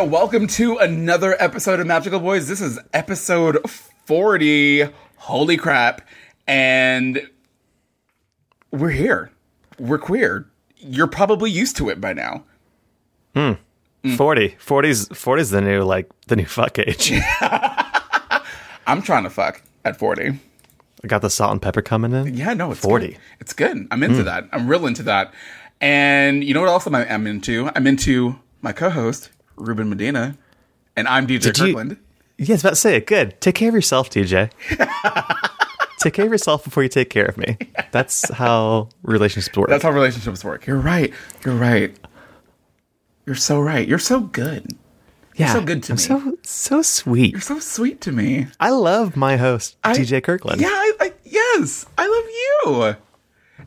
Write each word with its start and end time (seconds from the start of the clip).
Welcome 0.00 0.46
to 0.48 0.78
another 0.78 1.36
episode 1.38 1.78
of 1.78 1.86
Magical 1.86 2.20
Boys. 2.20 2.48
This 2.48 2.62
is 2.62 2.78
episode 2.94 3.58
40. 4.06 4.88
Holy 5.16 5.58
crap. 5.58 6.00
And 6.46 7.28
we're 8.70 8.90
here. 8.90 9.30
We're 9.78 9.98
queer. 9.98 10.48
You're 10.78 11.06
probably 11.06 11.50
used 11.50 11.76
to 11.76 11.90
it 11.90 12.00
by 12.00 12.14
now. 12.14 12.44
Hmm. 13.34 13.52
40. 14.16 14.56
40's 14.58 15.08
40's 15.10 15.50
the 15.50 15.60
new 15.60 15.82
like 15.82 16.10
the 16.28 16.36
new 16.36 16.44
fuck 16.46 16.78
age. 16.78 17.12
I'm 17.40 19.02
trying 19.02 19.24
to 19.24 19.30
fuck 19.30 19.60
at 19.84 19.98
40. 19.98 20.38
I 21.04 21.06
got 21.06 21.20
the 21.20 21.30
salt 21.30 21.52
and 21.52 21.62
pepper 21.62 21.82
coming 21.82 22.12
in. 22.12 22.34
Yeah, 22.34 22.54
no, 22.54 22.72
it's 22.72 22.80
40. 22.80 23.06
Good. 23.08 23.18
It's 23.38 23.52
good. 23.52 23.86
I'm 23.90 24.02
into 24.02 24.22
that. 24.22 24.48
I'm 24.50 24.66
real 24.66 24.86
into 24.86 25.02
that. 25.04 25.32
And 25.80 26.42
you 26.42 26.54
know 26.54 26.60
what 26.60 26.70
else 26.70 26.86
I'm, 26.86 26.94
I'm 26.94 27.26
into? 27.26 27.70
I'm 27.74 27.86
into 27.86 28.38
my 28.62 28.72
co-host, 28.72 29.30
Ruben 29.60 29.88
Medina, 29.88 30.36
and 30.96 31.06
I'm 31.06 31.26
DJ 31.26 31.42
Did 31.42 31.58
you- 31.58 31.66
Kirkland. 31.66 31.96
Yeah, 32.38 32.52
I 32.52 32.54
was 32.54 32.62
about 32.62 32.70
to 32.70 32.76
say 32.76 32.96
it. 32.96 33.06
Good. 33.06 33.38
Take 33.42 33.54
care 33.54 33.68
of 33.68 33.74
yourself, 33.74 34.08
DJ. 34.08 34.50
take 35.98 36.14
care 36.14 36.24
of 36.24 36.32
yourself 36.32 36.64
before 36.64 36.82
you 36.82 36.88
take 36.88 37.10
care 37.10 37.26
of 37.26 37.36
me. 37.36 37.58
That's 37.90 38.30
how 38.32 38.88
relationships 39.02 39.54
work. 39.58 39.68
That's 39.68 39.82
how 39.82 39.90
relationships 39.90 40.42
work. 40.42 40.66
You're 40.66 40.78
right. 40.78 41.12
You're 41.44 41.54
right. 41.54 41.94
You're 43.26 43.36
so 43.36 43.60
right. 43.60 43.86
You're 43.86 43.98
so 43.98 44.20
good. 44.20 44.72
yeah, 45.36 45.52
You're 45.52 45.60
so 45.60 45.66
good 45.66 45.82
to 45.84 45.92
I'm 45.92 45.96
me. 45.96 46.02
So 46.02 46.38
so 46.42 46.82
sweet. 46.82 47.32
You're 47.32 47.42
so 47.42 47.58
sweet 47.58 48.00
to 48.02 48.12
me. 48.12 48.46
I 48.58 48.70
love 48.70 49.16
my 49.16 49.36
host, 49.36 49.76
I- 49.84 49.92
DJ 49.94 50.22
Kirkland. 50.22 50.62
Yeah, 50.62 50.68
I, 50.70 50.92
I, 51.00 51.12
yes, 51.24 51.84
I 51.98 52.06
love 52.06 52.24
you. 52.86 52.96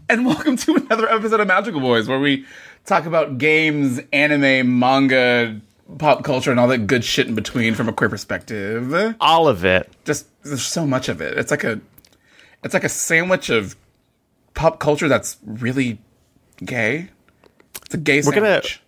And 0.09 0.25
welcome 0.25 0.57
to 0.57 0.75
another 0.78 1.07
episode 1.07 1.39
of 1.41 1.47
Magical 1.47 1.80
Boys, 1.80 2.07
where 2.07 2.19
we 2.19 2.45
talk 2.85 3.05
about 3.05 3.38
games, 3.38 4.02
anime, 4.11 4.80
manga, 4.80 5.61
pop 5.99 6.23
culture, 6.23 6.52
and 6.52 6.59
all 6.59 6.67
that 6.67 6.88
good 6.88 7.03
shit 7.03 7.27
in 7.27 7.36
between 7.36 7.75
from 7.75 7.88
a 7.89 7.94
queer 7.94 8.09
perspective. 8.09 9.16
All 9.19 9.47
of 9.47 9.63
it. 9.66 9.91
Just 10.05 10.27
there's 10.44 10.66
so 10.66 10.85
much 10.85 11.09
of 11.09 11.22
it. 11.22 11.38
It's 11.38 11.52
like 11.52 11.63
a, 11.63 11.80
it's 12.63 12.73
like 12.73 12.83
a 12.83 12.89
sandwich 12.89 13.50
of 13.50 13.75
pop 14.53 14.80
culture 14.80 15.08
that's 15.08 15.38
really 15.45 16.00
gay. 16.63 17.09
It's 17.85 17.94
a 17.95 17.97
gay 17.97 18.22
We're 18.22 18.31
gonna- 18.33 18.45
sandwich. 18.47 18.80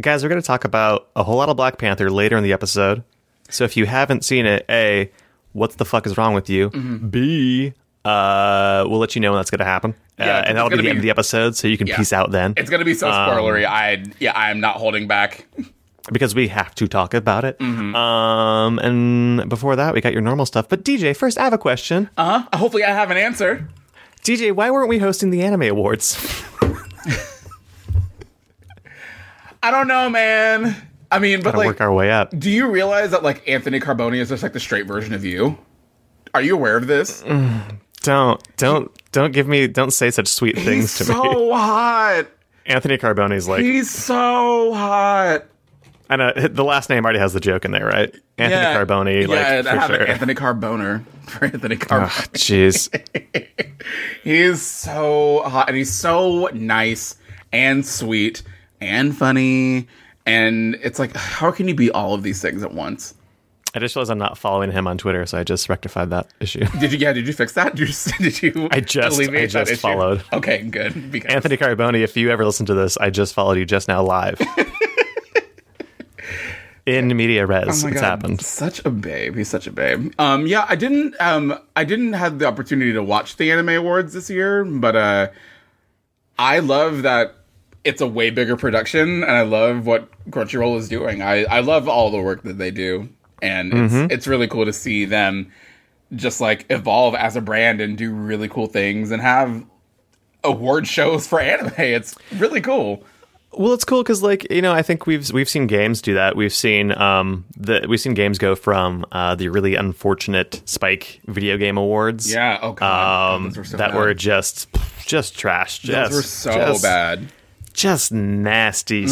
Guys, 0.00 0.22
we're 0.22 0.30
going 0.30 0.40
to 0.40 0.46
talk 0.46 0.64
about 0.64 1.08
a 1.14 1.22
whole 1.22 1.36
lot 1.36 1.50
of 1.50 1.56
Black 1.58 1.76
Panther 1.76 2.10
later 2.10 2.38
in 2.38 2.42
the 2.42 2.54
episode. 2.54 3.04
So 3.50 3.64
if 3.64 3.76
you 3.76 3.84
haven't 3.84 4.24
seen 4.24 4.46
it, 4.46 4.64
A, 4.70 5.10
what 5.52 5.72
the 5.72 5.84
fuck 5.84 6.06
is 6.06 6.16
wrong 6.16 6.32
with 6.32 6.48
you? 6.48 6.70
Mm-hmm. 6.70 7.08
B, 7.08 7.74
uh, 8.06 8.86
we'll 8.88 8.98
let 9.00 9.14
you 9.14 9.20
know 9.20 9.32
when 9.32 9.38
that's 9.38 9.50
going 9.50 9.58
to 9.58 9.66
happen. 9.66 9.94
Yeah, 10.18 10.38
uh, 10.38 10.42
and 10.46 10.56
that'll 10.56 10.70
be 10.70 10.76
gonna 10.76 10.84
the 10.84 10.88
end 10.88 10.98
of 10.98 11.02
the 11.02 11.10
episode, 11.10 11.56
so 11.56 11.68
you 11.68 11.76
can 11.76 11.86
Yeah. 11.88 11.98
peace 11.98 12.10
out 12.14 12.30
then. 12.30 12.54
It's 12.56 12.70
gonna 12.70 12.86
be 12.86 12.94
so 12.94 13.06
Um, 13.10 13.14
spoilery. 13.28 13.66
I 13.66 14.04
yeah, 14.18 14.32
I 14.32 14.50
am 14.50 14.60
not 14.60 14.76
holding 14.76 15.06
back. 15.08 15.46
because 16.10 16.34
we 16.34 16.48
have 16.48 16.74
to 16.76 16.88
talk 16.88 17.14
about 17.14 17.44
it. 17.44 17.58
Mm-hmm. 17.58 17.94
Um, 17.94 18.78
and 18.80 19.48
before 19.48 19.76
that, 19.76 19.94
we 19.94 20.00
got 20.00 20.12
your 20.12 20.22
normal 20.22 20.46
stuff. 20.46 20.68
But 20.68 20.84
DJ, 20.84 21.16
first, 21.16 21.38
I 21.38 21.44
have 21.44 21.52
a 21.52 21.58
question. 21.58 22.10
Uh 22.16 22.40
huh. 22.40 22.58
Hopefully, 22.58 22.84
I 22.84 22.90
have 22.90 23.10
an 23.10 23.16
answer. 23.16 23.68
DJ, 24.22 24.52
why 24.52 24.70
weren't 24.70 24.88
we 24.88 24.98
hosting 24.98 25.30
the 25.30 25.42
Anime 25.42 25.62
Awards? 25.62 26.16
I 29.62 29.70
don't 29.70 29.86
know, 29.86 30.08
man. 30.10 30.76
I 31.10 31.18
mean, 31.18 31.38
but 31.40 31.46
Gotta 31.52 31.58
like, 31.58 31.66
work 31.66 31.80
our 31.80 31.92
way 31.92 32.10
up. 32.10 32.36
do 32.36 32.50
you 32.50 32.68
realize 32.68 33.10
that 33.10 33.22
like 33.22 33.46
Anthony 33.48 33.78
Carboni 33.80 34.16
is 34.18 34.28
just 34.30 34.42
like 34.42 34.52
the 34.54 34.60
straight 34.60 34.86
version 34.86 35.12
of 35.14 35.24
you? 35.24 35.58
Are 36.34 36.40
you 36.42 36.54
aware 36.54 36.76
of 36.76 36.86
this? 36.86 37.22
Don't, 38.00 38.56
don't, 38.56 38.90
don't 39.12 39.32
give 39.32 39.46
me, 39.46 39.66
don't 39.68 39.92
say 39.92 40.10
such 40.10 40.26
sweet 40.26 40.56
things 40.58 40.96
to 40.98 41.04
me. 41.04 41.14
so 41.14 41.52
hot. 41.54 42.26
Anthony 42.66 42.96
Carboni's 42.96 43.46
like, 43.46 43.60
He's 43.62 43.90
so 43.90 44.72
hot. 44.72 45.44
I 46.12 46.16
know 46.16 46.28
uh, 46.28 46.48
the 46.50 46.64
last 46.64 46.90
name 46.90 47.04
already 47.04 47.18
has 47.18 47.32
the 47.32 47.40
joke 47.40 47.64
in 47.64 47.70
there, 47.70 47.86
right? 47.86 48.14
Anthony 48.36 48.84
Carboni, 48.94 49.26
like 49.26 49.38
I 49.38 49.62
for 49.62 49.68
have 49.70 49.90
sure. 49.90 50.00
an 50.00 50.08
Anthony 50.08 50.34
Carboner 50.34 51.04
for 51.26 51.46
Anthony 51.46 51.76
oh, 51.76 51.78
Carboni. 51.78 52.02
Ugh, 52.02 52.32
Jeez, 52.34 53.86
He's 54.22 54.60
so 54.62 55.42
hot 55.44 55.68
and 55.68 55.76
he's 55.76 55.92
so 55.92 56.48
nice 56.52 57.16
and 57.52 57.84
sweet 57.86 58.42
and 58.80 59.16
funny. 59.16 59.88
And 60.26 60.74
it's 60.82 60.98
like, 60.98 61.16
how 61.16 61.50
can 61.50 61.66
you 61.66 61.74
be 61.74 61.90
all 61.90 62.12
of 62.12 62.22
these 62.22 62.42
things 62.42 62.62
at 62.62 62.74
once? 62.74 63.14
I 63.74 63.78
just 63.78 63.96
realized 63.96 64.10
I'm 64.10 64.18
not 64.18 64.36
following 64.36 64.70
him 64.70 64.86
on 64.86 64.98
Twitter, 64.98 65.24
so 65.24 65.38
I 65.38 65.44
just 65.44 65.66
rectified 65.70 66.10
that 66.10 66.26
issue. 66.40 66.66
Did 66.78 66.92
you? 66.92 66.98
Yeah. 66.98 67.14
Did 67.14 67.26
you 67.26 67.32
fix 67.32 67.54
that? 67.54 67.74
Did 67.74 67.88
you? 67.88 68.12
Did 68.18 68.42
you 68.42 68.68
I 68.70 68.80
just- 68.80 69.18
I 69.18 69.46
just 69.64 69.80
followed. 69.80 70.22
Okay, 70.30 70.60
good. 70.62 71.10
Because 71.10 71.34
Anthony 71.34 71.56
Carboni, 71.56 72.02
if 72.02 72.14
you 72.18 72.30
ever 72.30 72.44
listen 72.44 72.66
to 72.66 72.74
this, 72.74 72.98
I 72.98 73.08
just 73.08 73.32
followed 73.32 73.56
you 73.56 73.64
just 73.64 73.88
now 73.88 74.02
live. 74.02 74.38
In 76.84 77.16
media 77.16 77.46
res, 77.46 77.84
Oh 77.84 77.88
it's 77.88 78.00
God, 78.00 78.04
happened. 78.04 78.40
Such 78.40 78.84
a 78.84 78.90
babe. 78.90 79.36
He's 79.36 79.48
such 79.48 79.68
a 79.68 79.72
babe. 79.72 80.12
Um, 80.18 80.46
yeah, 80.48 80.66
I 80.68 80.74
didn't. 80.74 81.14
Um, 81.20 81.56
I 81.76 81.84
didn't 81.84 82.14
have 82.14 82.40
the 82.40 82.46
opportunity 82.46 82.92
to 82.92 83.02
watch 83.04 83.36
the 83.36 83.52
anime 83.52 83.68
awards 83.70 84.12
this 84.14 84.28
year, 84.28 84.64
but 84.64 84.96
uh, 84.96 85.28
I 86.38 86.58
love 86.58 87.02
that 87.02 87.36
it's 87.84 88.00
a 88.00 88.06
way 88.06 88.30
bigger 88.30 88.56
production, 88.56 89.22
and 89.22 89.30
I 89.30 89.42
love 89.42 89.86
what 89.86 90.08
Crunchyroll 90.30 90.76
is 90.78 90.88
doing. 90.88 91.22
I 91.22 91.44
I 91.44 91.60
love 91.60 91.88
all 91.88 92.10
the 92.10 92.20
work 92.20 92.42
that 92.42 92.58
they 92.58 92.72
do, 92.72 93.08
and 93.40 93.72
it's 93.72 93.94
Mm-hmm. 93.94 94.10
it's 94.10 94.26
really 94.26 94.48
cool 94.48 94.64
to 94.64 94.72
see 94.72 95.04
them 95.04 95.52
just 96.16 96.40
like 96.40 96.66
evolve 96.68 97.14
as 97.14 97.36
a 97.36 97.40
brand 97.40 97.80
and 97.80 97.96
do 97.96 98.12
really 98.12 98.48
cool 98.48 98.66
things 98.66 99.12
and 99.12 99.22
have 99.22 99.64
award 100.42 100.88
shows 100.88 101.28
for 101.28 101.38
anime. 101.40 101.72
It's 101.78 102.16
really 102.36 102.60
cool. 102.60 103.04
Well, 103.54 103.74
it's 103.74 103.84
cool 103.84 104.02
because, 104.02 104.22
like, 104.22 104.50
you 104.50 104.62
know, 104.62 104.72
I 104.72 104.82
think 104.82 105.06
we've 105.06 105.30
we've 105.32 105.48
seen 105.48 105.66
games 105.66 106.00
do 106.00 106.14
that. 106.14 106.36
We've 106.36 106.52
seen 106.54 106.90
um 106.92 107.44
the 107.56 107.84
we've 107.88 108.00
seen 108.00 108.14
games 108.14 108.38
go 108.38 108.54
from 108.54 109.04
uh, 109.12 109.34
the 109.34 109.48
really 109.50 109.74
unfortunate 109.74 110.62
Spike 110.64 111.20
Video 111.26 111.56
Game 111.58 111.76
Awards, 111.76 112.32
Yeah. 112.32 112.58
Oh 112.62 112.72
god, 112.72 113.34
um, 113.36 113.52
were 113.54 113.64
so 113.64 113.76
that 113.76 113.90
bad. 113.90 113.96
were 113.96 114.14
just 114.14 114.68
just 115.04 115.38
trash. 115.38 115.80
Just, 115.80 116.10
those 116.10 116.16
were 116.16 116.22
so 116.22 116.52
just- 116.52 116.82
bad. 116.82 117.28
just 117.74 118.10
nasty. 118.12 119.02
Like 119.02 119.08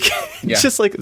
Mm-hmm. 0.00 0.48
Yeah. 0.48 0.56
just 0.60 0.78
like 0.78 0.94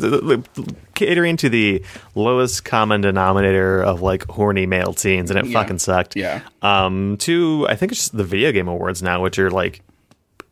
catering 0.95 1.37
to 1.39 1.49
the 1.49 1.83
lowest 2.15 2.65
common 2.65 3.01
denominator 3.01 3.83
of 3.83 4.03
like 4.03 4.25
horny 4.29 4.67
male 4.67 4.93
teens, 4.93 5.31
and 5.31 5.39
it 5.39 5.47
Yeah. 5.47 5.53
fucking 5.61 5.79
sucked. 5.79 6.17
Yeah. 6.17 6.41
Um. 6.63 7.17
To 7.19 7.67
I 7.69 7.77
think 7.77 7.93
it's 7.93 8.01
just 8.01 8.17
the 8.17 8.25
video 8.25 8.51
game 8.53 8.69
awards 8.69 9.03
now, 9.03 9.23
which 9.23 9.39
are 9.39 9.51
like 9.51 9.83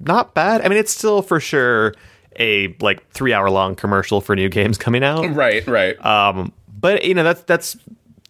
not 0.00 0.34
bad. 0.34 0.62
I 0.64 0.68
mean, 0.68 0.78
it's 0.78 0.92
still 0.92 1.22
for 1.22 1.40
sure 1.40 1.94
a 2.40 2.74
like 2.80 3.08
three 3.10 3.32
hour 3.32 3.50
long 3.50 3.76
commercial 3.76 4.20
for 4.20 4.34
new 4.34 4.48
games 4.48 4.78
coming 4.78 5.04
out. 5.04 5.20
Right. 5.34 5.64
Right. 5.66 6.04
Um. 6.04 6.52
But 6.80 7.04
you 7.04 7.14
know 7.14 7.22
that's 7.22 7.42
that's 7.42 7.76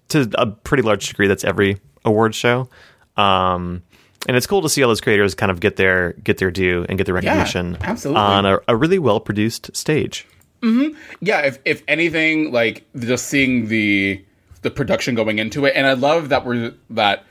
to 0.09 0.29
a 0.35 0.47
pretty 0.47 0.83
large 0.83 1.09
degree 1.09 1.29
that's 1.29 1.45
every 1.45 1.81
award 2.05 2.35
show. 2.35 2.69
Um. 3.17 3.83
And 4.29 4.37
it's 4.37 4.47
cool 4.47 4.61
to 4.61 4.69
see 4.69 4.83
all 4.83 4.89
those 4.89 5.01
creators 5.01 5.35
kind 5.35 5.51
of 5.51 5.61
get 5.61 5.77
their 5.77 6.13
get 6.13 6.37
their 6.37 6.51
due 6.51 6.85
and 6.91 6.99
get 6.99 7.05
their 7.05 7.15
recognition 7.15 7.79
absolutely. 7.81 8.21
on 8.21 8.45
a, 8.45 8.59
a 8.69 8.77
really 8.77 8.99
well 8.99 9.19
produced 9.19 9.75
stage. 9.75 10.27
yeah 10.63 11.41
if 11.41 11.59
if 11.65 11.83
anything 11.89 12.53
like 12.53 12.85
just 12.99 13.29
seeing 13.29 13.69
the 13.69 14.23
the 14.61 14.71
production 14.71 15.15
going 15.15 15.39
into 15.39 15.65
it 15.65 15.73
and 15.75 15.87
i 15.87 15.95
love 15.95 16.29
that 16.29 16.45
we're 16.45 16.75
that 16.91 17.25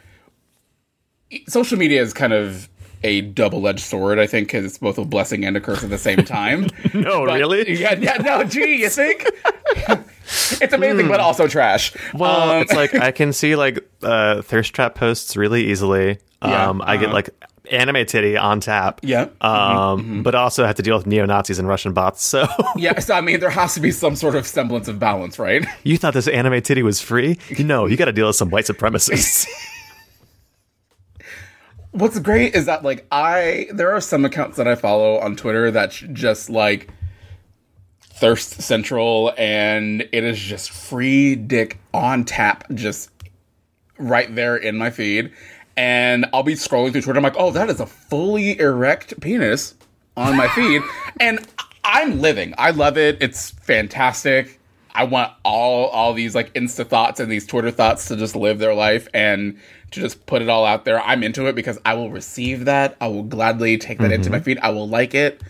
social 1.48 1.78
media 1.78 2.02
is 2.02 2.12
kind 2.12 2.34
of 2.34 2.68
a 3.04 3.22
double-edged 3.22 3.80
sword 3.80 4.20
i 4.20 4.28
think 4.28 4.50
'cause 4.50 4.66
it's 4.66 4.78
both 4.78 4.98
a 4.98 5.06
blessing 5.06 5.46
and 5.46 5.56
a 5.56 5.62
curse 5.62 5.84
at 5.84 5.90
the 5.90 5.98
same 5.98 6.24
time 6.26 6.68
No, 6.94 7.26
But- 7.26 7.36
really? 7.40 7.80
yeah 7.80 7.96
yeah 8.00 8.18
no 8.18 8.44
gee 8.44 8.82
you 8.82 8.90
think 8.90 9.26
it's 10.62 10.74
amazing 10.74 11.08
but 11.08 11.20
also 11.20 11.48
trash 11.48 11.94
Well, 12.14 12.52
Um, 12.52 12.62
it's 12.62 12.74
like 12.74 12.94
I 12.96 13.12
can 13.12 13.34
see 13.34 13.56
like 13.56 13.80
uh, 14.04 14.42
thirst 14.42 14.74
trap 14.74 14.96
posts 14.96 15.36
really 15.36 15.66
easily. 15.72 16.20
Yeah, 16.42 16.70
Um, 16.70 16.82
I 16.86 16.98
get 16.98 17.06
uh-huh. 17.08 17.14
like 17.16 17.30
anime 17.72 18.06
titty 18.06 18.36
on 18.38 18.60
tap. 18.62 19.00
Yeah. 19.04 19.28
Um, 19.42 20.24
but 20.24 20.34
also 20.36 20.66
have 20.66 20.76
to 20.76 20.82
deal 20.82 20.98
with 20.98 21.06
neo 21.06 21.26
Nazis 21.26 21.60
and 21.60 21.68
Russian 21.68 21.94
bots. 21.94 22.24
So 22.24 22.48
yeah 22.78 23.00
so 23.00 23.14
i 23.16 23.22
mean 23.22 23.40
there 23.40 23.50
has 23.50 23.74
to 23.76 23.80
be 23.80 23.92
some 23.92 24.16
sort 24.16 24.36
of 24.36 24.46
semblance 24.48 24.88
of 24.88 25.00
balance 25.00 25.38
right 25.40 25.66
you 25.84 25.98
thought 25.98 26.14
this 26.14 26.28
anime 26.28 26.62
titty 26.62 26.84
was 26.84 27.02
free? 27.02 27.38
No, 27.60 27.86
you 27.88 27.98
got 27.98 28.06
to 28.06 28.12
deal 28.14 28.28
with 28.28 28.36
some 28.36 28.50
white 28.50 28.66
supremacists. 28.66 29.48
What's 31.92 32.20
great 32.20 32.56
is 32.56 32.66
that 32.68 32.84
like 32.84 33.08
I 33.12 33.68
there 33.74 33.92
are 33.92 34.02
some 34.02 34.24
accounts 34.24 34.58
that 34.58 34.68
I 34.68 34.76
follow 34.76 35.18
on 35.18 35.36
Twitter 35.36 35.72
that's 35.72 36.00
just 36.14 36.50
like 36.50 36.90
thirst 38.02 38.62
central 38.62 39.34
and 39.38 40.02
it 40.12 40.24
is 40.24 40.38
just 40.38 40.72
free 40.72 41.36
dick 41.36 41.80
on 41.94 42.26
tap 42.26 42.66
just 42.74 43.10
right 43.98 44.34
there 44.36 44.56
in 44.56 44.78
my 44.78 44.92
feed. 44.92 45.32
And 45.76 46.26
I'll 46.34 46.44
be 46.44 46.54
scrolling 46.54 46.92
through 46.92 47.02
Twitter 47.02 47.18
I'm 47.18 47.24
like 47.24 47.38
oh 47.38 47.52
that 47.52 47.70
is 47.70 47.80
a 47.80 47.88
fully 47.88 48.60
erect 48.60 49.20
penis 49.20 49.74
on 50.16 50.36
my 50.36 50.48
feed. 50.50 50.84
And 51.22 51.46
I'm 51.84 52.22
living. 52.22 52.54
I 52.58 52.70
love 52.72 52.98
it. 52.98 53.18
It's 53.20 53.50
fantastic. 53.50 54.60
I 54.94 55.06
want 55.06 55.34
all 55.44 55.88
all 55.88 56.14
these 56.14 56.36
like 56.36 56.54
insta 56.54 56.86
thoughts 56.88 57.20
and 57.20 57.32
these 57.32 57.48
Twitter 57.48 57.72
thoughts 57.72 58.08
to 58.10 58.16
just 58.16 58.36
live 58.36 58.60
their 58.60 58.74
life. 58.74 59.08
And 59.14 59.60
to 59.92 60.00
just 60.00 60.26
put 60.26 60.42
it 60.42 60.50
all 60.50 60.66
out 60.66 60.86
there. 60.86 61.02
I'm 61.02 61.24
into 61.24 61.48
it 61.48 61.56
because 61.56 61.80
I 61.86 61.94
will 61.94 62.10
receive 62.12 62.66
that. 62.66 62.96
I 63.02 63.08
will 63.08 63.24
gladly 63.24 63.78
take 63.78 63.98
that 64.00 64.12
into 64.12 64.30
my 64.30 64.40
feed. 64.40 64.60
I 64.60 64.70
will 64.70 64.88
like 64.88 65.14
it. 65.16 65.42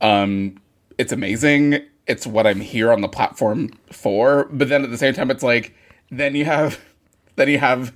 Um, 0.00 0.60
it's 0.98 1.12
amazing. 1.12 1.80
it's 2.06 2.26
what 2.26 2.46
I'm 2.46 2.60
here 2.60 2.92
on 2.92 3.00
the 3.00 3.08
platform 3.08 3.70
for. 3.90 4.44
But 4.52 4.68
then 4.68 4.84
at 4.84 4.90
the 4.90 4.98
same 4.98 5.14
time, 5.14 5.30
it's 5.30 5.42
like 5.42 5.74
then 6.10 6.34
you 6.34 6.44
have 6.44 6.80
then 7.36 7.48
you 7.48 7.58
have 7.58 7.92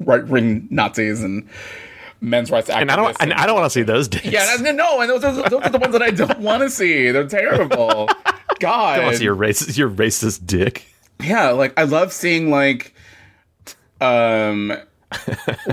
right 0.00 0.26
wing 0.26 0.68
Nazis 0.70 1.22
and 1.22 1.48
men's 2.20 2.50
rights 2.50 2.68
activists. 2.68 2.80
And 2.80 2.90
I 2.90 2.96
don't, 2.96 3.16
and 3.20 3.32
I 3.34 3.46
don't 3.46 3.54
want 3.56 3.66
to 3.66 3.70
see 3.70 3.82
those 3.82 4.08
dicks. 4.08 4.26
Yeah, 4.26 4.56
no, 4.72 5.00
and 5.00 5.10
those 5.10 5.24
are, 5.24 5.48
those 5.48 5.62
are 5.62 5.70
the 5.70 5.78
ones 5.78 5.92
that 5.92 6.02
I 6.02 6.10
don't 6.10 6.38
want 6.40 6.62
to 6.62 6.70
see. 6.70 7.10
They're 7.10 7.28
terrible. 7.28 8.08
God, 8.60 8.94
I 8.94 8.96
don't 8.96 9.04
want 9.04 9.14
to 9.14 9.18
see 9.18 9.24
your 9.24 9.36
racist, 9.36 9.78
your 9.78 9.90
racist 9.90 10.46
dick. 10.46 10.86
Yeah, 11.22 11.50
like 11.50 11.78
I 11.78 11.84
love 11.84 12.12
seeing 12.12 12.50
like, 12.50 12.94
um, 14.00 14.76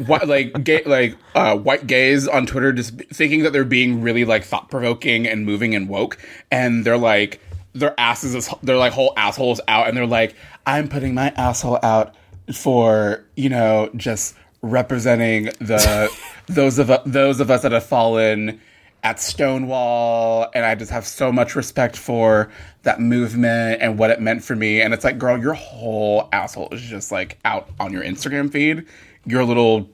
what 0.06 0.28
like 0.28 0.64
gay 0.64 0.84
like 0.86 1.18
uh 1.34 1.58
white 1.58 1.88
gays 1.88 2.28
on 2.28 2.46
Twitter 2.46 2.72
just 2.72 2.98
thinking 3.14 3.44
that 3.44 3.52
they're 3.52 3.66
being 3.66 4.02
really 4.02 4.26
like 4.26 4.44
thought 4.44 4.70
provoking 4.70 5.28
and 5.28 5.46
moving 5.46 5.76
and 5.76 5.90
woke, 5.90 6.18
and 6.52 6.86
they're 6.86 6.98
like 6.98 7.42
their 7.74 7.94
asses 8.00 8.34
is 8.36 8.50
they're 8.64 8.78
like 8.78 8.94
whole 8.94 9.14
assholes 9.18 9.60
out, 9.68 9.88
and 9.88 9.98
they're 9.98 10.06
like, 10.06 10.36
I'm 10.66 10.88
putting 10.88 11.14
my 11.14 11.30
asshole 11.36 11.80
out 11.84 12.16
for 12.54 13.26
you 13.36 13.50
know 13.50 13.90
just 13.96 14.36
representing 14.62 15.46
the 15.60 16.10
those 16.48 16.80
of 16.80 16.92
those 17.06 17.40
of 17.40 17.52
us 17.52 17.62
that 17.64 17.72
have 17.72 17.86
fallen 17.86 18.62
at 19.06 19.20
Stonewall, 19.20 20.50
and 20.56 20.66
I 20.66 20.74
just 20.74 20.90
have 20.92 21.06
so 21.06 21.32
much 21.32 21.56
respect 21.56 21.96
for 21.96 22.52
that 22.82 23.00
movement 23.00 23.80
and 23.80 24.00
what 24.00 24.10
it 24.10 24.20
meant 24.20 24.44
for 24.44 24.56
me. 24.56 24.82
And 24.82 24.96
it's 24.96 25.04
like, 25.04 25.20
girl, 25.20 25.38
your 25.38 25.54
whole 25.54 26.28
asshole 26.34 26.70
is 26.72 26.82
just 26.82 27.12
like 27.12 27.38
out 27.46 27.70
on 27.80 27.94
your 27.94 28.02
Instagram 28.04 28.52
feed. 28.52 28.88
Your 29.28 29.44
little 29.46 29.88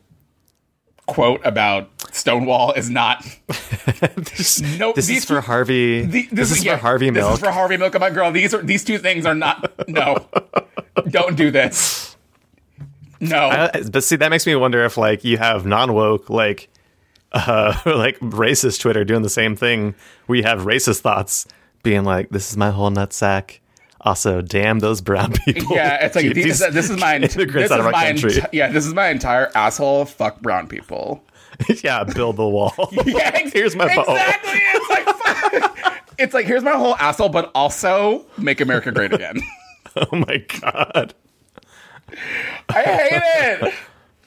quote 1.08 1.42
about 1.44 1.90
Stonewall 2.13 2.72
is 2.72 2.90
not. 2.90 3.25
this 3.48 4.62
No, 4.80 4.94
this 4.94 5.08
these 5.08 5.18
is 5.19 5.25
for 5.25 5.42
Harvey. 5.42 6.06
the- 6.06 6.30
this, 6.31 6.50
is 6.52 6.63
yeah, 6.63 6.78
for 6.78 6.81
Harvey 6.81 7.12
Milk. 7.12 7.31
This 7.31 7.40
is 7.40 7.44
for 7.46 7.52
Harvey 7.52 7.75
Milk. 7.75 7.94
I'm 8.02 8.13
girl, 8.13 8.31
these 8.31 8.54
are 8.54 8.62
these 8.63 8.86
two 8.86 8.98
things 8.98 9.25
are 9.25 9.36
not. 9.36 9.90
No, 9.90 10.25
don't 11.10 11.36
do 11.36 11.52
this. 11.52 12.16
No. 13.19 13.50
Uh, 13.50 13.84
but 13.92 14.06
see, 14.06 14.16
that 14.16 14.30
makes 14.30 14.48
me 14.48 14.56
wonder 14.56 14.86
if 14.86 14.96
like 14.98 15.25
you 15.25 15.38
have 15.38 15.66
non 15.66 15.92
woke 15.94 16.30
like 16.30 16.69
uh 17.33 17.74
like 17.86 18.19
racist 18.19 18.81
Twitter 18.81 19.04
doing 19.04 19.22
the 19.22 19.30
same 19.30 19.56
thing. 19.56 19.95
We 20.28 20.42
have 20.44 20.62
racist 20.62 21.01
thoughts, 21.01 21.45
being 21.83 22.04
like, 22.04 22.30
"This 22.30 22.51
is 22.51 22.57
my 22.57 22.72
whole 22.72 22.89
nutsack." 22.92 23.60
Also, 24.04 24.42
damn 24.42 24.80
those 24.80 25.00
brown 25.00 25.31
people. 25.45 25.75
Yeah, 25.75 26.04
it's 26.06 26.16
like 26.16 26.25
these, 26.33 26.60
this 26.60 26.89
is 26.89 27.00
my 27.00 27.19
this 27.19 27.36
is 27.38 27.69
my 27.69 27.92
country. 28.06 28.33
yeah, 28.51 28.69
this 28.72 28.86
is 28.86 28.94
my 28.94 29.07
entire 29.10 29.51
asshole. 29.56 30.06
Fuck 30.06 30.42
brown 30.42 30.68
people. 30.68 31.24
yeah, 31.83 32.04
build 32.04 32.38
the 32.38 32.48
wall. 32.48 32.74
Yeah, 33.06 33.31
ex- 33.36 33.54
here's 33.54 33.75
my 33.75 33.86
exactly. 33.86 34.60
It's 34.63 34.89
like 34.89 35.16
fuck. 35.16 36.04
it's 36.18 36.34
like 36.34 36.45
here's 36.48 36.63
my 36.63 36.72
whole 36.72 36.95
asshole, 36.95 37.30
but 37.30 37.51
also 37.54 38.25
make 38.38 38.60
America 38.62 38.92
great 38.92 39.13
again. 39.13 39.39
Oh 39.95 40.16
my 40.16 40.38
god, 40.62 41.13
I 42.69 42.81
hate 42.81 43.68
it. 43.68 43.74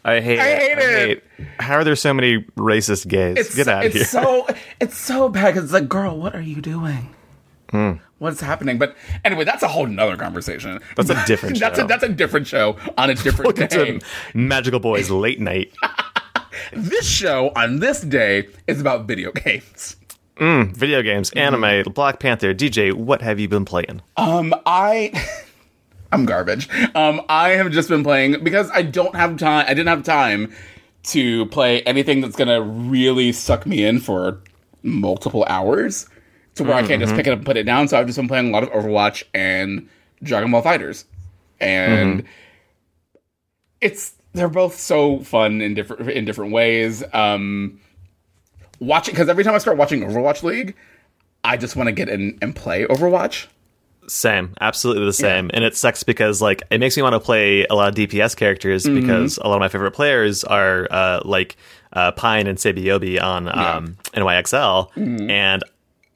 I 0.04 0.20
hate. 0.20 0.38
I 0.38 0.48
it. 0.48 0.78
hate 0.78 1.10
it. 1.10 1.24
How 1.60 1.76
are 1.76 1.84
there 1.84 1.96
so 1.96 2.12
many 2.12 2.40
racist 2.56 3.08
gays? 3.08 3.36
It's 3.38 3.54
Get 3.54 3.68
out 3.68 3.86
of 3.86 3.96
it's 3.96 3.96
here. 3.96 4.04
so 4.22 4.46
it's 4.80 4.98
so 4.98 5.28
bad 5.28 5.52
because 5.54 5.64
it's 5.64 5.72
like, 5.72 5.88
girl, 5.88 6.18
what 6.18 6.34
are 6.34 6.42
you 6.42 6.60
doing? 6.60 7.14
Hmm. 7.70 7.92
What's 8.18 8.40
happening? 8.40 8.78
But 8.78 8.96
anyway, 9.24 9.44
that's 9.44 9.62
a 9.62 9.68
whole 9.68 9.86
nother 9.86 10.16
conversation. 10.16 10.78
That's 10.96 11.10
a 11.10 11.24
different 11.26 11.58
that's 11.58 11.78
show. 11.78 11.84
a 11.84 11.88
that's 11.88 12.02
a 12.02 12.08
different 12.08 12.46
show 12.46 12.76
on 12.98 13.10
a 13.10 13.14
different 13.14 13.58
Welcome 13.58 13.78
day. 13.78 13.98
to 13.98 14.06
Magical 14.34 14.80
Boys 14.80 15.10
Late 15.10 15.40
Night. 15.40 15.72
This 16.72 17.06
show 17.08 17.50
on 17.56 17.80
this 17.80 18.02
day 18.02 18.48
is 18.66 18.80
about 18.80 19.06
video 19.06 19.32
games. 19.32 19.96
Video 20.38 21.00
games, 21.02 21.30
anime, 21.32 21.84
Black 21.92 22.18
Panther, 22.18 22.52
DJ, 22.52 22.92
what 22.92 23.22
have 23.22 23.38
you 23.38 23.48
been 23.48 23.64
playing? 23.64 24.02
Um, 24.16 24.52
I. 24.66 25.12
I'm 26.14 26.26
garbage. 26.26 26.68
Um, 26.94 27.20
I 27.28 27.50
have 27.50 27.72
just 27.72 27.88
been 27.88 28.04
playing 28.04 28.44
because 28.44 28.70
I 28.70 28.82
don't 28.82 29.16
have 29.16 29.36
time. 29.36 29.66
I 29.66 29.74
didn't 29.74 29.88
have 29.88 30.04
time 30.04 30.54
to 31.04 31.46
play 31.46 31.82
anything 31.82 32.20
that's 32.20 32.36
gonna 32.36 32.62
really 32.62 33.32
suck 33.32 33.66
me 33.66 33.84
in 33.84 33.98
for 33.98 34.40
multiple 34.82 35.44
hours, 35.48 36.08
to 36.54 36.62
where 36.64 36.74
I 36.74 36.86
can't 36.86 37.02
just 37.02 37.14
pick 37.14 37.26
it 37.26 37.30
up 37.30 37.38
and 37.38 37.46
put 37.46 37.56
it 37.56 37.64
down. 37.64 37.88
So 37.88 37.98
I've 37.98 38.06
just 38.06 38.16
been 38.16 38.28
playing 38.28 38.48
a 38.48 38.52
lot 38.52 38.62
of 38.62 38.70
Overwatch 38.70 39.24
and 39.34 39.88
Dragon 40.22 40.50
Ball 40.52 40.62
FighterZ, 40.62 41.04
and 41.60 42.24
it's 43.80 44.14
they're 44.34 44.48
both 44.48 44.78
so 44.78 45.18
fun 45.20 45.60
in 45.60 45.74
different 45.74 46.10
in 46.10 46.24
different 46.24 46.52
ways. 46.52 47.02
Um, 47.12 47.80
watching 48.78 49.14
because 49.14 49.28
every 49.28 49.42
time 49.42 49.54
I 49.54 49.58
start 49.58 49.76
watching 49.76 50.02
Overwatch 50.02 50.42
League, 50.44 50.76
I 51.42 51.56
just 51.56 51.74
want 51.74 51.88
to 51.88 51.92
get 51.92 52.08
in 52.08 52.38
and 52.40 52.54
play 52.54 52.84
Overwatch. 52.84 53.48
Same, 54.08 54.54
absolutely 54.60 55.04
the 55.06 55.12
same. 55.12 55.50
And 55.54 55.64
it 55.64 55.76
sucks 55.76 56.02
because 56.02 56.42
like 56.42 56.62
it 56.70 56.78
makes 56.78 56.96
me 56.96 57.02
want 57.02 57.14
to 57.14 57.20
play 57.20 57.64
a 57.66 57.74
lot 57.74 57.88
of 57.88 57.94
DPS 57.94 58.36
characters 58.36 58.84
Mm-hmm. 58.84 59.00
because 59.00 59.38
a 59.38 59.48
lot 59.48 59.54
of 59.56 59.60
my 59.60 59.68
favorite 59.68 59.92
players 59.92 60.44
are 60.44 60.86
uh, 60.90 61.20
like 61.24 61.56
uh, 61.92 62.12
Pine 62.12 62.46
and 62.46 62.58
Saebyeolbe 62.58 63.22
on 63.22 63.48
um, 63.48 63.96
NYXL, 64.14 64.92
Mm-hmm. 64.92 65.30
and 65.30 65.62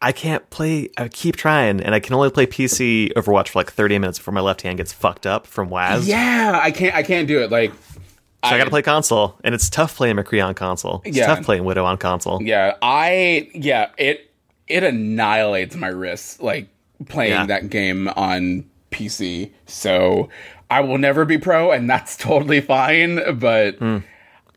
I 0.00 0.12
can't 0.12 0.48
play. 0.50 0.90
I 0.96 1.08
keep 1.08 1.34
trying, 1.36 1.80
and 1.80 1.92
I 1.94 1.98
can 2.00 2.14
only 2.14 2.30
play 2.30 2.46
PC 2.46 3.12
Overwatch 3.14 3.48
for 3.48 3.58
like 3.58 3.72
thirty 3.72 3.98
minutes 3.98 4.18
before 4.18 4.32
my 4.32 4.40
left 4.40 4.62
hand 4.62 4.76
gets 4.78 4.92
fucked 4.92 5.26
up 5.26 5.44
from 5.46 5.70
WAS. 5.70 6.06
Yeah, 6.06 6.58
I 6.62 6.70
can't. 6.70 6.94
I 6.94 7.02
can't 7.02 7.26
do 7.26 7.42
it. 7.42 7.50
Like, 7.50 7.72
So 7.72 7.98
I, 8.42 8.58
got 8.58 8.64
to 8.64 8.70
play 8.70 8.82
console, 8.82 9.36
and 9.42 9.56
it's 9.56 9.68
tough 9.68 9.96
playing 9.96 10.14
McCree 10.14 10.44
on 10.44 10.54
console. 10.54 11.02
It's 11.04 11.16
Yeah. 11.16 11.26
tough 11.26 11.44
playing 11.44 11.64
Widow 11.64 11.84
on 11.84 11.96
console. 11.98 12.40
Yeah, 12.42 12.74
I. 12.80 13.50
Yeah, 13.54 13.90
it 13.98 14.30
it 14.68 14.84
annihilates 14.84 15.74
my 15.74 15.88
wrists. 15.88 16.40
Like 16.40 16.68
playing 17.06 17.32
Yeah. 17.32 17.46
that 17.46 17.70
game 17.70 18.08
on 18.08 18.64
PC. 18.90 19.52
So 19.66 20.28
I 20.70 20.80
will 20.80 20.98
never 20.98 21.24
be 21.24 21.38
pro, 21.38 21.70
and 21.70 21.88
that's 21.88 22.16
totally 22.28 22.60
fine. 22.60 23.38
But 23.38 23.76
Hmm. 23.78 23.98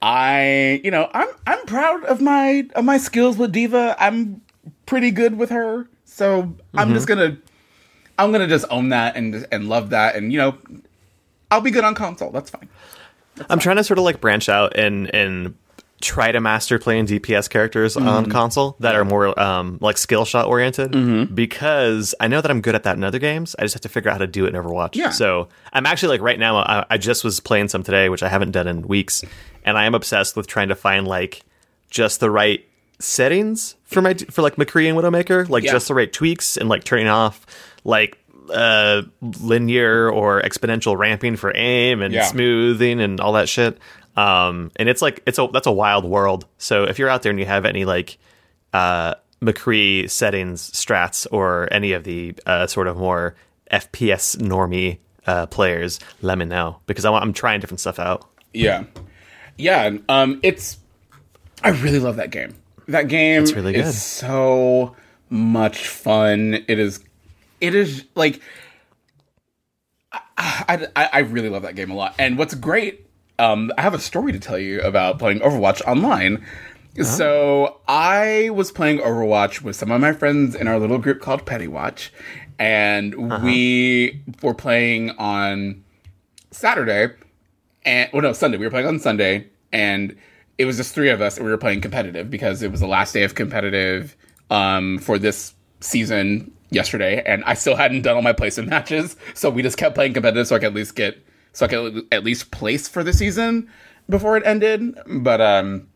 I, 0.02 0.82
you 0.84 0.90
know, 0.92 1.10
I'm 1.14 1.28
I'm 1.46 1.64
proud 1.66 2.04
of 2.06 2.22
my 2.22 2.68
of 2.76 2.84
my 2.86 2.98
skills 2.98 3.38
with 3.38 3.52
D.Va. 3.52 3.96
I'm 4.00 4.42
pretty 4.86 5.12
good 5.12 5.38
with 5.38 5.50
her. 5.52 5.88
So 6.06 6.56
I'm 6.74 6.94
just 6.94 7.08
gonna 7.08 7.38
I'm 8.18 8.32
gonna 8.32 8.48
just 8.48 8.66
own 8.72 8.90
that 8.90 9.16
and 9.16 9.46
and 9.52 9.70
love 9.70 9.92
that, 9.92 10.16
and 10.16 10.32
you 10.32 10.40
know, 10.40 10.58
I'll 11.52 11.62
be 11.62 11.72
good 11.72 11.84
on 11.84 11.94
console. 11.96 12.32
That's 12.32 12.50
fine. 12.50 12.68
I'm 13.50 13.60
trying 13.60 13.78
to 13.78 13.84
sort 13.84 13.98
of 14.00 14.04
like 14.06 14.20
branch 14.20 14.50
out 14.50 14.76
and 14.78 15.14
and 15.14 15.56
try 16.02 16.32
to 16.32 16.40
master 16.42 16.80
playing 16.80 17.06
DPS 17.08 17.50
characters 17.50 17.96
on 17.96 18.24
Mm-hmm. 18.24 18.32
console 18.32 18.76
that 18.80 18.96
are 18.96 19.06
more 19.06 19.40
um, 19.40 19.78
like 19.82 19.98
skill 19.98 20.26
shot 20.26 20.48
oriented 20.48 21.34
because 21.36 22.16
I 22.20 22.28
know 22.28 22.42
that 22.42 22.50
I'm 22.52 22.62
good 22.62 22.76
at 22.76 22.84
that 22.84 22.98
in 22.98 23.04
other 23.04 23.20
games. 23.20 23.56
I 23.58 23.62
just 23.64 23.76
have 23.76 23.82
to 23.82 23.90
figure 23.90 24.10
out 24.10 24.16
how 24.16 24.18
to 24.20 24.28
do 24.28 24.46
it 24.46 24.56
in 24.56 24.62
Overwatch. 24.62 24.96
Yeah. 24.96 25.12
So 25.12 25.48
I'm 25.72 25.86
actually 25.86 26.10
like 26.18 26.22
right 26.22 26.40
now. 26.40 26.58
I, 26.58 26.86
I 26.90 26.98
just 26.98 27.24
was 27.24 27.40
playing 27.40 27.70
some 27.70 27.84
today, 27.84 28.10
which 28.10 28.24
I 28.24 28.30
haven't 28.30 28.52
done 28.52 28.68
in 28.68 28.82
weeks, 28.88 29.24
and 29.64 29.78
I 29.78 29.86
am 29.86 29.96
obsessed 29.96 30.36
with 30.36 30.48
trying 30.48 30.70
to 30.70 30.76
find 30.76 31.08
like 31.08 31.44
just 31.90 32.20
the 32.20 32.30
right 32.32 32.66
settings 33.00 33.76
for 33.86 34.02
my 34.02 34.14
for 34.14 34.42
like 34.42 34.56
McCree 34.58 34.88
and 34.88 34.98
Widowmaker, 34.98 35.48
like 35.50 35.64
Yeah. 35.64 35.72
just 35.74 35.88
the 35.88 35.94
right 35.96 36.12
tweaks 36.12 36.58
and 36.58 36.70
like 36.70 36.84
turning 36.84 37.08
off 37.08 37.46
like 37.84 38.18
uh 38.54 39.04
linear 39.22 40.10
or 40.10 40.42
exponential 40.42 40.98
ramping 40.98 41.36
for 41.36 41.52
aim 41.56 42.02
and 42.02 42.14
Yeah. 42.14 42.26
smoothing 42.26 43.00
and 43.00 43.20
all 43.20 43.34
that 43.34 43.48
shit. 43.50 43.78
Um, 44.16 44.72
and 44.76 44.90
it's 44.90 45.02
like 45.02 45.24
it's 45.26 45.40
a 45.40 45.48
that's 45.52 45.68
a 45.68 45.72
wild 45.72 46.06
world. 46.06 46.46
So 46.58 46.84
if 46.84 47.00
you're 47.00 47.10
out 47.10 47.22
there 47.24 47.30
and 47.30 47.40
you 47.40 47.46
have 47.46 47.66
any 47.66 47.86
like 47.86 48.18
uh 48.74 49.16
McCree 49.42 50.10
settings, 50.10 50.70
strats, 50.72 51.26
or 51.32 51.68
any 51.72 51.94
of 51.94 52.04
the 52.04 52.36
uh, 52.46 52.68
sort 52.68 52.88
of 52.88 52.96
more 52.98 53.36
FPS 53.72 54.38
normie 54.38 55.00
uh, 55.26 55.48
players, 55.48 56.00
let 56.22 56.38
me 56.38 56.46
know 56.46 56.78
because 56.86 57.06
I 57.06 57.12
I'm 57.12 57.34
trying 57.34 57.60
different 57.60 57.80
stuff 57.80 57.98
out. 57.98 58.30
Yeah, 58.54 58.84
yeah. 59.58 59.98
Um, 60.10 60.40
it's 60.44 60.78
I 61.64 61.70
really 61.70 62.00
love 62.00 62.18
that 62.18 62.30
game. 62.32 62.54
That 62.88 63.08
game 63.08 63.44
It's 63.44 63.54
really 63.54 63.74
good. 63.74 63.86
is 63.86 64.02
so 64.02 64.96
much 65.30 65.88
fun. 65.88 66.64
It 66.68 66.78
is. 66.78 67.00
It 67.62 67.74
is 67.74 68.06
like 68.16 68.42
I, 70.38 70.88
I, 70.96 71.10
I 71.14 71.20
really 71.20 71.50
love 71.50 71.62
that 71.64 71.76
game 71.76 71.92
a 71.92 71.96
lot. 71.96 72.16
And 72.20 72.38
what's 72.38 72.54
great, 72.56 73.08
um, 73.40 73.72
I 73.78 73.82
have 73.82 73.94
a 73.94 74.00
story 74.00 74.32
to 74.32 74.40
tell 74.40 74.60
you 74.60 74.82
about 74.82 75.20
playing 75.20 75.40
Overwatch 75.40 75.82
online. 75.88 76.46
So 77.06 77.80
I 77.88 78.50
was 78.50 78.72
playing 78.72 79.00
Overwatch 79.00 79.62
with 79.62 79.76
some 79.78 79.92
of 79.92 80.02
my 80.02 80.12
friends 80.12 80.56
in 80.56 80.68
our 80.68 80.78
little 80.78 80.98
group 80.98 81.22
called 81.22 81.46
Petty 81.46 81.68
Watch, 81.68 82.12
and 82.60 83.14
we 83.44 84.22
were 84.44 84.54
playing 84.54 85.12
on 85.12 85.84
Saturday, 86.52 87.14
and 87.86 88.10
well, 88.12 88.22
no, 88.22 88.34
Sunday. 88.34 88.58
We 88.58 88.66
were 88.66 88.72
playing 88.72 88.88
on 88.88 89.00
Sunday, 89.00 89.48
and 89.72 90.16
it 90.58 90.66
was 90.66 90.78
just 90.78 90.94
three 90.94 91.10
of 91.10 91.22
us, 91.22 91.38
and 91.38 91.46
we 91.46 91.52
were 91.52 91.58
playing 91.58 91.80
competitive 91.82 92.30
because 92.30 92.62
it 92.62 92.72
was 92.72 92.82
the 92.82 92.88
last 92.88 93.14
day 93.14 93.24
of 93.24 93.36
competitive 93.36 94.16
um, 94.50 94.98
for 95.00 95.18
this 95.18 95.54
season 95.80 96.52
yesterday, 96.72 97.24
and 97.26 97.44
I 97.46 97.54
still 97.54 97.78
hadn't 97.78 98.02
done 98.02 98.18
all 98.18 98.22
my 98.22 98.34
placement 98.34 98.70
matches, 98.70 99.16
so 99.34 99.50
we 99.50 99.64
just 99.64 99.78
kept 99.78 99.96
playing 99.96 100.14
competitive 100.14 100.46
so 100.48 100.58
I 100.58 100.60
could 100.60 100.68
at 100.68 100.74
least 100.74 100.96
get 100.96 101.18
so 101.54 101.66
I 101.66 101.70
could 101.70 102.08
at 102.12 102.24
least 102.24 102.52
place 102.52 102.88
for 102.88 103.04
the 103.04 103.14
season 103.14 103.70
before 104.10 104.38
it 104.38 104.44
ended. 104.46 104.98
But 105.08 105.42
um, 105.42 105.88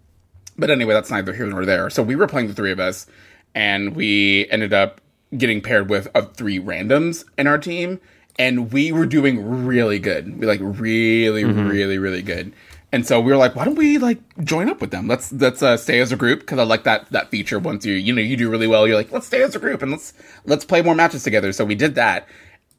but 0.57 0.69
anyway, 0.69 0.93
that's 0.93 1.11
neither 1.11 1.33
here 1.33 1.47
nor 1.47 1.65
there. 1.65 1.89
So 1.89 2.03
we 2.03 2.15
were 2.15 2.27
playing 2.27 2.47
the 2.47 2.53
three 2.53 2.71
of 2.71 2.79
us, 2.79 3.07
and 3.53 3.95
we 3.95 4.47
ended 4.49 4.73
up 4.73 5.01
getting 5.37 5.61
paired 5.61 5.89
with 5.89 6.07
uh, 6.15 6.21
three 6.21 6.59
randoms 6.59 7.25
in 7.37 7.47
our 7.47 7.57
team, 7.57 7.99
and 8.37 8.71
we 8.71 8.91
were 8.91 9.05
doing 9.05 9.65
really 9.65 9.99
good. 9.99 10.39
We 10.39 10.45
like 10.45 10.59
really, 10.61 11.43
really, 11.43 11.97
really 11.97 12.21
good. 12.21 12.53
And 12.91 13.05
so 13.05 13.19
we 13.19 13.31
were 13.31 13.37
like, 13.37 13.57
why 13.57 13.65
don't 13.65 13.75
we 13.75 13.97
like 13.97 14.19
join 14.45 14.69
up 14.69 14.79
with 14.79 14.91
them? 14.91 15.07
Let's 15.07 15.33
let's 15.33 15.61
uh, 15.61 15.75
stay 15.75 15.99
as 15.99 16.13
a 16.13 16.15
group 16.15 16.39
because 16.39 16.59
I 16.59 16.63
like 16.63 16.83
that 16.83 17.09
that 17.11 17.29
feature. 17.29 17.59
Once 17.59 17.85
you 17.85 17.93
you 17.93 18.13
know 18.13 18.21
you 18.21 18.37
do 18.37 18.49
really 18.49 18.67
well, 18.67 18.87
you're 18.87 18.95
like, 18.95 19.11
let's 19.11 19.27
stay 19.27 19.43
as 19.43 19.53
a 19.55 19.59
group 19.59 19.81
and 19.81 19.91
let's 19.91 20.13
let's 20.45 20.63
play 20.63 20.81
more 20.81 20.95
matches 20.95 21.23
together. 21.23 21.51
So 21.51 21.65
we 21.65 21.75
did 21.75 21.95
that, 21.95 22.27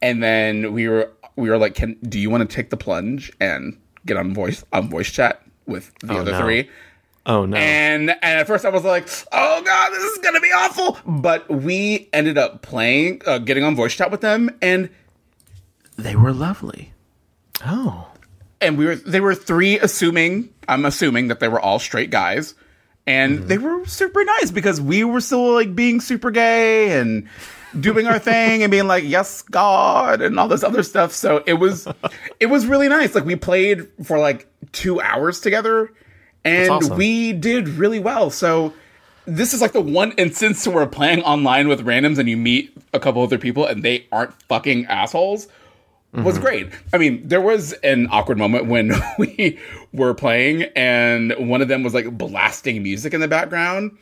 and 0.01 0.23
then 0.23 0.73
we 0.73 0.87
were 0.87 1.11
we 1.37 1.49
were 1.49 1.57
like, 1.57 1.75
can 1.75 1.93
do 2.03 2.19
you 2.19 2.29
want 2.29 2.49
to 2.49 2.53
take 2.55 2.69
the 2.69 2.77
plunge 2.77 3.31
and 3.39 3.79
get 4.05 4.17
on 4.17 4.33
voice 4.33 4.63
on 4.73 4.89
voice 4.89 5.09
chat 5.09 5.41
with 5.65 5.93
the 5.99 6.13
other 6.17 6.31
no. 6.31 6.41
three? 6.41 6.69
Oh 7.25 7.45
no. 7.45 7.55
And 7.57 8.09
and 8.09 8.23
at 8.23 8.47
first 8.47 8.65
I 8.65 8.69
was 8.69 8.83
like, 8.83 9.07
oh 9.31 9.61
god, 9.63 9.89
this 9.91 10.03
is 10.03 10.17
gonna 10.19 10.39
be 10.41 10.47
awful. 10.55 10.97
But 11.05 11.49
we 11.49 12.09
ended 12.13 12.37
up 12.37 12.61
playing, 12.61 13.21
uh, 13.25 13.37
getting 13.39 13.63
on 13.63 13.75
voice 13.75 13.95
chat 13.95 14.11
with 14.11 14.21
them, 14.21 14.49
and 14.61 14.89
they 15.97 16.15
were 16.15 16.33
lovely. 16.33 16.93
oh. 17.65 18.07
And 18.59 18.75
we 18.77 18.85
were 18.85 18.95
they 18.95 19.19
were 19.21 19.35
three 19.35 19.77
assuming 19.77 20.51
I'm 20.67 20.83
assuming 20.85 21.27
that 21.27 21.39
they 21.39 21.47
were 21.47 21.59
all 21.59 21.77
straight 21.79 22.09
guys. 22.09 22.55
And 23.05 23.39
Mm-hmm. 23.39 23.47
they 23.47 23.57
were 23.59 23.85
super 23.85 24.23
nice 24.23 24.51
because 24.51 24.81
we 24.81 25.03
were 25.03 25.21
still 25.21 25.53
like 25.53 25.75
being 25.75 26.01
super 26.01 26.31
gay 26.31 26.99
and 26.99 27.29
doing 27.79 28.07
our 28.07 28.19
thing 28.19 28.63
and 28.63 28.71
being 28.71 28.87
like, 28.87 29.03
yes, 29.03 29.41
God, 29.41 30.21
and 30.21 30.39
all 30.39 30.47
this 30.47 30.63
other 30.63 30.83
stuff. 30.83 31.11
So 31.11 31.43
it 31.45 31.53
was 31.53 31.87
it 32.39 32.47
was 32.47 32.65
really 32.65 32.89
nice. 32.89 33.15
Like 33.15 33.25
we 33.25 33.35
played 33.35 33.87
for 34.03 34.19
like 34.19 34.47
two 34.71 35.01
hours 35.01 35.39
together 35.39 35.91
and 36.43 36.69
awesome. 36.69 36.97
we 36.97 37.33
did 37.33 37.67
really 37.67 37.99
well. 37.99 38.29
So 38.29 38.73
this 39.25 39.53
is 39.53 39.61
like 39.61 39.73
the 39.73 39.81
one 39.81 40.13
instance 40.13 40.65
where 40.65 40.77
we're 40.77 40.87
playing 40.87 41.21
online 41.23 41.67
with 41.67 41.85
randoms 41.85 42.17
and 42.17 42.29
you 42.29 42.37
meet 42.37 42.75
a 42.93 42.99
couple 42.99 43.21
other 43.21 43.37
people 43.37 43.65
and 43.65 43.83
they 43.83 44.07
aren't 44.11 44.33
fucking 44.43 44.85
assholes 44.85 45.47
was 46.13 46.35
mm-hmm. 46.35 46.43
great. 46.43 46.69
I 46.93 46.97
mean, 46.97 47.27
there 47.27 47.41
was 47.41 47.73
an 47.73 48.07
awkward 48.09 48.37
moment 48.37 48.67
when 48.67 48.93
we 49.19 49.59
were 49.91 50.13
playing 50.13 50.63
and 50.75 51.33
one 51.37 51.61
of 51.61 51.67
them 51.67 51.83
was 51.83 51.93
like 51.93 52.17
blasting 52.17 52.81
music 52.81 53.13
in 53.13 53.21
the 53.21 53.27
background. 53.27 53.97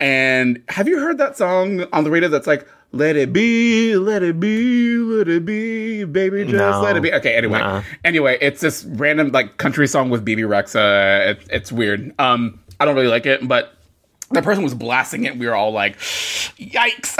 And 0.00 0.62
have 0.68 0.88
you 0.88 0.98
heard 0.98 1.18
that 1.18 1.38
song 1.38 1.84
on 1.92 2.04
the 2.04 2.10
radio 2.10 2.28
that's 2.28 2.48
like, 2.48 2.66
let 2.94 3.16
it 3.16 3.32
be, 3.32 3.96
let 3.96 4.22
it 4.22 4.38
be, 4.40 4.96
let 4.96 5.28
it 5.28 5.44
be, 5.44 6.04
baby, 6.04 6.42
just 6.44 6.54
No. 6.54 6.80
let 6.82 6.96
it 6.96 7.02
be. 7.02 7.12
Okay, 7.12 7.34
anyway. 7.34 7.58
Nuh-uh. 7.58 7.82
Anyway, 8.04 8.38
it's 8.40 8.60
this 8.60 8.84
random 8.84 9.30
like 9.30 9.56
country 9.56 9.86
song 9.86 10.10
with 10.10 10.24
Bebe 10.24 10.42
Rexha. 10.42 11.30
It, 11.30 11.46
it's 11.50 11.72
weird. 11.72 12.12
Um, 12.18 12.60
I 12.80 12.84
don't 12.84 12.94
really 12.94 13.08
like 13.08 13.26
it, 13.26 13.46
but 13.46 13.72
the 14.30 14.42
person 14.42 14.64
was 14.64 14.74
blasting 14.74 15.24
it. 15.24 15.36
We 15.38 15.46
were 15.46 15.54
all 15.54 15.72
like, 15.72 15.98
"Yikes!" 15.98 17.14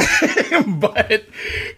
but 0.80 1.24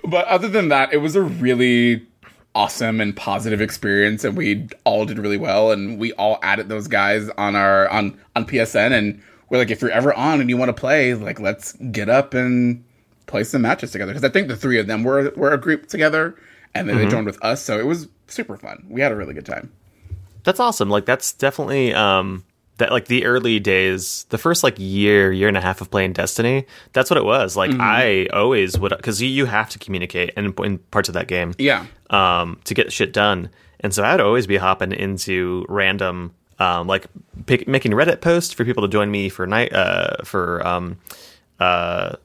but 0.05 0.27
other 0.27 0.49
than 0.49 0.69
that, 0.69 0.93
it 0.93 0.99
was 0.99 1.17
a 1.17 1.23
really 1.23 2.07
awesome 2.55 3.01
and 3.03 3.15
positive 3.15 3.61
experience, 3.61 4.25
and 4.25 4.37
we 4.37 4.67
all 4.85 5.05
did 5.05 5.19
really 5.19 5.37
well. 5.37 5.73
And 5.73 5.99
we 5.99 6.13
all 6.15 6.39
added 6.43 6.69
those 6.69 6.89
guys 6.89 7.29
on 7.37 7.55
our 7.57 7.89
on 7.91 8.19
on 8.35 8.47
PSN, 8.47 8.93
and 8.93 9.23
we're 9.51 9.59
like, 9.59 9.71
if 9.71 9.83
you're 9.83 9.91
ever 9.91 10.15
on 10.15 10.41
and 10.41 10.49
you 10.51 10.57
want 10.57 10.71
to 10.71 10.73
play, 10.81 11.15
like, 11.15 11.39
let's 11.39 11.73
get 11.93 12.09
up 12.09 12.35
and 12.35 12.83
play 13.27 13.45
some 13.45 13.63
matches 13.63 13.93
together. 13.93 14.13
Because 14.13 14.29
I 14.29 14.33
think 14.33 14.49
the 14.49 14.57
three 14.57 14.79
of 14.79 14.87
them 14.87 15.05
were 15.05 15.33
were 15.37 15.53
a 15.53 15.59
group 15.59 15.87
together, 15.87 16.35
and 16.75 16.89
then 16.89 16.97
they 16.97 17.09
joined 17.09 17.27
with 17.27 17.43
us, 17.43 17.63
so 17.63 17.79
it 17.79 17.87
was 17.87 18.09
super 18.27 18.57
fun. 18.57 18.87
We 18.89 19.01
had 19.01 19.13
a 19.13 19.17
really 19.17 19.35
good 19.35 19.47
time. 19.47 19.73
That's 20.45 20.61
awesome. 20.61 20.89
Like 20.91 21.07
that's 21.07 21.33
definitely 21.33 21.93
um 21.93 22.45
that 22.79 22.93
like 22.93 23.07
the 23.07 23.25
early 23.25 23.59
days, 23.59 24.27
the 24.29 24.39
first 24.39 24.63
like 24.63 24.75
year, 24.79 25.33
year 25.33 25.49
and 25.49 25.57
a 25.57 25.61
half 25.61 25.81
of 25.81 25.91
playing 25.91 26.13
Destiny. 26.13 26.67
That's 26.93 27.11
what 27.11 27.17
it 27.17 27.25
was. 27.25 27.57
Mm-hmm. 27.57 27.79
Like 27.79 27.81
I 27.81 28.27
always 28.27 28.79
would 28.79 28.95
because 28.97 29.21
you, 29.21 29.29
you 29.29 29.47
have 29.47 29.71
to 29.71 29.79
communicate 29.79 30.31
in, 30.37 30.55
in 30.63 30.79
parts 30.79 31.09
of 31.09 31.15
that 31.15 31.27
game. 31.27 31.55
Yeah. 31.59 31.87
um, 32.11 32.61
to 32.65 32.75
get 32.75 32.93
shit 32.93 33.13
done. 33.13 33.51
And 33.81 33.95
so 33.95 34.05
I'd 34.05 34.21
always 34.21 34.47
be 34.47 34.57
hopping 34.57 34.93
into 34.93 35.65
random, 35.69 36.35
um, 36.59 36.87
like 36.87 37.07
pick, 37.47 37.69
making 37.69 37.93
Reddit 37.93 38.21
posts 38.21 38.53
for 38.53 38.65
people 38.65 38.83
to 38.83 38.89
join 38.89 39.11
me 39.11 39.29
for 39.29 39.47
night, 39.47 39.73
uh, 39.73 40.23
for 40.25 40.67
um, 40.67 40.99
uh, 41.61 42.17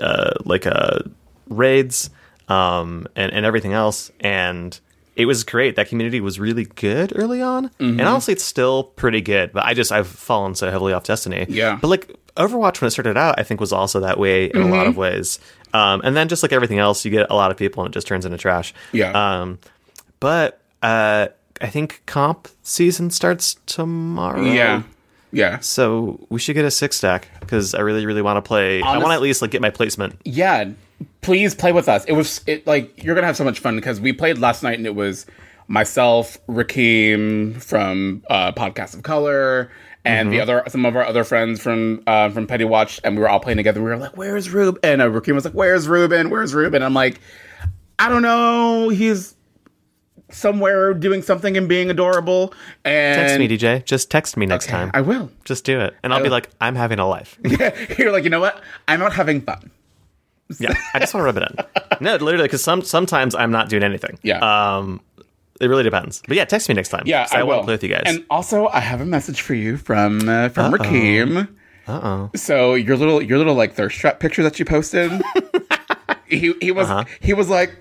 uh, 0.00 0.34
like 0.44 0.66
uh, 0.66 0.98
raids, 1.48 2.10
um, 2.48 3.06
and 3.16 3.32
and 3.32 3.46
everything 3.46 3.72
else. 3.72 4.10
And 4.20 4.78
it 5.16 5.26
was 5.26 5.44
great. 5.44 5.76
That 5.76 5.88
community 5.88 6.20
was 6.20 6.40
really 6.40 6.64
good 6.64 7.12
early 7.14 7.40
on, 7.40 7.70
and 7.78 8.00
honestly, 8.00 8.32
it's 8.32 8.44
still 8.44 8.84
pretty 8.84 9.20
good. 9.20 9.52
But 9.52 9.64
I 9.64 9.74
just 9.74 9.92
I've 9.92 10.08
fallen 10.08 10.54
so 10.54 10.70
heavily 10.70 10.92
off 10.92 11.04
Destiny. 11.04 11.46
Yeah. 11.48 11.78
but 11.80 11.88
like 11.88 12.14
Overwatch 12.36 12.80
when 12.80 12.88
it 12.88 12.90
started 12.90 13.16
out, 13.16 13.38
I 13.38 13.44
think 13.44 13.60
was 13.60 13.72
also 13.72 14.00
that 14.00 14.18
way 14.18 14.46
in 14.46 14.60
a 14.62 14.66
lot 14.66 14.86
of 14.86 14.96
ways. 14.96 15.38
Um, 15.72 16.00
and 16.04 16.16
then 16.16 16.28
just 16.28 16.42
like 16.42 16.52
everything 16.52 16.78
else, 16.78 17.04
you 17.04 17.10
get 17.10 17.28
a 17.30 17.34
lot 17.34 17.50
of 17.50 17.56
people 17.56 17.84
and 17.84 17.92
it 17.92 17.94
just 17.96 18.06
turns 18.06 18.24
into 18.24 18.38
trash. 18.38 18.74
Yeah. 18.92 19.10
Um, 19.12 19.58
but 20.20 20.60
uh, 20.82 21.28
I 21.60 21.66
think 21.68 22.02
comp 22.06 22.48
season 22.62 23.10
starts 23.10 23.56
tomorrow. 23.66 24.42
Yeah. 24.42 24.82
Yeah. 25.34 25.58
So 25.60 26.24
we 26.30 26.38
should 26.40 26.54
get 26.54 26.64
a 26.64 26.70
six 26.70 26.96
stack 26.96 27.28
because 27.40 27.74
I 27.74 27.80
really, 27.80 28.06
really 28.06 28.22
want 28.22 28.36
to 28.38 28.42
play. 28.42 28.80
I 28.80 28.96
want 28.98 29.08
to 29.08 29.14
at 29.14 29.20
least 29.22 29.42
like 29.42 29.50
get 29.50 29.60
my 29.60 29.70
placement. 29.70 30.14
yeah 30.24 30.70
please 31.20 31.54
play 31.54 31.72
with 31.72 31.88
us 31.88 32.04
it 32.04 32.12
was 32.12 32.40
it 32.46 32.66
like 32.66 33.02
you're 33.02 33.14
gonna 33.14 33.26
have 33.26 33.36
so 33.36 33.42
much 33.44 33.58
fun 33.58 33.74
because 33.76 34.00
we 34.00 34.12
played 34.12 34.38
last 34.38 34.62
night 34.62 34.78
and 34.78 34.86
it 34.86 34.94
was 34.94 35.26
myself 35.66 36.38
rakim 36.46 37.60
from 37.62 38.22
uh 38.30 38.52
podcast 38.52 38.94
of 38.94 39.02
color 39.02 39.70
and 40.04 40.30
the 40.30 40.40
other 40.40 40.62
some 40.68 40.84
of 40.86 40.94
our 40.94 41.04
other 41.04 41.24
friends 41.24 41.60
from 41.60 42.02
uh 42.06 42.28
from 42.30 42.46
petty 42.46 42.64
watch 42.64 43.00
and 43.04 43.16
we 43.16 43.22
were 43.22 43.28
all 43.28 43.40
playing 43.40 43.56
together 43.56 43.82
we 43.82 43.90
were 43.90 43.96
like 43.96 44.16
where's 44.16 44.50
ruben 44.50 44.78
and 44.84 45.02
uh, 45.02 45.06
rakim 45.08 45.34
was 45.34 45.44
like 45.44 45.54
where's 45.54 45.88
ruben 45.88 46.30
where's 46.30 46.54
ruben 46.54 46.82
i'm 46.82 46.94
like 46.94 47.20
i 47.98 48.08
don't 48.08 48.22
know 48.22 48.88
he's 48.88 49.34
somewhere 50.34 50.92
doing 50.94 51.22
something 51.22 51.56
and 51.56 51.68
being 51.68 51.90
adorable 51.90 52.52
and 52.84 53.20
Text 53.20 53.38
me, 53.38 53.48
DJ. 53.48 53.84
Just 53.84 54.10
text 54.10 54.36
me 54.36 54.46
next 54.46 54.66
time. 54.68 54.90
i 54.94 55.00
will 55.00 55.30
Just 55.44 55.64
do 55.64 55.80
it, 55.80 55.94
and 56.02 56.12
I'll 56.12 56.22
be 56.22 56.28
like, 56.28 56.50
I'm 56.60 56.74
having 56.74 56.98
a 56.98 57.06
life. 57.06 57.38
Yeah, 57.44 57.74
you're 57.98 58.12
like 58.12 58.24
you 58.24 58.30
know 58.30 58.40
what 58.40 58.62
i'm 58.88 59.00
not 59.00 59.12
having 59.12 59.40
fun 59.40 59.70
yeah, 60.58 60.74
I 60.92 60.98
just 60.98 61.14
want 61.14 61.22
to 61.22 61.24
rub 61.24 61.36
it 61.38 61.42
in. 61.50 62.04
No, 62.04 62.16
literally, 62.16 62.44
because 62.44 62.62
some 62.62 62.82
sometimes 62.82 63.34
I'm 63.34 63.50
not 63.50 63.68
doing 63.68 63.82
anything. 63.82 64.18
Yeah. 64.22 64.38
Um, 64.40 65.00
it 65.60 65.68
really 65.68 65.82
depends. 65.82 66.22
But 66.26 66.36
yeah, 66.36 66.44
text 66.44 66.68
me 66.68 66.74
next 66.74 66.88
time. 66.90 67.04
Yeah, 67.06 67.26
I, 67.32 67.40
I, 67.40 67.42
will 67.44 67.62
play 67.62 67.74
with 67.74 67.82
you 67.82 67.88
guys. 67.88 68.02
And 68.06 68.24
also, 68.28 68.68
I 68.68 68.80
have 68.80 69.00
a 69.00 69.06
message 69.06 69.40
for 69.40 69.54
you 69.54 69.76
from 69.76 70.28
uh, 70.28 70.48
from 70.50 70.72
Rakim. 70.72 71.48
uh 71.86 72.00
oh. 72.02 72.30
So 72.36 72.74
your 72.74 72.96
little 72.96 73.22
your 73.22 73.38
little 73.38 73.54
like 73.54 73.74
thirst 73.74 73.98
trap 73.98 74.20
picture 74.20 74.42
that 74.42 74.58
you 74.58 74.64
posted. 74.64 75.10
he 76.26 76.54
he 76.60 76.70
was 76.72 76.90
Uh-huh. 76.90 77.04
he 77.20 77.32
was 77.34 77.48
like, 77.48 77.76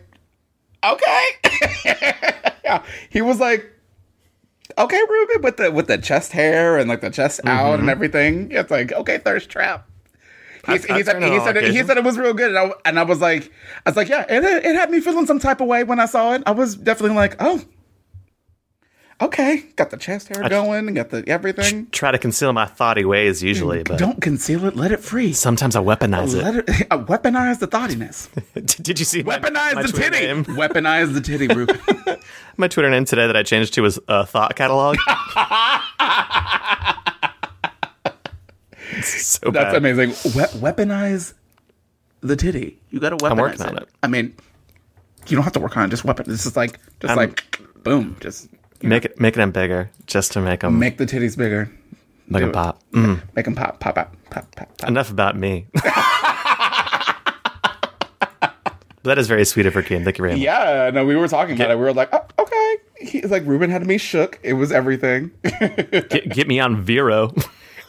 okay. 0.84 2.54
yeah, 2.64 2.84
he 3.10 3.22
was 3.22 3.40
like, 3.40 3.66
okay, 4.78 5.00
Ruben, 5.10 5.42
with 5.42 5.58
the 5.58 5.72
with 5.72 5.88
the 5.88 5.98
chest 5.98 6.32
hair 6.32 6.78
and 6.78 6.90
like 6.90 7.02
the 7.02 7.10
chest 7.10 7.42
out 7.46 7.80
and 7.80 7.90
everything. 7.90 8.52
It's 8.52 8.72
like 8.72 8.92
okay, 8.92 9.18
thirst 9.20 9.50
trap. 9.50 9.88
He, 10.66 10.74
I- 10.74 10.78
he 10.78 10.94
I 10.94 11.02
said 11.02 11.22
it 11.24 11.32
he 11.34 11.40
said 11.40 11.58
it, 11.58 11.64
he 11.72 11.84
said 11.84 11.98
it 11.98 12.04
was 12.04 12.18
real 12.18 12.34
good, 12.34 12.56
and 12.56 12.58
I, 12.58 12.72
and 12.86 13.00
I 13.00 13.04
was 13.04 13.20
like, 13.20 13.52
I 13.86 13.90
was 13.90 13.98
like, 13.98 14.08
yeah, 14.10 14.26
it 14.30 14.44
it 14.66 14.76
had 14.76 14.90
me 14.90 15.02
feeling 15.02 15.26
some 15.26 15.40
type 15.40 15.60
of 15.62 15.68
way 15.68 15.84
when 15.84 16.00
I 16.00 16.06
saw 16.06 16.34
it. 16.34 16.44
I 16.46 16.52
was 16.52 16.76
definitely 16.76 17.18
like, 17.18 17.36
oh, 17.40 17.62
okay, 19.26 19.66
got 19.76 19.90
the 19.90 19.98
chest 19.98 20.28
hair 20.30 20.48
going, 20.50 20.94
got 20.94 21.10
the 21.10 21.24
everything. 21.28 21.88
Try 21.92 22.12
to 22.12 22.18
conceal 22.18 22.52
my 22.54 22.66
thoughty 22.66 23.06
ways 23.06 23.42
usually, 23.44 23.84
but 23.84 23.98
Don't 24.00 24.22
conceal 24.22 24.66
it, 24.66 24.76
let 24.76 24.92
it 24.92 25.00
free. 25.00 25.34
sometimes 25.34 25.76
I 25.76 25.82
weaponize 25.82 26.36
it. 26.36 26.44
Let 26.44 26.56
it 26.56 26.70
uh, 26.92 26.98
weaponize 27.06 27.60
the 27.60 27.68
thoughtiness. 27.68 28.30
Did 28.82 29.00
you 29.00 29.06
see 29.06 29.24
Weaponize 29.24 29.74
my 29.76 29.82
the 29.84 29.88
Twitter 29.90 30.10
titty. 30.12 30.26
name? 30.28 30.44
Weaponize 30.46 31.14
the 31.14 31.22
titty, 31.22 31.48
Ruben. 31.48 31.80
My 32.58 32.68
Twitter 32.68 32.90
name 32.90 33.06
today 33.06 33.26
that 33.28 33.36
I 33.36 33.44
changed 33.44 33.74
to 33.76 33.82
was 33.82 34.00
uh, 34.08 34.26
Thought 34.26 34.56
Catalog. 34.56 34.98
so 39.02 39.52
That's 39.52 39.54
bad. 39.74 39.76
amazing. 39.76 40.10
We- 40.10 40.60
weaponize 40.62 41.34
the 42.22 42.36
titty. 42.36 42.80
You 42.90 43.00
got 43.00 43.10
to 43.10 43.18
weaponize 43.18 43.38
working 43.40 43.62
on 43.64 43.78
it. 43.78 43.90
I 44.02 44.08
mean, 44.08 44.34
you 45.28 45.36
don't 45.36 45.44
have 45.44 45.54
to 45.54 45.60
work 45.60 45.76
on 45.78 45.86
it. 45.86 45.90
Just 45.90 46.06
weapon. 46.06 46.26
This 46.28 46.46
is 46.46 46.56
like, 46.56 46.80
just 47.00 47.10
I'm- 47.10 47.18
like, 47.18 47.60
boom. 47.84 48.16
Just 48.20 48.50
Make 48.90 49.06
it, 49.06 49.20
make 49.20 49.36
them 49.36 49.52
bigger, 49.52 49.90
just 50.08 50.32
to 50.34 50.42
make 50.42 50.60
them 50.62 50.78
make 50.80 50.98
the 50.98 51.06
titties 51.06 51.38
bigger. 51.38 51.72
make 52.28 52.42
do 52.42 52.48
them 52.48 52.50
it. 52.50 52.54
pop. 52.54 52.82
Mm. 52.92 53.22
Make 53.36 53.46
them 53.46 53.56
pop, 53.56 53.80
pop, 53.80 53.96
pop, 53.96 54.16
pop, 54.30 54.56
pop, 54.56 54.78
pop. 54.78 54.90
Enough 54.90 55.10
about 55.10 55.38
me. 55.38 55.68
that 59.04 59.18
is 59.18 59.28
very 59.28 59.46
sweet 59.46 59.66
of 59.66 59.74
her, 59.74 59.82
Rakim. 59.84 60.04
Thank 60.04 60.18
you 60.18 60.24
very 60.24 60.34
much. 60.34 60.42
Yeah, 60.42 60.90
no, 60.94 61.06
we 61.06 61.16
were 61.16 61.28
talking 61.28 61.56
about 61.56 61.72
it. 61.72 61.78
We 61.78 61.84
were 61.84 61.94
like, 61.94 62.10
oh, 62.14 62.26
okay. 62.40 62.78
He's 63.00 63.32
like, 63.32 63.46
Ruben 63.46 63.70
had 63.70 63.86
me 63.86 63.98
shook. 63.98 64.40
It 64.44 64.54
was 64.54 64.72
everything. 64.72 65.32
Get, 65.44 66.30
get 66.30 66.48
me 66.48 66.60
on 66.60 66.82
Vero. 66.82 67.34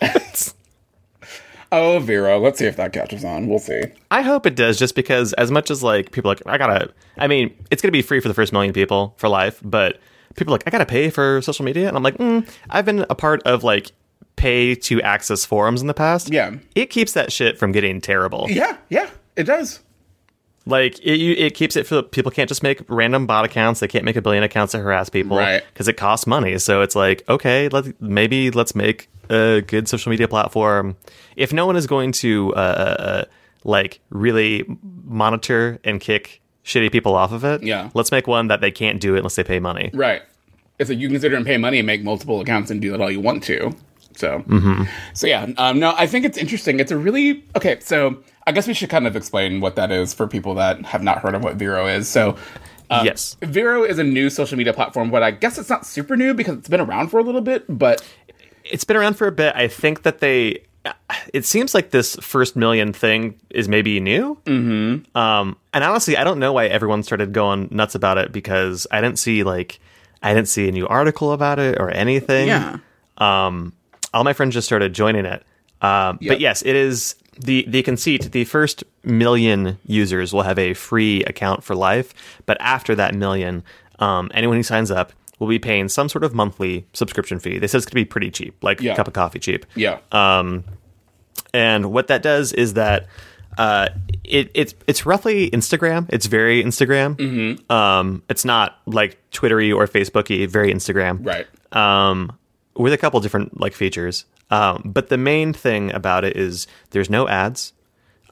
oh, 1.73 2.01
Vero. 2.01 2.39
Let's 2.41 2.59
see 2.59 2.67
if 2.67 2.77
that 2.77 2.93
catches 2.93 3.25
on. 3.25 3.47
We'll 3.49 3.61
see. 3.61 3.83
I 4.11 4.23
hope 4.23 4.45
it 4.45 4.57
does, 4.57 4.77
just 4.79 4.97
because 4.97 5.33
as 5.35 5.51
much 5.53 5.71
as 5.71 5.83
like 5.85 6.11
people 6.11 6.31
are 6.31 6.35
like 6.35 6.43
I 6.47 6.59
gotta. 6.59 6.93
I 7.17 7.29
mean, 7.29 7.55
it's 7.71 7.81
gonna 7.81 7.93
be 7.93 8.03
free 8.03 8.19
for 8.19 8.29
the 8.29 8.35
first 8.35 8.53
million 8.53 8.73
people 8.73 9.15
for 9.19 9.29
life, 9.29 9.61
but 9.63 10.01
people 10.37 10.53
are 10.53 10.57
like 10.57 10.65
I 10.67 10.71
gotta 10.71 10.87
pay 10.87 11.11
for 11.11 11.41
social 11.43 11.65
media, 11.65 11.89
and 11.89 11.97
I'm 11.97 12.03
like, 12.03 12.19
mm, 12.19 12.49
I've 12.71 12.85
been 12.85 13.05
a 13.11 13.15
part 13.15 13.43
of 13.45 13.65
like 13.65 13.93
pay 14.37 14.75
to 14.75 15.01
access 15.03 15.45
forums 15.45 15.81
in 15.81 15.87
the 15.87 15.95
past. 15.95 16.33
Yeah. 16.33 16.57
it 16.75 16.87
keeps 16.91 17.13
that 17.13 17.33
shit 17.33 17.59
from 17.59 17.73
getting 17.73 18.01
terrible. 18.01 18.47
Yeah, 18.49 18.77
yeah, 18.89 19.11
it 19.37 19.45
does. 19.45 19.81
Like 20.67 20.99
it, 21.01 21.21
it 21.21 21.55
keeps 21.55 21.77
it 21.77 21.87
for 21.87 22.03
people 22.03 22.31
can't 22.33 22.49
just 22.49 22.63
make 22.63 22.81
random 22.89 23.27
bot 23.27 23.45
accounts. 23.45 23.81
They 23.81 23.89
can't 23.89 24.05
make 24.05 24.17
a 24.17 24.23
billion 24.23 24.43
accounts 24.43 24.73
to 24.73 24.79
harass 24.79 25.09
people, 25.11 25.37
Right. 25.37 25.63
Because 25.73 25.89
it 25.89 25.99
costs 25.99 26.27
money. 26.27 26.59
So 26.59 26.81
it's 26.81 26.97
like, 26.97 27.23
okay, 27.29 27.69
let 27.69 28.01
maybe 28.01 28.51
let's 28.51 28.75
make 28.75 29.09
a 29.29 29.61
good 29.67 29.89
social 29.89 30.09
media 30.11 30.27
platform. 30.27 30.97
If 31.37 31.53
no 31.53 31.67
one 31.67 31.77
is 31.77 31.87
going 31.87 32.13
to 32.13 32.55
uh, 32.55 32.59
uh, 32.59 33.25
like 33.63 34.01
really 34.09 34.65
monitor 35.05 35.79
and 35.85 36.01
kick 36.01 36.41
shitty 36.65 36.91
people 36.91 37.15
off 37.15 37.33
of 37.33 37.45
it, 37.45 37.63
Yeah. 37.63 37.91
let's 37.95 38.11
make 38.11 38.27
one 38.27 38.49
that 38.49 38.61
they 38.61 38.71
can't 38.71 39.01
do 39.01 39.15
it 39.15 39.19
unless 39.19 39.37
they 39.37 39.45
pay 39.45 39.61
money. 39.61 39.91
Right. 39.93 40.23
It's 40.79 40.91
like 40.91 40.99
you 40.99 41.09
can 41.09 41.21
sit 41.21 41.29
there 41.29 41.37
and 41.37 41.47
pay 41.47 41.57
money 41.57 41.79
and 41.79 41.87
make 41.87 42.03
multiple 42.03 42.41
accounts 42.41 42.71
and 42.71 42.81
do 42.81 42.91
that 42.91 43.01
all 43.01 43.11
you 43.11 43.21
want 43.21 43.43
to. 43.45 43.73
So, 44.17 44.45
so 45.13 45.27
yeah. 45.27 45.49
Um, 45.59 45.79
no, 45.81 45.93
I 45.97 46.07
think 46.07 46.25
it's 46.25 46.39
interesting. 46.39 46.79
It's 46.81 46.93
a 46.93 46.97
really 46.97 47.43
okay. 47.57 47.79
So 47.81 48.19
I 48.47 48.53
guess 48.53 48.67
we 48.69 48.75
should 48.75 48.89
kind 48.91 49.07
of 49.07 49.17
explain 49.17 49.61
what 49.61 49.75
that 49.77 49.91
is 49.91 50.15
for 50.15 50.27
people 50.29 50.55
that 50.55 50.85
have 50.87 51.03
not 51.03 51.19
heard 51.19 51.35
of 51.35 51.43
what 51.45 51.57
Vero 51.57 51.87
is. 51.87 52.09
So. 52.09 52.37
Um, 52.91 53.07
Yes. 53.07 53.37
Vero 53.43 53.83
is 53.83 53.99
a 53.99 54.05
new 54.05 54.29
social 54.31 54.59
media 54.59 54.73
platform, 54.75 55.11
but 55.11 55.23
I 55.23 55.31
guess 55.31 55.57
it's 55.59 55.71
not 55.71 55.87
super 55.87 56.17
new 56.17 56.35
because 56.35 56.59
it's 56.59 56.69
been 56.69 56.81
around 56.83 57.09
for 57.09 57.19
a 57.19 57.23
little 57.23 57.41
bit. 57.41 57.65
But 57.69 58.03
it's 58.63 58.85
been 58.85 58.97
around 58.97 59.15
for 59.15 59.27
a 59.27 59.33
bit. 59.33 59.55
I 59.57 59.69
think 59.69 60.03
that 60.03 60.19
they. 60.19 60.63
It 61.33 61.45
seems 61.45 61.75
like 61.75 61.91
this 61.91 62.15
first 62.17 62.55
million 62.55 62.93
thing 62.93 63.41
is 63.51 63.69
maybe 63.69 63.99
new. 63.99 64.39
Mm-hmm. 64.45 65.17
Um, 65.17 65.57
and 65.73 65.83
honestly, 65.83 66.17
I 66.17 66.23
don't 66.23 66.39
know 66.39 66.53
why 66.53 66.67
everyone 66.67 67.03
started 67.03 67.33
going 67.33 67.69
nuts 67.73 67.95
about 67.97 68.19
it 68.19 68.31
because 68.31 68.87
I 68.93 69.01
didn't 69.01 69.19
see 69.19 69.43
like 69.43 69.81
I 70.23 70.33
didn't 70.33 70.49
see 70.49 70.69
a 70.69 70.73
new 70.73 70.87
article 70.87 71.33
about 71.33 71.59
it 71.59 71.79
or 71.81 71.91
anything. 71.91 72.49
Yeah. 72.49 72.79
Um, 73.19 73.73
all 74.13 74.23
my 74.23 74.33
friends 74.33 74.55
just 74.55 74.67
started 74.67 74.93
joining 74.93 75.25
it. 75.25 75.45
Um, 75.83 76.19
Yep. 76.21 76.29
But 76.31 76.41
yes, 76.41 76.63
it 76.63 76.77
is 76.77 77.17
the 77.39 77.65
the 77.67 77.83
conceit. 77.83 78.31
The 78.31 78.45
first 78.45 78.85
million 79.03 79.79
users 79.87 80.33
will 80.33 80.43
have 80.43 80.59
a 80.59 80.75
free 80.75 81.25
account 81.25 81.65
for 81.65 81.75
life, 81.75 82.15
but 82.47 82.57
after 82.61 82.95
that 82.95 83.15
million, 83.15 83.65
um, 83.99 84.31
anyone 84.35 84.57
who 84.57 84.63
signs 84.63 84.91
up 84.91 85.13
will 85.39 85.49
be 85.49 85.59
paying 85.59 85.89
some 85.89 86.09
sort 86.09 86.25
of 86.25 86.35
monthly 86.35 86.87
subscription 86.93 87.39
fee. 87.41 87.59
They 87.59 87.67
said 87.67 87.79
it's 87.79 87.87
going 87.87 87.93
to 87.93 87.95
be 87.97 88.05
pretty 88.05 88.31
cheap, 88.31 88.63
like 88.63 88.81
Yeah. 88.81 88.93
a 88.93 88.97
cup 88.97 89.09
of 89.09 89.15
coffee 89.15 89.39
cheap. 89.39 89.67
yeah, 89.75 89.99
Um, 90.13 90.65
And 91.53 91.93
what 91.93 92.07
that 92.09 92.23
does 92.23 92.53
is 92.53 92.75
that 92.75 93.07
uh, 93.57 93.89
it, 94.25 94.51
it's 94.55 94.75
it's 94.89 95.07
roughly 95.07 95.49
Instagram. 95.51 96.07
It's 96.09 96.27
very 96.27 96.63
Instagram. 96.65 97.15
Mm-hmm. 97.17 97.73
Um, 97.73 98.23
it's 98.29 98.45
not 98.45 98.79
like 98.87 99.17
Twittery 99.31 99.71
or 99.71 99.87
Facebooky. 99.87 100.49
Very 100.49 100.73
Instagram. 100.75 101.25
right. 101.25 101.47
Um, 101.73 102.33
with 102.77 102.93
a 102.93 102.99
couple 102.99 103.21
different 103.21 103.61
like 103.61 103.73
features. 103.75 104.25
Um, 104.51 104.83
but 104.85 105.09
the 105.09 105.17
main 105.17 105.53
thing 105.53 105.93
about 105.93 106.25
it 106.25 106.37
is 106.37 106.67
there's 106.91 107.09
no 107.09 107.29
ads. 107.29 107.73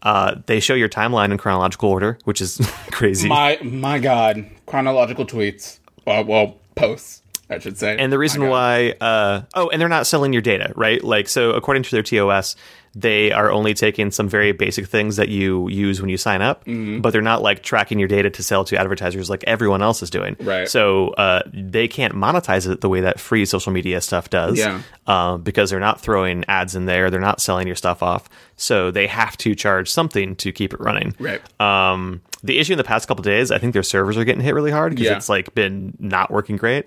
Uh, 0.03 0.35
they 0.47 0.59
show 0.59 0.75
your 0.75 0.89
timeline 0.89 1.31
in 1.31 1.39
chronological 1.39 1.89
order, 1.89 2.19
which 2.25 2.41
is 2.41 2.61
crazy. 2.91 3.29
My 3.29 3.59
my 3.63 4.01
God, 4.01 4.45
chronological 4.67 5.25
tweets. 5.25 5.79
Uh, 6.05 6.25
well, 6.27 6.57
posts, 6.75 7.23
I 7.49 7.59
should 7.59 7.79
say. 7.79 7.97
And 7.99 8.13
the 8.13 8.19
reason 8.19 8.49
why, 8.49 8.95
uh, 9.01 9.43
oh, 9.55 9.69
and 9.69 9.81
they're 9.81 9.89
not 9.89 10.07
selling 10.07 10.33
your 10.33 10.43
data, 10.43 10.73
right? 10.77 11.03
Like, 11.03 11.29
so 11.29 11.51
according 11.53 11.83
to 11.85 11.91
their 11.91 12.03
TOS, 12.03 12.57
they 12.95 13.33
are 13.33 13.51
only 13.51 13.73
taking 13.73 14.11
some 14.11 14.29
very 14.29 14.53
basic 14.53 14.87
things 14.87 15.17
that 15.17 15.29
you 15.31 15.67
use 15.71 16.01
when 16.03 16.11
you 16.11 16.19
sign 16.19 16.43
up, 16.43 16.63
Mm-hmm. 16.67 17.01
but 17.01 17.11
they're 17.13 17.23
not 17.23 17.41
like 17.41 17.63
tracking 17.63 17.99
your 17.99 18.09
data 18.09 18.29
to 18.29 18.43
sell 18.43 18.65
to 18.67 18.77
advertisers 18.77 19.31
like 19.31 19.43
everyone 19.47 19.81
else 19.83 20.03
is 20.03 20.11
doing. 20.11 20.37
Right. 20.41 20.69
So 20.69 21.09
uh, 21.11 21.43
they 21.55 21.89
can't 21.89 22.15
monetize 22.15 22.71
it 22.71 22.83
the 22.83 22.91
way 22.91 23.01
that 23.01 23.19
free 23.19 23.47
social 23.47 23.73
media 23.73 24.01
stuff 24.03 24.29
does. 24.29 24.59
Yeah. 24.59 24.83
Uh, 25.07 25.39
because 25.39 25.71
they're 25.71 25.81
not 25.81 26.01
throwing 26.03 26.45
ads 26.49 26.75
in 26.75 26.85
there, 26.85 27.11
they're 27.11 27.19
not 27.21 27.41
selling 27.41 27.67
your 27.67 27.77
stuff 27.77 28.03
off, 28.03 28.29
so 28.57 28.91
they 28.91 29.07
have 29.07 29.37
to 29.39 29.55
charge 29.55 29.91
something 29.91 30.37
to 30.37 30.53
keep 30.53 30.75
it 30.75 30.81
running. 30.81 31.15
Right. 31.19 31.41
Um, 31.61 32.21
the 32.45 32.59
issue 32.59 32.73
in 32.75 32.77
the 32.77 32.85
past 32.85 33.09
couple 33.09 33.23
days, 33.23 33.51
I 33.51 33.57
think 33.59 33.73
their 33.73 33.83
servers 33.83 34.17
are 34.19 34.25
getting 34.25 34.43
hit 34.43 34.55
really 34.55 34.71
hard 34.71 34.91
because 34.93 35.07
Yeah. 35.07 35.17
it's 35.17 35.29
like 35.31 35.55
been 35.55 35.95
not 35.99 36.31
working 36.31 36.57
great. 36.57 36.87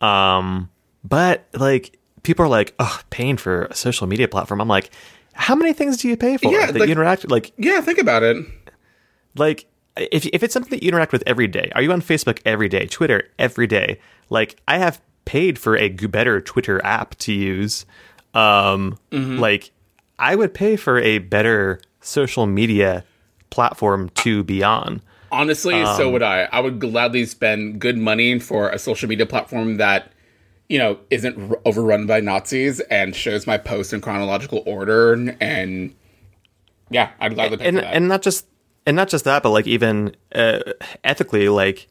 Um, 0.00 0.68
but 1.04 1.46
like 1.54 1.98
people 2.22 2.44
are 2.44 2.48
like, 2.48 2.74
oh, 2.78 3.00
paying 3.10 3.36
for 3.36 3.64
a 3.66 3.74
social 3.74 4.06
media 4.06 4.28
platform. 4.28 4.60
I'm 4.60 4.68
like, 4.68 4.90
how 5.34 5.54
many 5.54 5.72
things 5.72 5.96
do 5.98 6.08
you 6.08 6.16
pay 6.16 6.36
for 6.36 6.50
Yeah, 6.52 6.66
that 6.66 6.76
like- 6.78 6.86
you 6.88 6.92
interact 6.92 7.30
like 7.30 7.52
yeah, 7.58 7.80
think 7.80 7.98
about 7.98 8.22
it. 8.22 8.44
like 9.36 9.66
if 9.96 10.26
if 10.26 10.42
it's 10.42 10.52
something 10.54 10.70
that 10.70 10.82
you 10.82 10.88
interact 10.88 11.12
with 11.12 11.22
every 11.26 11.46
day? 11.46 11.70
Are 11.74 11.82
you 11.82 11.92
on 11.92 12.00
Facebook 12.00 12.40
every 12.44 12.68
day, 12.68 12.86
Twitter 12.86 13.28
every 13.38 13.66
day? 13.66 14.00
Like 14.30 14.56
I 14.66 14.78
have 14.78 15.00
paid 15.24 15.58
for 15.58 15.76
a 15.76 15.88
better 15.88 16.40
Twitter 16.40 16.84
app 16.84 17.14
to 17.16 17.32
use. 17.32 17.86
Um, 18.34 18.98
Mm-hmm. 19.12 19.38
like 19.38 19.70
I 20.18 20.34
would 20.36 20.54
pay 20.54 20.76
for 20.76 20.98
a 20.98 21.18
better 21.18 21.80
social 22.00 22.46
media 22.46 23.04
platform 23.50 24.08
to 24.10 24.42
be 24.44 24.62
on. 24.62 25.00
Honestly, 25.32 25.74
Um, 25.82 25.96
so 25.96 26.10
would 26.10 26.22
I. 26.22 26.48
I 26.52 26.60
would 26.60 26.78
gladly 26.78 27.24
spend 27.26 27.80
good 27.80 27.96
money 27.98 28.38
for 28.38 28.68
a 28.70 28.78
social 28.78 29.08
media 29.08 29.26
platform 29.26 29.76
that, 29.78 30.12
you 30.68 30.78
know, 30.78 30.98
isn't 31.10 31.50
r- 31.50 31.60
overrun 31.64 32.06
by 32.06 32.20
Nazis 32.20 32.80
and 32.80 33.14
shows 33.14 33.46
my 33.46 33.58
posts 33.58 33.92
in 33.92 34.00
chronological 34.00 34.62
order. 34.66 35.12
And 35.40 35.94
yeah, 36.90 37.10
I'm 37.20 37.34
glad 37.34 37.58
pay 37.58 37.66
and 37.66 37.78
that. 37.78 37.94
and 37.94 38.08
not 38.08 38.22
just 38.22 38.46
and 38.86 38.96
not 38.96 39.08
just 39.08 39.24
that, 39.24 39.42
but 39.42 39.50
like 39.50 39.66
even 39.66 40.16
uh, 40.34 40.60
ethically, 41.02 41.48
like 41.48 41.88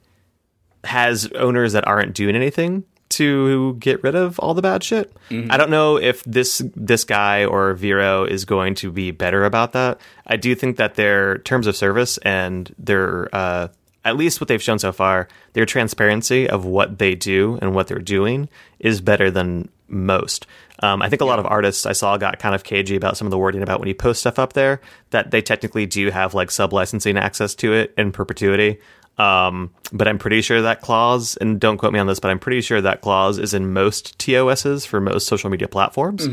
has 0.83 1.31
owners 1.33 1.73
that 1.73 1.88
aren't 1.88 2.13
doing 2.13 2.36
anything 2.36 2.83
to 3.09 3.75
get 3.75 4.01
rid 4.03 4.15
of 4.15 4.39
all 4.39 4.53
the 4.53 4.62
bad 4.62 4.83
shit. 4.83 5.13
Mm-hmm. 5.29 5.51
I 5.51 5.57
don't 5.57 5.69
know 5.69 5.97
if 5.97 6.23
this 6.23 6.62
this 6.75 7.03
guy 7.03 7.45
or 7.45 7.73
Vero 7.73 8.25
is 8.25 8.43
going 8.43 8.75
to 8.75 8.91
be 8.91 9.12
better 9.12 9.45
about 9.45 9.73
that. 9.73 9.99
I 10.25 10.36
do 10.36 10.55
think 10.55 10.77
that 10.77 10.95
their 10.95 11.38
terms 11.39 11.67
of 11.67 11.75
service 11.75 12.17
and 12.19 12.73
their 12.77 13.29
uh, 13.33 13.67
at 14.05 14.17
least 14.17 14.41
what 14.41 14.47
they've 14.47 14.61
shown 14.61 14.79
so 14.79 14.91
far, 14.91 15.27
their 15.53 15.65
transparency 15.65 16.49
of 16.49 16.65
what 16.65 16.97
they 16.97 17.15
do 17.15 17.57
and 17.61 17.73
what 17.73 17.87
they're 17.87 17.99
doing 17.99 18.49
is 18.79 19.01
better 19.01 19.31
than 19.31 19.69
most. 19.87 20.45
Um, 20.81 21.01
I 21.01 21.09
think 21.09 21.21
a 21.21 21.25
lot 21.25 21.39
of 21.39 21.45
artists 21.45 21.85
I 21.85 21.93
saw 21.93 22.17
got 22.17 22.39
kind 22.39 22.55
of 22.55 22.63
cagey 22.63 22.95
about 22.95 23.15
some 23.15 23.27
of 23.27 23.31
the 23.31 23.37
wording 23.37 23.61
about 23.61 23.79
when 23.79 23.87
you 23.87 23.95
post 23.95 24.19
stuff 24.19 24.39
up 24.39 24.53
there 24.53 24.81
that 25.11 25.31
they 25.31 25.41
technically 25.41 25.85
do 25.85 26.09
have 26.09 26.33
like 26.33 26.51
sub 26.51 26.73
licensing 26.73 27.17
access 27.17 27.55
to 27.55 27.73
it 27.73 27.93
in 27.97 28.11
perpetuity. 28.11 28.79
Um, 29.17 29.69
but 29.91 30.07
I'm 30.07 30.17
pretty 30.17 30.41
sure 30.41 30.63
that 30.63 30.81
clause, 30.81 31.37
and 31.37 31.59
don't 31.59 31.77
quote 31.77 31.93
me 31.93 31.99
on 31.99 32.07
this, 32.07 32.19
but 32.19 32.31
I'm 32.31 32.39
pretty 32.39 32.61
sure 32.61 32.81
that 32.81 33.01
clause 33.01 33.37
is 33.37 33.53
in 33.53 33.71
most 33.71 34.17
TOSs 34.17 34.85
for 34.87 34.99
most 34.99 35.27
social 35.27 35.51
media 35.51 35.67
platforms 35.67 36.27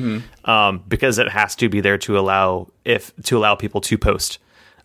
um, 0.46 0.83
because 0.88 1.18
it 1.18 1.28
has 1.28 1.54
to 1.56 1.68
be 1.68 1.83
there 1.83 1.98
to 1.98 2.18
allow 2.18 2.68
if 2.87 3.12
to 3.24 3.37
allow 3.37 3.54
people 3.54 3.83
to 3.83 3.98
post 3.98 4.38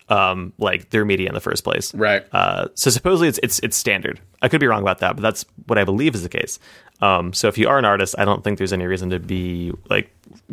um, 0.08 0.52
like 0.58 0.90
their 0.90 1.04
media 1.04 1.28
in 1.28 1.34
the 1.34 1.40
first 1.40 1.64
place. 1.64 1.94
Right. 1.94 2.24
Uh, 2.32 2.68
so 2.74 2.90
supposedly 2.90 3.28
it's 3.28 3.38
it's 3.42 3.58
it's 3.60 3.76
standard. 3.76 4.20
I 4.42 4.48
could 4.48 4.60
be 4.60 4.66
wrong 4.66 4.82
about 4.82 4.98
that, 4.98 5.16
but 5.16 5.22
that's 5.22 5.44
what 5.66 5.78
I 5.78 5.84
believe 5.84 6.14
is 6.14 6.22
the 6.22 6.28
case. 6.28 6.58
Um, 7.00 7.32
so 7.32 7.48
if 7.48 7.58
you 7.58 7.68
are 7.68 7.78
an 7.78 7.84
artist, 7.84 8.14
I 8.18 8.24
don't 8.24 8.42
think 8.42 8.58
there's 8.58 8.72
any 8.72 8.86
reason 8.86 9.10
to 9.10 9.18
be 9.18 9.72
like 9.90 10.10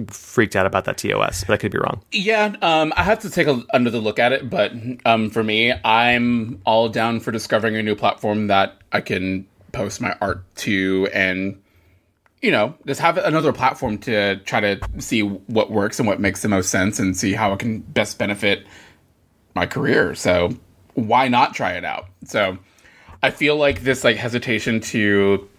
freaked 0.08 0.56
out 0.56 0.66
about 0.66 0.86
that 0.86 0.98
TOS, 0.98 1.44
but 1.44 1.54
I 1.54 1.58
could 1.58 1.72
be 1.72 1.78
wrong. 1.78 2.02
Yeah, 2.12 2.56
um, 2.62 2.94
I 2.98 3.04
have 3.04 3.20
to 3.20 3.30
take 3.30 3.48
a, 3.48 3.64
another 3.74 4.00
look 4.00 4.20
at 4.20 4.34
it, 4.34 4.50
but 4.50 4.74
um, 5.06 5.30
for 5.30 5.44
me, 5.44 5.74
I'm 5.86 6.62
all 6.66 6.90
down 6.90 7.20
for 7.20 7.32
discovering 7.32 7.76
a 7.76 7.84
new 7.84 7.96
platform 7.96 8.48
that 8.48 8.78
I 8.92 9.02
can 9.02 9.48
post 9.72 10.02
my 10.02 10.16
art 10.22 10.44
to 10.58 11.08
and, 11.14 11.62
you 12.42 12.52
know, 12.52 12.76
just 12.86 13.00
have 13.00 13.18
another 13.18 13.54
platform 13.54 13.98
to 14.00 14.38
try 14.38 14.60
to 14.60 14.80
see 15.00 15.22
what 15.22 15.72
works 15.72 16.00
and 16.00 16.08
what 16.08 16.20
makes 16.20 16.42
the 16.42 16.50
most 16.50 16.70
sense 16.70 17.00
and 17.00 17.16
see 17.16 17.34
how 17.34 17.54
it 17.54 17.60
can 17.60 17.80
best 17.80 18.20
benefit 18.20 18.66
my 19.56 19.66
career. 19.66 20.16
So 20.16 20.56
why 20.96 21.28
not 21.28 21.54
try 21.54 21.74
it 21.74 21.86
out? 21.86 22.08
So 22.26 22.58
I 23.22 23.32
feel 23.32 23.56
like 23.56 23.84
this 23.84 24.04
like 24.04 24.18
hesitation 24.18 24.80
to 24.82 25.50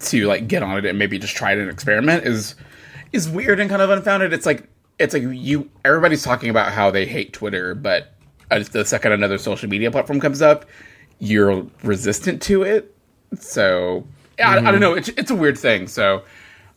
to 0.00 0.26
like 0.26 0.48
get 0.48 0.62
on 0.62 0.78
it 0.78 0.84
and 0.84 0.98
maybe 0.98 1.18
just 1.18 1.36
try 1.36 1.52
it 1.52 1.58
and 1.58 1.70
experiment 1.70 2.24
is 2.24 2.54
is 3.12 3.28
weird 3.28 3.60
and 3.60 3.70
kind 3.70 3.82
of 3.82 3.90
unfounded. 3.90 4.32
It's 4.32 4.46
like 4.46 4.68
it's 4.98 5.14
like 5.14 5.22
you 5.22 5.70
everybody's 5.84 6.22
talking 6.22 6.50
about 6.50 6.72
how 6.72 6.90
they 6.90 7.06
hate 7.06 7.32
Twitter, 7.32 7.74
but 7.74 8.14
the 8.50 8.84
second 8.84 9.12
another 9.12 9.38
social 9.38 9.68
media 9.68 9.90
platform 9.90 10.20
comes 10.20 10.42
up, 10.42 10.66
you're 11.18 11.66
resistant 11.82 12.42
to 12.42 12.62
it. 12.62 12.94
So 13.38 14.06
yeah, 14.38 14.50
I, 14.50 14.68
I 14.68 14.70
don't 14.70 14.80
know. 14.80 14.94
It's 14.94 15.08
it's 15.10 15.30
a 15.30 15.34
weird 15.34 15.58
thing. 15.58 15.88
So 15.88 16.22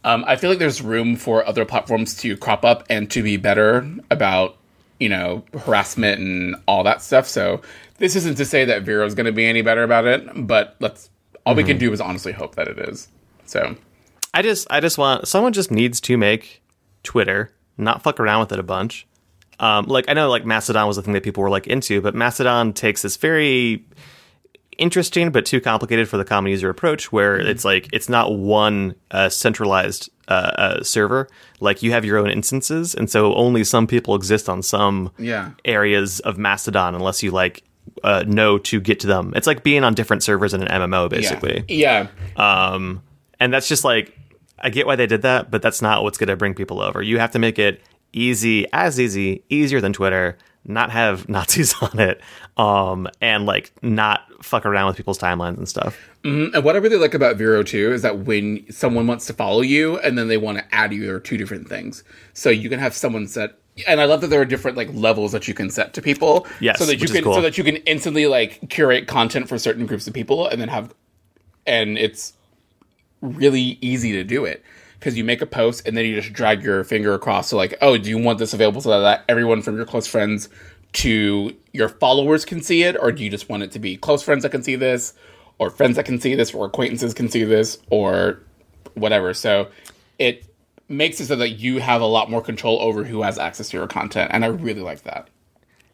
um, 0.04 0.24
I 0.28 0.36
feel 0.36 0.50
like 0.50 0.60
there's 0.60 0.82
room 0.82 1.15
for 1.15 1.45
other 1.45 1.65
platforms 1.65 2.15
to 2.17 2.38
crop 2.38 2.63
up 2.63 2.86
and 2.89 3.10
to 3.12 3.24
be 3.24 3.38
better 3.38 3.89
about 4.12 4.58
you 4.99 5.10
know 5.10 5.43
harassment 5.65 6.19
and 6.19 6.55
all 6.67 6.84
that 6.84 7.01
stuff. 7.01 7.27
So 7.27 7.62
this 7.97 8.15
isn't 8.15 8.36
to 8.36 8.45
say 8.45 8.65
that 8.65 8.84
Vero's 8.84 9.15
going 9.15 9.25
to 9.25 9.31
be 9.31 9.45
any 9.45 9.62
better 9.62 9.84
about 9.84 10.05
it, 10.05 10.27
but 10.36 10.75
let's 10.79 11.10
all 11.45 11.55
we 11.55 11.63
can 11.63 11.77
do 11.77 11.91
is 11.93 12.01
honestly 12.01 12.31
hope 12.31 12.55
that 12.55 12.67
it 12.67 12.79
is. 12.79 13.08
So 13.45 13.75
I 14.34 14.41
just 14.41 14.67
I 14.69 14.79
just 14.79 14.97
want 14.97 15.27
someone 15.27 15.53
just 15.53 15.71
needs 15.71 16.01
to 16.01 16.17
make 16.17 16.62
Twitter, 17.03 17.51
not 17.77 18.03
fuck 18.03 18.19
around 18.19 18.41
with 18.41 18.51
it 18.51 18.60
a 18.60 18.63
bunch. 18.63 19.08
Um, 19.60 19.86
like 19.86 20.05
I 20.10 20.13
know 20.13 20.29
like 20.29 20.45
Mastodon 20.45 20.88
was 20.88 20.97
the 20.97 21.01
thing 21.01 21.13
that 21.13 21.23
people 21.23 21.43
were 21.43 21.49
like 21.49 21.67
into, 21.67 22.01
but 22.01 22.15
Mastodon 22.15 22.73
takes 22.73 23.01
this 23.01 23.15
very 23.15 23.86
interesting 24.77 25.31
but 25.31 25.45
too 25.45 25.62
complicated 25.62 26.10
for 26.10 26.17
the 26.17 26.25
common 26.25 26.51
user 26.51 26.69
approach 26.69 27.10
where 27.12 27.38
it's 27.38 27.63
like 27.63 27.88
it's 27.93 28.10
not 28.10 28.36
one 28.36 28.93
uh, 29.12 29.29
centralized 29.29 30.10
uh, 30.28 30.32
uh, 30.34 30.84
server 30.84 31.28
like 31.60 31.84
you 31.84 31.92
have 31.92 32.04
your 32.04 32.18
own 32.18 32.30
instances 32.32 32.96
and 32.96 33.10
so 33.10 33.34
only 33.36 33.64
some 33.64 33.86
people 33.88 34.16
exist 34.16 34.50
on 34.50 34.62
some 34.64 35.12
Yeah. 35.20 35.52
areas 35.66 36.20
of 36.22 36.38
mastodon 36.38 36.96
unless 36.96 37.22
you 37.24 37.32
like 37.32 37.64
uh, 38.04 38.24
know 38.28 38.58
to 38.58 38.80
get 38.80 39.00
to 39.02 39.08
them. 39.08 39.32
It's 39.36 39.46
like 39.48 39.64
being 39.64 39.84
on 39.84 39.94
different 39.94 40.24
servers 40.24 40.54
in 40.56 40.62
an 40.64 40.68
MMO, 40.68 41.04
Yeah. 41.04 41.08
basically. 41.08 41.64
Yeah. 41.68 42.08
Um, 42.36 43.04
and 43.40 43.54
that's 43.54 43.68
just 43.68 43.84
like, 43.84 44.18
I 44.60 44.70
get 44.70 44.88
why 44.88 44.96
they 44.96 45.06
did 45.06 45.22
that, 45.22 45.52
but 45.52 45.62
that's 45.62 45.82
not 45.82 46.02
what's 46.04 46.18
going 46.18 46.30
to 46.30 46.36
bring 46.36 46.56
people 46.56 46.82
over. 46.82 47.02
You 47.04 47.20
have 47.20 47.32
to 47.32 47.40
make 47.40 47.60
it 47.60 47.82
easy, 48.12 48.66
as 48.74 49.00
easy, 49.00 49.44
easier 49.50 49.82
than 49.82 49.94
Twitter, 49.94 50.38
not 50.65 50.91
have 50.91 51.30
Nazis 51.30 51.73
on 51.82 51.99
it, 51.99 52.21
um, 52.58 53.08
and 53.21 53.45
like 53.45 53.71
not 53.82 54.21
fuck 54.43 54.65
around 54.65 54.88
with 54.88 54.97
people's 54.97 55.19
timelines 55.19 55.58
and 55.58 55.67
stuff. 55.67 55.97
And 56.23 56.63
what 56.63 56.75
I 56.75 56.80
really 56.80 56.97
like 56.97 57.13
about 57.13 57.36
Vero 57.38 57.63
too 57.63 57.93
is 57.93 58.01
that 58.01 58.19
when 58.19 58.65
someone 58.71 59.08
wants 59.08 59.25
to 59.28 59.34
follow 59.34 59.62
you 59.62 59.99
and 59.99 60.17
then 60.17 60.28
they 60.28 60.38
want 60.38 60.58
to 60.58 60.75
add 60.75 60.93
you, 60.93 61.06
there 61.06 61.15
are 61.15 61.19
two 61.19 61.38
different 61.38 61.69
things. 61.69 62.04
So 62.34 62.49
you 62.49 62.69
can 62.69 62.80
have 62.80 62.93
someone 62.93 63.28
set, 63.28 63.60
and 63.88 64.01
I 64.01 64.06
love 64.06 64.21
that 64.21 64.28
there 64.28 64.41
are 64.41 64.45
different 64.45 64.78
like 64.78 64.89
levels 64.93 65.32
that 65.32 65.47
you 65.47 65.54
can 65.54 65.69
set 65.69 65.93
to 65.93 66.01
people. 66.01 66.47
Yes, 66.60 66.80
so 66.80 66.86
that 66.86 67.01
you 67.01 67.08
can 67.08 67.23
cool. 67.23 67.36
so 67.36 67.41
that 67.41 67.58
you 67.58 67.63
can 67.63 67.78
instantly 67.78 68.28
like 68.28 68.69
curate 68.69 69.08
content 69.08 69.47
for 69.47 69.58
certain 69.58 69.86
groups 69.86 70.08
of 70.08 70.13
people, 70.13 70.47
and 70.47 70.60
then 70.62 70.69
have, 70.69 70.93
and 71.65 71.97
it's 71.97 72.34
really 73.21 73.78
easy 73.82 74.12
to 74.12 74.23
do 74.23 74.45
it 74.45 74.63
because 75.06 75.15
you 75.15 75.24
make 75.24 75.39
a 75.39 75.46
post 75.46 75.88
and 75.88 75.96
then 75.96 76.04
you 76.04 76.20
just 76.20 76.34
drag 76.34 76.63
your 76.63 76.84
finger 76.84 77.13
across. 77.13 77.50
So 77.50 77.58
like, 77.58 77.76
oh, 77.80 77.96
do 77.96 78.10
you 78.10 78.18
want 78.18 78.39
this 78.39 78.56
available 78.56 78.82
so 78.82 79.02
that 79.02 79.24
everyone 79.30 79.62
from 79.62 79.76
your 79.76 79.86
close 79.86 80.08
friends 80.08 80.50
to 80.94 81.56
your 81.74 81.89
followers 81.89 82.44
can 82.44 82.60
see 82.60 82.82
it, 82.82 82.98
or 83.00 83.12
do 83.12 83.24
you 83.24 83.30
just 83.30 83.48
want 83.48 83.62
it 83.62 83.72
to 83.74 83.80
be 83.80 83.98
close 83.98 84.24
friends 84.24 84.41
that 84.41 84.50
can 84.50 84.63
see 84.63 84.76
this, 84.76 85.13
or 85.60 85.70
friends 85.70 85.98
that 85.98 86.06
can 86.06 86.20
see 86.20 86.34
this, 86.34 86.56
or 86.56 86.65
acquaintances 86.65 87.13
can 87.13 87.30
see 87.30 87.44
this, 87.44 87.78
or 87.91 88.39
whatever? 88.96 89.36
So 89.36 89.68
it 90.18 90.44
makes 90.89 91.20
it 91.20 91.28
so 91.28 91.36
that 91.36 91.50
you 91.50 91.80
have 91.82 92.02
a 92.02 92.08
lot 92.08 92.32
more 92.32 92.41
control 92.41 92.82
over 92.82 93.04
who 93.04 93.22
has 93.22 93.38
access 93.38 93.70
to 93.70 93.78
your 93.78 93.86
content, 93.86 94.32
and 94.34 94.44
I 94.44 94.48
really 94.48 94.82
like 94.82 95.04
that. 95.04 95.28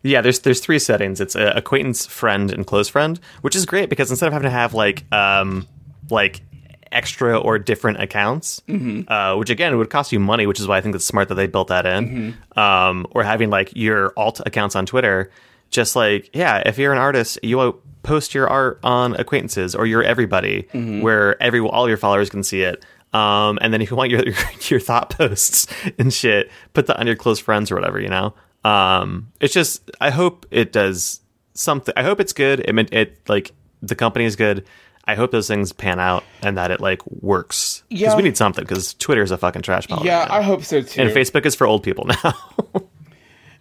Yeah, 0.03 0.21
there's 0.21 0.39
there's 0.39 0.61
three 0.61 0.79
settings. 0.79 1.19
It's 1.19 1.35
a 1.35 1.49
acquaintance, 1.49 2.05
friend, 2.05 2.49
and 2.49 2.65
close 2.65 2.87
friend, 2.87 3.19
which 3.41 3.57
is 3.57 3.65
great 3.65 3.89
because 3.89 4.09
instead 4.09 4.27
of 4.27 4.33
having 4.33 4.47
to 4.47 4.51
have 4.51 4.73
like 4.73 5.03
um 5.11 5.67
like 6.09 6.43
extra 6.91 7.39
or 7.39 7.57
different 7.59 8.01
accounts, 8.01 8.61
uh, 9.07 9.35
which 9.35 9.49
again 9.49 9.77
would 9.77 9.89
cost 9.89 10.11
you 10.11 10.19
money, 10.19 10.45
which 10.47 10.59
is 10.59 10.67
why 10.67 10.77
I 10.77 10.81
think 10.81 10.95
it's 10.95 11.05
smart 11.05 11.29
that 11.29 11.35
they 11.35 11.47
built 11.47 11.67
that 11.69 11.85
in. 11.85 12.35
Um, 12.55 13.07
or 13.11 13.23
having 13.23 13.49
like 13.49 13.71
your 13.75 14.13
alt 14.17 14.41
accounts 14.45 14.75
on 14.75 14.85
Twitter, 14.85 15.31
just 15.69 15.95
like 15.95 16.29
yeah, 16.33 16.61
if 16.65 16.77
you're 16.77 16.91
an 16.93 16.99
artist, 16.99 17.39
you 17.43 17.81
post 18.03 18.33
your 18.33 18.47
art 18.49 18.79
on 18.83 19.15
acquaintances 19.15 19.75
or 19.75 19.85
your 19.85 20.03
everybody, 20.03 20.67
where 21.01 21.41
every 21.41 21.59
all 21.59 21.87
your 21.87 21.97
followers 21.97 22.29
can 22.29 22.43
see 22.43 22.61
it. 22.63 22.83
Um, 23.13 23.59
and 23.61 23.73
then 23.73 23.81
if 23.81 23.91
you 23.91 23.97
want 23.97 24.09
your 24.11 24.23
your 24.69 24.79
thought 24.79 25.09
posts 25.09 25.67
and 25.99 26.13
shit, 26.13 26.49
put 26.73 26.87
that 26.87 26.97
on 26.99 27.07
your 27.07 27.15
close 27.15 27.39
friends 27.39 27.71
or 27.71 27.75
whatever, 27.75 27.99
you 27.99 28.09
know. 28.09 28.33
Um, 28.63 29.31
it's 29.39 29.53
just 29.53 29.89
I 29.99 30.09
hope 30.11 30.45
it 30.51 30.71
does 30.71 31.21
something. 31.53 31.93
I 31.97 32.03
hope 32.03 32.19
it's 32.19 32.33
good. 32.33 32.61
It 32.61 32.73
meant 32.73 32.93
it 32.93 33.17
like 33.27 33.51
the 33.81 33.95
company 33.95 34.25
is 34.25 34.35
good. 34.35 34.65
I 35.11 35.15
hope 35.15 35.31
those 35.31 35.47
things 35.47 35.73
pan 35.73 35.99
out 35.99 36.23
and 36.41 36.57
that 36.57 36.71
it 36.71 36.79
like 36.79 37.05
works 37.07 37.83
because 37.89 38.01
Yeah. 38.01 38.15
we 38.15 38.23
need 38.23 38.37
something 38.37 38.63
because 38.63 38.93
Twitter 38.95 39.21
is 39.23 39.31
a 39.31 39.37
fucking 39.37 39.61
trash 39.61 39.87
pile. 39.87 40.05
Yeah, 40.05 40.19
right. 40.19 40.31
I 40.31 40.41
hope 40.41 40.63
so 40.63 40.81
too. 40.81 41.01
and 41.01 41.09
Facebook 41.11 41.45
is 41.45 41.53
for 41.55 41.67
old 41.67 41.83
people 41.83 42.05
now. 42.23 42.33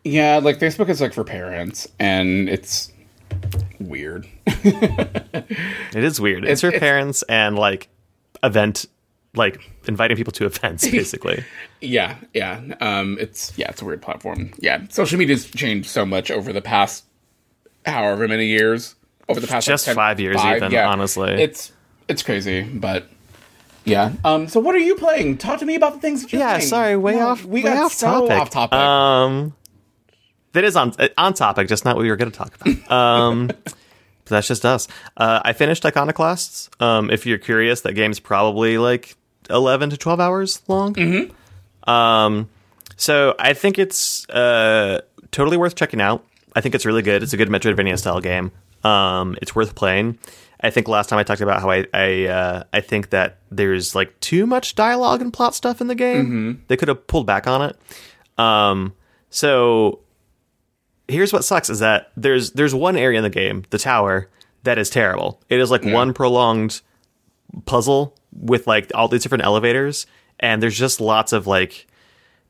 yeah, 0.05 0.37
like 0.39 0.59
Facebook 0.59 0.89
is 0.89 1.01
like 1.01 1.13
for 1.13 1.25
parents, 1.25 1.89
and 1.99 2.49
it's 2.49 2.93
weird. 3.79 4.27
it 4.47 6.05
is 6.05 6.21
weird. 6.21 6.45
It's, 6.45 6.51
It's- 6.53 6.61
for 6.61 6.69
it's- 6.69 6.81
parents 6.81 7.23
and 7.29 7.59
like 7.59 7.89
event, 8.43 8.87
like 9.35 9.61
inviting 9.87 10.17
people 10.17 10.33
to 10.35 10.47
events, 10.47 10.89
basically. 10.91 11.45
Yeah, 11.81 12.17
yeah. 12.35 12.61
Um, 12.81 13.17
it's 13.21 13.53
yeah, 13.59 13.71
it's 13.71 13.83
a 13.83 13.85
weird 13.85 14.03
platform. 14.03 14.53
Yeah, 14.59 14.83
social 14.89 15.19
media's 15.19 15.47
changed 15.51 15.89
so 15.89 16.07
much 16.07 16.31
over 16.31 16.53
the 16.53 16.63
past 16.63 17.05
however 17.87 18.29
many 18.29 18.47
years. 18.47 18.95
Over 19.31 19.41
the 19.41 19.47
past 19.47 19.67
like, 19.69 19.73
Just 19.73 19.91
five 19.91 20.21
years 20.21 20.43
even, 20.45 20.75
honestly. 20.77 21.31
It's 21.43 21.73
it's 22.09 22.23
crazy, 22.23 22.63
but 22.63 23.09
yeah. 23.85 24.13
Um, 24.25 24.49
so 24.49 24.61
what 24.61 24.75
are 24.75 24.79
you 24.79 24.97
playing? 24.97 25.39
Talk 25.39 25.61
to 25.61 25.65
me 25.67 25.75
about 25.75 25.95
the 25.95 26.01
things 26.01 26.23
that 26.23 26.33
you're 26.33 26.41
yeah, 26.41 26.55
playing. 26.57 26.69
sorry, 26.69 26.97
way 26.97 27.17
No, 27.17 27.29
off. 27.29 27.45
We 27.45 27.63
way 27.63 27.75
got 27.75 27.85
off 27.85 27.93
so 27.93 28.07
topic. 28.07 28.31
off 28.33 28.51
topic. 28.51 28.79
Um, 28.79 29.55
that 30.53 30.65
is 30.65 30.77
on 30.77 30.93
on 31.17 31.35
topic, 31.35 31.69
just 31.69 31.85
not 31.85 31.97
what 31.97 32.03
we 32.03 32.11
were 32.11 32.17
going 32.17 32.31
to 32.31 32.37
talk 32.37 32.55
about. 32.61 32.91
Um, 32.91 33.47
but 33.47 33.75
that's 34.25 34.49
just 34.49 34.65
us. 34.65 34.87
Uh, 35.17 35.41
I 35.45 35.53
finished 35.53 35.85
Iconoclasts. 35.85 36.71
Um, 36.81 37.11
if 37.11 37.27
you're 37.27 37.39
curious, 37.39 37.83
that 37.83 37.95
game's 37.95 38.21
probably 38.21 38.79
like 38.79 39.17
eleven 39.49 39.91
to 39.91 39.97
twelve 39.97 40.21
hours 40.21 40.63
long. 40.69 40.95
Mm-hmm. 40.95 41.91
Um, 41.91 42.49
so 42.97 43.35
I 43.39 43.55
think 43.55 43.79
it's 43.79 44.29
uh 44.29 45.01
totally 45.31 45.57
worth 45.57 45.75
checking 45.75 46.01
out. 46.01 46.25
I 46.55 46.61
think 46.61 46.75
it's 46.75 46.85
really 46.85 47.03
good. 47.03 47.23
It's 47.23 47.33
a 47.33 47.37
good 47.37 47.49
Metroidvania 47.49 47.99
style 47.99 48.21
game. 48.21 48.51
Um, 48.85 49.37
it's 49.43 49.55
worth 49.55 49.75
playing. 49.75 50.19
I 50.63 50.71
think 50.71 50.89
last 50.89 51.09
time 51.09 51.19
I 51.19 51.23
talked 51.23 51.41
about 51.41 51.61
how 51.61 51.71
I 51.71 51.87
I 51.95 52.27
uh, 52.27 52.65
I 52.73 52.81
think 52.81 53.11
that 53.11 53.39
there's 53.51 53.95
like 53.95 54.19
too 54.21 54.47
much 54.47 54.75
dialogue 54.75 55.23
and 55.23 55.33
plot 55.33 55.55
stuff 55.55 55.81
in 55.81 55.87
the 55.87 55.95
game. 55.95 56.63
They 56.69 56.77
could 56.77 56.89
have 56.89 57.07
pulled 57.07 57.27
back 57.27 57.47
on 57.47 57.63
it. 57.63 57.77
Um, 58.39 58.95
so 59.31 60.01
here's 61.09 61.33
what 61.33 61.45
sucks 61.45 61.71
is 61.71 61.79
that 61.81 62.11
there's 62.17 62.53
there's 62.53 62.75
one 62.75 62.97
area 62.97 63.19
in 63.19 63.23
the 63.23 63.31
game, 63.31 63.65
the 63.71 63.79
tower, 63.79 64.29
that 64.65 64.79
is 64.79 64.91
terrible. 64.91 65.41
It 65.49 65.61
is 65.61 65.71
like 65.71 65.85
one 65.85 66.13
prolonged 66.15 66.81
puzzle 67.65 68.15
with 68.33 68.67
like 68.67 68.91
all 68.95 69.09
these 69.09 69.23
different 69.23 69.45
elevators, 69.45 70.07
and 70.39 70.63
there's 70.63 70.79
just 70.79 71.01
lots 71.01 71.33
of 71.33 71.47
like 71.47 71.87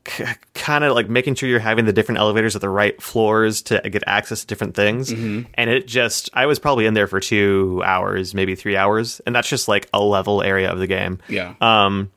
k- 0.03 0.25
kind 0.53 0.83
of 0.83 0.93
like 0.95 1.09
making 1.09 1.35
sure 1.35 1.47
you're 1.49 1.59
having 1.59 1.85
the 1.85 1.93
different 1.93 2.19
elevators 2.19 2.55
at 2.55 2.61
the 2.61 2.69
right 2.69 3.01
floors 3.01 3.61
to 3.63 3.79
get 3.89 4.03
access 4.07 4.41
to 4.41 4.47
different 4.47 4.75
things. 4.75 5.11
And 5.11 5.69
it 5.69 5.87
just, 5.87 6.29
I 6.33 6.45
was 6.45 6.59
probably 6.59 6.85
in 6.85 6.93
there 6.93 7.07
for 7.07 7.19
two 7.19 7.81
hours, 7.85 8.33
maybe 8.33 8.55
three 8.55 8.75
hours, 8.77 9.21
and 9.25 9.35
that's 9.35 9.47
just 9.49 9.67
like 9.67 9.87
a 9.93 10.01
level 10.01 10.41
area 10.41 10.71
of 10.71 10.79
the 10.79 10.87
game. 10.87 11.19
yeah. 11.27 11.53
Um, 11.61 12.11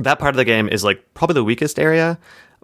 that 0.00 0.18
part 0.20 0.30
of 0.32 0.36
the 0.36 0.44
game 0.44 0.68
is 0.68 0.84
like 0.84 1.02
probably 1.14 1.34
the 1.34 1.42
weakest 1.44 1.78
area. 1.78 2.18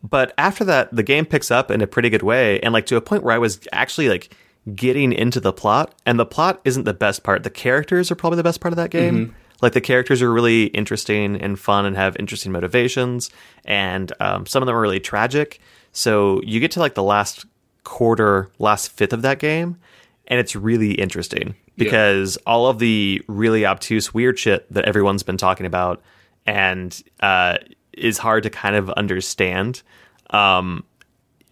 But 0.09 0.35
after 0.39 0.65
that, 0.67 0.95
the 0.95 1.03
game 1.03 1.25
picks 1.27 1.51
up 1.51 1.71
in 1.71 1.81
a 1.81 1.87
pretty 1.87 2.11
good 2.11 2.23
way, 2.23 2.61
and 2.61 2.73
like 2.73 2.87
to 2.87 2.97
a 2.97 3.01
point 3.01 3.23
where 3.25 3.35
I 3.35 3.39
was 3.39 3.59
actually 3.73 4.09
like 4.09 4.31
getting 4.75 5.13
into 5.13 5.41
the 5.41 5.53
plot. 5.53 5.95
And 6.07 6.19
the 6.19 6.27
plot 6.27 6.61
isn't 6.65 6.85
the 6.85 6.95
best 6.95 7.23
part. 7.25 7.43
The 7.43 7.51
characters 7.51 8.11
are 8.11 8.15
probably 8.15 8.37
the 8.37 8.43
best 8.45 8.61
part 8.61 8.73
of 8.73 8.77
that 8.77 8.91
game. 8.91 9.35
Like 9.65 9.73
the 9.73 9.81
characters 9.81 10.21
are 10.21 10.31
really 10.31 10.65
interesting 10.67 11.41
and 11.41 11.59
fun 11.59 11.87
and 11.87 11.97
have 11.97 12.17
interesting 12.19 12.53
motivations, 12.53 13.31
and 13.65 14.13
um, 14.21 14.45
some 14.45 14.63
of 14.63 14.67
them 14.67 14.77
are 14.77 14.81
really 14.81 15.01
tragic. 15.01 15.59
So 15.93 16.43
you 16.43 16.61
get 16.61 16.71
to 16.73 16.81
like 16.81 16.93
the 16.93 17.03
last 17.03 17.47
quarter, 17.83 18.51
last 18.59 18.93
fifth 18.93 19.15
of 19.15 19.23
that 19.23 19.39
game, 19.39 19.79
and 20.27 20.39
it's 20.39 20.55
really 20.55 20.93
interesting 20.93 21.55
because 21.79 22.37
all 22.47 22.67
of 22.67 22.79
the 22.79 23.23
really 23.27 23.65
obtuse, 23.65 24.13
weird 24.13 24.39
shit 24.39 24.71
that 24.71 24.85
everyone's 24.85 25.23
been 25.23 25.39
talking 25.39 25.65
about 25.65 26.03
and 26.45 27.03
uh, 27.21 27.57
is 27.95 28.19
hard 28.19 28.43
to 28.43 28.51
kind 28.51 28.77
of 28.77 28.91
understand. 28.91 29.83
Um, 30.29 30.85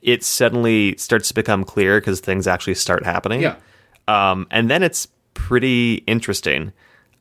it 0.03 0.23
suddenly 0.23 0.97
starts 0.99 1.29
to 1.29 1.35
become 1.35 1.65
clear 1.65 1.99
because 1.99 2.21
things 2.21 2.47
actually 2.47 2.75
start 2.75 3.07
happening. 3.07 3.41
Yeah. 3.41 3.57
Um, 4.07 4.47
and 4.51 4.69
then 4.69 4.83
it's 4.83 5.09
pretty 5.33 6.05
interesting. 6.07 6.75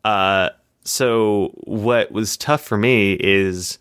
Uh, 0.03 0.49
so 0.83 1.51
what 1.63 2.11
was 2.11 2.37
tough 2.37 2.61
for 2.63 2.77
me 2.77 3.13
is 3.19 3.77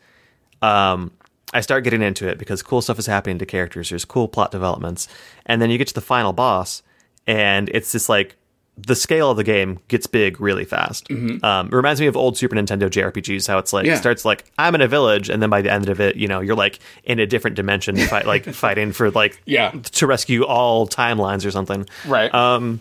um, 0.63 1.11
I 1.55 1.61
start 1.61 1.85
getting 1.85 2.03
into 2.03 2.29
it 2.29 2.39
because 2.39 2.63
cool 2.63 2.83
stuff 2.83 2.99
is 2.99 3.07
happening 3.07 3.39
to 3.39 3.47
characters. 3.47 3.89
There's 3.91 4.05
cool 4.05 4.29
plot 4.29 4.51
developments, 4.51 5.09
and 5.47 5.61
then 5.61 5.71
you 5.71 5.79
get 5.79 5.89
to 5.89 5.95
the 5.95 6.01
final 6.01 6.33
boss, 6.33 6.83
and 7.27 7.69
it's 7.71 7.93
just 7.93 8.09
like 8.09 8.37
the 8.77 8.95
scale 8.95 9.31
of 9.31 9.37
the 9.37 9.45
game 9.45 9.79
gets 9.89 10.07
big 10.07 10.41
really 10.41 10.65
fast. 10.65 11.11
Um, 11.11 11.67
it 11.67 11.73
reminds 11.73 12.01
me 12.01 12.07
of 12.07 12.17
old 12.17 12.39
Super 12.39 12.55
Nintendo 12.57 12.89
JRPGs. 12.89 13.47
How 13.47 13.59
it's 13.59 13.73
like 13.75 13.85
Yeah. 13.85 13.95
it 13.95 13.99
starts 13.99 14.25
like 14.25 14.51
I'm 14.59 14.75
in 14.75 14.81
a 14.81 14.89
village, 14.89 15.29
and 15.29 15.43
then 15.43 15.51
by 15.51 15.61
the 15.61 15.71
end 15.73 15.89
of 15.89 16.01
it, 16.01 16.17
you 16.17 16.27
know, 16.29 16.41
you're 16.41 16.55
like 16.57 16.79
in 17.05 17.19
a 17.19 17.27
different 17.27 17.57
dimension, 17.57 17.97
fight, 17.97 18.27
like 18.27 18.45
fighting 18.55 18.93
for 18.93 19.11
like 19.11 19.43
Yeah. 19.45 19.71
to 19.71 20.07
rescue 20.07 20.45
all 20.45 20.87
timelines 20.87 21.45
or 21.45 21.51
something 21.51 21.87
right. 22.07 22.33
um, 22.35 22.81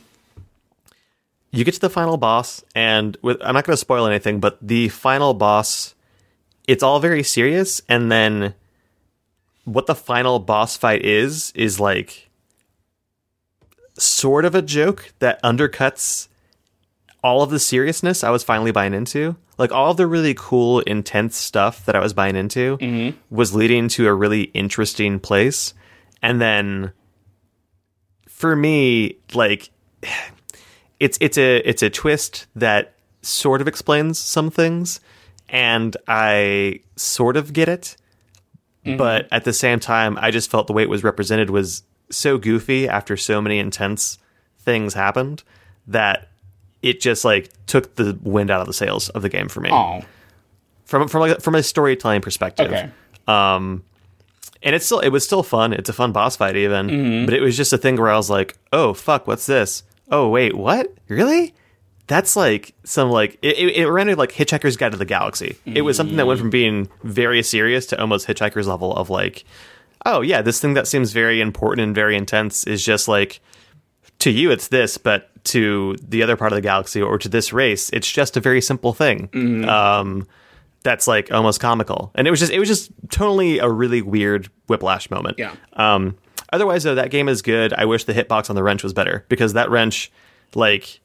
you 1.52 1.64
get 1.64 1.74
to 1.74 1.80
the 1.80 1.90
final 1.90 2.18
boss, 2.18 2.64
and 2.76 3.18
with 3.22 3.38
I'm 3.42 3.54
not 3.54 3.66
going 3.66 3.74
to 3.74 3.78
spoil 3.78 4.06
anything, 4.06 4.40
but 4.40 4.58
the 4.62 4.90
final 4.90 5.34
boss, 5.34 5.96
it's 6.68 6.84
all 6.84 7.00
very 7.00 7.24
serious, 7.24 7.82
and 7.90 8.12
then 8.12 8.54
what 9.66 9.86
the 9.86 9.96
final 9.96 10.40
boss 10.40 10.78
fight 10.78 11.04
is 11.04 11.52
is 11.56 11.80
like 11.80 12.30
sort 13.98 14.46
of 14.46 14.56
a 14.56 14.62
joke 14.62 15.14
that 15.20 15.42
undercuts 15.44 16.28
all 17.24 17.44
of 17.44 17.50
the 17.50 17.60
seriousness 17.60 18.24
I 18.24 18.30
was 18.30 18.44
finally 18.44 18.72
buying 18.72 18.94
into. 18.94 19.36
Like 19.58 19.72
all 19.74 19.92
of 19.92 19.98
the 19.98 20.08
really 20.08 20.34
cool, 20.38 20.80
intense 20.82 21.36
stuff 21.36 21.86
that 21.86 21.96
I 21.96 22.00
was 22.00 22.14
buying 22.14 22.38
into 22.38 22.78
mm-hmm. 22.78 23.18
was 23.30 23.54
leading 23.54 23.90
to 23.90 24.08
a 24.08 24.14
really 24.14 24.44
interesting 24.44 25.20
place. 25.20 25.74
And 26.22 26.40
then 26.40 26.94
for 28.28 28.56
me, 28.56 29.18
like 29.34 29.70
it's 31.00 31.18
it's 31.22 31.38
a 31.38 31.58
it's 31.68 31.82
a 31.84 31.90
twist 31.90 32.48
that 32.56 32.94
sort 33.22 33.62
of 33.62 33.68
explains 33.68 34.18
some 34.20 34.50
things, 34.52 35.00
and 35.50 35.96
I 36.08 36.82
sort 36.96 37.38
of 37.38 37.54
get 37.54 37.70
it. 37.70 37.96
But 38.98 39.28
at 39.32 39.44
the 39.44 39.54
same 39.54 39.80
time, 39.80 40.18
I 40.20 40.32
just 40.32 40.50
felt 40.50 40.66
the 40.66 40.74
way 40.74 40.82
it 40.82 40.90
was 40.90 41.04
represented 41.04 41.52
was 41.52 41.84
so 42.10 42.40
goofy 42.40 42.88
after 42.90 43.16
so 43.18 43.40
many 43.40 43.60
intense 43.60 44.18
things 44.62 44.96
happened 44.96 45.44
that 45.86 46.30
it 46.82 47.00
just 47.00 47.24
like 47.24 47.52
took 47.68 47.96
the 47.98 48.18
wind 48.24 48.50
out 48.50 48.62
of 48.62 48.68
the 48.68 48.74
sails 48.74 49.10
of 49.10 49.22
the 49.22 49.30
game 49.30 49.48
for 49.48 49.60
me 49.60 49.70
Oh, 49.72 50.02
from 50.86 51.08
from 51.08 51.20
like, 51.22 51.40
from 51.40 51.54
a 51.54 51.62
storytelling 51.62 52.22
perspective. 52.22 52.68
okay. 52.72 52.90
Um, 53.28 53.84
and 54.64 54.74
it's 54.76 54.86
still 54.88 55.02
it 55.02 55.10
was 55.10 55.24
still 55.24 55.44
fun. 55.44 55.72
It's 55.74 55.90
a 55.90 55.94
fun 55.94 56.12
boss 56.12 56.36
fight 56.36 56.56
even, 56.56 57.26
but 57.26 57.36
it 57.36 57.42
was 57.42 57.56
just 57.56 57.72
a 57.74 57.78
thing 57.78 57.96
where 57.96 58.10
I 58.10 58.16
was 58.18 58.30
like, 58.32 58.58
oh 58.74 58.96
fuck, 58.96 59.28
what's 59.28 59.46
this? 59.46 59.84
Oh 60.10 60.30
wait, 60.30 60.56
what? 60.56 60.94
Really? 61.08 61.54
That's 62.08 62.36
like 62.36 62.74
some 62.84 63.12
like 63.12 63.38
it, 63.42 63.58
it, 63.58 63.76
it 63.78 63.88
reminded 63.88 64.18
like 64.18 64.32
Hitchhiker's 64.32 64.78
Guide 64.78 64.94
to 64.94 64.98
the 64.98 65.06
Galaxy. 65.06 65.58
It 65.66 65.82
was 65.82 65.96
something 65.96 66.18
that 66.18 66.26
went 66.26 66.40
from 66.40 66.50
being 66.50 66.90
very 67.04 67.44
serious 67.44 67.86
to 67.88 68.02
almost 68.02 68.28
Hitchhiker's 68.28 68.68
level 68.68 68.96
of 68.96 69.10
like, 69.12 69.44
oh 70.06 70.22
yeah, 70.22 70.42
this 70.42 70.60
thing 70.60 70.74
that 70.74 70.88
seems 70.88 71.12
very 71.12 71.40
important 71.40 71.86
and 71.86 71.94
very 71.94 72.16
intense 72.16 72.66
is 72.66 72.84
just 72.84 73.08
like 73.08 73.42
to 74.20 74.32
you 74.32 74.52
it's 74.52 74.68
this, 74.70 74.98
but 74.98 75.30
to 75.46 75.96
the 76.02 76.24
other 76.24 76.36
part 76.36 76.52
of 76.52 76.56
the 76.56 76.62
galaxy 76.62 77.02
or 77.02 77.18
to 77.18 77.30
this 77.30 77.54
race, 77.54 77.90
it's 77.92 78.12
just 78.12 78.36
a 78.36 78.40
very 78.40 78.62
simple 78.62 78.94
thing. 78.94 79.30
Um, 79.70 80.28
that's 80.84 81.08
like 81.08 81.32
almost 81.32 81.60
comical, 81.60 82.12
and 82.16 82.28
it 82.28 82.32
was 82.32 82.40
just 82.40 82.52
it 82.52 82.60
was 82.60 82.68
just 82.68 82.92
totally 83.10 83.60
a 83.60 83.70
really 83.70 84.02
weird 84.02 84.50
whiplash 84.68 85.12
moment. 85.12 85.38
Yeah. 85.38 85.54
Um, 85.74 86.18
otherwise, 86.52 86.84
though, 86.84 86.96
that 86.96 87.12
game 87.12 87.30
is 87.30 87.42
good. 87.42 87.74
I 87.74 87.86
wish 87.86 88.04
the 88.06 88.14
hitbox 88.14 88.50
on 88.50 88.56
the 88.56 88.64
wrench 88.64 88.84
was 88.84 88.94
better 88.94 89.26
because 89.30 89.54
that 89.54 89.70
wrench, 89.70 90.12
like, 90.56 91.00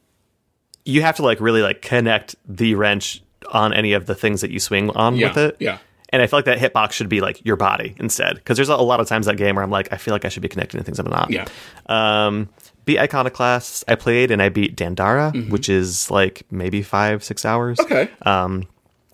you 0.84 1.02
have 1.02 1.16
to 1.16 1.22
like 1.22 1.40
really 1.40 1.62
like 1.62 1.80
connect 1.82 2.34
the 2.46 2.74
wrench 2.74 3.22
on 3.52 3.72
any 3.72 3.92
of 3.94 4.06
the 4.06 4.14
things 4.14 4.40
that 4.42 4.50
you 4.50 4.58
swing 4.60 4.90
on 4.90 5.16
Yeah, 5.16 5.28
with 5.28 5.36
it. 5.38 5.56
yeah. 5.60 5.78
And 6.10 6.22
I 6.22 6.26
feel 6.26 6.38
like 6.38 6.44
that 6.44 6.58
hitbox 6.58 6.92
should 6.92 7.08
be 7.08 7.20
like 7.20 7.44
your 7.44 7.56
body 7.56 7.94
instead, 7.98 8.36
because 8.36 8.56
there's 8.56 8.68
a 8.68 8.76
lot 8.76 9.00
of 9.00 9.08
times 9.08 9.26
that 9.26 9.36
game 9.36 9.56
where 9.56 9.64
I'm 9.64 9.70
like, 9.70 9.92
I 9.92 9.96
feel 9.96 10.14
like 10.14 10.24
I 10.24 10.28
should 10.28 10.42
be 10.42 10.48
connecting 10.48 10.78
to 10.78 10.84
things 10.84 10.98
I'm 10.98 11.06
not. 11.10 11.30
Yeah. 11.30 11.46
Um, 11.86 12.48
beat 12.84 12.98
Iconoclast. 12.98 13.84
I 13.88 13.94
played 13.96 14.30
and 14.30 14.40
I 14.42 14.48
beat 14.50 14.76
Dandara, 14.76 15.50
which 15.50 15.68
is 15.68 16.10
like 16.10 16.42
maybe 16.50 16.82
five 16.82 17.24
six 17.24 17.44
hours. 17.44 17.78
Mm-hmm. 17.78 17.92
Okay. 17.92 18.12
Um, 18.22 18.66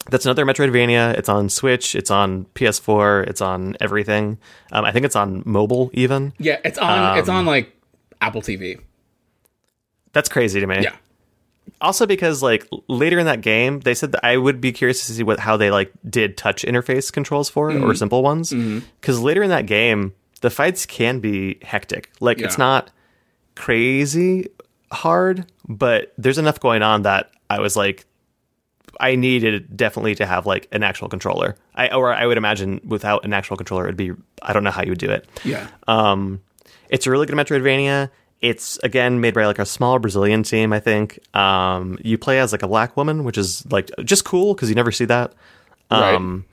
that's 0.08 0.24
another 0.24 0.44
Metroidvania. 0.46 1.14
It's 1.14 1.28
on 1.28 1.48
Switch. 1.48 1.94
It's 1.94 2.10
on 2.10 2.46
PS4. 2.54 3.28
It's 3.28 3.40
on 3.40 3.76
everything. 3.80 4.38
Um, 4.72 4.84
I 4.84 4.92
think 4.92 5.04
it's 5.04 5.16
on 5.16 5.42
mobile 5.44 5.90
even. 5.92 6.32
Yeah, 6.38 6.58
it's 6.64 6.78
on. 6.78 7.18
it's 7.18 7.28
Um, 7.28 7.36
on 7.36 7.46
like 7.46 7.76
Apple 8.20 8.40
TV. 8.42 8.80
That's 10.12 10.28
crazy 10.28 10.58
to 10.60 10.66
me. 10.66 10.82
Yeah. 10.82 10.96
Also 11.80 12.04
because 12.06 12.42
like 12.42 12.66
later 12.88 13.18
in 13.18 13.26
that 13.26 13.42
game, 13.42 13.80
they 13.80 13.94
said 13.94 14.12
that 14.12 14.24
I 14.24 14.36
would 14.36 14.60
be 14.60 14.72
curious 14.72 15.06
to 15.06 15.12
see 15.12 15.22
what 15.22 15.38
how 15.38 15.56
they 15.56 15.70
like 15.70 15.92
did 16.08 16.36
touch 16.36 16.62
interface 16.64 17.12
controls 17.12 17.48
for 17.48 17.70
it 17.70 17.74
Mm-hmm. 17.74 17.84
or 17.90 17.94
simple 17.94 18.22
ones. 18.22 18.52
Because 18.52 19.20
later 19.20 19.42
in 19.42 19.50
that 19.50 19.66
game, 19.66 20.14
the 20.40 20.50
fights 20.50 20.84
can 20.86 21.20
be 21.20 21.58
hectic. 21.62 22.10
Like 22.20 22.40
it's 22.40 22.58
not 22.58 22.90
crazy 23.54 24.48
hard, 24.90 25.46
but 25.68 26.12
there's 26.18 26.38
enough 26.38 26.58
going 26.60 26.82
on 26.82 27.02
that 27.02 27.30
I 27.48 27.60
was 27.60 27.76
like, 27.76 28.06
I 29.00 29.16
needed 29.16 29.76
definitely 29.76 30.14
to 30.16 30.26
have 30.26 30.46
like 30.46 30.68
an 30.72 30.82
actual 30.82 31.08
controller. 31.08 31.56
I 31.74 31.88
or 31.88 32.12
I 32.12 32.26
would 32.26 32.36
imagine 32.36 32.80
without 32.84 33.24
an 33.24 33.32
actual 33.32 33.56
controller, 33.56 33.84
it'd 33.84 33.96
be 33.96 34.12
I 34.42 34.52
don't 34.52 34.62
know 34.62 34.70
how 34.70 34.82
you 34.82 34.90
would 34.90 34.98
do 34.98 35.10
it. 35.10 35.26
Yeah. 35.44 35.66
Um, 35.88 36.40
it's 36.88 37.06
a 37.06 37.10
really 37.10 37.26
good 37.26 37.36
Metroidvania. 37.36 38.10
It's 38.40 38.78
again 38.78 39.20
made 39.20 39.34
by 39.34 39.46
like 39.46 39.58
a 39.58 39.66
small 39.66 39.98
Brazilian 39.98 40.42
team, 40.42 40.72
I 40.72 40.80
think. 40.80 41.18
Um, 41.34 41.98
you 42.02 42.18
play 42.18 42.38
as 42.38 42.52
like 42.52 42.62
a 42.62 42.68
black 42.68 42.96
woman, 42.96 43.24
which 43.24 43.38
is 43.38 43.70
like 43.72 43.90
just 44.04 44.24
cool 44.24 44.54
because 44.54 44.68
you 44.68 44.74
never 44.74 44.92
see 44.92 45.06
that. 45.06 45.34
Right. 45.90 46.14
Um, 46.14 46.44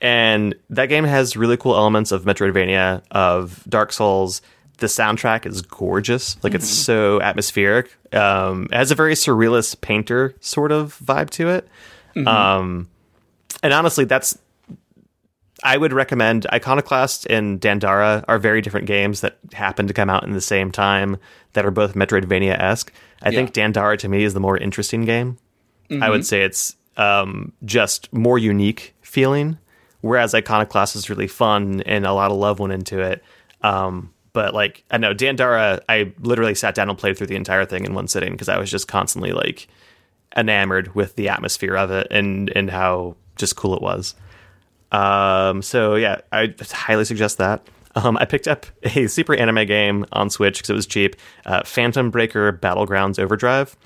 and 0.00 0.54
that 0.70 0.86
game 0.86 1.04
has 1.04 1.36
really 1.36 1.56
cool 1.56 1.74
elements 1.74 2.10
of 2.10 2.24
Metroidvania, 2.24 3.02
of 3.10 3.62
Dark 3.68 3.92
Souls. 3.92 4.40
The 4.80 4.86
soundtrack 4.86 5.46
is 5.46 5.62
gorgeous, 5.62 6.42
like 6.42 6.54
it's 6.54 6.68
so 6.68 7.20
atmospheric. 7.20 7.96
Um, 8.14 8.64
it 8.72 8.74
has 8.76 8.90
a 8.90 8.94
very 8.94 9.14
surrealist 9.14 9.80
painter 9.80 10.34
sort 10.40 10.72
of 10.72 10.98
vibe 11.04 11.30
to 11.30 11.48
it. 11.50 11.68
Um, 12.26 12.88
and 13.62 13.72
honestly, 13.72 14.04
that's 14.04 14.38
I 15.62 15.76
would 15.76 15.92
recommend 15.92 16.46
Iconoclast 16.52 17.26
and 17.28 17.60
Dandara 17.60 18.24
are 18.26 18.38
very 18.38 18.62
different 18.62 18.86
games 18.86 19.20
that 19.20 19.36
happen 19.52 19.86
to 19.86 19.92
come 19.94 20.08
out 20.08 20.24
in 20.24 20.32
the 20.32 20.40
same 20.40 20.72
time 20.72 21.18
that 21.52 21.66
are 21.66 21.70
both 21.70 21.94
Metroidvania 21.94 22.58
esque. 22.58 22.92
I 23.22 23.30
think 23.30 23.52
Dandara 23.52 23.98
to 23.98 24.08
me 24.08 24.24
is 24.24 24.32
the 24.34 24.40
more 24.40 24.56
interesting 24.56 25.04
game. 25.04 25.36
I 26.02 26.08
would 26.08 26.24
say 26.24 26.42
it's 26.42 26.76
um, 26.96 27.52
just 27.64 28.12
more 28.12 28.38
unique 28.38 28.94
feeling, 29.02 29.58
whereas 30.00 30.34
Iconoclast 30.34 30.96
is 30.96 31.10
really 31.10 31.26
fun 31.26 31.82
and 31.82 32.06
a 32.06 32.12
lot 32.12 32.30
of 32.30 32.38
love 32.38 32.58
went 32.60 32.72
into 32.72 33.00
it. 33.00 33.22
Um, 33.62 34.14
but 34.32 34.54
like 34.54 34.84
I 34.90 34.98
know 34.98 35.14
Dandara, 35.14 35.80
I 35.88 36.12
literally 36.20 36.54
sat 36.54 36.74
down 36.74 36.88
and 36.88 36.98
played 36.98 37.16
through 37.16 37.28
the 37.28 37.36
entire 37.36 37.64
thing 37.64 37.84
in 37.84 37.94
one 37.94 38.08
sitting 38.08 38.32
because 38.32 38.48
I 38.48 38.58
was 38.58 38.70
just 38.70 38.88
constantly 38.88 39.32
like 39.32 39.68
enamored 40.36 40.94
with 40.94 41.16
the 41.16 41.28
atmosphere 41.28 41.76
of 41.76 41.90
it 41.90 42.06
and 42.10 42.50
and 42.54 42.70
how 42.70 43.16
just 43.36 43.56
cool 43.56 43.74
it 43.74 43.82
was. 43.82 44.14
Um, 44.92 45.62
so 45.62 45.94
yeah, 45.94 46.20
I 46.32 46.54
highly 46.72 47.04
suggest 47.04 47.38
that. 47.38 47.66
Um, 47.96 48.16
I 48.18 48.24
picked 48.24 48.46
up 48.46 48.66
a 48.82 49.06
super 49.08 49.34
anime 49.34 49.66
game 49.66 50.06
on 50.12 50.30
Switch 50.30 50.58
because 50.58 50.70
it 50.70 50.74
was 50.74 50.86
cheap. 50.86 51.16
Uh, 51.44 51.62
Phantom 51.64 52.10
Breaker 52.10 52.52
Battlegrounds 52.52 53.18
Overdrive. 53.18 53.76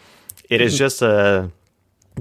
It 0.51 0.61
is 0.61 0.77
just 0.77 1.01
a 1.03 1.51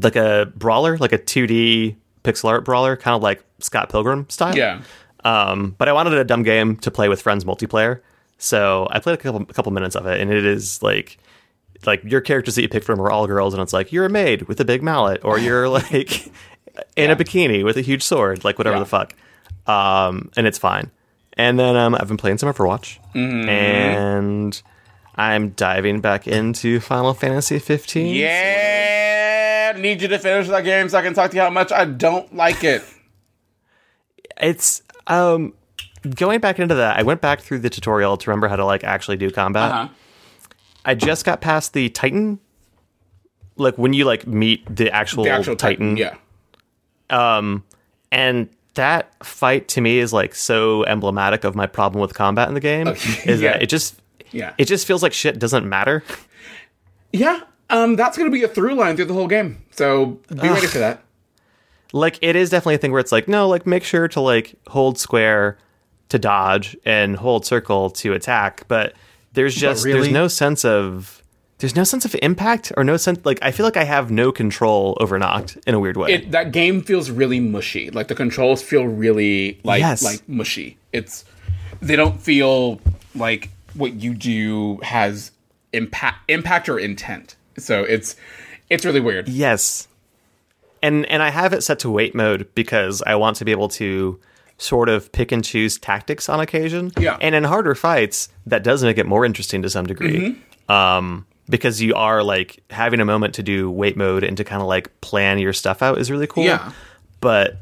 like 0.01 0.15
a 0.15 0.51
brawler, 0.55 0.97
like 0.97 1.11
a 1.11 1.17
2D 1.17 1.95
pixel 2.23 2.49
art 2.49 2.65
brawler, 2.65 2.95
kind 2.95 3.15
of 3.15 3.21
like 3.21 3.43
Scott 3.59 3.89
Pilgrim 3.89 4.29
style. 4.29 4.55
Yeah. 4.55 4.81
Um, 5.23 5.75
but 5.77 5.87
I 5.87 5.93
wanted 5.93 6.13
a 6.13 6.23
dumb 6.23 6.43
game 6.43 6.75
to 6.77 6.91
play 6.91 7.09
with 7.09 7.21
friends 7.21 7.45
multiplayer, 7.45 8.01
so 8.37 8.87
I 8.91 8.99
played 8.99 9.13
a 9.13 9.17
couple 9.17 9.41
a 9.41 9.53
couple 9.53 9.71
minutes 9.71 9.95
of 9.95 10.05
it, 10.07 10.19
and 10.19 10.31
it 10.31 10.45
is 10.45 10.81
like 10.83 11.17
like 11.85 12.03
your 12.03 12.21
characters 12.21 12.55
that 12.55 12.61
you 12.61 12.69
pick 12.69 12.83
from 12.83 12.99
are 13.01 13.09
all 13.11 13.27
girls, 13.27 13.53
and 13.53 13.61
it's 13.61 13.73
like 13.73 13.91
you're 13.91 14.05
a 14.05 14.09
maid 14.09 14.43
with 14.43 14.59
a 14.59 14.65
big 14.65 14.81
mallet, 14.83 15.23
or 15.25 15.37
you're 15.39 15.67
like 15.79 16.31
in 16.95 17.11
a 17.11 17.15
bikini 17.15 17.63
with 17.63 17.77
a 17.77 17.81
huge 17.81 18.03
sword, 18.03 18.43
like 18.43 18.57
whatever 18.57 18.77
Yeah. 18.77 18.83
the 18.83 18.85
fuck. 18.89 19.15
Um, 19.67 20.31
and 20.35 20.45
it's 20.47 20.57
fine. 20.57 20.91
And 21.35 21.57
then 21.57 21.75
um, 21.75 21.95
I've 21.95 22.07
been 22.07 22.17
playing 22.17 22.37
some 22.37 22.51
Overwatch, 22.51 22.99
Mm-hmm. 23.15 23.49
and 23.49 24.61
I'm 25.15 25.49
diving 25.51 26.01
back 26.01 26.27
into 26.27 26.79
Final 26.79 27.13
Fantasy 27.13 27.59
15. 27.59 28.15
Yeah. 28.15 29.73
Need 29.77 30.01
you 30.03 30.07
to 30.09 30.19
finish 30.19 30.47
that 30.49 30.61
game 30.63 30.89
so 30.89 30.97
I 30.97 31.01
can 31.01 31.13
talk 31.13 31.31
to 31.31 31.35
you 31.37 31.41
how 31.43 31.49
much 31.49 31.71
I 31.71 31.85
don't 31.85 32.35
like 32.35 32.63
it. 32.63 32.83
it's 34.39 34.81
um 35.07 35.53
going 36.15 36.39
back 36.39 36.59
into 36.59 36.75
that. 36.75 36.97
I 36.97 37.03
went 37.03 37.21
back 37.21 37.41
through 37.41 37.59
the 37.59 37.69
tutorial 37.69 38.17
to 38.17 38.29
remember 38.29 38.47
how 38.47 38.55
to 38.55 38.65
like 38.65 38.83
actually 38.83 39.17
do 39.17 39.29
combat. 39.31 39.71
Uh-huh. 39.71 39.87
I 40.85 40.95
just 40.95 41.25
got 41.25 41.41
past 41.41 41.73
the 41.73 41.89
Titan. 41.89 42.39
Like 43.55 43.77
when 43.77 43.93
you 43.93 44.05
like 44.05 44.25
meet 44.27 44.63
the 44.75 44.91
actual, 44.91 45.23
The 45.23 45.29
actual 45.29 45.55
Titan, 45.55 45.95
Titan. 45.95 45.97
Yeah. 45.97 47.37
Um, 47.37 47.63
and 48.11 48.49
that 48.73 49.13
fight 49.23 49.67
to 49.69 49.81
me 49.81 49.99
is 49.99 50.11
like 50.11 50.33
so 50.33 50.83
emblematic 50.85 51.43
of 51.43 51.55
my 51.55 51.67
problem 51.67 52.01
with 52.01 52.13
combat 52.15 52.47
in 52.47 52.53
the 52.55 52.59
game. 52.59 52.87
Is 53.25 53.39
yeah. 53.41 53.53
that 53.53 53.61
it 53.61 53.67
just 53.69 54.01
Yeah. 54.31 54.53
it 54.57 54.65
just 54.65 54.87
feels 54.87 55.03
like 55.03 55.13
shit 55.13 55.37
doesn't 55.37 55.67
matter. 55.69 56.03
Yeah. 57.11 57.41
Um, 57.69 57.95
that's 57.95 58.17
going 58.17 58.29
to 58.29 58.33
be 58.35 58.43
a 58.43 58.47
through 58.47 58.73
line 58.75 58.95
through 58.95 59.05
the 59.05 59.13
whole 59.13 59.27
game. 59.27 59.61
So 59.71 60.19
be 60.29 60.49
ready 60.49 60.65
for 60.67 60.79
that. 60.79 61.03
like 61.93 62.17
it 62.23 62.35
is 62.35 62.49
definitely 62.49 62.75
a 62.75 62.77
thing 62.79 62.91
where 62.91 62.99
it's 62.99 63.11
like 63.11 63.27
no 63.27 63.47
like 63.47 63.67
make 63.67 63.83
sure 63.83 64.07
to 64.07 64.19
like 64.19 64.55
hold 64.67 64.97
square 64.97 65.57
to 66.09 66.19
dodge 66.19 66.75
and 66.85 67.15
hold 67.17 67.45
circle 67.45 67.89
to 67.89 68.13
attack 68.13 68.63
but 68.67 68.93
there's 69.33 69.55
just 69.55 69.83
really? 69.85 69.99
there's 69.99 70.13
no 70.13 70.27
sense 70.27 70.63
of 70.63 71.23
there's 71.59 71.75
no 71.75 71.83
sense 71.83 72.03
of 72.05 72.15
impact 72.21 72.71
or 72.77 72.83
no 72.83 72.97
sense 72.97 73.19
like 73.25 73.39
i 73.41 73.49
feel 73.51 73.65
like 73.65 73.77
i 73.77 73.83
have 73.83 74.11
no 74.11 74.31
control 74.31 74.97
over 74.99 75.17
knocked 75.17 75.57
in 75.65 75.73
a 75.73 75.79
weird 75.79 75.97
way 75.97 76.11
It 76.13 76.31
that 76.31 76.51
game 76.51 76.81
feels 76.81 77.09
really 77.09 77.39
mushy. 77.39 77.89
Like 77.89 78.09
the 78.09 78.15
controls 78.15 78.61
feel 78.61 78.85
really 78.85 79.59
like 79.63 79.79
Yes. 79.79 80.03
like 80.03 80.27
mushy. 80.27 80.77
It's 80.91 81.23
they 81.81 81.95
don't 81.95 82.19
feel 82.21 82.79
like 83.15 83.49
what 83.73 83.93
you 83.93 84.13
do 84.13 84.79
has 84.83 85.31
impact 85.71 86.29
impact 86.29 86.69
or 86.69 86.77
intent. 86.77 87.35
So 87.57 87.83
it's 87.83 88.15
it's 88.69 88.83
really 88.85 88.99
weird. 88.99 89.29
yes 89.29 89.87
and 90.81 91.05
and 91.07 91.23
i 91.23 91.29
have 91.29 91.53
it 91.53 91.61
set 91.63 91.79
to 91.79 91.89
wait 91.89 92.13
mode 92.13 92.47
because 92.55 93.01
i 93.07 93.15
want 93.15 93.37
to 93.37 93.45
be 93.45 93.51
able 93.51 93.69
to 93.69 94.19
sort 94.63 94.87
of 94.89 95.11
pick 95.11 95.31
and 95.31 95.43
choose 95.43 95.77
tactics 95.77 96.29
on 96.29 96.39
occasion 96.39 96.91
Yeah. 96.97 97.17
and 97.19 97.35
in 97.35 97.43
harder 97.43 97.75
fights 97.75 98.29
that 98.45 98.63
does 98.63 98.83
make 98.83 98.97
it 98.97 99.05
more 99.05 99.25
interesting 99.25 99.61
to 99.63 99.69
some 99.69 99.85
degree 99.85 100.37
Mm-hmm. 100.67 100.71
um 100.71 101.25
because 101.49 101.81
you 101.81 101.93
are 101.95 102.23
like 102.23 102.63
having 102.69 103.01
a 103.01 103.05
moment 103.05 103.35
to 103.35 103.43
do 103.43 103.69
wait 103.69 103.97
mode 103.97 104.23
and 104.23 104.37
to 104.37 104.43
kind 104.45 104.61
of 104.61 104.67
like 104.69 104.89
plan 105.01 105.37
your 105.39 105.51
stuff 105.51 105.81
out 105.81 105.97
is 105.97 106.09
really 106.09 106.27
cool 106.27 106.45
Yeah. 106.45 106.71
but 107.19 107.57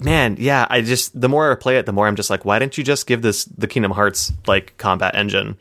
man 0.00 0.36
yeah 0.38 0.66
i 0.70 0.80
just 0.80 1.18
the 1.20 1.28
more 1.28 1.52
i 1.52 1.54
play 1.56 1.76
it 1.76 1.84
the 1.86 1.92
more 1.92 2.06
i'm 2.06 2.16
just 2.16 2.30
like 2.30 2.44
why 2.44 2.58
didn't 2.58 2.78
you 2.78 2.84
just 2.84 3.06
give 3.06 3.20
this 3.20 3.44
the 3.46 3.66
kingdom 3.66 3.90
hearts 3.92 4.32
like 4.46 4.76
combat 4.78 5.14
engine 5.14 5.56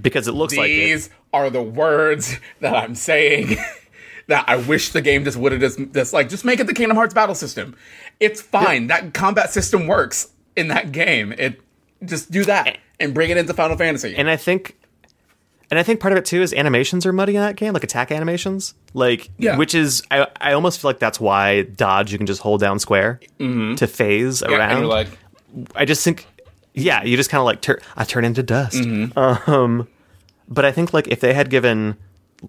because 0.00 0.26
it 0.26 0.32
looks 0.32 0.56
like. 0.56 0.68
These 0.68 1.10
are 1.34 1.50
the 1.50 1.62
words 1.62 2.38
that 2.60 2.74
I'm 2.74 2.94
saying 2.94 3.58
that 4.32 4.44
I 4.48 4.56
wish 4.56 4.90
the 4.90 5.02
game 5.02 5.24
just 5.24 5.36
would 5.36 5.52
have 5.52 5.60
just, 5.60 5.78
just 5.92 6.12
like 6.12 6.28
just 6.30 6.44
make 6.44 6.58
it 6.58 6.66
the 6.66 6.74
Kingdom 6.74 6.96
Hearts 6.96 7.12
battle 7.14 7.34
system. 7.34 7.76
It's 8.18 8.40
fine. 8.40 8.86
That 8.86 9.12
combat 9.14 9.52
system 9.52 9.86
works 9.86 10.28
in 10.56 10.68
that 10.68 10.90
game. 10.92 11.32
It 11.36 11.60
just 12.04 12.30
do 12.30 12.44
that 12.44 12.78
and 12.98 13.12
bring 13.14 13.30
it 13.30 13.36
into 13.36 13.52
Final 13.54 13.76
Fantasy. 13.76 14.14
and 14.16 14.28
i 14.30 14.36
think 14.36 14.76
and 15.70 15.78
I 15.78 15.82
think 15.82 16.00
part 16.00 16.12
of 16.12 16.18
it 16.18 16.26
too 16.26 16.42
is 16.42 16.52
animations 16.52 17.06
are 17.06 17.14
muddy 17.14 17.34
in 17.34 17.40
that 17.40 17.56
game, 17.56 17.72
like 17.72 17.82
attack 17.82 18.10
animations, 18.12 18.74
like 18.92 19.30
Yeah. 19.38 19.56
which 19.56 19.74
is 19.74 20.02
I 20.10 20.26
I 20.38 20.52
almost 20.52 20.80
feel 20.80 20.90
like 20.90 20.98
that's 20.98 21.18
why 21.18 21.62
dodge 21.62 22.12
you 22.12 22.18
can 22.18 22.26
just 22.26 22.42
hold 22.42 22.60
down 22.60 22.78
square 22.78 23.20
to 23.38 23.86
phase 23.86 24.42
Yeah, 24.46 24.56
around. 24.56 24.86
like, 24.88 25.08
I 25.74 25.86
just 25.86 26.04
think, 26.04 26.26
yeah, 26.74 27.02
you 27.04 27.16
just 27.16 27.30
kind 27.30 27.40
of 27.40 27.46
like 27.46 27.62
turn. 27.62 27.78
I 27.96 28.04
turn 28.04 28.24
into 28.26 28.42
dust. 28.42 28.76
Mm-hmm. 28.82 29.50
Um, 29.50 29.88
but 30.46 30.66
I 30.66 30.72
think 30.72 30.92
like 30.92 31.08
if 31.08 31.20
they 31.20 31.32
had 31.32 31.48
given, 31.48 31.96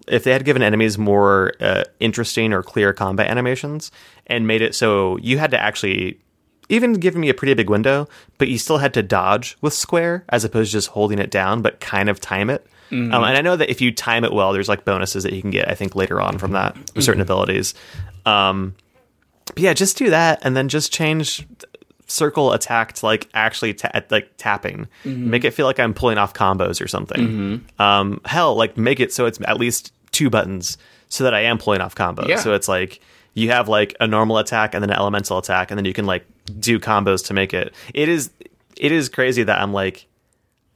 if 0.07 0.23
they 0.23 0.31
had 0.31 0.45
given 0.45 0.61
enemies 0.61 0.97
more 0.97 1.53
uh, 1.59 1.83
interesting 1.99 2.53
or 2.53 2.63
clear 2.63 2.93
combat 2.93 3.27
animations 3.27 3.91
and 4.27 4.47
made 4.47 4.61
it 4.61 4.73
so 4.75 5.17
you 5.17 5.37
had 5.37 5.51
to 5.51 5.59
actually, 5.59 6.19
even 6.69 6.93
giving 6.93 7.21
me 7.21 7.29
a 7.29 7.33
pretty 7.33 7.53
big 7.53 7.69
window, 7.69 8.07
but 8.37 8.47
you 8.47 8.57
still 8.57 8.77
had 8.77 8.93
to 8.93 9.03
dodge 9.03 9.57
with 9.61 9.73
square 9.73 10.23
as 10.29 10.43
opposed 10.43 10.71
to 10.71 10.77
just 10.77 10.89
holding 10.89 11.19
it 11.19 11.29
down, 11.31 11.61
but 11.61 11.79
kind 11.79 12.09
of 12.09 12.19
time 12.19 12.49
it. 12.49 12.65
Mm-hmm. 12.89 13.13
Um, 13.13 13.23
and 13.23 13.37
I 13.37 13.41
know 13.41 13.55
that 13.55 13.69
if 13.69 13.81
you 13.81 13.91
time 13.91 14.23
it 14.23 14.33
well, 14.33 14.53
there's 14.53 14.69
like 14.69 14.85
bonuses 14.85 15.23
that 15.23 15.33
you 15.33 15.41
can 15.41 15.51
get. 15.51 15.69
I 15.69 15.75
think 15.75 15.95
later 15.95 16.21
on 16.21 16.37
from 16.37 16.51
that 16.51 16.75
certain 16.99 17.13
Mm-hmm. 17.13 17.21
abilities. 17.21 17.73
Um, 18.25 18.75
but 19.45 19.59
yeah, 19.59 19.73
just 19.73 19.97
do 19.97 20.09
that, 20.09 20.39
and 20.43 20.55
then 20.55 20.69
just 20.69 20.93
change 20.93 21.45
circle 22.13 22.53
attack 22.53 22.93
to 22.93 23.05
like 23.05 23.27
actually 23.33 23.73
ta- 23.73 24.01
like 24.09 24.29
tapping. 24.37 24.87
Make 25.03 25.43
it 25.43 25.51
feel 25.51 25.65
like 25.65 25.79
I'm 25.79 25.93
pulling 25.93 26.17
off 26.17 26.33
combos 26.33 26.81
or 26.81 26.87
something. 26.87 27.65
Um, 27.79 28.21
hell, 28.25 28.55
like 28.55 28.77
make 28.77 28.99
it 28.99 29.11
so 29.11 29.25
it's 29.25 29.39
at 29.45 29.57
least 29.57 29.91
two 30.11 30.29
buttons 30.29 30.77
so 31.09 31.23
that 31.23 31.33
I 31.33 31.41
am 31.41 31.57
pulling 31.57 31.81
off 31.81 31.95
combos. 31.95 32.27
Yeah. 32.27 32.37
So 32.37 32.53
it's 32.53 32.67
like 32.67 33.01
you 33.33 33.49
have 33.49 33.67
like 33.67 33.95
a 33.99 34.07
normal 34.07 34.37
attack 34.37 34.73
and 34.73 34.83
then 34.83 34.91
an 34.91 34.95
elemental 34.95 35.37
attack, 35.37 35.71
and 35.71 35.77
then 35.77 35.85
you 35.85 35.93
can 35.93 36.05
like 36.05 36.25
do 36.59 36.79
combos 36.79 37.25
to 37.27 37.33
make 37.33 37.53
it. 37.53 37.73
It 37.93 38.09
is 38.09 38.29
it 38.77 38.91
is 38.91 39.09
crazy 39.09 39.43
that 39.43 39.59
I'm 39.59 39.73
like 39.73 40.07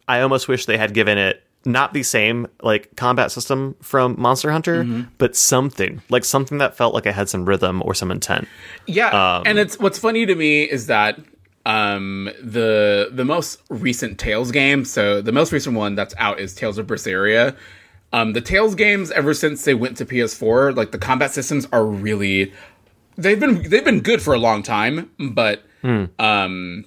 I 0.08 0.22
almost 0.22 0.48
wish 0.48 0.66
they 0.66 0.78
had 0.78 0.94
given 0.94 1.18
it 1.18 1.44
not 1.68 1.94
the 1.94 2.02
same 2.02 2.48
like 2.64 2.96
combat 2.96 3.32
system 3.32 3.76
from 3.82 4.16
Monster 4.20 4.52
Hunter, 4.52 5.06
but 5.18 5.36
something 5.36 6.02
like 6.10 6.26
something 6.26 6.58
that 6.58 6.76
felt 6.76 6.94
like 6.96 7.06
it 7.06 7.14
had 7.14 7.30
some 7.30 7.46
rhythm 7.46 7.84
or 7.86 7.94
some 7.94 8.10
intent. 8.10 8.48
Yeah, 8.88 9.10
Um, 9.10 9.44
and 9.46 9.60
it's 9.60 9.78
what's 9.78 10.00
funny 10.00 10.26
to 10.26 10.34
me 10.34 10.64
is 10.64 10.88
that 10.88 11.20
um, 11.66 12.30
the 12.42 13.10
the 13.12 13.26
most 13.26 13.62
recent 13.70 14.18
Tales 14.18 14.52
game, 14.52 14.86
so 14.86 15.22
the 15.22 15.34
most 15.34 15.52
recent 15.52 15.76
one 15.76 15.96
that's 15.96 16.16
out 16.18 16.40
is 16.40 16.56
Tales 16.56 16.78
of 16.78 16.88
Berseria. 16.88 17.56
Um, 18.14 18.32
the 18.32 18.40
Tales 18.42 18.74
games, 18.74 19.12
ever 19.12 19.34
since 19.34 19.66
they 19.66 19.74
went 19.74 19.98
to 19.98 20.06
PS4, 20.06 20.76
like 20.78 20.92
the 20.92 20.98
combat 20.98 21.32
systems 21.32 21.68
are 21.74 21.86
really 21.86 22.54
they've 23.18 23.40
been 23.40 23.70
they've 23.70 23.84
been 23.84 24.00
good 24.00 24.22
for 24.22 24.34
a 24.34 24.40
long 24.40 24.64
time, 24.64 25.12
but 25.20 25.64
um, 26.20 26.86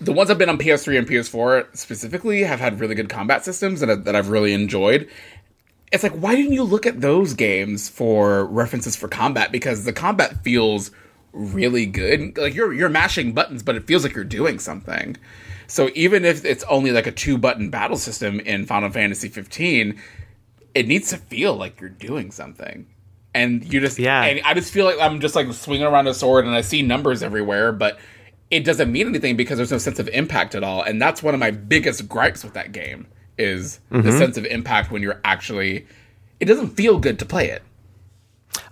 the 0.00 0.12
ones 0.12 0.30
I've 0.30 0.38
been 0.38 0.48
on 0.48 0.58
PS3 0.58 0.98
and 0.98 1.08
PS4 1.08 1.76
specifically 1.76 2.42
have 2.44 2.60
had 2.60 2.80
really 2.80 2.94
good 2.94 3.08
combat 3.08 3.44
systems 3.44 3.80
that 3.80 4.04
that 4.04 4.14
I've 4.16 4.28
really 4.30 4.52
enjoyed. 4.52 5.08
It's 5.90 6.02
like 6.02 6.12
why 6.12 6.34
didn't 6.34 6.52
you 6.52 6.62
look 6.62 6.86
at 6.86 7.00
those 7.00 7.34
games 7.34 7.88
for 7.88 8.44
references 8.46 8.94
for 8.96 9.08
combat? 9.08 9.50
Because 9.52 9.84
the 9.84 9.92
combat 9.92 10.42
feels 10.44 10.90
really 11.32 11.86
good. 11.86 12.36
Like 12.38 12.54
you're 12.54 12.72
you're 12.72 12.88
mashing 12.88 13.32
buttons 13.32 13.62
but 13.62 13.74
it 13.76 13.86
feels 13.86 14.04
like 14.04 14.14
you're 14.14 14.24
doing 14.24 14.58
something. 14.58 15.16
So 15.66 15.90
even 15.94 16.24
if 16.24 16.44
it's 16.44 16.64
only 16.64 16.92
like 16.92 17.06
a 17.06 17.12
two 17.12 17.36
button 17.36 17.68
battle 17.70 17.96
system 17.98 18.40
in 18.40 18.66
Final 18.66 18.90
Fantasy 18.90 19.28
15 19.28 20.00
it 20.74 20.86
needs 20.86 21.10
to 21.10 21.16
feel 21.16 21.56
like 21.56 21.80
you're 21.80 21.90
doing 21.90 22.30
something. 22.30 22.86
And 23.34 23.64
you 23.72 23.80
just 23.80 23.98
Yeah. 23.98 24.22
and 24.22 24.40
I 24.44 24.54
just 24.54 24.72
feel 24.72 24.84
like 24.84 25.00
I'm 25.00 25.20
just 25.20 25.34
like 25.34 25.52
swinging 25.52 25.86
around 25.86 26.06
a 26.06 26.14
sword 26.14 26.44
and 26.46 26.54
I 26.54 26.60
see 26.60 26.82
numbers 26.82 27.22
everywhere 27.22 27.72
but 27.72 27.98
it 28.50 28.64
doesn't 28.64 28.90
mean 28.90 29.08
anything 29.08 29.36
because 29.36 29.58
there's 29.58 29.70
no 29.70 29.78
sense 29.78 29.98
of 29.98 30.08
impact 30.08 30.54
at 30.54 30.64
all 30.64 30.82
and 30.82 31.00
that's 31.00 31.22
one 31.22 31.34
of 31.34 31.40
my 31.40 31.50
biggest 31.50 32.08
gripes 32.08 32.42
with 32.42 32.54
that 32.54 32.72
game 32.72 33.06
is 33.36 33.78
the 33.90 33.98
mm-hmm. 33.98 34.18
sense 34.18 34.36
of 34.36 34.44
impact 34.46 34.90
when 34.90 35.02
you're 35.02 35.20
actually 35.24 35.86
it 36.40 36.46
doesn't 36.46 36.70
feel 36.70 36.98
good 36.98 37.18
to 37.18 37.24
play 37.24 37.48
it 37.50 37.62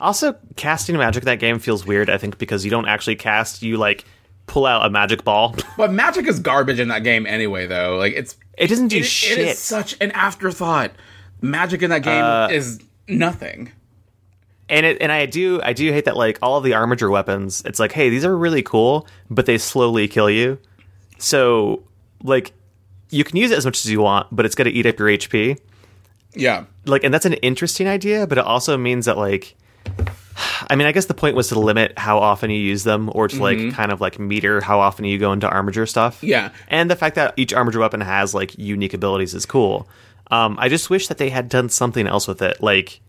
Also, 0.01 0.37
casting 0.57 0.97
magic 0.97 1.23
in 1.23 1.27
that 1.27 1.39
game 1.39 1.59
feels 1.59 1.87
weird. 1.87 2.11
I 2.11 2.19
think 2.19 2.39
because 2.39 2.65
you 2.65 2.71
don't 2.71 2.89
actually 2.89 3.17
cast, 3.17 3.63
you 3.63 3.77
like 3.77 4.05
pull 4.47 4.67
out 4.67 4.87
a 4.87 4.91
magic 4.91 5.25
ball. 5.25 5.55
but 5.77 5.93
magic 5.93 6.27
is 6.27 6.39
garbage 6.39 6.81
in 6.81 6.89
that 6.89 7.03
game 7.03 7.27
anyway 7.27 7.67
though 7.67 7.97
like 7.97 8.15
it's 8.15 8.37
It 8.57 8.69
doesn't 8.69 8.89
do 8.89 8.99
it, 8.99 9.05
shit. 9.05 9.39
it 9.39 9.49
is 9.49 9.59
such 9.59 9.97
an 10.01 10.13
afterthought 10.13 10.93
magic 11.41 11.83
in 11.83 11.91
that 11.91 12.03
game 12.03 12.25
uh, 12.25 12.49
is 12.51 12.81
nothing 13.09 13.71
and 14.69 14.85
it 14.87 14.99
and 15.01 15.11
I 15.13 15.27
do 15.27 15.61
I 15.63 15.73
do 15.73 15.91
hate 15.93 16.05
that 16.07 16.17
like 16.17 16.39
all 16.43 16.57
of 16.59 16.65
the 16.65 16.75
armature 16.75 17.11
weapons. 17.11 17.63
It's 17.65 17.79
like, 17.79 17.93
hey, 17.93 18.09
these 18.11 18.25
are 18.25 18.37
really 18.37 18.63
cool, 18.63 19.07
but 19.31 19.47
they 19.47 19.59
slowly 19.59 20.09
kill 20.09 20.29
you. 20.31 20.59
So 21.19 21.83
like, 22.23 22.53
you 23.11 23.25
can 23.25 23.37
use 23.37 23.51
it 23.51 23.59
as 23.59 23.65
much 23.65 23.85
as 23.85 23.91
you 23.91 24.01
want, 24.01 24.27
but 24.35 24.45
it's 24.47 24.55
going 24.55 24.67
to 24.67 24.73
eat 24.77 24.87
up 24.87 24.99
your 24.99 25.09
HP. 25.09 25.59
yeah 26.35 26.65
like 26.85 27.05
and 27.05 27.13
that's 27.15 27.25
an 27.27 27.33
interesting 27.35 27.87
idea 27.89 28.27
but 28.27 28.37
it 28.39 28.45
also 28.45 28.77
means 28.77 29.07
that 29.07 29.17
like 29.17 29.55
i 30.69 30.77
mean 30.77 30.87
i 30.87 30.93
guess 30.93 31.07
the 31.07 31.15
point 31.15 31.35
was 31.35 31.49
to 31.49 31.59
limit 31.59 31.99
how 31.99 32.19
often 32.19 32.51
you 32.51 32.59
use 32.59 32.85
them 32.85 33.11
or 33.15 33.27
to 33.27 33.41
like 33.43 33.73
kind 33.73 33.91
of 33.91 34.01
like 34.03 34.19
meter 34.19 34.61
how 34.61 34.79
often 34.79 35.05
you 35.07 35.19
go 35.19 35.33
into 35.33 35.49
armature 35.49 35.87
stuff 35.87 36.23
Yeah. 36.23 36.51
and 36.69 36.91
the 36.91 36.97
fact 36.97 37.15
that 37.17 37.33
each 37.37 37.55
armature 37.55 37.81
weapon 37.81 38.03
has 38.03 38.35
like 38.35 38.57
unique 38.59 38.93
abilities 38.93 39.35
is 39.35 39.47
cool 39.47 39.89
um 40.31 40.57
i 40.61 40.69
just 40.69 40.91
wish 40.91 41.09
that 41.09 41.17
they 41.19 41.31
had 41.31 41.49
done 41.49 41.69
something 41.71 42.07
else 42.07 42.29
with 42.29 42.43
it 42.43 42.63
like 42.63 43.01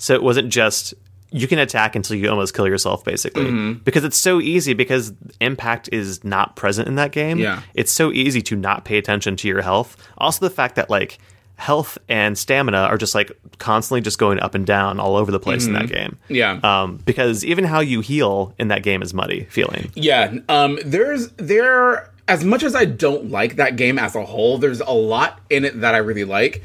so 0.00 0.14
it 0.14 0.22
wasn't 0.22 0.48
just 0.48 0.94
you 1.32 1.46
can 1.46 1.60
attack 1.60 1.94
until 1.94 2.16
you 2.16 2.28
almost 2.28 2.54
kill 2.54 2.66
yourself 2.66 3.04
basically 3.04 3.44
Mm-hmm. 3.44 3.72
because 3.84 4.02
it's 4.02 4.16
so 4.16 4.40
easy 4.40 4.74
because 4.74 5.12
impact 5.40 5.88
is 5.92 6.24
not 6.24 6.56
present 6.56 6.88
in 6.88 6.96
that 6.96 7.12
game 7.12 7.38
Yeah. 7.38 7.62
it's 7.74 7.92
so 7.92 8.10
easy 8.10 8.42
to 8.42 8.56
not 8.56 8.84
pay 8.84 8.98
attention 8.98 9.36
to 9.36 9.46
your 9.48 9.62
health 9.62 9.96
also 10.18 10.40
the 10.44 10.50
fact 10.54 10.74
that 10.74 10.90
like 10.90 11.18
health 11.54 11.98
and 12.08 12.36
stamina 12.38 12.78
are 12.78 12.96
just 12.96 13.14
like 13.14 13.30
constantly 13.58 14.00
just 14.00 14.18
going 14.18 14.40
up 14.40 14.54
and 14.54 14.66
down 14.66 14.98
all 14.98 15.14
over 15.14 15.30
the 15.30 15.38
place 15.38 15.66
in 15.66 15.74
that 15.74 15.88
game 15.88 16.16
Mm-hmm. 16.24 16.34
yeah 16.34 16.60
um 16.64 16.96
because 17.04 17.44
even 17.44 17.64
how 17.64 17.80
you 17.80 18.00
heal 18.00 18.54
in 18.58 18.68
that 18.68 18.82
game 18.82 19.02
is 19.02 19.12
muddy 19.14 19.44
feeling 19.50 19.92
Yeah, 19.94 20.32
um, 20.48 20.78
there's 20.84 21.28
there 21.36 22.10
as 22.26 22.44
much 22.44 22.62
as 22.62 22.74
I 22.74 22.86
don't 22.86 23.30
like 23.30 23.56
that 23.56 23.76
game 23.76 23.98
as 23.98 24.14
a 24.16 24.24
whole, 24.24 24.56
there's 24.58 24.80
a 24.80 24.90
lot 24.92 25.40
in 25.50 25.64
it 25.64 25.80
that 25.80 25.94
I 25.96 25.98
really 25.98 26.22
like. 26.24 26.62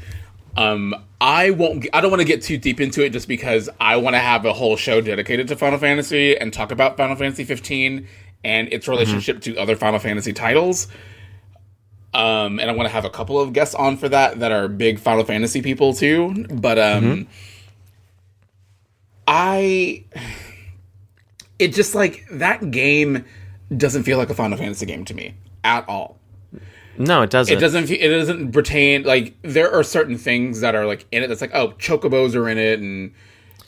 Um, 0.56 0.94
I 1.20 1.50
won't. 1.50 1.86
I 1.92 2.00
don't 2.00 2.10
want 2.10 2.20
to 2.20 2.26
get 2.26 2.42
too 2.42 2.58
deep 2.58 2.80
into 2.80 3.02
it 3.04 3.10
just 3.10 3.26
because 3.26 3.68
I 3.80 3.96
want 3.96 4.14
to 4.14 4.20
have 4.20 4.44
a 4.44 4.52
whole 4.52 4.76
show 4.76 5.00
dedicated 5.00 5.48
to 5.48 5.56
Final 5.56 5.78
Fantasy 5.78 6.36
and 6.36 6.52
talk 6.52 6.70
about 6.70 6.96
Final 6.96 7.16
Fantasy 7.16 7.44
15 7.44 8.06
and 8.44 8.72
its 8.72 8.86
relationship 8.86 9.40
to 9.42 9.56
other 9.56 9.76
Final 9.76 9.98
Fantasy 9.98 10.32
titles. 10.32 10.88
Um, 12.12 12.60
and 12.60 12.70
I 12.70 12.74
want 12.74 12.86
to 12.86 12.92
have 12.92 13.04
a 13.04 13.10
couple 13.10 13.40
of 13.40 13.52
guests 13.52 13.74
on 13.74 13.96
for 13.96 14.08
that 14.08 14.40
that 14.40 14.52
are 14.52 14.68
big 14.68 14.98
Final 14.98 15.24
Fantasy 15.24 15.62
people 15.62 15.94
too. 15.94 16.46
But 16.50 16.78
um, 16.78 17.26
I 19.26 20.04
it 21.58 21.68
just 21.74 21.94
like 21.94 22.24
that 22.30 22.70
game 22.70 23.24
doesn't 23.74 24.02
feel 24.04 24.18
like 24.18 24.30
a 24.30 24.34
Final 24.34 24.58
Fantasy 24.58 24.86
game 24.86 25.04
to 25.06 25.14
me 25.14 25.34
at 25.64 25.88
all. 25.88 26.18
No 26.98 27.22
it 27.22 27.30
doesn't 27.30 27.56
It 27.56 27.60
doesn't. 27.60 27.90
It 27.90 28.08
doesn't 28.08 28.52
pertain 28.52 29.02
like 29.04 29.34
there 29.42 29.72
are 29.72 29.82
certain 29.82 30.18
things 30.18 30.60
that 30.60 30.74
are 30.74 30.86
like 30.86 31.06
in 31.12 31.22
it 31.22 31.28
that's 31.28 31.40
like 31.40 31.54
oh 31.54 31.68
chocobos 31.78 32.34
are 32.34 32.48
in 32.48 32.58
it 32.58 32.80
and 32.80 33.12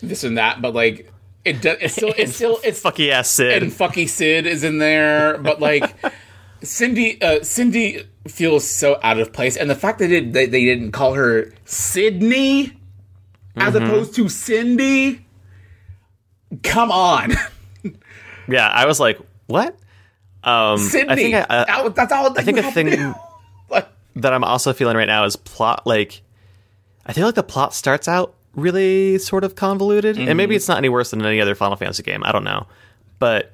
this 0.02 0.24
and 0.24 0.38
that, 0.38 0.60
but 0.62 0.74
like 0.74 1.12
it 1.44 1.62
does. 1.62 1.78
It's 1.80 1.94
still. 1.94 2.14
It's 2.16 2.34
still. 2.36 2.58
It's 2.64 2.82
fucky 2.82 3.10
ass 3.10 3.30
Cid 3.30 3.62
and 3.62 3.72
fucky 3.72 4.08
Cid 4.08 4.46
is 4.46 4.64
in 4.64 4.78
there, 4.78 5.38
but 5.38 5.60
like 5.60 5.94
Cindy. 6.62 7.20
Uh, 7.22 7.42
Cindy 7.42 8.04
feels 8.26 8.68
so 8.68 8.98
out 9.02 9.18
of 9.18 9.32
place, 9.32 9.56
and 9.56 9.70
the 9.70 9.74
fact 9.74 9.98
that 10.00 10.10
it, 10.10 10.32
they, 10.32 10.46
they 10.46 10.64
didn't 10.64 10.92
call 10.92 11.14
her 11.14 11.52
Sydney 11.64 12.72
as 13.56 13.74
Mm-hmm. 13.74 13.84
opposed 13.86 14.14
to 14.16 14.28
Cindy. 14.28 15.24
Come 16.62 16.90
on. 16.90 17.32
yeah 18.48 18.68
i 18.68 18.86
was 18.86 18.98
like 18.98 19.18
what 19.48 19.76
um 20.48 20.78
Sydney. 20.78 21.12
i 21.12 21.16
think 21.16 21.34
I, 21.34 21.40
uh, 21.40 21.64
That- 21.64 21.94
that's 21.94 22.12
all. 22.12 22.38
I 22.38 22.42
think 22.42 22.58
a 22.58 22.70
thing 22.70 23.14
Like, 23.70 23.88
that 24.16 24.32
I'm 24.32 24.44
also 24.44 24.72
feeling 24.72 24.96
right 24.96 25.06
now 25.06 25.24
is 25.24 25.36
plot. 25.36 25.86
Like, 25.86 26.22
I 27.06 27.12
feel 27.12 27.26
like 27.26 27.34
the 27.34 27.42
plot 27.42 27.74
starts 27.74 28.08
out 28.08 28.34
really 28.54 29.18
sort 29.18 29.44
of 29.44 29.54
convoluted, 29.54 30.18
and 30.18 30.36
maybe 30.36 30.56
it's 30.56 30.66
not 30.68 30.78
any 30.78 30.88
worse 30.88 31.10
than 31.10 31.24
any 31.24 31.40
other 31.40 31.54
Final 31.54 31.76
Fantasy 31.76 32.02
game. 32.02 32.22
I 32.24 32.32
don't 32.32 32.44
know, 32.44 32.66
but 33.18 33.52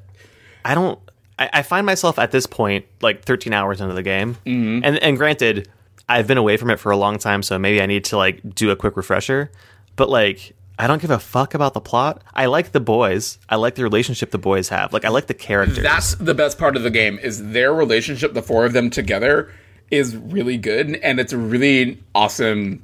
I 0.64 0.74
don't. 0.74 0.98
I, 1.38 1.50
I 1.54 1.62
find 1.62 1.84
myself 1.84 2.18
at 2.18 2.30
this 2.30 2.46
point 2.46 2.84
like 3.02 3.24
13 3.24 3.52
hours 3.52 3.80
into 3.80 3.92
the 3.94 4.02
game, 4.04 4.36
and 4.46 4.84
and 4.84 5.16
granted, 5.16 5.68
I've 6.08 6.26
been 6.28 6.38
away 6.38 6.56
from 6.56 6.70
it 6.70 6.78
for 6.78 6.92
a 6.92 6.96
long 6.96 7.18
time, 7.18 7.42
so 7.42 7.58
maybe 7.58 7.82
I 7.82 7.86
need 7.86 8.04
to 8.06 8.16
like 8.16 8.40
do 8.54 8.70
a 8.70 8.76
quick 8.76 8.96
refresher. 8.96 9.50
But 9.96 10.08
like, 10.10 10.54
I 10.78 10.86
don't 10.86 11.00
give 11.00 11.10
a 11.10 11.18
fuck 11.18 11.54
about 11.54 11.74
the 11.74 11.80
plot. 11.80 12.22
I 12.34 12.46
like 12.46 12.72
the 12.72 12.80
boys. 12.80 13.38
I 13.48 13.56
like 13.56 13.76
the 13.76 13.84
relationship 13.84 14.30
the 14.30 14.38
boys 14.38 14.68
have. 14.70 14.92
Like, 14.92 15.04
I 15.04 15.08
like 15.08 15.26
the 15.26 15.34
characters. 15.34 15.82
that's 15.82 16.16
the 16.16 16.34
best 16.34 16.58
part 16.58 16.76
of 16.76 16.82
the 16.82 16.90
game 16.90 17.18
is 17.22 17.50
their 17.52 17.72
relationship. 17.72 18.34
The 18.34 18.42
four 18.42 18.64
of 18.64 18.72
them 18.72 18.90
together 18.90 19.52
is 19.90 20.16
really 20.16 20.56
good, 20.56 20.96
and 20.96 21.20
it's 21.20 21.32
a 21.32 21.38
really 21.38 22.02
awesome 22.14 22.82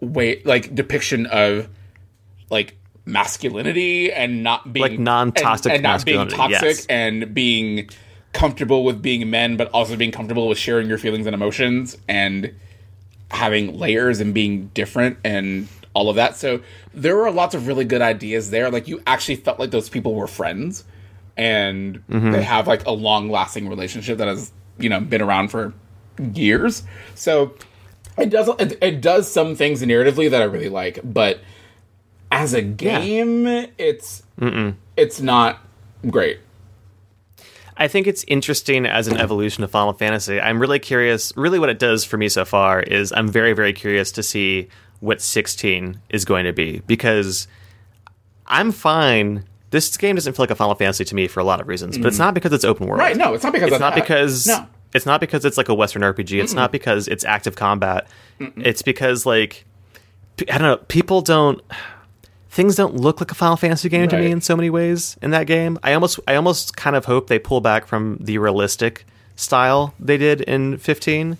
way, 0.00 0.40
like 0.44 0.74
depiction 0.74 1.26
of 1.26 1.68
like 2.48 2.76
masculinity 3.04 4.12
and 4.12 4.42
not 4.42 4.72
being 4.72 4.90
Like 4.92 4.98
non-toxic 4.98 5.72
and, 5.72 5.76
and 5.76 5.82
not 5.82 6.04
being 6.04 6.28
toxic 6.28 6.62
yes. 6.62 6.86
and 6.86 7.34
being 7.34 7.90
comfortable 8.32 8.84
with 8.84 9.02
being 9.02 9.28
men, 9.28 9.56
but 9.56 9.68
also 9.70 9.96
being 9.96 10.12
comfortable 10.12 10.48
with 10.48 10.58
sharing 10.58 10.88
your 10.88 10.98
feelings 10.98 11.26
and 11.26 11.34
emotions. 11.34 11.96
And 12.08 12.54
having 13.30 13.78
layers 13.78 14.20
and 14.20 14.34
being 14.34 14.68
different 14.74 15.18
and 15.24 15.68
all 15.94 16.08
of 16.08 16.16
that. 16.16 16.36
So 16.36 16.60
there 16.94 17.16
were 17.16 17.30
lots 17.30 17.54
of 17.54 17.66
really 17.66 17.84
good 17.84 18.02
ideas 18.02 18.50
there. 18.50 18.70
Like 18.70 18.88
you 18.88 19.02
actually 19.06 19.36
felt 19.36 19.58
like 19.58 19.70
those 19.70 19.88
people 19.88 20.14
were 20.14 20.26
friends 20.26 20.84
and 21.36 22.06
mm-hmm. 22.06 22.30
they 22.32 22.42
have 22.42 22.66
like 22.66 22.86
a 22.86 22.92
long 22.92 23.30
lasting 23.30 23.68
relationship 23.68 24.18
that 24.18 24.28
has, 24.28 24.52
you 24.78 24.88
know, 24.88 25.00
been 25.00 25.22
around 25.22 25.48
for 25.48 25.72
years. 26.32 26.82
So 27.14 27.54
it 28.18 28.30
does 28.30 28.48
it, 28.58 28.78
it 28.82 29.00
does 29.00 29.30
some 29.30 29.54
things 29.54 29.82
narratively 29.82 30.30
that 30.30 30.42
I 30.42 30.44
really 30.44 30.68
like, 30.68 31.00
but 31.02 31.40
as 32.30 32.54
a 32.54 32.62
game, 32.62 33.46
it's 33.78 34.22
it's 34.96 35.20
not 35.20 35.58
great. 36.08 36.40
I 37.76 37.88
think 37.88 38.06
it's 38.06 38.24
interesting 38.28 38.84
as 38.84 39.08
an 39.08 39.16
evolution 39.16 39.64
of 39.64 39.70
Final 39.70 39.94
Fantasy. 39.94 40.38
I'm 40.38 40.60
really 40.60 40.78
curious. 40.78 41.32
Really, 41.34 41.58
what 41.58 41.70
it 41.70 41.78
does 41.78 42.04
for 42.04 42.18
me 42.18 42.28
so 42.28 42.44
far 42.44 42.80
is 42.80 43.10
I'm 43.10 43.26
very, 43.26 43.54
very 43.54 43.72
curious 43.72 44.12
to 44.12 44.22
see 44.22 44.68
what 45.00 45.20
16 45.20 46.00
is 46.10 46.24
going 46.24 46.44
to 46.44 46.52
be 46.52 46.82
because 46.86 47.48
I'm 48.46 48.72
fine. 48.72 49.44
This 49.70 49.96
game 49.96 50.16
doesn't 50.16 50.34
feel 50.34 50.42
like 50.42 50.50
a 50.50 50.54
Final 50.54 50.74
Fantasy 50.74 51.04
to 51.04 51.14
me 51.14 51.28
for 51.28 51.40
a 51.40 51.44
lot 51.44 51.60
of 51.60 51.68
reasons, 51.68 51.96
but 51.96 52.08
it's 52.08 52.16
mm. 52.16 52.20
not 52.20 52.34
because 52.34 52.52
it's 52.52 52.64
open 52.64 52.86
world. 52.86 52.98
Right, 52.98 53.16
no, 53.16 53.34
it's 53.34 53.44
not 53.44 53.52
because 53.52 53.70
it's 53.70 53.80
not 53.80 53.94
that. 53.94 54.02
because 54.02 54.46
No. 54.46 54.66
it's 54.94 55.06
not 55.06 55.20
because 55.20 55.44
it's 55.44 55.56
like 55.56 55.68
a 55.68 55.74
Western 55.74 56.02
RPG. 56.02 56.42
It's 56.42 56.54
not 56.54 56.72
because 56.72 57.08
it's 57.08 57.24
active 57.24 57.56
combat. 57.56 58.08
It's 58.56 58.82
because 58.82 59.24
like 59.26 59.64
I 60.48 60.58
don't 60.58 60.62
know. 60.62 60.76
People 60.88 61.20
don't. 61.22 61.60
Things 62.52 62.74
don't 62.74 62.96
look 62.96 63.20
like 63.20 63.30
a 63.30 63.34
Final 63.36 63.56
Fantasy 63.56 63.88
game 63.88 64.08
to 64.08 64.18
me 64.18 64.28
in 64.28 64.40
so 64.40 64.56
many 64.56 64.70
ways 64.70 65.16
in 65.22 65.30
that 65.30 65.46
game. 65.46 65.78
I 65.84 65.92
almost, 65.92 66.18
I 66.26 66.34
almost 66.34 66.76
kind 66.76 66.96
of 66.96 67.04
hope 67.04 67.28
they 67.28 67.38
pull 67.38 67.60
back 67.60 67.86
from 67.86 68.18
the 68.20 68.38
realistic 68.38 69.06
style 69.36 69.94
they 70.00 70.16
did 70.16 70.40
in 70.40 70.76
15, 70.78 71.38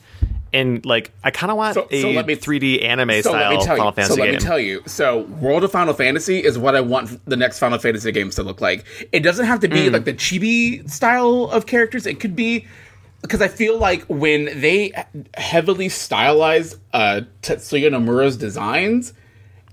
and 0.53 0.85
like 0.85 1.13
I 1.23 1.31
kind 1.31 1.51
of 1.51 1.57
want 1.57 1.75
So- 1.75 1.87
a 1.91 2.01
so 2.03 2.11
let 2.11 2.27
me- 2.27 2.35
3D 2.37 2.83
anime 2.85 3.11
So 3.23 3.33
let 3.33 3.41
style 3.41 3.51
me 3.51 3.57
tell 3.57 3.77
Final 3.77 3.87
you. 3.87 3.93
Fantasy 3.93 4.15
So 4.15 4.21
let 4.21 4.27
game. 4.27 4.35
me 4.35 4.41
tell 4.41 4.59
you. 4.59 4.83
So 4.87 5.19
World 5.41 5.65
of 5.65 5.73
Final 5.73 5.95
Fantasy 5.95 6.39
is 6.39 6.59
what 6.59 6.75
I 6.77 6.81
want 6.81 7.21
the 7.27 7.37
next 7.37 7.59
Final 7.59 7.79
Fantasy 7.79 8.11
games 8.13 8.35
to 8.37 8.43
look 8.43 8.61
like. 8.61 8.85
It 9.13 9.21
doesn't 9.21 9.47
have 9.47 9.61
to 9.61 9.69
be 9.69 9.89
Mm. 9.89 9.93
like 9.93 10.05
the 10.05 10.15
chibi 10.15 10.89
style 10.91 11.45
of 11.53 11.67
characters. 11.67 12.07
It 12.07 12.21
could 12.21 12.35
be 12.35 12.67
because 13.23 13.43
I 13.43 13.49
feel 13.49 13.79
like 13.79 14.03
when 14.09 14.47
they 14.61 14.93
heavily 15.37 15.89
stylize 15.89 16.77
uh, 16.93 17.21
Tetsuya 17.43 17.91
Nomura's 17.91 18.37
designs, 18.37 19.13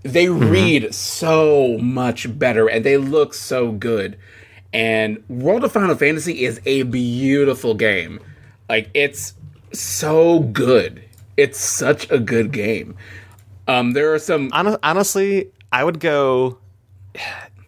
they 0.03 0.25
Mm-hmm. 0.25 0.49
read 0.49 0.93
so 0.93 1.77
much 1.79 2.37
better 2.37 2.67
and 2.67 2.85
they 2.85 2.97
look 2.97 3.33
so 3.33 3.71
good. 3.71 4.17
And 4.73 5.23
World 5.29 5.63
of 5.63 5.71
Final 5.71 5.95
Fantasy 5.95 6.43
is 6.45 6.59
a 6.65 6.83
beautiful 6.83 7.73
game. 7.73 8.19
Like 8.69 8.89
it's 8.93 9.33
so 9.73 10.39
good. 10.39 11.03
It's 11.35 11.59
such 11.59 12.09
a 12.11 12.19
good 12.19 12.51
game. 12.51 12.95
Um, 13.67 13.91
there 13.93 14.13
are 14.13 14.19
some 14.19 14.49
Hon- 14.51 14.77
honestly, 14.81 15.51
I 15.71 15.83
would 15.83 15.99
go 15.99 16.57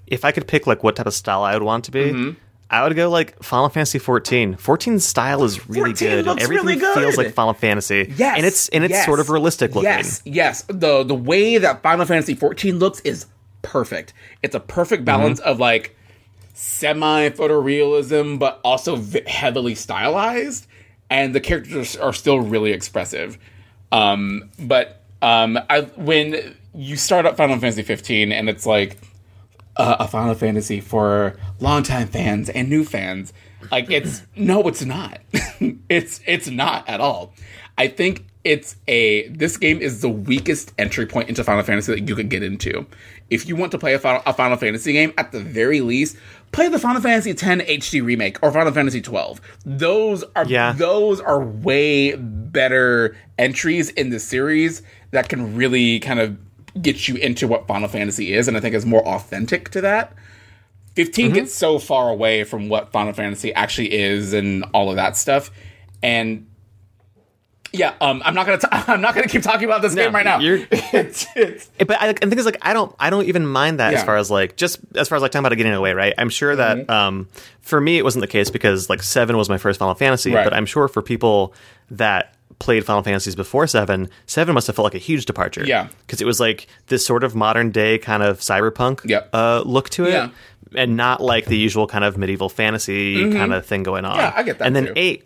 if 0.08 0.26
I 0.26 0.32
could 0.32 0.48
pick 0.48 0.66
like 0.66 0.84
what 0.84 0.96
type 0.96 1.06
of 1.06 1.14
style 1.14 1.44
I 1.44 1.54
would 1.54 1.64
want 1.64 1.86
to 1.86 1.92
be. 1.92 2.00
Mm-hmm. 2.06 2.32
I 2.72 2.84
would 2.84 2.96
go 2.96 3.10
like 3.10 3.42
Final 3.44 3.68
Fantasy 3.70 3.98
14. 3.98 4.56
14's 4.56 5.04
style 5.04 5.44
is 5.44 5.68
really 5.68 5.92
good. 5.94 6.28
Everything 6.28 6.50
really 6.50 6.76
good. 6.76 6.96
feels 6.96 7.18
like 7.18 7.34
Final 7.34 7.54
Fantasy. 7.54 8.14
yes, 8.16 8.38
and 8.38 8.46
it's 8.46 8.70
and 8.70 8.84
it's 8.84 8.92
yes, 8.92 9.06
sort 9.06 9.20
of 9.20 9.30
realistic 9.32 9.72
looking. 9.76 9.90
Yes, 9.90 10.22
yes. 10.26 10.64
The 10.68 11.04
the 11.04 11.16
way 11.16 11.58
that 11.58 11.82
Final 11.82 12.06
Fantasy 12.06 12.36
14 12.36 12.78
looks 12.80 13.00
is 13.02 13.26
perfect. 13.64 14.14
It's 14.44 14.54
a 14.56 14.60
perfect 14.60 15.04
balance 15.04 15.40
Mm-hmm. 15.42 15.50
of 15.50 15.60
like 15.60 15.96
semi 16.54 17.30
photorealism, 17.30 18.38
but 18.38 18.60
also 18.64 18.96
v- 18.96 19.24
heavily 19.28 19.74
stylized, 19.76 20.68
and 21.10 21.34
the 21.34 21.40
characters 21.40 21.96
are 21.96 22.14
still 22.14 22.40
really 22.40 22.72
expressive. 22.72 23.38
Um, 23.92 24.50
but 24.60 25.04
um, 25.22 25.60
I 25.70 25.82
when 25.96 26.56
you 26.74 26.96
start 26.96 27.26
up 27.26 27.36
Final 27.38 27.58
Fantasy 27.60 27.84
15 27.84 28.32
and 28.32 28.50
it's 28.50 28.66
like 28.66 28.98
uh, 29.78 29.98
a 30.00 30.08
Final 30.08 30.36
Fantasy 30.36 30.82
for 30.82 31.38
longtime 31.60 32.08
fans 32.08 32.50
and 32.50 32.70
new 32.70 32.84
fans. 32.84 33.34
Like 33.72 33.90
it's 33.90 34.22
no, 34.36 34.68
it's 34.68 34.84
not. 34.84 35.20
it's 35.90 36.22
it's 36.26 36.50
not 36.50 36.88
at 36.88 37.02
all. 37.02 37.34
I 37.78 37.88
think 37.88 38.26
it's 38.44 38.76
a 38.88 39.28
this 39.30 39.58
game 39.58 39.80
is 39.80 40.02
the 40.02 40.10
weakest 40.10 40.74
entry 40.78 41.06
point 41.06 41.30
into 41.30 41.44
Final 41.44 41.64
Fantasy 41.64 41.94
that 41.94 42.08
you 42.08 42.16
could 42.16 42.30
get 42.30 42.44
into. 42.44 42.86
If 43.30 43.48
you 43.48 43.56
want 43.56 43.72
to 43.72 43.78
play 43.78 43.94
a 43.94 44.00
Final, 44.00 44.22
a 44.26 44.34
Final 44.34 44.58
Fantasy 44.58 44.94
game, 44.94 45.14
at 45.18 45.32
the 45.32 45.40
very 45.40 45.82
least, 45.82 46.18
play 46.52 46.68
the 46.68 46.80
Final 46.80 47.02
Fantasy 47.02 47.32
X 47.32 47.42
HD 47.44 48.04
remake 48.04 48.38
or 48.42 48.52
Final 48.52 48.72
Fantasy 48.74 49.02
12. 49.02 49.40
Those 49.66 50.24
are 50.36 50.46
Yeah. 50.46 50.74
those 50.74 51.20
are 51.20 51.44
way 51.44 52.16
better 52.16 53.16
entries 53.38 53.90
in 53.92 54.10
the 54.10 54.20
series 54.20 54.82
that 55.12 55.30
can 55.30 55.56
really 55.56 56.00
kind 56.00 56.20
of 56.20 56.38
get 56.82 57.08
you 57.08 57.16
into 57.16 57.48
what 57.48 57.68
Final 57.68 57.88
Fantasy 57.88 58.34
is, 58.34 58.48
and 58.48 58.56
I 58.56 58.60
think 58.60 58.76
is 58.76 58.86
more 58.86 59.06
authentic 59.08 59.70
to 59.72 59.82
that. 59.82 60.14
15 60.96 61.28
Mm-hmm. 61.28 61.36
gets 61.36 61.54
so 61.54 61.80
far 61.80 62.10
away 62.10 62.44
from 62.44 62.68
what 62.70 62.92
Final 62.92 63.14
Fantasy 63.14 63.54
actually 63.54 63.94
is 63.94 64.34
and 64.34 64.66
all 64.74 64.90
of 64.90 64.96
that 64.96 65.16
stuff. 65.18 65.50
And 66.04 66.46
yeah, 67.72 67.94
um, 68.02 68.22
I'm 68.26 68.34
not 68.34 68.46
gonna. 68.46 68.58
T- 68.60 68.68
I'm 68.72 69.02
not 69.02 69.16
gonna 69.16 69.28
keep 69.28 69.42
talking 69.42 69.66
about 69.66 69.82
this 69.82 69.94
game 69.96 70.14
right 70.14 70.26
now. 70.26 70.40
it's, 70.42 71.26
it's, 71.36 71.70
Eh, 71.80 71.84
But 71.86 72.02
I, 72.02 72.12
the 72.14 72.20
thing 72.28 72.40
is, 72.40 72.46
like, 72.46 72.58
I 72.62 72.74
don't, 72.74 72.96
I 73.00 73.10
don't 73.10 73.26
even 73.26 73.46
mind 73.46 73.80
that 73.80 73.94
as 73.94 74.04
far 74.04 74.18
as 74.18 74.30
like, 74.32 74.56
just 74.56 74.80
as 74.96 75.08
far 75.10 75.16
as 75.18 75.22
like 75.22 75.32
talking 75.32 75.42
about 75.44 75.54
it 75.54 75.58
getting 75.58 75.74
away, 75.74 75.94
right? 75.94 76.14
I'm 76.18 76.30
sure 76.30 76.56
that, 76.56 76.78
Mm-hmm. 76.78 76.92
um, 76.92 77.28
for 77.62 77.80
me, 77.80 77.98
it 77.98 78.04
wasn't 78.04 78.22
the 78.22 78.28
case 78.28 78.50
because 78.50 78.90
like 78.90 79.04
seven 79.04 79.38
was 79.38 79.50
my 79.50 79.58
first 79.58 79.78
Final 79.80 79.94
Fantasy, 79.96 80.34
Right. 80.34 80.44
but 80.44 80.54
I'm 80.54 80.66
sure 80.66 80.88
for 80.88 81.02
people 81.02 81.54
that 81.92 82.34
played 82.58 82.84
Final 82.86 83.04
Fantasies 83.04 83.36
before 83.36 83.68
seven, 83.68 84.10
seven 84.26 84.54
must 84.54 84.68
have 84.68 84.76
felt 84.76 84.84
like 84.84 84.96
a 84.96 84.98
huge 84.98 85.26
departure, 85.26 85.64
Yeah. 85.66 85.88
because 86.06 86.20
it 86.22 86.26
was 86.26 86.40
like 86.40 86.68
this 86.88 87.06
sort 87.06 87.24
of 87.24 87.36
modern 87.36 87.72
day 87.72 87.98
kind 88.00 88.22
of 88.24 88.40
cyberpunk, 88.40 89.02
Yep. 89.06 89.30
uh, 89.34 89.62
look 89.66 89.90
to 89.92 90.06
it, 90.06 90.12
Yeah. 90.14 90.30
and 90.76 90.98
not 90.98 91.22
like 91.22 91.46
the 91.46 91.58
usual 91.58 91.88
kind 91.88 92.04
of 92.04 92.18
medieval 92.18 92.50
fantasy 92.50 93.32
kind 93.32 93.54
of 93.54 93.66
thing 93.66 93.84
going 93.84 94.04
on. 94.04 94.18
Mm-hmm. 94.18 94.20
Yeah, 94.20 94.34
I 94.36 94.44
get 94.44 94.58
that 94.60 94.66
And 94.68 94.76
then 94.76 94.88
too. 94.88 94.94
eight. 94.96 95.26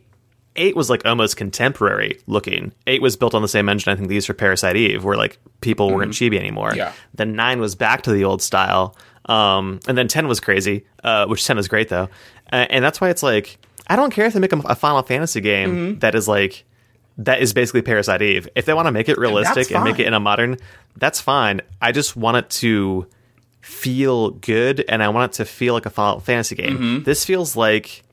Eight 0.56 0.76
was 0.76 0.90
like 0.90 1.06
almost 1.06 1.36
contemporary 1.38 2.20
looking. 2.28 2.74
Eight 2.86 3.02
was 3.02 3.16
built 3.16 3.34
on 3.34 3.42
the 3.42 3.48
same 3.48 3.68
engine 3.70 3.92
I 3.92 3.96
think 3.96 4.08
they 4.08 4.16
used 4.16 4.28
for 4.28 4.34
Parasite 4.34 4.76
Eve, 4.76 5.04
where 5.04 5.18
like 5.18 5.40
people 5.62 5.92
weren't 5.94 6.12
chibi 6.14 6.38
anymore. 6.38 6.70
Mm-hmm. 6.70 6.78
Yeah. 6.78 6.94
Then 7.16 7.36
nine 7.36 7.60
was 7.60 7.76
back 7.76 8.04
to 8.04 8.12
the 8.12 8.24
old 8.24 8.42
style. 8.42 8.96
Um, 9.26 9.80
and 9.88 9.98
then 9.98 10.08
ten 10.08 10.28
was 10.28 10.40
crazy, 10.40 10.86
uh, 11.04 11.26
which 11.28 11.46
ten 11.48 11.58
is 11.58 11.68
great 11.68 11.90
though. 11.90 12.10
Uh, 12.52 12.68
and 12.70 12.84
that's 12.86 13.02
why 13.02 13.10
it's 13.10 13.24
like 13.24 13.58
I 13.88 13.96
don't 13.96 14.12
care 14.12 14.26
if 14.26 14.34
they 14.34 14.40
make 14.40 14.54
a, 14.54 14.60
a 14.60 14.76
Final 14.76 15.02
Fantasy 15.02 15.42
game 15.42 15.70
Mm-hmm. 15.72 16.00
that 16.00 16.14
is 16.14 16.28
like 16.28 16.66
that 17.18 17.42
is 17.42 17.54
basically 17.54 17.82
Parasite 17.82 18.22
Eve. 18.22 18.48
If 18.56 18.66
they 18.66 18.74
want 18.74 18.88
to 18.88 18.92
make 18.92 19.08
it 19.10 19.18
realistic 19.18 19.72
and 19.72 19.84
make 19.84 20.00
it 20.00 20.08
in 20.08 20.14
a 20.14 20.20
modern, 20.20 20.58
that's 20.98 21.22
fine. 21.22 21.62
I 21.82 21.92
just 21.92 22.16
want 22.16 22.38
it 22.38 22.50
to 22.62 23.08
feel 23.62 24.32
good, 24.32 24.84
and 24.90 25.02
I 25.02 25.10
want 25.10 25.32
it 25.34 25.36
to 25.38 25.46
feel 25.46 25.74
like 25.74 25.86
a 25.86 25.90
Final 25.90 26.20
Fantasy 26.20 26.56
game. 26.56 26.74
Mm-hmm. 26.78 27.04
This 27.04 27.24
feels 27.26 27.56
like 27.56 28.04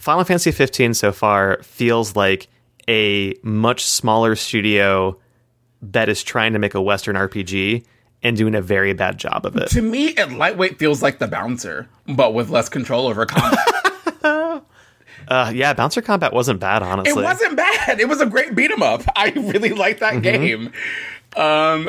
Final 0.00 0.24
Fantasy 0.24 0.50
15 0.50 0.94
so 0.94 1.12
far 1.12 1.62
feels 1.62 2.16
like 2.16 2.48
a 2.88 3.34
much 3.42 3.84
smaller 3.84 4.34
studio 4.34 5.18
that 5.82 6.08
is 6.08 6.22
trying 6.24 6.54
to 6.54 6.58
make 6.58 6.74
a 6.74 6.80
Western 6.80 7.16
RPG 7.16 7.84
and 8.22 8.34
doing 8.34 8.54
a 8.54 8.62
very 8.62 8.94
bad 8.94 9.18
job 9.18 9.44
of 9.44 9.56
it. 9.56 9.68
to 9.68 9.82
me, 9.82 10.08
it 10.08 10.32
lightweight 10.32 10.78
feels 10.78 11.02
like 11.02 11.18
the 11.18 11.28
bouncer, 11.28 11.86
but 12.08 12.32
with 12.32 12.48
less 12.48 12.68
control 12.70 13.06
over 13.06 13.26
combat. 13.26 13.58
Uh, 15.28 15.52
yeah, 15.54 15.72
Bouncer 15.74 16.02
Combat 16.02 16.32
wasn't 16.32 16.58
bad, 16.58 16.82
honestly. 16.82 17.22
it 17.22 17.24
wasn't 17.24 17.56
bad. 17.56 18.00
It 18.00 18.08
was 18.08 18.20
a 18.20 18.26
great 18.26 18.56
beat 18.56 18.70
'em 18.72 18.82
up. 18.82 19.02
I 19.14 19.28
really 19.30 19.68
liked 19.70 20.00
that 20.00 20.22
game. 20.22 20.72
Um, 21.36 21.88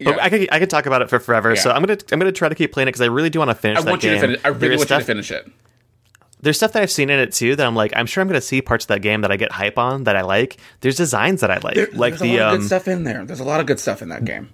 But 0.00 0.16
yeah. 0.16 0.18
I 0.20 0.28
could 0.30 0.48
I 0.50 0.58
could 0.58 0.68
talk 0.70 0.86
about 0.86 1.02
it 1.02 1.08
for 1.08 1.20
forever. 1.20 1.54
So 1.54 1.70
I'm 1.70 1.82
gonna 1.82 1.98
I'm 2.10 2.18
gonna 2.18 2.32
try 2.32 2.48
to 2.48 2.54
keep 2.56 2.72
playing 2.72 2.88
it 2.88 2.92
because 2.92 3.02
I 3.02 3.06
really 3.06 3.30
do 3.30 3.38
want 3.38 3.50
to 3.50 3.54
finish 3.54 3.78
I 3.78 3.82
that 3.82 3.90
want 3.90 4.02
you 4.02 4.10
game. 4.10 4.20
to 4.20 4.26
finish. 4.26 4.40
I 4.44 4.48
really 4.48 4.76
want 4.76 4.90
you 4.90 4.96
to 4.98 5.04
finish 5.04 5.30
it. 5.30 5.48
There's 6.40 6.56
stuff 6.56 6.72
that 6.72 6.82
I've 6.82 6.90
seen 6.90 7.10
in 7.10 7.18
it 7.18 7.32
too 7.32 7.56
that 7.56 7.66
I'm 7.66 7.74
like, 7.74 7.92
I'm 7.96 8.06
sure 8.06 8.20
I'm 8.22 8.28
going 8.28 8.40
to 8.40 8.46
see 8.46 8.60
parts 8.62 8.84
of 8.84 8.88
that 8.88 9.00
game 9.02 9.22
that 9.22 9.32
I 9.32 9.36
get 9.36 9.52
hype 9.52 9.78
on 9.78 10.04
that 10.04 10.16
I 10.16 10.22
like. 10.22 10.58
There's 10.80 10.96
designs 10.96 11.40
that 11.40 11.50
I 11.50 11.58
like, 11.58 11.74
There- 11.74 11.88
like 11.92 12.12
there's 12.18 12.22
a 12.22 12.24
the 12.24 12.38
lot 12.38 12.40
of 12.48 12.52
um, 12.54 12.58
good 12.60 12.66
stuff 12.66 12.88
in 12.88 13.04
there. 13.04 13.24
There's 13.24 13.40
a 13.40 13.44
lot 13.44 13.60
of 13.60 13.66
good 13.66 13.80
stuff 13.80 14.02
in 14.02 14.08
that 14.10 14.24
game. 14.24 14.50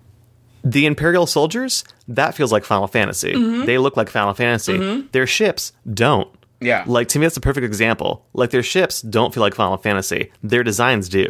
the 0.64 0.86
Imperial 0.86 1.26
soldiers. 1.26 1.84
That 2.08 2.34
feels 2.34 2.52
like 2.52 2.64
Final 2.64 2.86
Fantasy. 2.86 3.32
Mm-hmm. 3.32 3.64
They 3.66 3.78
look 3.78 3.96
like 3.96 4.08
Final 4.10 4.32
Fantasy. 4.34 5.02
Their 5.12 5.26
ships 5.26 5.72
don't. 5.92 6.28
Yeah. 6.60 6.84
Like 6.86 7.08
to 7.08 7.18
me, 7.18 7.26
that's 7.26 7.36
a 7.36 7.40
perfect 7.40 7.64
example. 7.64 8.24
Like 8.32 8.50
their 8.50 8.62
ships 8.62 9.02
don't 9.02 9.34
feel 9.34 9.40
like 9.40 9.54
Final 9.54 9.76
Fantasy. 9.76 10.30
Their 10.44 10.62
designs 10.62 11.08
do. 11.08 11.26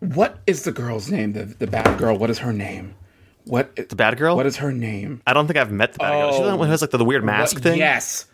What 0.00 0.38
is 0.46 0.64
the 0.64 0.72
girl's 0.72 1.10
name? 1.10 1.34
The 1.34 1.44
the 1.44 1.66
bad 1.66 1.98
girl. 1.98 2.16
What 2.16 2.30
is 2.30 2.38
her 2.38 2.52
name? 2.52 2.94
What 3.44 3.76
The 3.76 3.96
bad 3.96 4.16
girl. 4.18 4.36
What 4.36 4.46
is 4.46 4.56
her 4.56 4.72
name? 4.72 5.22
I 5.26 5.32
don't 5.32 5.46
think 5.46 5.58
I've 5.58 5.70
met 5.72 5.92
the 5.92 5.98
bad 5.98 6.10
girl. 6.12 6.32
She's 6.32 6.40
the 6.46 6.56
one 6.56 6.66
who 6.66 6.70
has 6.72 6.80
like 6.80 6.90
the, 6.90 6.98
the 6.98 7.04
weird 7.04 7.24
mask 7.24 7.56
What- 7.56 7.62
thing. 7.62 7.78
Yes. 7.78 8.26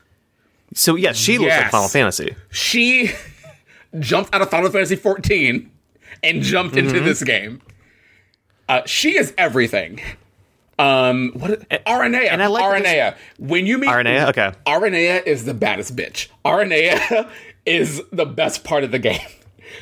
So 0.75 0.97
yeah, 0.97 1.13
she 1.13 1.39
looks 1.39 1.57
like 1.57 1.71
Final 1.71 1.89
Fantasy. 1.89 2.35
She 2.51 3.11
jumped 3.99 4.35
out 4.35 4.43
of 4.43 4.51
Final 4.51 4.71
Fantasy 4.71 4.97
14 4.97 5.71
and 6.23 6.43
jumped 6.43 6.75
Mm-hmm. 6.75 6.89
into 6.89 7.01
this 7.01 7.23
game. 7.23 7.63
Uh, 8.69 8.83
she 8.87 9.17
is 9.17 9.33
everything. 9.39 10.01
Um, 10.79 11.33
what? 11.35 11.67
Aranea. 11.71 12.29
and 12.31 12.43
I 12.43 12.49
like 12.49 12.63
Aranea. 12.85 13.17
When 13.39 13.65
you 13.67 13.79
meet 13.79 13.89
Aranea? 13.89 14.29
Okay. 14.31 14.53
Aranea 14.67 15.25
is 15.27 15.45
the 15.45 15.55
baddest 15.55 15.97
bitch. 15.97 16.29
Aranea 16.45 17.31
is 17.67 18.03
the 18.13 18.27
best 18.27 18.65
part 18.65 18.85
of 18.85 18.91
the 18.91 18.99
game. 18.99 19.21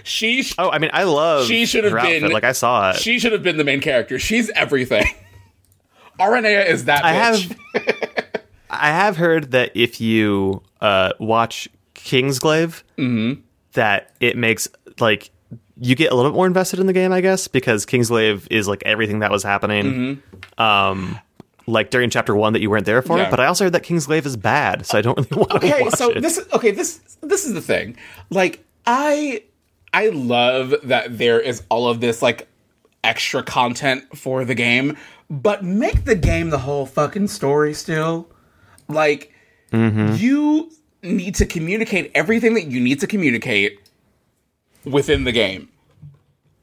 She 0.04 0.42
sh- 0.42 0.54
Oh, 0.58 0.70
I 0.70 0.78
mean, 0.78 0.90
I 0.92 1.04
love 1.04 1.46
she 1.46 1.66
should 1.66 1.84
have 1.84 1.92
been 1.94 2.22
outfit. 2.24 2.32
Like 2.32 2.44
I 2.44 2.52
saw 2.52 2.90
it. 2.90 2.96
She 2.96 3.18
should 3.18 3.32
have 3.32 3.42
been 3.42 3.56
the 3.56 3.64
main 3.64 3.80
character. 3.80 4.18
She's 4.18 4.50
everything. 4.50 5.04
Aranea 6.20 6.66
is 6.66 6.84
that 6.84 7.02
bitch. 7.02 7.04
I 7.04 7.12
have 7.12 8.40
I 8.70 8.88
have 8.88 9.16
heard 9.16 9.50
that 9.52 9.72
if 9.74 10.00
you 10.00 10.62
uh, 10.84 11.12
watch 11.18 11.68
Kingsglaive, 11.94 12.82
Mm-hmm. 12.98 13.40
that 13.72 14.12
it 14.20 14.36
makes 14.36 14.68
like 15.00 15.30
you 15.80 15.94
get 15.96 16.12
a 16.12 16.14
little 16.14 16.30
bit 16.30 16.36
more 16.36 16.46
invested 16.46 16.78
in 16.78 16.86
the 16.86 16.92
game, 16.92 17.12
I 17.12 17.20
guess, 17.20 17.48
because 17.48 17.84
Kingsglaive 17.86 18.46
is 18.50 18.68
like 18.68 18.82
everything 18.86 19.18
that 19.20 19.30
was 19.30 19.42
happening. 19.42 20.22
Um, 20.58 21.18
like 21.66 21.90
during 21.90 22.10
chapter 22.10 22.36
one 22.36 22.52
that 22.52 22.60
you 22.60 22.68
weren't 22.70 22.84
there 22.86 23.00
for, 23.02 23.14
Mm-hmm. 23.14 23.22
Yeah. 23.24 23.30
but 23.30 23.40
I 23.40 23.46
also 23.46 23.64
heard 23.64 23.72
that 23.72 23.82
Kingsglaive 23.82 24.26
is 24.26 24.36
bad, 24.36 24.86
so 24.86 24.98
I 24.98 25.00
don't 25.02 25.16
really 25.18 25.36
want 25.40 25.50
to 25.50 25.56
okay 25.56 25.82
watch 25.82 25.94
so 25.94 26.10
it. 26.10 26.20
this 26.20 26.38
is 26.38 26.46
okay 26.52 26.70
this 26.70 27.00
this 27.22 27.44
is 27.46 27.54
the 27.54 27.62
thing 27.62 27.96
like 28.30 28.62
i 28.86 29.42
i 29.94 30.08
love 30.10 30.74
that 30.84 31.16
there 31.16 31.40
is 31.40 31.62
all 31.70 31.88
of 31.88 32.00
this 32.02 32.20
like 32.20 32.46
extra 33.02 33.42
content 33.42 34.04
for 34.16 34.44
the 34.44 34.54
game 34.54 34.94
but 35.30 35.64
make 35.64 36.04
the 36.04 36.14
game 36.14 36.50
the 36.50 36.58
whole 36.58 36.84
fucking 36.84 37.26
story 37.28 37.72
still 37.72 38.28
like 38.88 39.32
Mm-hmm. 39.74 40.14
you 40.16 40.70
need 41.02 41.34
to 41.36 41.46
communicate 41.46 42.10
everything 42.14 42.54
that 42.54 42.66
you 42.66 42.80
need 42.80 43.00
to 43.00 43.06
communicate 43.06 43.80
within 44.84 45.24
the 45.24 45.32
game. 45.32 45.68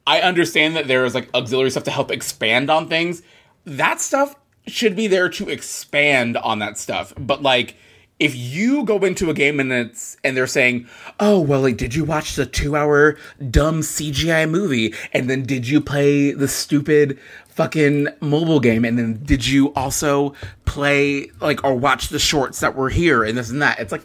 I 0.06 0.20
understand 0.20 0.76
that 0.76 0.88
there 0.88 1.04
is 1.04 1.14
like 1.14 1.28
auxiliary 1.34 1.70
stuff 1.70 1.84
to 1.84 1.90
help 1.90 2.10
expand 2.10 2.70
on 2.70 2.88
things. 2.88 3.22
That 3.64 4.00
stuff 4.00 4.34
should 4.66 4.96
be 4.96 5.06
there 5.06 5.28
to 5.28 5.48
expand 5.48 6.36
on 6.36 6.58
that 6.60 6.78
stuff. 6.78 7.12
But 7.16 7.42
like 7.42 7.76
if 8.18 8.36
you 8.36 8.84
go 8.84 8.98
into 8.98 9.30
a 9.30 9.34
game 9.34 9.58
and 9.58 9.72
it's 9.72 10.16
and 10.22 10.36
they're 10.36 10.46
saying 10.46 10.86
oh 11.18 11.40
well 11.40 11.62
like 11.62 11.76
did 11.76 11.92
you 11.92 12.04
watch 12.04 12.36
the 12.36 12.46
two 12.46 12.76
hour 12.76 13.16
dumb 13.50 13.80
cgi 13.80 14.48
movie? 14.48 14.94
And 15.12 15.28
then 15.28 15.42
did 15.42 15.68
you 15.68 15.80
play 15.80 16.32
the 16.32 16.48
stupid 16.48 17.18
fucking 17.54 18.08
mobile 18.20 18.60
game 18.60 18.84
and 18.84 18.98
then 18.98 19.20
did 19.24 19.46
you 19.46 19.72
also 19.74 20.34
play 20.64 21.30
like 21.40 21.62
or 21.64 21.74
watch 21.74 22.08
the 22.08 22.18
shorts 22.18 22.60
that 22.60 22.74
were 22.74 22.88
here 22.88 23.22
and 23.24 23.36
this 23.36 23.50
and 23.50 23.60
that 23.62 23.78
it's 23.78 23.92
like 23.92 24.02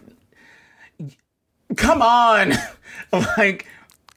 come 1.75 2.01
on 2.01 2.53
like 3.37 3.65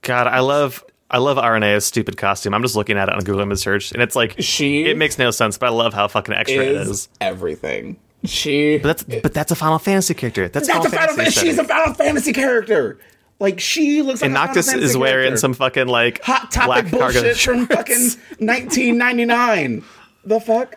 God, 0.03 0.26
I 0.26 0.41
love 0.41 0.85
I 1.11 1.18
love 1.18 1.37
Aranea's 1.37 1.85
stupid 1.85 2.16
costume. 2.16 2.55
I'm 2.55 2.62
just 2.62 2.76
looking 2.76 2.97
at 2.97 3.09
it 3.09 3.14
on 3.14 3.20
Google 3.20 3.41
image 3.41 3.59
search, 3.59 3.93
and 3.93 4.01
it's 4.03 4.14
like 4.16 4.37
She 4.39 4.85
it 4.85 4.97
makes 4.97 5.18
no 5.18 5.31
sense, 5.31 5.59
but 5.59 5.66
I 5.66 5.70
love 5.70 5.93
how 5.93 6.09
fucking 6.09 6.35
extra 6.35 6.62
it 6.62 6.68
is 6.72 6.89
is. 6.89 7.09
everything 7.20 7.97
she 8.24 8.78
But 8.78 8.99
that's 8.99 9.20
but 9.22 9.35
that's 9.35 9.51
a 9.51 9.57
Final 9.57 9.78
Fantasy 9.78 10.14
character. 10.14 10.49
That's, 10.49 10.66
That's 10.68 10.87
a 10.87 10.91
Final 10.91 10.99
Final 10.99 11.16
Fantasy. 11.16 11.41
Fantasy. 11.41 11.47
She's 11.47 11.59
a. 11.59 11.64
Final 11.64 11.95
Fantasy 11.95 12.33
character. 12.33 12.99
Like 13.41 13.59
she 13.59 14.03
looks 14.03 14.20
like 14.20 14.26
and 14.26 14.34
Noctis 14.34 14.72
is 14.72 14.97
wearing 14.97 15.22
character. 15.24 15.36
some 15.38 15.55
fucking 15.55 15.88
like 15.88 16.22
hot 16.22 16.53
topic 16.53 16.91
bullshit 16.91 17.36
from 17.38 17.66
fucking 17.66 18.11
1999. 18.38 19.82
The 20.24 20.41
fuck? 20.41 20.76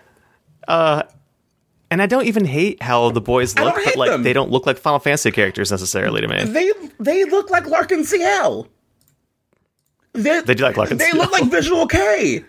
Uh, 0.68 1.04
And 1.92 2.02
I 2.02 2.06
don't 2.08 2.26
even 2.26 2.46
hate 2.46 2.82
how 2.82 3.10
the 3.12 3.20
boys 3.22 3.56
look, 3.60 3.76
but 3.76 3.96
like 3.98 4.10
them. 4.12 4.24
they 4.24 4.32
don't 4.34 4.50
look 4.50 4.66
like 4.66 4.78
Final 4.78 5.00
Fantasy 5.00 5.30
characters 5.32 5.70
necessarily 5.72 6.22
to 6.22 6.28
me. 6.28 6.44
They 6.46 6.72
they 7.00 7.26
look 7.26 7.50
like 7.52 7.68
L'Arc-en-Ciel. 7.68 8.68
They, 10.14 10.42
They 10.42 10.54
do 10.56 10.64
like 10.64 10.78
Larkin 10.78 10.98
They 10.98 11.10
CL. 11.10 11.18
look 11.18 11.32
like 11.32 11.46
Visual 11.52 11.88
Kei. 11.88 12.46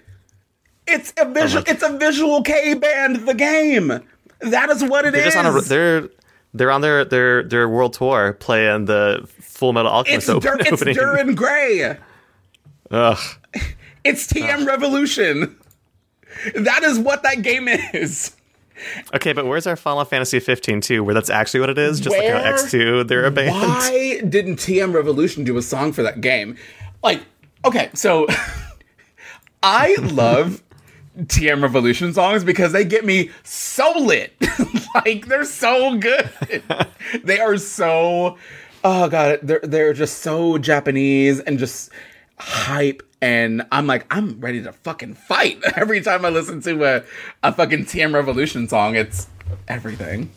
It's 0.86 1.12
a 1.18 1.24
visual. 1.28 1.62
like- 1.62 1.70
it's 1.70 1.82
a 1.82 1.96
Visual 1.98 2.42
Kei 2.42 2.74
band. 2.74 3.26
The 3.26 3.34
game. 3.34 4.00
That 4.40 4.68
is 4.70 4.84
what 4.84 5.06
it 5.06 5.12
They're 5.12 5.26
is. 5.26 5.34
just 5.34 5.36
on 5.44 5.56
a 5.56 5.60
they're 5.62 6.08
they're 6.54 6.70
on 6.70 6.80
their 6.80 7.04
their 7.04 7.42
their 7.42 7.68
world 7.68 7.92
tour 7.92 8.32
playing 8.34 8.86
the 8.86 9.28
Full 9.40 9.72
Metal 9.72 9.90
it's 10.06 10.28
Alchemist 10.28 10.42
Dur- 10.42 10.52
open, 10.54 10.60
it's 10.60 10.72
opening. 10.72 10.94
Duran 10.94 11.34
Gray. 11.34 11.98
Ugh. 12.90 13.18
It's 14.04 14.26
TM 14.30 14.66
Revolution. 14.66 15.56
That 16.54 16.82
is 16.82 16.98
what 16.98 17.22
that 17.22 17.40
game 17.40 17.68
is. 17.68 18.36
Okay, 19.14 19.32
but 19.32 19.46
where's 19.46 19.66
our 19.66 19.76
Final 19.76 20.04
Fantasy 20.04 20.40
15 20.40 20.82
too, 20.82 21.02
where 21.02 21.14
that's 21.14 21.30
actually 21.30 21.60
what 21.60 21.70
it 21.70 21.78
is? 21.78 22.00
Just 22.00 22.14
like 22.14 22.28
how 22.28 22.38
X2 22.38 23.08
they're 23.08 23.24
a 23.24 23.30
band. 23.30 23.52
Why 23.52 24.20
didn't 24.28 24.56
TM 24.56 24.92
Revolution 24.92 25.42
do 25.44 25.56
a 25.56 25.62
song 25.62 25.92
for 25.92 26.02
that 26.02 26.20
game? 26.20 26.58
Like, 27.02 27.22
okay, 27.64 27.88
so 27.94 28.26
I 29.62 29.96
love 30.00 30.62
TM 31.18 31.62
Revolution 31.62 32.12
songs 32.12 32.44
because 32.44 32.72
they 32.72 32.84
get 32.84 33.04
me 33.04 33.30
so 33.42 33.92
lit. 33.98 34.32
like 34.94 35.26
they're 35.26 35.44
so 35.44 35.96
good. 35.96 36.30
they 37.24 37.40
are 37.40 37.56
so 37.56 38.36
oh 38.82 39.08
god, 39.08 39.40
they're 39.42 39.60
they're 39.62 39.92
just 39.92 40.18
so 40.18 40.58
Japanese 40.58 41.40
and 41.40 41.58
just 41.58 41.90
hype 42.38 43.02
and 43.22 43.64
I'm 43.70 43.86
like 43.86 44.06
I'm 44.14 44.40
ready 44.40 44.62
to 44.62 44.72
fucking 44.72 45.14
fight 45.14 45.62
every 45.76 46.00
time 46.00 46.24
I 46.24 46.30
listen 46.30 46.60
to 46.62 46.84
a 46.84 47.02
a 47.42 47.52
fucking 47.52 47.86
TM 47.86 48.12
Revolution 48.12 48.68
song. 48.68 48.96
It's 48.96 49.28
everything. 49.68 50.30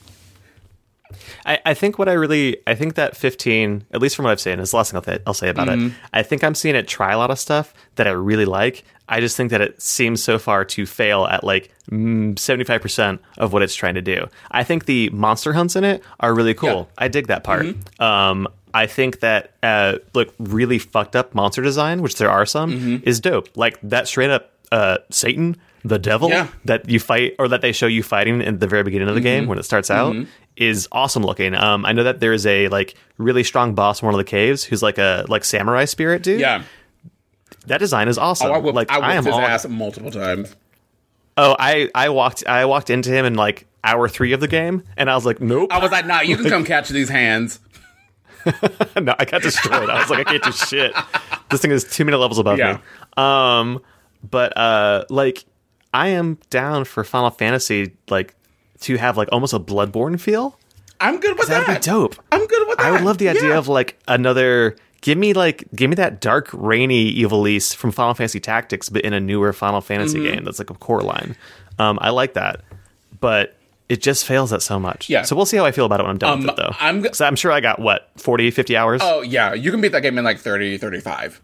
I, 1.47 1.59
I 1.65 1.73
think 1.73 1.97
what 1.97 2.09
I 2.09 2.13
really 2.13 2.57
I 2.67 2.75
think 2.75 2.95
that 2.95 3.15
15, 3.15 3.85
at 3.91 4.01
least 4.01 4.15
from 4.15 4.23
what 4.25 4.31
I've 4.31 4.41
seen, 4.41 4.59
is 4.59 4.71
the 4.71 4.77
last 4.77 4.91
thing 4.91 4.97
I'll, 4.97 5.01
th- 5.01 5.21
I'll 5.25 5.33
say 5.33 5.49
about 5.49 5.67
Mm-hmm. 5.69 5.87
it. 5.87 5.93
I 6.13 6.21
think 6.23 6.43
I'm 6.43 6.53
seeing 6.55 6.75
it 6.75 6.87
try 6.87 7.13
a 7.13 7.17
lot 7.17 7.31
of 7.31 7.39
stuff 7.39 7.73
that 7.95 8.07
I 8.07 8.11
really 8.11 8.45
like. 8.45 8.83
I 9.09 9.21
just 9.21 9.37
think 9.37 9.51
that 9.51 9.61
it 9.61 9.81
seems 9.81 10.21
so 10.21 10.37
far 10.37 10.65
to 10.65 10.85
fail 10.85 11.25
at 11.25 11.43
like 11.43 11.71
mm, 11.89 12.33
75% 12.35 13.19
of 13.37 13.53
what 13.53 13.61
it's 13.63 13.73
trying 13.73 13.95
to 13.95 14.01
do. 14.01 14.27
I 14.51 14.63
think 14.65 14.85
the 14.85 15.09
monster 15.11 15.53
hunts 15.53 15.75
in 15.77 15.83
it 15.85 16.03
are 16.19 16.33
really 16.35 16.53
cool. 16.53 16.69
Yeah. 16.69 16.75
Mm-hmm. 16.75 17.03
I 17.03 17.07
dig 17.07 17.27
that 17.27 17.43
part. 17.45 17.65
Um, 18.01 18.47
I 18.73 18.85
think 18.85 19.21
that 19.21 19.53
uh, 19.63 19.99
like 20.13 20.29
really 20.39 20.77
fucked 20.77 21.15
up 21.15 21.33
monster 21.33 21.61
design, 21.61 22.01
which 22.01 22.15
there 22.17 22.29
are 22.29 22.45
some, 22.45 22.71
Mm-hmm. 22.71 23.07
is 23.07 23.19
dope. 23.21 23.47
Like 23.55 23.79
that 23.83 24.07
straight 24.09 24.29
up 24.29 24.51
uh, 24.71 24.97
Satan, 25.09 25.55
the 25.87 25.99
devil 25.99 26.29
Yeah. 26.29 26.47
that 26.65 26.89
you 26.89 26.99
fight 26.99 27.35
or 27.39 27.47
that 27.47 27.61
they 27.61 27.71
show 27.71 27.87
you 27.87 28.03
fighting 28.03 28.41
in 28.41 28.59
the 28.59 28.67
very 28.67 28.83
beginning 28.83 29.07
of 29.09 29.15
the 29.15 29.19
Mm-hmm. 29.21 29.23
game 29.41 29.47
when 29.47 29.57
it 29.59 29.63
starts 29.63 29.89
out 29.91 30.15
is 30.55 30.87
awesome 30.91 31.23
looking. 31.23 31.53
Um, 31.55 31.85
I 31.85 31.91
know 31.93 32.03
that 32.03 32.19
there 32.19 32.33
is 32.33 32.45
a 32.45 32.67
like 32.69 32.95
really 33.17 33.43
strong 33.43 33.75
boss 33.75 34.01
in 34.01 34.05
one 34.05 34.13
of 34.15 34.17
the 34.19 34.23
caves 34.23 34.63
who's 34.63 34.81
like 34.83 34.97
a 34.97 35.25
like 35.27 35.43
samurai 35.45 35.85
spirit 35.85 36.23
dude. 36.23 36.39
Yeah. 36.39 36.63
that 37.67 37.77
design 37.79 38.07
is 38.07 38.17
awesome. 38.17 38.49
Oh, 38.49 38.53
I 38.53 38.57
whipped, 38.57 38.75
like 38.75 38.91
I 38.91 38.99
I 38.99 39.13
am 39.15 39.25
his 39.25 39.33
all, 39.33 39.39
ass 39.41 39.67
multiple 39.67 40.11
times. 40.11 40.55
oh 41.37 41.55
I 41.59 41.89
I 41.93 42.09
walked 42.09 42.45
I 42.47 42.65
walked 42.65 42.89
into 42.89 43.09
him 43.11 43.25
in 43.25 43.35
like 43.35 43.67
hour 43.83 44.09
three 44.09 44.33
of 44.33 44.39
the 44.39 44.47
game 44.47 44.83
and 44.97 45.09
I 45.09 45.15
was 45.15 45.25
like 45.25 45.39
nope 45.39 45.71
I 45.71 45.79
was 45.79 45.91
like, 45.91 46.05
nah, 46.07 46.21
you 46.21 46.35
can 46.35 46.45
come 46.49 46.63
catch 46.65 46.89
these 46.89 47.09
hands. 47.09 47.59
no 48.99 49.13
I 49.19 49.25
got 49.25 49.41
destroyed. 49.41 49.89
I 49.89 49.99
was 49.99 50.09
like 50.09 50.25
I 50.27 50.31
can't 50.31 50.43
do 50.43 50.51
shit. 50.51 50.93
This 51.49 51.61
thing 51.61 51.71
is 51.71 51.83
too 51.83 52.05
many 52.05 52.17
levels 52.17 52.39
above 52.39 52.57
Yeah. 52.57 52.73
me. 52.73 52.79
Um, 53.23 53.81
but 54.29 54.55
uh, 54.57 55.05
like 55.09 55.45
I 55.93 56.09
am 56.09 56.37
down 56.49 56.85
for 56.85 57.03
Final 57.03 57.29
Fantasy 57.29 57.93
like 58.09 58.35
to 58.81 58.97
have 58.97 59.17
like 59.17 59.29
almost 59.31 59.53
a 59.53 59.59
Bloodborne 59.59 60.19
feel. 60.19 60.59
I'm 60.99 61.19
good 61.19 61.37
with 61.37 61.47
that. 61.47 61.67
That'd 61.67 61.81
be 61.81 61.85
dope. 61.85 62.15
I'm 62.31 62.45
good 62.47 62.67
with 62.67 62.77
that. 62.77 62.87
I 62.87 62.91
would 62.91 63.01
love 63.01 63.17
the 63.19 63.29
idea 63.29 63.49
Yeah. 63.49 63.57
of 63.57 63.67
like 63.67 63.99
another. 64.07 64.75
Give 65.01 65.17
me 65.17 65.33
like 65.33 65.63
give 65.75 65.89
me 65.89 65.95
that 65.95 66.19
dark 66.21 66.49
rainy 66.53 67.13
Ivalice 67.15 67.75
from 67.75 67.91
Final 67.91 68.13
Fantasy 68.15 68.39
Tactics, 68.39 68.89
but 68.89 69.03
in 69.03 69.13
a 69.13 69.19
newer 69.19 69.53
Final 69.53 69.79
Fantasy 69.81 70.17
Mm-hmm. 70.19 70.35
game 70.35 70.43
that's 70.43 70.59
like 70.59 70.69
a 70.71 70.73
core 70.73 71.01
line. 71.01 71.35
Um, 71.79 71.99
I 72.01 72.09
like 72.09 72.33
that, 72.33 72.61
but 73.19 73.55
it 73.89 74.01
just 74.01 74.25
fails 74.25 74.51
at 74.51 74.61
so 74.63 74.79
much. 74.79 75.07
Yeah. 75.09 75.21
So 75.21 75.35
we'll 75.35 75.45
see 75.45 75.55
how 75.57 75.65
I 75.65 75.71
feel 75.71 75.85
about 75.85 75.99
it 75.99 76.03
when 76.03 76.09
I'm 76.11 76.17
done 76.17 76.33
Um, 76.33 76.41
with 76.41 76.49
it, 76.49 76.55
though. 76.57 76.71
I'm 76.79 77.03
g- 77.03 77.09
I'm 77.23 77.35
sure 77.35 77.51
I 77.51 77.59
got 77.61 77.79
what 77.79 78.09
40, 78.17 78.49
50 78.51 78.75
hours. 78.75 79.01
Oh 79.03 79.21
yeah, 79.21 79.53
you 79.53 79.69
can 79.71 79.79
beat 79.81 79.91
that 79.93 80.01
game 80.01 80.17
in 80.17 80.25
like 80.25 80.39
30, 80.39 80.77
35. 80.79 81.41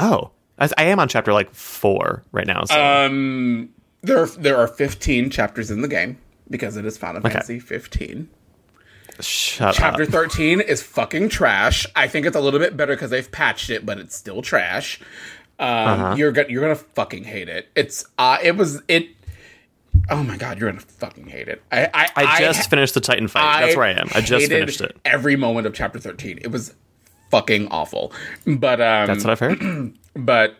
Oh, 0.00 0.30
I, 0.58 0.68
I 0.78 0.84
am 0.84 0.98
on 1.00 1.08
chapter 1.08 1.32
like 1.32 1.52
four 1.54 2.22
right 2.32 2.46
now. 2.46 2.64
So 2.64 2.80
Um, 2.80 3.70
there 4.02 4.26
there 4.26 4.56
are 4.56 4.68
15 4.68 5.30
chapters 5.30 5.70
in 5.70 5.82
the 5.82 5.88
game 5.88 6.18
because 6.50 6.76
it 6.76 6.84
is 6.84 6.98
Final 6.98 7.20
Fantasy 7.22 7.58
15. 7.58 8.28
shut 9.20 9.74
Chapter 9.74 10.02
up. 10.04 10.08
13 10.08 10.60
is 10.60 10.82
fucking 10.82 11.28
trash. 11.28 11.86
I 11.96 12.08
think 12.08 12.26
it's 12.26 12.36
a 12.36 12.40
little 12.40 12.60
bit 12.60 12.76
better 12.76 12.94
because 12.94 13.10
they've 13.10 13.30
patched 13.30 13.70
it, 13.70 13.84
but 13.86 13.98
it's 13.98 14.14
still 14.16 14.42
trash. 14.42 15.00
Um, 15.58 15.66
Uh-huh. 15.68 16.14
you're 16.16 16.32
gonna 16.32 16.48
you're 16.48 16.62
gonna 16.62 16.74
fucking 16.74 17.24
hate 17.24 17.48
it. 17.48 17.68
It's 17.74 18.04
uh, 18.18 18.38
it 18.42 18.56
was 18.56 18.82
it. 18.88 19.08
Oh 20.10 20.22
my 20.24 20.36
god, 20.36 20.58
you're 20.58 20.70
gonna 20.70 20.80
fucking 20.80 21.26
hate 21.28 21.48
it. 21.48 21.62
I 21.70 21.88
I, 21.94 22.08
I 22.16 22.40
just 22.40 22.62
ha- 22.62 22.68
finished 22.68 22.94
the 22.94 23.00
Titan 23.00 23.28
fight. 23.28 23.60
That's 23.60 23.76
where 23.76 23.86
I 23.86 23.92
am. 23.92 24.08
I 24.14 24.20
just 24.22 24.48
finished 24.48 24.80
it. 24.80 24.96
Every 25.04 25.36
moment 25.36 25.66
of 25.66 25.74
chapter 25.74 25.98
13. 25.98 26.38
It 26.42 26.50
was 26.50 26.74
fucking 27.32 27.66
awful. 27.68 28.12
But 28.46 28.80
um 28.80 29.06
That's 29.08 29.24
what 29.24 29.30
I've 29.32 29.40
heard. 29.40 29.94
but 30.14 30.54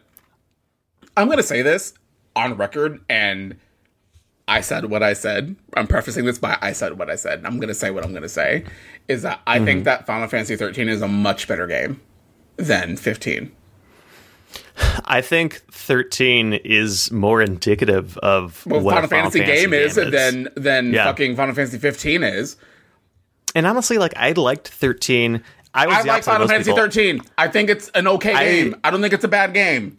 I'm 1.17 1.29
gonna 1.29 1.43
say 1.43 1.63
this 1.63 1.95
on 2.35 2.57
record 2.57 3.01
and 3.09 3.57
I 4.49 4.61
said 4.63 4.87
what 4.87 5.03
I 5.03 5.13
said. 5.13 5.55
I'm 5.77 5.87
prefacing 5.87 6.25
this 6.25 6.39
by 6.39 6.59
I 6.61 6.73
said 6.73 6.99
what 6.99 7.09
I 7.11 7.15
said. 7.15 7.45
I'm 7.47 7.61
gonna 7.61 7.75
say 7.75 7.91
what 7.91 8.05
I'm 8.05 8.13
gonna 8.13 8.29
say. 8.29 8.65
Is 9.09 9.23
that 9.23 9.41
I 9.47 9.57
Mm-hmm. 9.57 9.65
think 9.67 9.85
that 9.85 10.07
Final 10.07 10.27
Fantasy 10.29 10.57
13 10.57 10.89
is 10.89 11.03
a 11.03 11.09
much 11.09 11.47
better 11.47 11.67
game 11.67 12.01
than 12.57 12.97
15. 12.97 13.53
I 15.05 15.21
think 15.21 15.63
13 15.71 16.55
is 16.65 17.11
more 17.13 17.43
indicative 17.43 18.17
of 18.19 18.65
Well, 18.67 18.81
what 18.81 18.93
Final 18.95 19.05
a 19.05 19.09
Fantasy, 19.09 19.41
game, 19.45 19.73
is, 19.75 19.95
than 19.97 20.49
than 20.57 20.93
Yeah. 20.93 21.05
fucking 21.05 21.37
Final 21.37 21.55
Fantasy 21.55 21.79
15 21.79 22.23
is. 22.23 22.57
and 23.55 23.67
honestly, 23.67 23.99
like 23.99 24.15
I 24.17 24.33
liked 24.33 24.69
13. 24.69 25.43
I 25.75 25.87
was 25.87 25.97
I 25.97 26.03
like 26.03 26.25
Final 26.25 26.47
Fantasy 26.49 26.71
people. 26.71 26.85
13. 26.85 27.21
I 27.39 27.49
think 27.49 27.71
it's 27.71 27.89
an 27.95 28.07
okay 28.07 28.35
I- 28.35 28.45
game. 28.45 28.77
I 28.85 28.91
don't 28.91 29.01
think 29.01 29.15
it's 29.15 29.25
a 29.25 29.29
bad 29.29 29.55
game. 29.55 29.97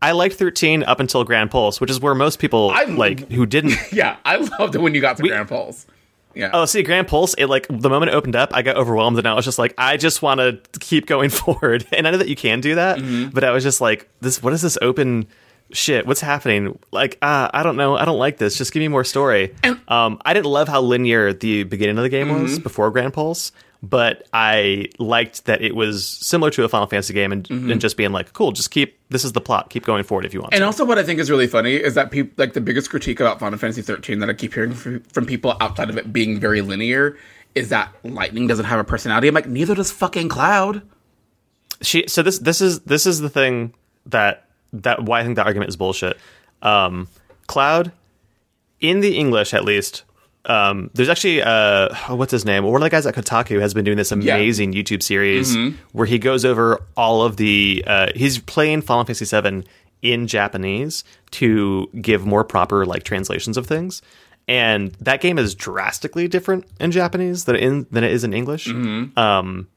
I 0.00 0.12
liked 0.12 0.36
13 0.36 0.84
up 0.84 1.00
until 1.00 1.24
Gran 1.24 1.48
Pulse, 1.48 1.80
which 1.80 1.90
is 1.90 2.00
where 2.00 2.14
most 2.14 2.38
people 2.38 2.70
I- 2.70 2.84
like 2.84 3.30
who 3.32 3.46
didn't. 3.46 3.74
Yeah, 3.92 4.16
I 4.24 4.36
loved 4.36 4.74
it 4.76 4.80
when 4.80 4.94
you 4.94 5.00
got 5.00 5.16
to 5.16 5.22
Gran 5.24 5.46
Pulse. 5.46 5.86
Yeah. 6.34 6.50
Oh, 6.52 6.66
see, 6.66 6.84
Gran 6.84 7.04
Pulse, 7.04 7.34
it 7.34 7.46
like 7.46 7.66
the 7.68 7.88
moment 7.90 8.12
it 8.12 8.14
opened 8.14 8.36
up, 8.36 8.54
I 8.54 8.62
got 8.62 8.76
overwhelmed 8.76 9.18
and 9.18 9.26
I 9.26 9.34
was 9.34 9.44
just 9.44 9.58
like, 9.58 9.74
I 9.76 9.96
just 9.96 10.22
want 10.22 10.38
to 10.38 10.60
keep 10.78 11.06
going 11.06 11.30
forward. 11.42 11.84
And 11.90 12.06
I 12.06 12.12
know 12.12 12.18
that 12.18 12.28
you 12.28 12.36
can 12.36 12.60
do 12.60 12.76
that, 12.76 12.98
Mm-hmm. 12.98 13.30
but 13.30 13.42
I 13.42 13.50
was 13.50 13.64
just 13.64 13.80
like, 13.80 14.08
this, 14.20 14.40
what 14.40 14.52
is 14.52 14.62
this 14.62 14.78
open 14.80 15.26
shit? 15.72 16.06
What's 16.06 16.20
happening? 16.20 16.78
Like, 16.92 17.18
uh, 17.22 17.50
I 17.52 17.64
don't 17.64 17.76
know. 17.76 17.96
I 17.96 18.04
don't 18.04 18.18
like 18.18 18.36
this. 18.36 18.56
Just 18.56 18.72
give 18.72 18.80
me 18.80 18.86
more 18.88 19.02
story. 19.04 19.52
And- 19.64 19.80
um, 19.88 20.20
I 20.24 20.32
didn't 20.32 20.46
love 20.46 20.68
how 20.68 20.80
linear 20.80 21.32
the 21.32 21.64
beginning 21.64 21.96
of 21.98 22.04
the 22.04 22.08
game 22.08 22.28
Mm-hmm. 22.28 22.42
was 22.44 22.58
before 22.60 22.92
Gran 22.92 23.10
Pulse, 23.10 23.50
but 23.82 24.26
I 24.32 24.88
liked 24.98 25.44
that 25.44 25.62
it 25.62 25.76
was 25.76 26.06
similar 26.06 26.50
to 26.50 26.64
a 26.64 26.68
Final 26.68 26.88
Fantasy 26.88 27.14
game 27.14 27.30
and, 27.30 27.48
and 27.48 27.80
just 27.80 27.96
being 27.96 28.10
like, 28.10 28.32
cool, 28.32 28.50
just 28.50 28.72
keep, 28.72 28.98
this 29.08 29.24
is 29.24 29.32
the 29.32 29.40
plot. 29.40 29.70
Keep 29.70 29.84
going 29.84 30.02
forward 30.02 30.24
if 30.24 30.34
you 30.34 30.40
want. 30.40 30.52
Mm-hmm. 30.52 30.56
And 30.56 30.62
to. 30.62 30.66
also, 30.66 30.84
what 30.84 30.98
I 30.98 31.04
think 31.04 31.20
is 31.20 31.30
really 31.30 31.46
funny 31.46 31.74
is 31.74 31.94
that 31.94 32.10
people 32.10 32.32
like 32.36 32.54
the 32.54 32.60
biggest 32.60 32.90
critique 32.90 33.20
about 33.20 33.38
Final 33.38 33.58
Fantasy 33.58 33.82
13 33.82 34.18
that 34.18 34.28
I 34.28 34.34
keep 34.34 34.54
hearing 34.54 34.72
from, 34.72 35.00
from 35.04 35.26
people 35.26 35.56
outside 35.60 35.90
of 35.90 35.96
it 35.96 36.12
being 36.12 36.40
very 36.40 36.60
linear 36.60 37.16
is 37.54 37.68
that 37.68 37.94
Lightning 38.02 38.46
doesn't 38.46 38.66
have 38.66 38.80
a 38.80 38.84
personality. 38.84 39.28
I'm 39.28 39.34
like, 39.34 39.46
neither 39.46 39.74
does 39.74 39.92
fucking 39.92 40.28
Cloud. 40.28 40.82
she 41.80 42.04
so 42.08 42.22
this 42.22 42.38
this 42.40 42.60
is 42.60 42.80
this 42.80 43.06
is 43.06 43.20
the 43.20 43.30
thing 43.30 43.74
that 44.06 44.44
that 44.72 45.04
why 45.04 45.20
I 45.20 45.24
think 45.24 45.36
that 45.36 45.46
argument 45.46 45.68
is 45.68 45.76
bullshit. 45.76 46.18
Um, 46.62 47.08
Cloud, 47.46 47.92
in 48.80 49.00
the 49.00 49.16
English 49.16 49.54
at 49.54 49.64
least, 49.64 50.02
um, 50.48 50.90
there's 50.94 51.08
actually 51.08 51.42
uh, 51.42 51.88
oh, 52.08 52.14
what's 52.16 52.32
his 52.32 52.44
name? 52.44 52.64
One 52.64 52.76
of 52.76 52.84
the 52.86 52.90
guys 52.90 53.06
at 53.06 53.14
Kotaku 53.14 53.60
has 53.60 53.74
been 53.74 53.84
doing 53.84 53.96
this 53.98 54.10
amazing 54.12 54.72
YouTube 54.72 55.02
series 55.02 55.54
where 55.92 56.06
he 56.06 56.18
goes 56.18 56.44
over 56.44 56.80
all 56.96 57.22
of 57.22 57.36
the. 57.36 57.84
Uh, 57.86 58.06
he's 58.16 58.38
playing 58.38 58.80
Final 58.82 59.04
Fantasy 59.04 59.24
VII 59.40 59.64
in 60.00 60.26
Japanese 60.26 61.04
to 61.32 61.88
give 62.00 62.24
more 62.24 62.44
proper 62.44 62.86
like 62.86 63.02
translations 63.02 63.56
of 63.56 63.66
things. 63.66 64.00
And 64.46 64.92
that 65.00 65.20
game 65.20 65.38
is 65.38 65.54
drastically 65.54 66.26
different 66.28 66.64
in 66.80 66.90
Japanese 66.90 67.44
than 67.44 67.56
in 67.56 67.86
than 67.90 68.02
it 68.04 68.12
is 68.12 68.24
in 68.24 68.32
English. 68.32 68.66
Um, 69.18 69.68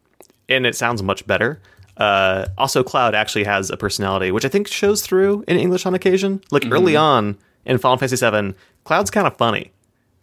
and 0.47 0.65
it 0.65 0.76
sounds 0.76 1.03
much 1.03 1.28
better. 1.28 1.61
Uh, 1.97 2.45
also, 2.57 2.82
Cloud 2.84 3.13
actually 3.13 3.43
has 3.43 3.69
a 3.69 3.76
personality, 3.78 4.32
which 4.32 4.45
I 4.45 4.47
think 4.47 4.67
shows 4.67 5.01
through 5.01 5.43
in 5.47 5.57
English 5.57 5.86
on 5.86 5.93
occasion. 5.93 6.41
Like 6.51 6.63
early 6.72 6.95
on 6.95 7.38
in 7.65 7.78
Final 7.80 7.97
Fantasy 7.97 8.15
VII, 8.15 8.55
Cloud's 8.86 9.11
kind 9.11 9.28
of 9.28 9.36
funny. 9.38 9.72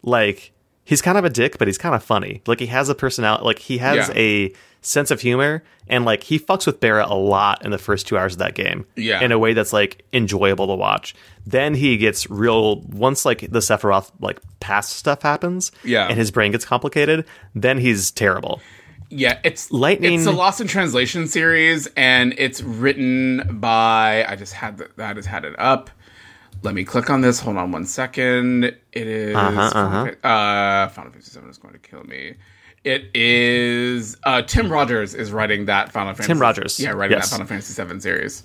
Like 0.03 0.53
he's 0.85 1.03
kind 1.03 1.19
of 1.19 1.25
a 1.25 1.31
dick, 1.31 1.59
but 1.59 1.69
he's 1.69 1.79
kind 1.79 1.95
of 1.95 2.03
funny. 2.03 2.43
Like 2.47 2.61
he 2.61 2.67
has 2.67 2.89
a 2.89 2.95
personality. 2.95 3.45
Like 3.45 3.59
he 3.59 3.79
has 3.79 4.09
Yeah. 4.09 4.15
a 4.17 4.53
sense 4.81 5.11
of 5.11 5.21
humor, 5.21 5.63
and 5.89 6.05
like 6.05 6.23
he 6.23 6.39
fucks 6.39 6.65
with 6.67 6.79
Barret 6.81 7.09
a 7.09 7.15
lot 7.15 7.65
in 7.65 7.73
the 7.73 7.79
first 7.79 8.07
two 8.07 8.17
hours 8.17 8.35
of 8.35 8.39
that 8.39 8.55
game. 8.55 8.87
Yeah. 8.97 9.21
in 9.21 9.33
a 9.33 9.39
way 9.39 9.53
that's 9.53 9.73
like 9.73 10.05
enjoyable 10.13 10.67
to 10.69 10.75
watch. 10.75 11.15
Then 11.47 11.75
he 11.75 11.97
gets 11.97 12.31
real 12.31 12.81
once 12.83 13.25
like 13.25 13.41
the 13.41 13.59
Sephiroth 13.59 14.11
like 14.21 14.39
past 14.61 14.93
stuff 14.95 15.23
happens. 15.23 15.73
Yeah. 15.85 16.07
and 16.09 16.17
his 16.19 16.31
brain 16.31 16.53
gets 16.53 16.65
complicated. 16.65 17.25
Then 17.55 17.79
he's 17.79 18.11
terrible. 18.11 18.61
Yeah, 19.11 19.39
it's 19.43 19.71
Lightning- 19.73 20.19
It's 20.19 20.27
a 20.27 20.31
Lost 20.33 20.61
in 20.61 20.67
Translation 20.69 21.29
series, 21.29 21.87
and 21.97 22.35
it's 22.37 22.63
written 22.63 23.59
by. 23.59 24.23
I 24.29 24.37
just 24.37 24.53
had 24.53 24.77
the, 24.77 24.91
I 24.99 25.15
just 25.15 25.27
had 25.29 25.47
it 25.47 25.55
up. 25.59 25.89
Let 26.63 26.75
me 26.75 26.85
click 26.85 27.09
on 27.11 27.21
this. 27.21 27.39
Hold 27.41 27.57
on 27.57 27.71
one 27.73 27.85
second. 27.85 28.65
It 28.65 28.77
is 29.07 29.37
Uh-huh, 29.37 29.71
Final, 29.71 30.07
Fa- 30.07 30.27
uh, 30.29 30.89
Final 30.89 31.13
Fantasy 31.13 31.31
Seven 31.31 31.49
is 31.51 31.59
going 31.59 31.75
to 31.75 31.81
kill 31.81 32.03
me. 32.05 32.35
It 32.85 33.11
is 33.15 34.17
uh, 34.25 34.43
Tim 34.43 34.71
Rogers 34.71 35.15
is 35.15 35.31
writing 35.33 35.67
that 35.67 35.93
Final 35.93 36.15
Fantasy. 36.15 36.27
Tim 36.29 36.41
Rogers, 36.41 36.81
yeah, 36.81 36.91
writing 36.91 37.17
yes. 37.19 37.29
that 37.31 37.35
Final 37.37 37.47
Fantasy 37.47 37.73
Seven 37.73 38.01
series. 38.01 38.43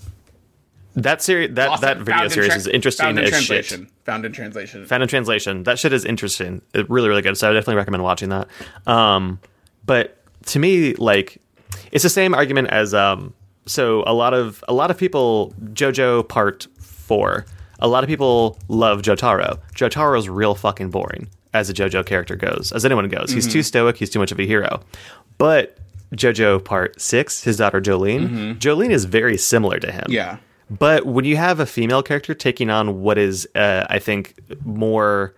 That 0.95 1.23
series, 1.23 1.55
that 1.55 1.69
Lost- 1.69 1.81
that 1.81 1.97
video 1.99 2.13
found 2.13 2.23
in 2.25 2.29
series 2.31 2.49
tra- 2.49 2.57
is 2.57 2.67
interesting 2.67 3.03
found 3.05 3.17
in 3.19 3.25
as 3.25 3.29
shit. 3.31 3.47
translation. 3.47 3.89
Found 4.05 4.25
in 4.25 4.31
translation. 4.31 4.85
Found 4.85 5.01
in 5.03 5.09
translation. 5.09 5.63
That 5.63 5.79
shit 5.79 5.91
is 5.93 6.05
interesting. 6.05 6.61
It, 6.75 6.87
really, 6.89 7.09
really 7.09 7.23
good. 7.23 7.35
So 7.37 7.49
I 7.49 7.53
definitely 7.53 7.77
recommend 7.77 8.03
watching 8.03 8.29
that. 8.29 8.47
Um, 8.85 9.39
but 9.87 10.17
to 10.47 10.59
me, 10.59 10.93
like, 10.95 11.41
it's 11.91 12.03
the 12.03 12.09
same 12.09 12.33
argument 12.35 12.67
as 12.69 12.93
um. 12.93 13.33
So 13.65 14.03
a 14.05 14.13
lot 14.13 14.33
of 14.35 14.63
a 14.67 14.73
lot 14.73 14.91
of 14.91 14.97
people 14.97 15.53
JoJo 15.63 16.27
Part 16.29 16.67
Four. 16.79 17.45
A 17.83 17.87
lot 17.87 18.03
of 18.03 18.07
people 18.07 18.57
love 18.67 19.01
Jotaro. 19.03 19.59
Jotaro's 19.75 20.27
real 20.29 20.55
fucking 20.55 20.89
boring 20.89 21.27
as 21.53 21.69
a 21.69 21.73
JoJo 21.73 22.05
character 22.05 22.35
goes, 22.35 22.71
as 22.71 22.83
anyone 22.85 23.07
goes. 23.09 23.31
He's 23.31 23.45
too 23.45 23.61
stoic. 23.61 23.97
He's 23.97 24.09
too 24.09 24.17
much 24.19 24.31
of 24.31 24.39
a 24.39 24.47
hero. 24.47 24.81
But 25.37 25.77
JoJo 26.15 26.63
Part 26.63 26.99
Six, 26.99 27.43
his 27.43 27.57
daughter 27.57 27.79
Jolyne, 27.81 28.57
Jolyne 28.59 28.89
is 28.91 29.05
very 29.05 29.37
similar 29.37 29.77
to 29.79 29.91
him. 29.91 30.05
Yeah. 30.09 30.37
But 30.69 31.05
when 31.05 31.25
you 31.25 31.35
have 31.37 31.59
a 31.59 31.65
female 31.65 32.01
character 32.01 32.33
taking 32.33 32.69
on 32.71 33.01
what 33.01 33.17
is, 33.17 33.47
uh, 33.53 33.85
I 33.89 33.99
think, 33.99 34.33
more, 34.65 35.35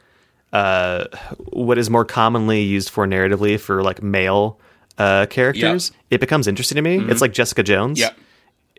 uh, 0.54 1.06
what 1.50 1.78
is 1.78 1.90
more 1.90 2.06
commonly 2.06 2.62
used 2.62 2.90
for 2.90 3.06
narratively 3.08 3.60
for 3.60 3.84
like 3.84 4.02
male 4.04 4.60
uh, 4.98 5.26
characters, 5.26 5.92
it 6.12 6.20
becomes 6.22 6.48
interesting 6.48 6.76
to 6.78 6.82
me. 6.82 7.00
It's 7.12 7.22
like 7.22 7.34
Jessica 7.34 7.64
Jones. 7.64 8.00
Yep. 8.00 8.16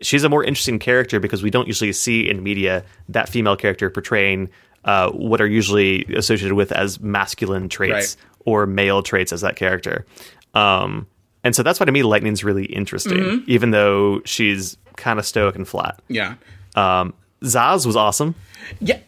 She's 0.01 0.23
a 0.23 0.29
more 0.29 0.43
interesting 0.43 0.79
character 0.79 1.19
because 1.19 1.41
we 1.41 1.49
don't 1.49 1.67
usually 1.67 1.91
see 1.93 2.29
in 2.29 2.43
media 2.43 2.83
that 3.09 3.29
female 3.29 3.55
character 3.55 3.89
portraying 3.89 4.49
uh, 4.85 5.09
what 5.11 5.41
are 5.41 5.47
usually 5.47 6.05
associated 6.15 6.53
with 6.53 6.71
as 6.71 6.99
masculine 6.99 7.67
traits 7.67 8.15
Right. 8.15 8.15
or 8.45 8.65
male 8.67 9.01
traits 9.03 9.33
as 9.33 9.41
that 9.41 9.55
character. 9.55 10.05
Um, 10.53 11.07
and 11.43 11.55
so 11.55 11.63
that's 11.63 11.79
why 11.79 11.85
to 11.87 11.91
me 11.91 12.03
Lightning's 12.03 12.43
really 12.43 12.65
interesting, 12.65 13.43
even 13.47 13.71
though 13.71 14.21
she's 14.25 14.77
kind 14.97 15.17
of 15.19 15.25
stoic 15.25 15.55
and 15.55 15.67
flat. 15.67 15.99
Yeah. 16.07 16.35
Um, 16.75 17.13
Sazh 17.41 17.85
was 17.85 17.95
awesome. 17.95 18.35
Yeah. 18.79 18.99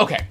Okay. 0.00 0.26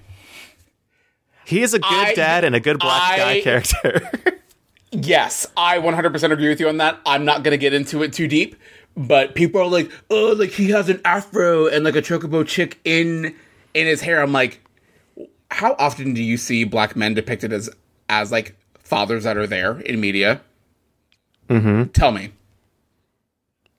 He 1.45 1.61
is 1.61 1.74
a 1.74 1.80
good 1.80 1.88
I- 1.91 2.13
dad 2.13 2.43
and 2.43 2.55
a 2.55 2.59
good 2.59 2.80
black 2.80 3.01
I- 3.13 3.18
guy 3.18 3.41
character. 3.41 4.11
Yes, 4.89 5.45
I 5.57 5.80
100% 5.80 6.32
agree 6.32 6.47
with 6.47 6.61
you 6.61 6.70
on 6.70 6.78
that. 6.78 6.97
I'm 7.05 7.26
not 7.26 7.43
going 7.43 7.51
to 7.51 7.57
get 7.57 7.74
into 7.74 8.03
it 8.03 8.13
too 8.13 8.26
deep, 8.26 8.55
but 8.98 9.36
people 9.36 9.62
are 9.62 9.68
like, 9.68 9.91
"Oh, 10.10 10.36
like 10.38 10.50
he 10.50 10.72
has 10.72 10.89
an 10.89 11.00
afro 11.06 11.68
and 11.68 11.86
like 11.86 11.95
a 11.95 12.02
chocobo 12.02 12.45
chick 12.45 12.80
in 12.84 13.36
in 13.74 13.88
his 13.88 14.02
hair." 14.02 14.22
I'm 14.22 14.34
like, 14.34 14.60
how 15.52 15.76
often 15.80 16.14
do 16.14 16.22
you 16.22 16.36
see 16.38 16.64
black 16.66 16.95
men 16.95 17.14
depicted 17.14 17.54
as 17.54 17.70
as 18.10 18.32
like 18.32 18.56
fathers 18.80 19.24
that 19.24 19.38
are 19.38 19.48
there 19.48 19.80
in 19.80 20.02
media? 20.02 20.41
Mm-hmm. 21.48 21.91
Tell 21.91 22.12
me. 22.12 22.32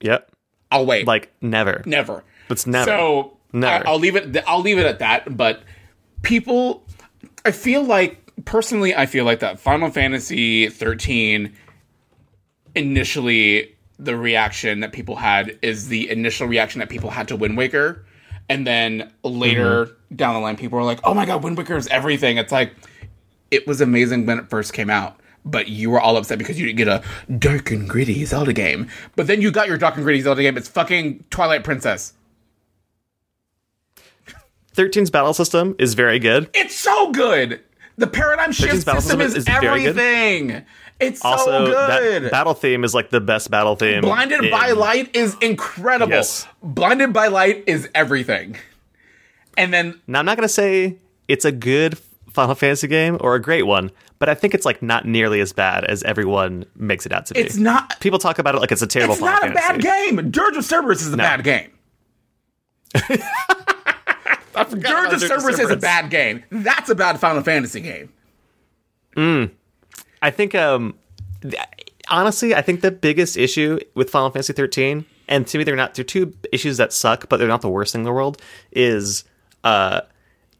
yep. 0.00 0.30
I'll 0.70 0.86
wait. 0.86 1.06
Like 1.06 1.32
never. 1.42 1.82
never. 1.84 2.24
It's 2.48 2.66
never. 2.66 2.86
So 2.86 3.38
Never. 3.52 3.86
I, 3.86 3.90
will 3.90 3.98
leave 3.98 4.16
it. 4.16 4.36
I'll 4.46 4.60
leave 4.60 4.78
it 4.78 4.86
at 4.86 4.98
that. 4.98 5.36
But 5.36 5.62
people, 6.22 6.84
I 7.44 7.50
feel 7.50 7.82
like 7.82 8.44
personally, 8.44 8.94
I 8.94 9.06
feel 9.06 9.24
like 9.24 9.40
that 9.40 9.58
Final 9.58 9.90
Fantasy 9.90 10.68
13 10.68 11.54
initially 12.74 13.74
the 13.98 14.16
reaction 14.16 14.80
that 14.80 14.92
people 14.92 15.16
had 15.16 15.58
is 15.62 15.88
the 15.88 16.08
initial 16.10 16.46
reaction 16.46 16.78
that 16.80 16.88
people 16.88 17.10
had 17.10 17.28
to 17.28 17.36
Wind 17.36 17.56
Waker, 17.56 18.04
and 18.48 18.66
then 18.66 19.12
later 19.22 19.86
Mm-hmm. 19.86 20.16
down 20.16 20.34
the 20.34 20.40
line, 20.40 20.56
people 20.56 20.78
were 20.78 20.84
like, 20.84 21.00
"Oh 21.04 21.14
my 21.14 21.26
god, 21.26 21.42
Wind 21.42 21.56
Waker 21.58 21.76
is 21.76 21.86
everything." 21.88 22.38
It's 22.38 22.52
like 22.52 22.74
it 23.50 23.66
was 23.66 23.80
amazing 23.80 24.26
when 24.26 24.38
it 24.38 24.48
first 24.50 24.72
came 24.72 24.90
out. 24.90 25.18
But 25.44 25.68
you 25.68 25.88
were 25.90 26.00
all 26.00 26.16
upset 26.18 26.38
because 26.38 26.58
you 26.60 26.66
didn't 26.66 26.76
get 26.78 26.88
a 26.88 27.02
dark 27.38 27.70
and 27.70 27.88
gritty 27.88 28.24
Zelda 28.26 28.52
game. 28.52 28.88
But 29.16 29.26
then 29.28 29.40
you 29.40 29.50
got 29.50 29.66
your 29.68 29.78
dark 29.78 29.94
and 29.94 30.04
gritty 30.04 30.20
Zelda 30.20 30.42
game. 30.42 30.58
It's 30.58 30.68
fucking 30.68 31.24
Twilight 31.30 31.64
Princess. 31.64 32.12
13's 34.76 35.10
battle 35.10 35.34
system 35.34 35.74
is 35.78 35.94
very 35.94 36.18
good. 36.18 36.50
It's 36.54 36.74
so 36.74 37.10
good. 37.12 37.60
The 37.96 38.06
paradigm 38.06 38.52
shift 38.52 38.84
system 38.84 39.20
is, 39.20 39.34
is 39.34 39.44
very 39.44 39.82
good. 39.82 39.98
everything. 39.98 40.64
It's 41.00 41.24
Also, 41.24 41.44
so 41.44 41.66
good. 41.66 42.24
that 42.24 42.30
battle 42.32 42.54
theme 42.54 42.82
is 42.84 42.92
like 42.94 43.10
the 43.10 43.20
best 43.20 43.50
battle 43.50 43.76
theme. 43.76 44.00
Blinded 44.02 44.44
in- 44.44 44.50
by 44.50 44.72
Light 44.72 45.14
is 45.14 45.36
incredible. 45.40 46.12
Yes. 46.12 46.46
Blinded 46.62 47.12
by 47.12 47.28
Light 47.28 47.64
is 47.66 47.88
everything. 47.94 48.56
And 49.56 49.72
then 49.72 50.00
Now, 50.06 50.18
I'm 50.20 50.26
not 50.26 50.36
going 50.36 50.46
to 50.46 50.52
say 50.52 50.96
it's 51.28 51.44
a 51.44 51.52
good 51.52 51.98
Final 52.32 52.54
Fantasy 52.54 52.86
game 52.88 53.16
or 53.20 53.34
a 53.34 53.40
great 53.40 53.62
one, 53.64 53.90
but 54.18 54.28
I 54.28 54.34
think 54.34 54.54
it's 54.54 54.64
like 54.66 54.82
not 54.82 55.04
nearly 55.06 55.40
as 55.40 55.52
bad 55.52 55.84
as 55.84 56.02
everyone 56.02 56.64
makes 56.76 57.06
it 57.06 57.12
out 57.12 57.26
to 57.26 57.34
be. 57.34 57.40
it's 57.40 57.56
not 57.56 57.98
People 58.00 58.18
talk 58.18 58.38
about 58.38 58.54
it 58.54 58.60
like 58.60 58.72
it's 58.72 58.82
a 58.82 58.86
terrible 58.86 59.14
it's 59.14 59.20
Final 59.20 59.40
not 59.40 59.50
a 59.50 59.54
bad 59.54 59.80
game. 59.80 60.30
Dirge 60.30 60.56
of 60.56 60.64
Cerberus 60.64 61.02
is 61.02 61.12
a 61.12 61.16
bad 61.16 61.42
game. 61.44 61.70
I 62.94 64.64
forgot 64.64 65.10
Dirge 65.10 65.14
of 65.14 65.20
Dirge 65.20 65.30
of 65.30 65.40
Cerberus 65.42 65.58
is 65.60 65.70
a 65.70 65.76
bad 65.76 66.10
game. 66.10 66.42
That's 66.50 66.90
a 66.90 66.94
bad 66.94 67.20
Final 67.20 67.42
Fantasy 67.42 67.80
game. 67.80 68.12
Mm. 69.16 69.50
I 70.22 70.30
think, 70.30 70.54
um, 70.54 70.94
th- 71.42 71.54
honestly, 72.10 72.54
I 72.54 72.62
think 72.62 72.80
the 72.80 72.90
biggest 72.90 73.36
issue 73.36 73.78
with 73.94 74.10
Final 74.10 74.30
Fantasy 74.30 74.52
13, 74.52 75.04
and 75.28 75.46
to 75.46 75.58
me, 75.58 75.64
they're 75.64 75.76
not, 75.76 75.94
they're 75.94 76.04
two 76.04 76.32
issues 76.52 76.76
that 76.78 76.92
suck, 76.92 77.28
but 77.28 77.36
they're 77.38 77.48
not 77.48 77.60
the 77.62 77.68
worst 77.68 77.92
thing 77.92 78.00
in 78.00 78.04
the 78.04 78.12
world, 78.12 78.40
is 78.72 79.24
uh, 79.64 80.00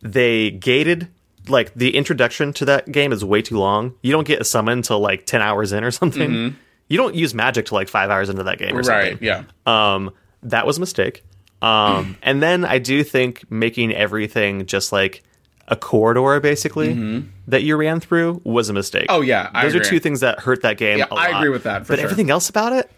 they 0.03 0.51
gated, 0.51 1.09
like, 1.49 1.73
the 1.75 1.97
introduction 1.97 2.53
to 2.55 2.65
that 2.67 2.91
game 2.93 3.13
is 3.13 3.25
way 3.25 3.43
too 3.43 3.59
long. 3.59 3.95
You 4.03 4.13
don't 4.13 4.27
get 4.27 4.41
a 4.41 4.45
summon 4.45 4.79
until, 4.79 5.01
like, 5.01 5.27
10 5.27 5.41
hours 5.41 5.73
in 5.73 5.83
or 5.85 5.91
something. 5.91 6.57
you 6.89 6.97
don't 6.97 7.15
use 7.15 7.35
magic 7.35 7.67
till 7.67 7.77
like 7.77 7.89
five 7.89 8.09
hours 8.11 8.29
into 8.31 8.43
that 8.45 8.59
game 8.59 8.75
or 8.75 8.81
Right. 8.83 9.11
something. 9.11 9.19
Yeah. 9.21 9.43
Um, 9.67 10.11
that 10.43 10.67
was 10.67 10.77
a 10.79 10.81
mistake. 10.81 11.23
Um, 11.61 12.17
and 12.23 12.41
then 12.43 12.65
I 12.65 12.79
do 12.79 13.03
think 13.05 13.45
making 13.51 13.93
everything 13.93 14.65
just 14.65 14.91
like 14.93 15.23
a 15.69 15.77
corridor 15.77 16.41
basically 16.41 17.25
that 17.47 17.62
you 17.62 17.77
ran 17.77 18.01
through 18.01 18.41
was 18.45 18.69
a 18.69 18.73
mistake. 18.73 19.09
Mm-hmm. 19.09 19.16
Oh, 19.19 19.21
yeah, 19.21 19.51
I 19.53 19.62
those 19.64 19.75
agree. 19.75 19.87
are 19.87 19.91
two 19.91 20.01
things 20.01 20.21
that 20.21 20.41
hurt 20.41 20.62
that 20.62 20.79
game. 20.79 20.99
Yeah, 20.99 21.07
a 21.11 21.14
I 21.14 21.31
lot. 21.31 21.41
agree 21.41 21.51
with 21.51 21.62
that, 21.64 21.83
for 21.87 21.93
but 21.93 21.99
sure. 21.99 22.05
everything 22.05 22.31
else 22.31 22.49
about 22.49 22.73
it, 22.73 22.91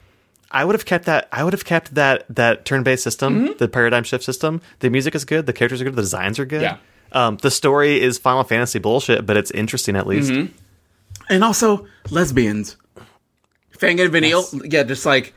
I 0.51 0.64
would 0.64 0.75
have 0.75 0.85
kept 0.87 1.05
that. 1.07 1.29
I 1.33 1.45
would 1.45 1.53
have 1.53 1.64
kept 1.64 1.95
that 1.95 2.25
that 2.35 2.64
turn 2.64 2.83
based 2.83 3.03
system, 3.05 3.45
Mm-hmm. 3.45 3.53
the 3.59 3.68
paradigm 3.68 4.05
shift 4.05 4.25
system. 4.25 4.61
The 4.81 4.89
music 4.91 5.14
is 5.14 5.25
good. 5.25 5.47
The 5.47 5.53
characters 5.53 5.81
are 5.81 5.85
good. 5.85 5.97
The 5.97 6.03
designs 6.03 6.39
are 6.39 6.45
good. 6.45 6.62
Yeah. 6.62 6.77
Um, 7.12 7.37
the 7.39 7.51
story 7.51 8.01
is 8.01 8.18
Final 8.18 8.45
Fantasy 8.45 8.79
bullshit, 8.79 9.27
but 9.27 9.37
it's 9.37 9.51
interesting 9.51 9.97
at 9.97 10.07
least. 10.07 10.31
Mm-hmm. 10.31 10.53
And 11.29 11.45
also 11.45 11.87
lesbians. 12.11 12.77
Fang 13.79 13.99
and 14.01 14.12
Vanille, 14.12 14.45
yeah, 14.64 14.83
just 14.85 15.05
like 15.07 15.33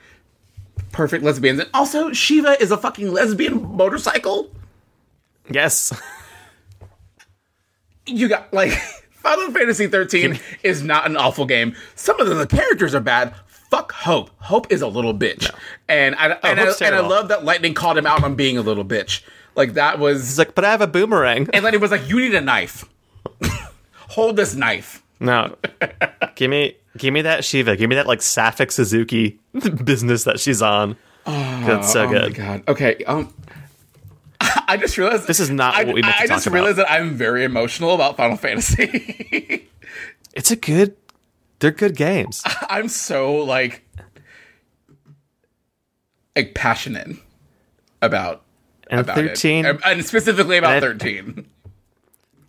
perfect 0.92 1.24
lesbians. 1.24 1.60
And 1.60 1.70
also 1.74 2.12
Shiva 2.14 2.62
is 2.62 2.72
a 2.72 2.78
fucking 2.78 3.12
lesbian 3.12 3.76
motorcycle. 3.76 4.52
Yes. 5.50 5.92
You 8.06 8.28
got 8.28 8.54
like 8.54 8.72
Final 9.12 9.52
Fantasy 9.52 9.88
13 9.88 10.40
is 10.64 10.84
not 10.84 11.06
an 11.06 11.16
awful 11.18 11.46
game. 11.46 11.76
Some 11.96 12.20
of 12.20 12.28
the, 12.28 12.36
the 12.36 12.48
characters 12.48 12.94
are 12.94 13.00
bad. 13.02 13.34
Fuck 13.48 13.92
Hope. 13.94 14.30
Hope 14.40 14.72
is 14.72 14.82
a 14.82 14.88
little 14.88 15.14
bitch. 15.14 15.50
And 15.88 16.14
I 16.16 16.26
and, 16.44 16.60
I, 16.60 16.74
and 16.82 16.96
I 16.96 17.00
love 17.00 17.30
that 17.30 17.44
Lightning 17.44 17.74
called 17.74 17.98
him 17.98 18.06
out 18.06 18.24
on 18.24 18.36
being 18.36 18.58
a 18.58 18.62
little 18.62 18.86
bitch. 18.86 19.24
Like 19.56 19.74
that 19.74 19.98
was 20.00 20.22
He's 20.22 20.38
like, 20.40 20.54
but 20.56 20.64
I 20.66 20.72
have 20.72 20.82
a 20.82 20.88
boomerang. 20.88 21.48
and 21.54 21.64
Lightning 21.64 21.82
was 21.82 21.92
like, 21.92 22.08
You 22.10 22.20
need 22.20 22.36
a 22.36 22.42
knife. 22.42 22.86
Hold 24.10 24.36
this 24.36 24.54
knife. 24.56 25.02
No, 25.20 25.56
give 26.36 26.50
me, 26.52 26.76
give 26.98 27.14
me 27.14 27.22
that 27.22 27.46
Shiva. 27.46 27.78
Give 27.78 27.90
me 27.90 27.96
that 27.96 28.08
like 28.08 28.20
Sapphic 28.22 28.72
Suzuki 28.72 29.40
business 29.84 30.26
that 30.26 30.40
she's 30.40 30.62
on. 30.62 30.98
Oh, 31.26 31.64
That's 31.66 31.92
so 31.94 32.04
Oh 32.04 32.08
my 32.08 32.12
good. 32.14 32.36
god. 32.36 32.64
Okay. 32.68 32.98
Um, 33.06 33.34
I 34.68 34.78
just 34.78 34.98
realized 34.98 35.28
This 35.28 35.40
is 35.40 35.50
not 35.50 35.76
I, 35.76 35.84
what 35.84 35.96
we 35.96 36.02
meant 36.02 36.16
to 36.16 36.22
I 36.24 36.26
talk 36.28 36.36
just 36.38 36.48
about. 36.48 36.56
realized 36.56 36.78
that 36.78 36.92
I'm 36.92 37.12
very 37.16 37.44
emotional 37.44 37.94
about 37.94 38.18
Final 38.18 38.38
Fantasy. 38.38 39.68
It's 40.36 40.50
a 40.50 40.56
good. 40.56 40.96
They're 41.60 41.70
good 41.70 41.96
games. 41.96 42.42
I'm 42.70 42.88
so 42.88 43.36
like, 43.36 43.84
like 46.36 46.56
passionate 46.56 47.18
about 48.02 48.42
And 48.90 49.00
about 49.00 49.16
thirteen, 49.16 49.66
it, 49.66 49.70
and, 49.70 49.80
and 49.86 50.06
specifically 50.06 50.58
about 50.58 50.72
And 50.76 50.78
I- 50.84 50.88
thirteen. 50.88 51.46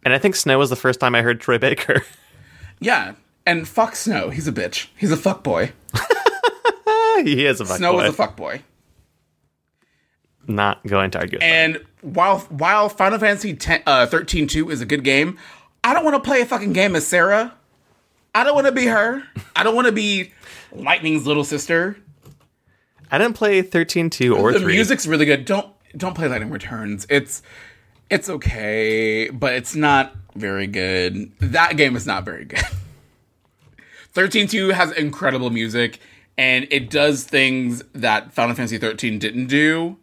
and 0.04 0.14
I 0.14 0.18
think 0.18 0.34
Snow 0.36 0.58
was 0.58 0.70
the 0.70 0.76
first 0.76 0.98
time 1.00 1.14
I 1.14 1.22
heard 1.22 1.40
Troy 1.40 1.58
Baker. 1.58 2.02
Yeah. 2.80 3.14
And 3.46 3.68
fuck 3.68 3.94
Snow. 3.96 4.30
He's 4.30 4.48
a 4.48 4.52
bitch. 4.52 4.88
He's 4.96 5.12
a 5.12 5.16
fuck 5.18 5.42
boy. 5.44 5.72
he 7.22 7.44
is 7.46 7.60
a 7.60 7.64
fuck 7.66 7.76
Snow 7.76 7.92
boy. 7.92 8.04
is 8.04 8.10
a 8.10 8.12
fuck 8.14 8.36
boy. 8.36 8.62
Not 10.46 10.84
going 10.86 11.10
to 11.12 11.18
argue. 11.18 11.36
with 11.36 11.40
that. 11.40 11.46
And 11.46 11.84
while 12.02 12.40
while 12.40 12.88
Final 12.88 13.18
Fantasy 13.18 13.54
10, 13.54 13.82
uh, 13.86 14.06
13 14.06 14.46
2 14.46 14.70
is 14.70 14.80
a 14.80 14.86
good 14.86 15.04
game, 15.04 15.38
I 15.82 15.92
don't 15.94 16.04
want 16.04 16.14
to 16.22 16.26
play 16.26 16.40
a 16.40 16.46
fucking 16.46 16.72
game 16.72 16.94
as 16.96 17.04
Serah. 17.06 17.52
I 18.34 18.44
don't 18.44 18.54
want 18.54 18.66
to 18.66 18.72
be 18.72 18.86
her. 18.86 19.22
I 19.54 19.62
don't 19.62 19.74
want 19.74 19.86
to 19.86 19.92
be 19.92 20.32
Lightning's 20.72 21.26
little 21.26 21.44
sister. 21.44 21.96
I 23.10 23.18
didn't 23.18 23.36
play 23.36 23.62
13-2 23.62 24.36
or 24.36 24.52
the 24.52 24.58
three. 24.60 24.72
music's 24.72 25.06
really 25.06 25.24
good. 25.24 25.44
Don't 25.44 25.68
don't 25.96 26.14
play 26.14 26.26
Lightning 26.26 26.50
Returns. 26.50 27.06
It's 27.08 27.42
it's 28.10 28.28
okay, 28.28 29.30
but 29.30 29.54
it's 29.54 29.74
not 29.76 30.14
very 30.34 30.66
good. 30.66 31.32
That 31.38 31.76
game 31.76 31.94
is 31.96 32.06
not 32.06 32.24
very 32.24 32.44
good. 32.44 32.58
13.2 34.14 34.72
has 34.72 34.92
incredible 34.92 35.50
music, 35.50 35.98
and 36.36 36.66
it 36.70 36.90
does 36.90 37.24
things 37.24 37.82
that 37.92 38.32
Final 38.32 38.54
Fantasy 38.54 38.78
13 38.78 39.18
didn't 39.18 39.46
do 39.46 39.96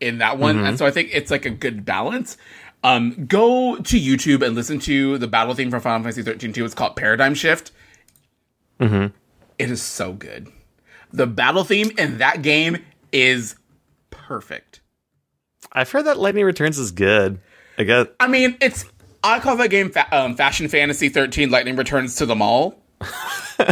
in 0.00 0.18
that 0.18 0.38
one. 0.38 0.58
And 0.64 0.78
so 0.78 0.86
I 0.86 0.90
think 0.90 1.10
it's 1.12 1.30
like 1.30 1.44
a 1.46 1.50
good 1.50 1.84
balance. 1.84 2.36
Um, 2.84 3.26
go 3.26 3.76
to 3.76 4.00
YouTube 4.00 4.44
and 4.46 4.54
listen 4.54 4.78
to 4.80 5.18
the 5.18 5.26
battle 5.26 5.54
theme 5.54 5.70
from 5.70 5.80
Final 5.80 6.02
Fantasy 6.04 6.22
13 6.22 6.52
2. 6.52 6.64
It's 6.64 6.74
called 6.74 6.94
Paradigm 6.96 7.34
Shift. 7.34 7.72
It 9.58 9.70
is 9.70 9.82
so 9.82 10.12
good. 10.12 10.48
The 11.12 11.26
battle 11.26 11.64
theme 11.64 11.90
in 11.98 12.18
that 12.18 12.42
game 12.42 12.84
is 13.12 13.56
perfect. 14.10 14.80
I've 15.72 15.90
heard 15.90 16.04
that 16.04 16.18
Lightning 16.18 16.44
Returns 16.44 16.78
is 16.78 16.92
good. 16.92 17.40
I 17.76 17.84
guess 17.84 18.06
I 18.20 18.28
mean, 18.28 18.56
it's 18.60 18.84
I 19.24 19.40
call 19.40 19.56
that 19.56 19.70
game 19.70 19.90
fa- 19.90 20.06
um, 20.16 20.36
Fashion 20.36 20.68
Fantasy 20.68 21.08
13 21.08 21.50
Lightning 21.50 21.76
Returns 21.76 22.14
to 22.16 22.26
the 22.26 22.36
Mall. 22.36 22.80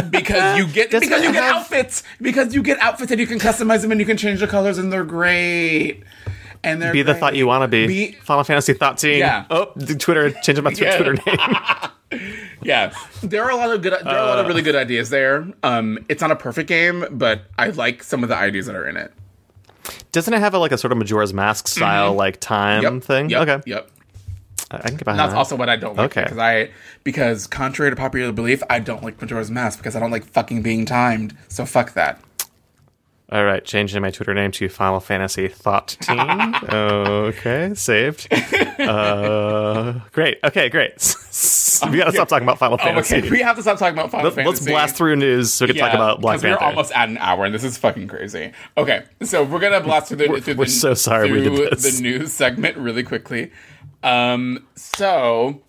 because 0.09 0.57
you 0.57 0.67
get 0.67 0.91
Doesn't 0.91 1.07
because 1.07 1.23
you 1.23 1.31
get 1.33 1.43
have- 1.43 1.55
outfits 1.57 2.03
because 2.21 2.53
you 2.53 2.61
get 2.63 2.79
outfits 2.79 3.11
and 3.11 3.19
you 3.19 3.27
can 3.27 3.39
customize 3.39 3.81
them 3.81 3.91
and 3.91 3.99
you 3.99 4.05
can 4.05 4.17
change 4.17 4.39
the 4.39 4.47
colors 4.47 4.77
and 4.77 4.91
they're 4.91 5.03
great. 5.03 6.03
And 6.63 6.81
they're 6.81 6.91
be 6.91 7.03
the 7.03 7.13
thought 7.13 7.35
you 7.35 7.45
want 7.47 7.63
to 7.63 7.67
be. 7.67 7.87
Be- 7.87 8.11
Final 8.13 8.43
Fantasy 8.43 8.73
thought 8.73 8.97
team. 8.97 9.19
Yeah. 9.19 9.45
Oh, 9.49 9.71
the 9.75 9.95
Twitter 9.95 10.31
changing 10.31 10.63
my 10.63 10.71
Yeah. 10.71 10.95
Twitter 10.97 11.13
name. 11.25 12.21
Yeah, 12.63 12.93
there 13.21 13.43
are 13.43 13.51
a 13.51 13.55
lot 13.55 13.71
of 13.71 13.81
good. 13.81 13.93
There 13.93 14.07
are 14.17 14.17
a 14.23 14.27
lot 14.27 14.39
of 14.39 14.47
really 14.47 14.61
good 14.61 14.75
ideas 14.75 15.09
there. 15.09 15.47
Um, 15.63 15.99
it's 16.09 16.21
not 16.21 16.31
a 16.31 16.35
perfect 16.35 16.67
game, 16.67 17.05
but 17.11 17.41
I 17.59 17.67
like 17.67 18.01
some 18.03 18.23
of 18.23 18.29
the 18.29 18.35
ideas 18.35 18.65
that 18.65 18.75
are 18.75 18.87
in 18.87 18.97
it. 18.97 19.13
Doesn't 20.11 20.33
it 20.33 20.39
have 20.39 20.53
a, 20.53 20.57
like 20.59 20.71
a 20.71 20.77
sort 20.77 20.91
of 20.91 20.97
Majora's 20.97 21.33
Mask 21.33 21.67
style 21.67 22.13
like 22.13 22.39
time 22.39 22.83
Mm-hmm. 22.83 22.95
Yep. 22.95 23.03
thing? 23.03 23.29
Yep. 23.29 23.47
Okay, 23.47 23.61
Yep. 23.69 23.91
I 24.71 24.79
can 24.79 24.97
get 24.97 25.05
behind 25.05 25.19
That's 25.19 25.31
that. 25.31 25.37
also 25.37 25.55
what 25.55 25.69
I 25.69 25.75
don't 25.77 25.95
like 25.95 26.11
Okay. 26.11 26.23
because 26.23 26.37
I 26.37 26.69
because 27.03 27.47
contrary 27.47 27.91
to 27.91 27.95
popular 27.95 28.31
belief, 28.33 28.61
I 28.69 28.79
don't 28.79 29.01
like 29.03 29.21
Majora's 29.21 29.49
Mask 29.49 29.79
because 29.79 29.95
I 29.95 29.99
don't 29.99 30.11
like 30.11 30.25
fucking 30.25 30.61
being 30.61 30.85
timed. 30.85 31.37
So 31.47 31.65
fuck 31.65 31.93
that. 31.93 32.19
All 33.29 33.43
right, 33.43 33.63
changing 33.65 34.01
my 34.01 34.09
Twitter 34.09 34.33
name 34.33 34.51
to 34.53 34.69
Final 34.69 35.01
Fantasy 35.01 35.49
Thought 35.49 35.97
Team. 35.99 36.17
okay, 36.69 37.73
saved. 37.75 38.27
Uh, 38.79 39.99
great. 40.13 40.39
Okay, 40.45 40.69
great. 40.69 40.93
we 41.91 41.97
gotta 41.97 42.11
stop 42.13 42.29
talking 42.29 42.47
about 42.47 42.57
Final 42.57 42.75
Oh, 42.75 42.83
Fantasy. 42.83 43.17
okay, 43.17 43.29
we 43.29 43.39
have 43.41 43.55
to 43.57 43.61
stop 43.61 43.77
talking 43.79 43.97
about 43.97 44.11
Final 44.11 44.25
Let's, 44.25 44.35
Fantasy. 44.35 44.49
let's 44.63 44.65
blast 44.71 44.95
through 44.95 45.17
news 45.17 45.53
so 45.53 45.65
we 45.65 45.73
can 45.73 45.81
talk 45.81 45.93
about 45.93 46.21
Black 46.21 46.35
'cause 46.35 46.43
we're 46.43 46.57
almost 46.57 46.91
at 46.93 47.09
an 47.09 47.17
hour, 47.17 47.43
and 47.45 47.53
this 47.53 47.63
is 47.65 47.77
fucking 47.77 48.07
crazy. 48.07 48.53
Okay, 48.77 49.03
so 49.23 49.43
we're 49.43 49.59
gonna 49.59 49.81
blast 49.81 50.07
through 50.07 50.17
the. 50.17 50.41
through 50.41 50.55
we're 50.55 50.65
the, 50.65 50.71
so 50.71 50.93
sorry 50.93 51.31
we 51.31 51.41
did 51.43 51.71
this. 51.71 51.97
The 51.97 52.01
news 52.01 52.31
segment 52.31 52.77
really 52.77 53.03
quickly. 53.03 53.51
Um, 54.03 54.65
so 54.75 55.61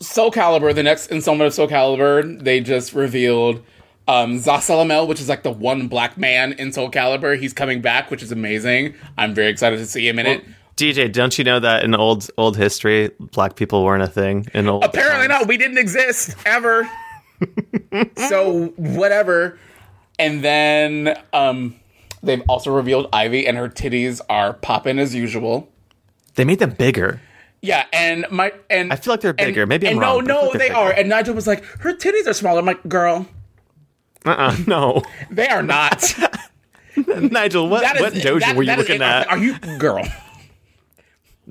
Soul 0.00 0.30
Calibur, 0.30 0.74
the 0.74 0.82
next 0.82 1.08
installment 1.08 1.46
of 1.46 1.54
Soul 1.54 1.68
Calibur, 1.68 2.42
they 2.42 2.60
just 2.60 2.92
revealed 2.92 3.62
um, 4.08 4.38
Zasalamel, 4.38 5.06
which 5.06 5.20
is 5.20 5.28
like 5.28 5.42
the 5.42 5.52
one 5.52 5.88
black 5.88 6.18
man 6.18 6.52
in 6.54 6.72
Soul 6.72 6.90
Calibur. 6.90 7.38
He's 7.38 7.52
coming 7.52 7.80
back, 7.80 8.10
which 8.10 8.22
is 8.22 8.32
amazing. 8.32 8.94
I'm 9.16 9.34
very 9.34 9.48
excited 9.48 9.78
to 9.78 9.86
see 9.86 10.06
him 10.06 10.18
in 10.18 10.26
it. 10.26 10.44
DJ, 10.76 11.12
don't 11.12 11.36
you 11.38 11.44
know 11.44 11.60
that 11.60 11.84
in 11.84 11.94
old 11.94 12.30
old 12.36 12.56
history, 12.56 13.10
black 13.20 13.56
people 13.56 13.84
weren't 13.84 14.02
a 14.02 14.08
thing 14.08 14.46
in 14.54 14.68
old? 14.68 14.84
Apparently 14.84 15.28
times? 15.28 15.40
not. 15.42 15.48
We 15.48 15.56
didn't 15.56 15.78
exist 15.78 16.36
ever. 16.46 16.88
so 18.16 18.68
whatever. 18.76 19.58
And 20.18 20.42
then 20.42 21.18
um, 21.32 21.76
they've 22.22 22.42
also 22.48 22.72
revealed 22.72 23.08
Ivy, 23.12 23.46
and 23.46 23.56
her 23.56 23.68
titties 23.68 24.20
are 24.28 24.54
popping 24.54 24.98
as 24.98 25.14
usual. 25.14 25.71
They 26.34 26.44
made 26.44 26.58
them 26.58 26.70
bigger. 26.70 27.20
Yeah, 27.60 27.86
and 27.92 28.26
my 28.30 28.52
and 28.70 28.92
I 28.92 28.96
feel 28.96 29.12
like 29.12 29.20
they're 29.20 29.30
and- 29.30 29.38
bigger. 29.38 29.66
Maybe 29.66 29.86
I'm 29.86 29.92
and 29.92 30.00
wrong, 30.00 30.24
No, 30.24 30.40
no, 30.42 30.48
like 30.48 30.58
they're 30.58 30.76
are. 30.76 30.90
And 30.92 31.08
Nigel 31.08 31.34
was 31.34 31.46
like, 31.46 31.64
her 31.80 31.94
titties 31.94 32.26
are 32.26 32.32
smaller. 32.32 32.58
I'm 32.58 32.66
like, 32.66 32.86
girl, 32.88 33.26
Uh-uh, 34.24 34.56
no, 34.66 35.02
they 35.30 35.46
are 35.48 35.62
not. 35.62 36.02
Nigel, 36.96 37.68
what 37.68 37.82
what 38.00 38.12
dojo 38.14 38.40
that- 38.40 38.56
were 38.56 38.62
you 38.64 38.74
looking 38.74 39.00
at? 39.02 39.28
Are 39.28 39.38
you 39.38 39.58
girl? 39.78 40.04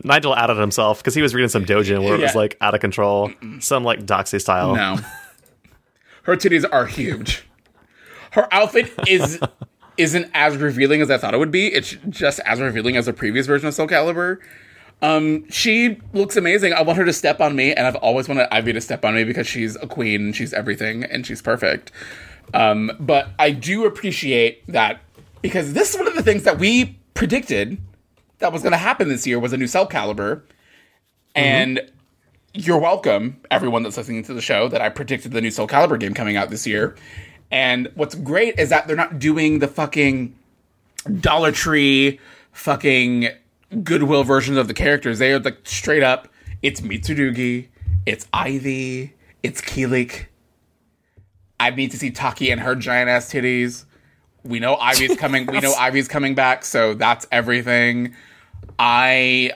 Nigel 0.04 0.34
outed 0.34 0.58
himself 0.58 1.00
because 1.00 1.14
he 1.16 1.22
was 1.22 1.36
reading 1.36 1.50
some 1.50 1.66
dojo 1.66 2.04
where 2.04 2.16
it 2.16 2.22
was 2.22 2.36
like 2.36 2.58
out 2.62 2.74
of 2.74 2.80
control, 2.82 3.32
some 3.60 3.84
like 3.84 4.06
doxy 4.06 4.40
style. 4.42 4.76
No. 4.76 4.98
Her 6.24 6.36
titties 6.36 6.66
are 6.72 6.86
huge. 6.86 7.44
Her 8.32 8.48
outfit 8.54 8.92
is 9.08 9.40
isn't 9.98 10.30
as 10.34 10.56
revealing 10.58 11.02
as 11.02 11.10
I 11.12 11.18
thought 11.18 11.34
it 11.34 11.38
would 11.38 11.52
be. 11.52 11.68
It's 11.68 11.96
just 12.10 12.40
as 12.42 12.60
revealing 12.62 12.96
as 12.96 13.06
the 13.08 13.14
previous 13.14 13.48
version 13.48 13.68
of 13.68 13.74
Soul 13.74 13.88
Calibur. 13.88 14.38
Um, 15.02 15.50
she 15.50 16.00
looks 16.14 16.38
amazing. 16.38 16.74
I 16.74 16.82
want 16.84 16.98
her 16.98 17.06
to 17.06 17.14
step 17.14 17.42
on 17.42 17.56
me, 17.56 17.74
and 17.74 17.88
I've 17.88 17.96
always 17.96 18.28
wanted 18.28 18.48
Ivy 18.54 18.74
to 18.74 18.82
step 18.82 19.04
on 19.04 19.16
me 19.16 19.24
because 19.24 19.48
she's 19.48 19.76
a 19.78 19.88
queen, 19.88 20.22
and 20.22 20.36
she's 20.36 20.54
everything, 20.54 21.04
and 21.04 21.26
she's 21.26 21.42
perfect. 21.42 21.92
Um, 22.54 22.92
but 23.00 23.30
I 23.40 23.52
do 23.52 23.86
appreciate 23.86 24.66
that 24.68 25.00
because 25.42 25.74
this 25.74 25.94
is 25.94 25.98
one 25.98 26.08
of 26.08 26.16
the 26.16 26.24
things 26.24 26.44
that 26.44 26.60
we 26.60 27.00
predicted 27.14 27.78
that 28.40 28.52
was 28.54 28.62
going 28.62 28.74
to 28.74 28.78
happen 28.78 29.10
this 29.10 29.26
year 29.26 29.40
was 29.40 29.54
a 29.54 29.58
new 29.58 29.68
Soul 29.68 29.88
Calibur, 29.88 30.42
and 31.34 31.82
you're 32.54 32.80
welcome, 32.80 33.40
everyone 33.50 33.84
that's 33.84 33.98
listening 33.98 34.24
to 34.24 34.34
the 34.34 34.42
show, 34.42 34.68
that 34.68 34.82
I 34.82 34.90
predicted 34.90 35.32
the 35.32 35.42
new 35.42 35.52
Soul 35.52 35.68
Calibur 35.68 36.00
game 36.00 36.14
coming 36.14 36.36
out 36.36 36.50
this 36.50 36.68
year. 36.68 36.96
And 37.50 37.90
what's 37.96 38.16
great 38.16 38.60
is 38.60 38.70
that 38.70 38.88
they're 38.88 38.96
not 38.96 39.20
doing 39.20 39.60
the 39.60 39.68
fucking 39.68 40.36
Dollar 41.20 41.52
Tree 41.52 42.20
fucking 42.52 43.30
Goodwill 43.84 44.24
versions 44.24 44.58
of 44.58 44.68
the 44.68 44.74
characters. 44.74 45.20
They 45.20 45.34
are 45.34 45.40
like 45.40 45.60
straight 45.64 46.04
up, 46.04 46.28
it's 46.62 46.82
Mitsurugi, 46.82 47.68
it's 48.06 48.28
Ivy, 48.34 49.14
it's 49.44 49.62
Kilik. 49.62 50.26
I 51.60 51.70
need 51.70 51.92
to 51.92 51.98
see 51.98 52.12
Taki 52.12 52.52
and 52.52 52.60
her 52.60 52.76
giant 52.76 53.10
ass 53.10 53.32
titties. 53.32 53.86
We 54.44 54.60
know 54.60 54.76
Ivy's 54.76 55.16
coming. 55.18 55.46
we 55.46 55.60
know 55.60 55.74
Ivy's 55.80 56.08
coming 56.08 56.34
back, 56.34 56.66
so 56.66 56.96
that's 56.96 57.28
everything. 57.32 58.16
I 58.80 59.52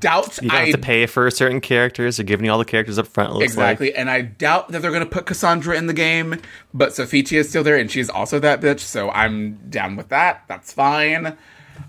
doubt 0.00 0.38
You 0.42 0.48
don't 0.48 0.58
I 0.58 0.64
have 0.64 0.74
to 0.74 0.78
pay 0.78 1.06
for 1.06 1.30
certain 1.30 1.60
characters. 1.60 2.16
They're 2.16 2.24
giving 2.24 2.46
you 2.46 2.52
all 2.52 2.58
the 2.58 2.64
characters 2.64 2.98
up 2.98 3.06
front. 3.06 3.34
Looks 3.34 3.44
exactly, 3.44 3.88
like. 3.88 3.98
and 3.98 4.10
I 4.10 4.22
doubt 4.22 4.68
that 4.68 4.82
they're 4.82 4.90
going 4.90 5.04
to 5.04 5.10
put 5.10 5.26
Cassandra 5.26 5.76
in 5.76 5.86
the 5.86 5.94
game. 5.94 6.40
But 6.72 6.90
Sophitia 6.90 7.38
is 7.38 7.48
still 7.48 7.62
there, 7.62 7.76
and 7.76 7.90
she's 7.90 8.08
also 8.08 8.38
that 8.40 8.60
bitch. 8.60 8.80
So 8.80 9.10
I'm 9.10 9.54
down 9.70 9.96
with 9.96 10.08
that. 10.08 10.44
That's 10.48 10.72
fine. 10.72 11.36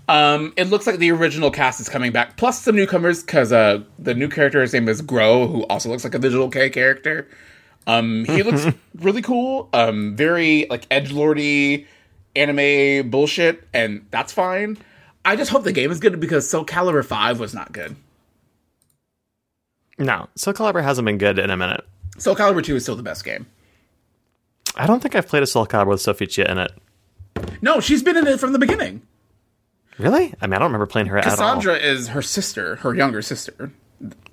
Um, 0.08 0.52
it 0.56 0.64
looks 0.64 0.86
like 0.86 0.98
the 0.98 1.10
original 1.12 1.50
cast 1.50 1.80
is 1.80 1.88
coming 1.88 2.12
back, 2.12 2.36
plus 2.36 2.60
some 2.62 2.76
newcomers 2.76 3.22
because 3.22 3.52
uh, 3.52 3.82
the 3.98 4.14
new 4.14 4.28
character, 4.28 4.60
his 4.60 4.72
name 4.72 4.88
is 4.88 5.00
Grøh, 5.00 5.50
who 5.50 5.62
also 5.64 5.88
looks 5.88 6.04
like 6.04 6.14
a 6.14 6.18
Digital 6.18 6.50
K 6.50 6.68
character. 6.70 7.26
Um, 7.86 8.24
he 8.26 8.42
looks 8.42 8.66
really 8.96 9.22
cool. 9.22 9.68
Um, 9.72 10.16
very 10.16 10.66
like 10.68 10.86
edge 10.90 11.12
lordy 11.12 11.86
anime 12.36 13.10
bullshit, 13.10 13.66
and 13.72 14.06
that's 14.10 14.32
fine. 14.32 14.78
I 15.24 15.36
just 15.36 15.50
hope 15.50 15.64
the 15.64 15.72
game 15.72 15.90
is 15.90 16.00
good 16.00 16.20
because 16.20 16.48
Soul 16.48 16.66
Calibur 16.66 17.04
Five 17.04 17.40
was 17.40 17.54
not 17.54 17.72
good. 17.72 17.96
No, 19.98 20.28
Soul 20.34 20.54
Calibur 20.54 20.82
hasn't 20.82 21.06
been 21.06 21.18
good 21.18 21.38
in 21.38 21.50
a 21.50 21.56
minute. 21.56 21.84
Soul 22.18 22.34
Calibur 22.34 22.62
Two 22.62 22.76
is 22.76 22.82
still 22.82 22.96
the 22.96 23.02
best 23.02 23.24
game. 23.24 23.46
I 24.76 24.86
don't 24.86 25.00
think 25.00 25.14
I've 25.14 25.28
played 25.28 25.42
a 25.42 25.46
Soul 25.46 25.66
Calibur 25.66 25.88
with 25.88 26.00
Sophitia 26.00 26.50
in 26.50 26.58
it. 26.58 26.72
No, 27.62 27.80
she's 27.80 28.02
been 28.02 28.16
in 28.16 28.26
it 28.26 28.40
from 28.40 28.52
the 28.52 28.58
beginning. 28.58 29.02
Really? 29.98 30.34
I 30.40 30.46
mean, 30.46 30.54
I 30.54 30.58
don't 30.58 30.66
remember 30.72 30.86
playing 30.86 31.06
her 31.08 31.18
at 31.18 31.24
all. 31.24 31.30
Cassandra 31.30 31.76
is 31.76 32.08
her 32.08 32.22
sister, 32.22 32.76
her 32.76 32.94
younger 32.94 33.22
sister. 33.22 33.72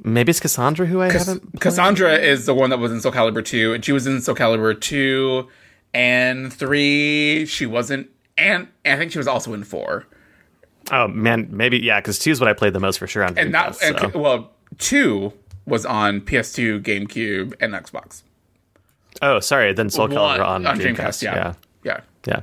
Maybe 0.03 0.32
it's 0.32 0.39
Cassandra 0.39 0.86
who 0.88 1.01
I 1.01 1.12
haven't. 1.12 1.59
Cassandra 1.59 2.16
is 2.16 2.45
the 2.45 2.53
one 2.55 2.72
that 2.72 2.80
was 2.80 2.91
in 2.91 2.99
Soul 2.99 3.12
Calibur 3.12 3.45
2, 3.45 3.74
and 3.74 3.86
she 3.86 3.91
was 3.91 4.07
in 4.07 4.20
Soul 4.22 4.36
Calibur 4.36 4.80
2 4.80 5.47
and 5.93 6.51
3. 6.51 7.45
She 7.45 7.66
wasn't, 7.66 8.09
and, 8.38 8.68
and 8.84 8.93
I 8.95 8.97
think 8.97 9.12
she 9.12 9.18
was 9.20 9.28
also 9.28 9.53
in 9.53 9.64
4. 9.64 10.05
Oh 10.91 11.07
man, 11.07 11.47
maybe 11.51 11.78
yeah, 11.78 11.99
because 12.01 12.18
two 12.18 12.32
is 12.32 12.39
what 12.39 12.49
I 12.49 12.53
played 12.53 12.74
the 12.74 12.80
most 12.80 12.97
for 12.97 13.05
sure 13.07 13.24
on 13.24 13.38
And 13.38 13.53
that, 13.53 13.74
Dreamcast, 13.74 14.03
and, 14.14 14.14
well, 14.16 14.51
2 14.80 15.32
was 15.68 15.86
on 15.86 16.22
PS2, 16.22 16.82
GameCube, 16.82 17.53
and 17.62 17.74
Xbox. 17.74 18.24
Oh, 19.22 19.39
sorry. 19.39 19.74
Then 19.74 19.89
Soul 19.91 20.07
Calibur 20.07 20.39
One- 20.39 20.66
on, 20.66 20.78
Dreamcast. 20.80 21.22
yeah. 21.22 21.36
yeah, 21.36 21.53
yeah. 21.84 21.99
yeah, 22.26 22.41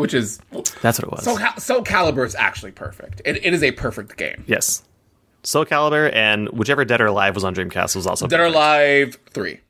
Which 0.00 0.14
is, 0.14 0.38
That's 0.82 0.98
what 0.98 1.04
it 1.04 1.10
was. 1.10 1.24
Soul, 1.24 1.36
Cal- 1.36 1.60
Soul 1.60 1.84
Calibur 1.84 2.26
is 2.26 2.34
actually 2.34 2.72
perfect. 2.72 3.22
It, 3.24 3.44
it 3.44 3.52
is 3.52 3.62
a 3.62 3.72
perfect 3.72 4.16
game. 4.16 4.44
yes, 4.46 4.82
Soul 5.42 5.64
Calibur 5.64 6.14
and 6.14 6.48
whichever 6.50 6.84
Dead 6.84 7.00
or 7.00 7.06
Alive 7.06 7.34
was 7.34 7.44
on 7.44 7.54
Dreamcast 7.54 7.96
was 7.96 8.06
also 8.06 8.26
Dead 8.26 8.40
or. 8.40 8.44
Alive 8.44 9.18
3. 9.30 9.60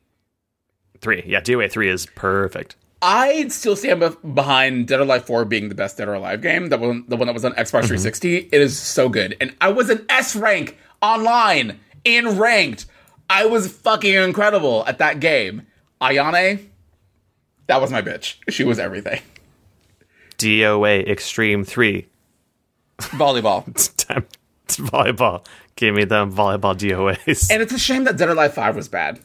three. 1.00 1.22
Yeah, 1.26 1.40
DOA 1.40 1.70
three 1.70 1.88
is 1.88 2.06
perfect. 2.06 2.76
I 3.02 3.48
still 3.48 3.76
stand 3.76 4.02
behind 4.34 4.88
Dead 4.88 5.00
or 5.00 5.04
Alive 5.04 5.24
4 5.24 5.44
being 5.46 5.68
the 5.68 5.74
best 5.74 5.96
Dead 5.96 6.08
or 6.08 6.14
Alive 6.14 6.42
game, 6.42 6.68
the 6.68 6.76
one, 6.76 7.04
the 7.08 7.16
one 7.16 7.26
that 7.26 7.32
was 7.32 7.44
on 7.44 7.52
Xbox 7.52 7.84
mm-hmm. 7.84 7.96
360. 7.96 8.36
It 8.36 8.52
is 8.52 8.78
so 8.78 9.08
good. 9.08 9.36
And 9.40 9.54
I 9.60 9.68
was 9.70 9.88
an 9.88 10.04
S 10.08 10.36
rank 10.36 10.76
online 11.00 11.80
in 12.04 12.38
ranked. 12.38 12.86
I 13.30 13.46
was 13.46 13.72
fucking 13.72 14.12
incredible 14.14 14.84
at 14.86 14.98
that 14.98 15.20
game. 15.20 15.66
Ayane, 16.00 16.66
that 17.68 17.80
was 17.80 17.90
my 17.90 18.02
bitch. 18.02 18.36
She 18.48 18.64
was 18.64 18.78
everything. 18.78 19.20
DOA 20.40 21.06
Extreme 21.08 21.64
three. 21.64 22.06
Volleyball. 22.98 23.66
It's 23.68 23.88
time. 23.88 24.26
It's 24.64 24.76
volleyball. 24.78 25.44
Give 25.76 25.94
me 25.94 26.04
them 26.04 26.32
volleyball 26.32 26.76
DOAs. 26.76 27.50
And 27.50 27.62
it's 27.62 27.72
a 27.72 27.78
shame 27.78 28.04
that 28.04 28.16
Dead 28.16 28.28
or 28.28 28.32
Alive 28.32 28.54
5 28.54 28.76
was 28.76 28.88
bad. 28.88 29.18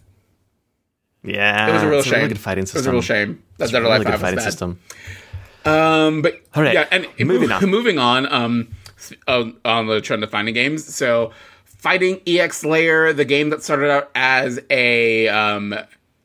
yeah, 1.24 1.70
It 1.70 1.74
was 1.74 1.84
a 1.84 1.90
real 1.90 2.02
shame. 2.02 2.14
really 2.16 2.28
good 2.30 2.40
fighting 2.40 2.66
system. 2.66 2.78
It 2.78 2.80
was 2.82 2.88
a 2.88 2.92
real 2.92 3.02
shame 3.02 3.44
that 3.58 3.72
Dead 3.72 3.80
or 3.80 3.86
Really 3.86 3.96
Alive 3.96 4.04
good 4.06 4.12
5 4.12 4.14
was 4.14 4.22
fighting 4.22 4.38
bad. 4.38 4.44
system. 4.44 4.80
Um, 5.66 6.22
but 6.22 6.42
All 6.56 6.64
right, 6.64 6.74
yeah, 6.74 6.88
and 6.92 7.08
moving 7.28 7.52
on. 7.52 7.66
moving 7.70 7.98
on. 8.00 8.32
Um, 8.32 8.76
uh, 9.28 9.50
on 9.66 9.88
the 9.88 10.00
trend 10.02 10.24
of 10.24 10.32
finding 10.32 10.54
games. 10.54 10.86
So, 10.96 11.32
fighting 11.66 12.22
EX 12.26 12.64
Layer, 12.64 13.14
the 13.14 13.26
game 13.26 13.50
that 13.50 13.62
started 13.64 13.90
out 13.92 14.10
as 14.16 14.60
a 14.70 15.28
um 15.28 15.76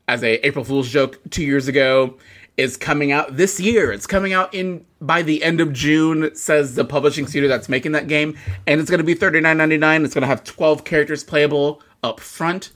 as 0.09 0.23
a 0.23 0.47
April 0.47 0.65
Fool's 0.65 0.89
joke 0.89 1.19
two 1.31 1.43
years 1.45 1.69
ago, 1.69 2.17
is 2.61 2.77
coming 2.77 3.11
out 3.11 3.37
this 3.37 3.59
year. 3.59 3.91
It's 3.91 4.07
coming 4.07 4.33
out 4.33 4.53
in 4.55 4.85
by 5.01 5.23
the 5.23 5.43
end 5.43 5.61
of 5.61 5.73
June. 5.73 6.35
Says 6.35 6.75
the 6.75 6.85
publishing 6.85 7.27
studio 7.27 7.49
that's 7.49 7.69
making 7.69 7.93
that 7.93 8.07
game, 8.07 8.37
and 8.67 8.81
it's 8.81 8.91
going 8.91 8.99
to 8.99 9.05
be 9.05 9.15
thirty 9.15 9.41
nine 9.41 9.57
ninety 9.57 9.79
nine. 9.79 10.05
It's 10.05 10.15
going 10.15 10.23
to 10.23 10.29
have 10.29 10.45
twelve 10.45 10.85
characters 10.85 11.25
playable 11.25 11.83
up 12.03 12.21
front, 12.21 12.71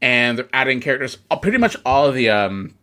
and 0.00 0.38
they're 0.38 0.48
adding 0.52 0.80
characters. 0.80 1.18
uh, 1.30 1.36
Pretty 1.36 1.58
much 1.58 1.76
all 1.84 2.06
of 2.06 2.14
the 2.14 2.30
um 2.30 2.74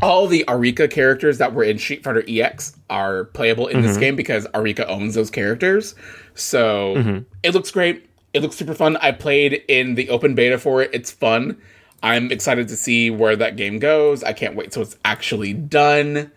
all 0.00 0.28
the 0.28 0.44
Arika 0.46 0.88
characters 0.88 1.38
that 1.38 1.52
were 1.54 1.64
in 1.64 1.76
Street 1.78 2.04
Fighter 2.04 2.22
EX 2.28 2.76
are 2.88 3.24
playable 3.24 3.66
in 3.66 3.82
this 3.82 3.96
game 4.00 4.14
because 4.14 4.46
Arika 4.48 4.86
owns 4.86 5.14
those 5.14 5.28
characters. 5.30 5.94
So 6.34 7.24
it 7.42 7.52
looks 7.54 7.70
great. 7.72 8.06
It 8.32 8.42
looks 8.42 8.54
super 8.54 8.74
fun. 8.74 8.96
I 8.98 9.10
played 9.10 9.64
in 9.66 9.96
the 9.96 10.10
open 10.10 10.34
beta 10.36 10.56
for 10.58 10.82
it. 10.82 10.90
It's 10.92 11.10
fun. 11.10 11.56
I'm 12.02 12.30
excited 12.30 12.68
to 12.68 12.76
see 12.76 13.10
where 13.10 13.36
that 13.36 13.56
game 13.56 13.78
goes. 13.78 14.22
I 14.22 14.32
can't 14.32 14.54
wait 14.54 14.70
till 14.72 14.82
it's 14.82 14.96
actually 15.04 15.52
done. 15.52 16.30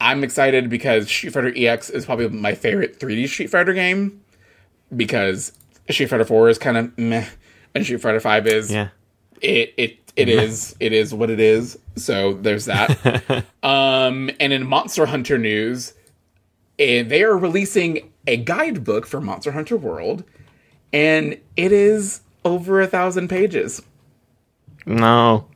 I'm 0.00 0.24
excited 0.24 0.68
because 0.68 1.06
Street 1.08 1.32
Fighter 1.32 1.52
EX 1.56 1.90
is 1.90 2.04
probably 2.04 2.28
my 2.28 2.54
favorite 2.54 2.98
3D 2.98 3.28
Street 3.28 3.50
Fighter 3.50 3.72
game 3.72 4.20
because 4.94 5.52
Street 5.88 6.06
Fighter 6.06 6.24
4 6.24 6.48
is 6.48 6.58
kind 6.58 6.76
of 6.76 6.98
meh, 6.98 7.26
and 7.74 7.84
Street 7.84 8.00
Fighter 8.00 8.20
5 8.20 8.46
is 8.46 8.70
Yeah. 8.72 8.88
it 9.40 9.72
it 9.76 9.98
it 10.16 10.28
is 10.28 10.76
it 10.80 10.92
is 10.92 11.14
what 11.14 11.30
it 11.30 11.40
is. 11.40 11.78
So 11.96 12.34
there's 12.34 12.64
that. 12.66 13.44
um, 13.62 14.30
and 14.40 14.52
in 14.52 14.66
Monster 14.66 15.06
Hunter 15.06 15.38
news, 15.38 15.94
eh, 16.78 17.02
they 17.04 17.22
are 17.22 17.36
releasing 17.36 18.12
a 18.26 18.36
guidebook 18.36 19.06
for 19.06 19.20
Monster 19.20 19.52
Hunter 19.52 19.76
World, 19.76 20.24
and 20.92 21.38
it 21.56 21.72
is 21.72 22.20
over 22.44 22.80
a 22.80 22.86
thousand 22.86 23.28
pages. 23.28 23.82
No. 24.86 25.48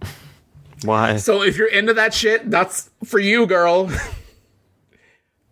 Why? 0.84 1.16
So 1.16 1.42
if 1.42 1.56
you're 1.56 1.68
into 1.68 1.94
that 1.94 2.14
shit, 2.14 2.50
that's 2.50 2.90
for 3.04 3.18
you, 3.18 3.46
girl. 3.46 3.90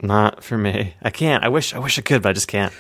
Not 0.01 0.45
for 0.45 0.59
me. 0.59 0.95
I 1.03 1.11
can't. 1.11 1.43
I 1.43 1.49
wish. 1.49 1.75
I 1.75 1.79
wish 1.79 1.99
I 1.99 2.03
could, 2.03 2.23
but 2.23 2.31
I 2.31 2.33
just 2.33 2.49
can't. 2.49 2.73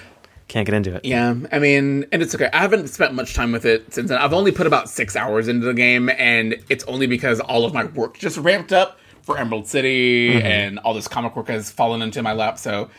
Can't 0.48 0.64
get 0.64 0.76
into 0.76 0.94
it. 0.94 1.04
Yeah, 1.04 1.34
I 1.50 1.58
mean, 1.58 2.06
and 2.12 2.22
it's 2.22 2.32
okay. 2.32 2.48
I 2.52 2.58
haven't 2.58 2.86
spent 2.86 3.14
much 3.14 3.34
time 3.34 3.50
with 3.50 3.64
it 3.64 3.92
since 3.92 4.10
then. 4.10 4.18
I've 4.18 4.32
only 4.32 4.52
put 4.52 4.68
about 4.68 4.88
six 4.88 5.16
hours 5.16 5.48
into 5.48 5.66
the 5.66 5.74
game, 5.74 6.08
and 6.08 6.54
it's 6.68 6.84
only 6.84 7.08
because 7.08 7.40
all 7.40 7.64
of 7.64 7.74
my 7.74 7.86
work 7.86 8.16
just 8.16 8.38
ramped 8.38 8.72
up 8.72 8.96
for 9.22 9.36
Emerald 9.36 9.66
City, 9.66 10.30
mm-hmm. 10.30 10.46
and 10.46 10.78
all 10.78 10.94
this 10.94 11.08
comic 11.08 11.34
work 11.34 11.48
has 11.48 11.68
fallen 11.68 12.00
into 12.00 12.22
my 12.22 12.32
lap. 12.32 12.58
So 12.58 12.90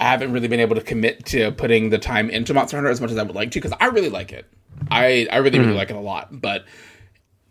I 0.00 0.04
haven't 0.04 0.32
really 0.32 0.48
been 0.48 0.58
able 0.58 0.74
to 0.74 0.82
commit 0.82 1.24
to 1.26 1.52
putting 1.52 1.90
the 1.90 1.98
time 1.98 2.28
into 2.28 2.52
Monster 2.52 2.76
Hunter 2.76 2.90
as 2.90 3.00
much 3.00 3.12
as 3.12 3.18
I 3.18 3.22
would 3.22 3.36
like 3.36 3.52
to, 3.52 3.60
because 3.60 3.76
I 3.78 3.86
really 3.86 4.10
like 4.10 4.32
it. 4.32 4.46
I 4.90 5.28
I 5.30 5.36
really 5.36 5.60
really 5.60 5.70
mm-hmm. 5.70 5.76
like 5.76 5.90
it 5.90 5.96
a 5.96 6.00
lot, 6.00 6.40
but 6.40 6.64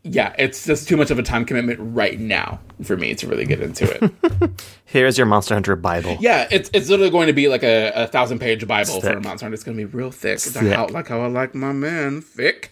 yeah, 0.08 0.36
it's 0.38 0.66
just 0.66 0.88
too 0.88 0.96
much 0.98 1.10
of 1.10 1.18
a 1.18 1.24
time 1.24 1.46
commitment 1.46 1.80
right 1.82 2.20
now 2.20 2.60
for 2.84 2.96
me 2.96 3.16
to 3.16 3.28
really 3.28 3.46
get 3.46 3.60
into 3.60 3.86
it. 3.92 4.64
Here's 4.86 5.18
your 5.18 5.26
Monster 5.26 5.56
Hunter 5.56 5.76
Bible. 5.76 6.18
Yeah, 6.20 6.48
it's 6.52 6.70
it's 6.74 6.90
literally 6.90 7.10
going 7.10 7.26
to 7.26 7.34
be 7.34 7.48
like 7.48 7.64
a, 7.64 7.90
a 7.92 8.08
thousand 8.08 8.38
page 8.38 8.68
Bible 8.68 9.02
for 9.02 9.08
Thick. 9.08 9.18
a 9.18 9.20
monster. 9.20 9.46
Hunter. 9.46 9.56
It's 9.56 9.64
going 9.64 9.76
to 9.78 9.84
be 9.84 9.92
real 9.92 10.12
thick. 10.12 10.40
Thick. 10.40 10.72
How, 10.74 10.88
like 10.88 11.08
how 11.08 11.22
I 11.22 11.28
like 11.28 11.56
my 11.56 11.72
man 11.72 12.22
thick. 12.22 12.72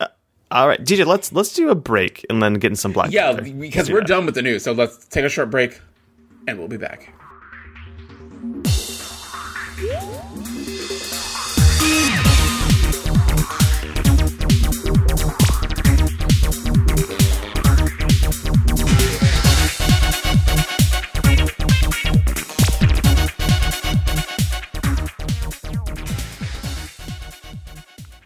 Uh, 0.00 0.06
all 0.50 0.66
right, 0.66 0.82
DJ. 0.82 1.04
Let's 1.04 1.32
let's 1.32 1.52
do 1.52 1.68
a 1.68 1.74
break 1.74 2.24
and 2.30 2.42
then 2.42 2.54
get 2.54 2.72
in 2.72 2.76
some 2.76 2.92
Black. 2.92 3.12
Yeah, 3.12 3.34
Panther. 3.34 3.52
because 3.52 3.90
we're 3.90 4.00
that. 4.00 4.08
done 4.08 4.24
with 4.24 4.34
the 4.34 4.42
news. 4.42 4.64
So 4.64 4.72
let's 4.72 5.04
take 5.06 5.26
a 5.26 5.28
short 5.28 5.50
break, 5.50 5.82
and 6.48 6.58
we'll 6.58 6.68
be 6.68 6.78
back. 6.78 7.12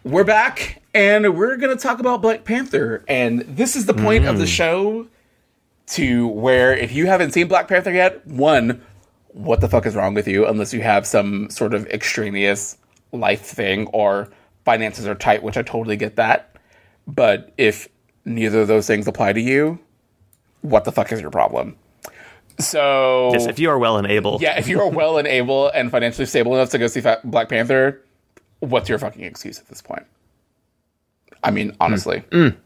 We're 0.09 0.25
back, 0.25 0.81
and 0.95 1.37
we're 1.37 1.59
going 1.59 1.77
to 1.77 1.83
talk 1.83 1.99
about 1.99 2.23
Black 2.23 2.43
Panther. 2.43 3.05
And 3.07 3.41
this 3.41 3.77
is 3.77 3.85
the 3.85 3.93
point 3.93 4.25
of 4.25 4.39
the 4.39 4.47
mm. 4.47 4.49
show 4.49 5.07
to 5.89 6.29
where 6.29 6.75
if 6.75 6.93
you 6.93 7.07
haven't 7.07 7.33
seen 7.33 7.47
Black 7.47 7.69
Panther 7.69 7.93
yet, 7.93 8.27
one, 8.27 8.81
what 9.35 9.61
the 9.61 9.69
fuck 9.69 9.85
is 9.85 9.95
wrong 9.95 10.15
with 10.15 10.27
you? 10.27 10.47
Unless 10.47 10.73
you 10.73 10.81
have 10.81 11.07
some 11.07 11.51
sort 11.51 11.75
of 11.75 11.87
extraneous 11.89 12.79
life 13.13 13.43
thing 13.43 13.87
or 13.89 14.31
finances 14.65 15.07
are 15.07 15.15
tight, 15.15 15.43
which 15.43 15.59
I 15.59 15.63
totally 15.63 15.97
get 15.97 16.17
that. 16.17 16.57
But 17.07 17.53
if 17.59 17.87
neither 18.25 18.63
of 18.63 18.69
those 18.69 18.87
things 18.87 19.07
apply 19.09 19.35
to 19.35 19.41
you, 19.43 19.79
what 20.63 20.85
the 20.85 20.93
fuck 20.93 21.13
is 21.13 21.21
your 21.21 21.31
problem? 21.31 21.77
So 22.59 23.33
Yes, 23.35 23.45
if 23.45 23.59
you 23.59 23.69
are 23.69 23.79
well 23.79 23.99
and 23.99 24.07
able. 24.07 24.39
yeah, 24.41 24.59
if 24.59 24.69
you're 24.69 24.89
well 24.89 25.19
and 25.19 25.29
able 25.29 25.69
and 25.69 25.91
financially 25.91 26.25
stable 26.25 26.55
enough 26.55 26.71
to 26.71 26.79
go 26.79 26.87
see 26.87 27.03
Black 27.25 27.51
Panther, 27.51 28.03
what's 28.61 28.89
your 28.89 28.99
fucking 28.99 29.25
excuse 29.25 29.59
at 29.59 29.69
this 29.69 29.83
point? 29.83 30.07
I 31.43 31.51
mean, 31.51 31.77
honestly, 31.81 32.25
mm. 32.31 32.51
Mm. 32.51 32.57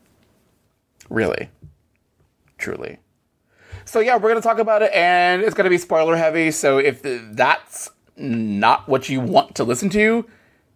really, 1.10 1.50
truly. 2.58 2.98
so 3.84 4.00
yeah, 4.00 4.16
we're 4.16 4.30
gonna 4.30 4.40
talk 4.40 4.58
about 4.58 4.82
it, 4.82 4.92
and 4.94 5.42
it's 5.42 5.54
gonna 5.54 5.70
be 5.70 5.78
spoiler 5.78 6.16
heavy. 6.16 6.50
So 6.50 6.78
if 6.78 7.00
that's 7.02 7.90
not 8.16 8.88
what 8.88 9.08
you 9.08 9.20
want 9.20 9.54
to 9.56 9.64
listen 9.64 9.90
to, 9.90 10.26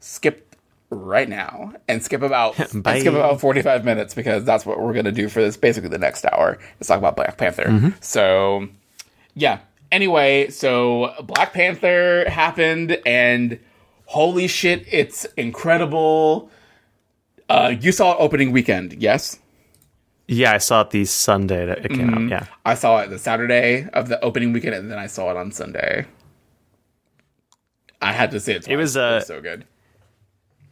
skip 0.01 0.57
right 0.91 1.29
now 1.29 1.73
and 1.89 2.03
skip 2.03 2.23
about 2.23 2.59
and 2.73 3.01
skip 3.01 3.15
about 3.15 3.41
forty 3.41 3.63
five 3.63 3.85
minutes 3.85 4.15
because 4.15 4.45
that's 4.45 4.67
what 4.67 4.81
we're 4.81 4.93
gonna 4.93 5.13
do 5.13 5.29
for 5.29 5.41
this 5.41 5.57
basically 5.57 5.89
the 5.89 5.99
next 5.99 6.25
hour. 6.27 6.59
Let's 6.79 6.89
talk 6.89 6.99
about 6.99 7.17
Black 7.17 7.39
Panther. 7.39 7.65
Mm-hmm. 7.65 7.89
So 8.01 8.69
yeah. 9.35 9.61
Anyway, 9.93 10.51
so 10.51 11.15
Black 11.23 11.53
Panther 11.53 12.29
happened, 12.29 12.99
and 13.07 13.61
holy 14.07 14.49
shit, 14.49 14.85
it's 14.91 15.25
incredible. 15.37 16.51
Uh, 17.49 17.75
you 17.81 17.93
saw 17.93 18.13
it 18.13 18.17
opening 18.19 18.51
weekend, 18.53 18.95
yes? 18.95 19.39
Yeah, 20.29 20.53
I 20.53 20.59
saw 20.59 20.81
it 20.81 20.91
the 20.91 21.05
Sunday 21.05 21.67
that 21.67 21.85
it 21.85 21.91
came 21.91 22.09
Mm-hmm. 22.11 22.25
out. 22.25 22.31
Yeah. 22.31 22.47
I 22.65 22.75
saw 22.75 22.99
it 22.99 23.11
the 23.11 23.19
Saturday 23.19 23.89
of 23.93 24.09
the 24.09 24.21
opening 24.25 24.53
weekend, 24.53 24.75
and 24.75 24.91
then 24.91 24.99
I 24.99 25.07
saw 25.07 25.31
it 25.31 25.37
on 25.37 25.53
Sunday. 25.53 26.07
I 28.03 28.13
had 28.13 28.31
to 28.33 28.41
see 28.41 28.53
it. 28.53 28.65
Twice. 28.65 28.77
was, 28.77 28.97
uh, 28.97 29.21
so 29.21 29.41
good. 29.41 29.65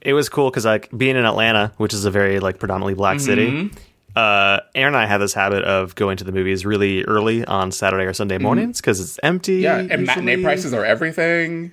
it 0.01 0.13
was 0.13 0.29
cool 0.29 0.51
because 0.51 0.65
like 0.65 0.91
being 0.97 1.17
in 1.17 1.25
Atlanta, 1.25 1.73
which 1.77 1.95
is 1.95 2.05
a 2.05 2.11
very 2.11 2.41
like 2.41 2.59
predominantly 2.59 2.95
black 2.95 3.19
Mm-hmm. 3.19 3.25
city. 3.69 3.71
Uh, 4.17 4.61
Aaron 4.77 4.95
and 4.95 5.03
I 5.03 5.07
have 5.07 5.21
this 5.21 5.35
habit 5.35 5.65
of 5.65 5.95
going 5.97 6.17
to 6.19 6.25
the 6.25 6.31
movies 6.31 6.65
really 6.65 7.03
early 7.05 7.45
on 7.47 7.73
Saturday 7.73 8.05
or 8.05 8.13
Sunday 8.13 8.39
mornings 8.39 8.81
because 8.81 9.01
it's 9.01 9.19
empty. 9.25 9.63
Mm-hmm. 9.63 9.89
Yeah, 9.89 9.95
and 9.95 10.07
matinee 10.07 10.43
prices 10.43 10.73
are 10.73 10.85
everything. 10.85 11.73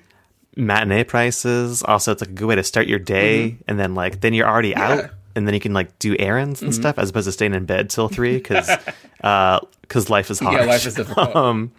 Matinee 0.55 1.03
prices. 1.03 1.83
Also, 1.83 2.11
it's 2.11 2.21
like 2.21 2.29
a 2.29 2.33
good 2.33 2.45
way 2.47 2.55
to 2.55 2.63
start 2.63 2.87
your 2.87 2.99
day, 2.99 3.57
and 3.67 3.79
then 3.79 3.95
like 3.95 4.21
then 4.21 4.33
you're 4.33 4.47
already 4.47 4.73
Mm-hmm. 4.73 4.97
Yeah. 4.99 5.05
out, 5.05 5.09
and 5.35 5.47
then 5.47 5.53
you 5.53 5.59
can 5.59 5.73
like 5.73 5.97
do 5.99 6.15
errands 6.19 6.61
and 6.61 6.71
Mm-hmm. 6.71 6.81
stuff 6.81 6.97
as 6.99 7.09
opposed 7.09 7.27
to 7.27 7.31
staying 7.31 7.53
in 7.53 7.65
bed 7.65 7.89
till 7.89 8.09
three 8.09 8.35
because 8.35 8.69
because 9.17 10.09
life 10.09 10.29
is 10.29 10.39
hard. 10.39 10.59
Yeah, 10.59 10.65
life 10.65 10.85
is 10.85 10.95
difficult. 10.95 11.35
um, 11.35 11.71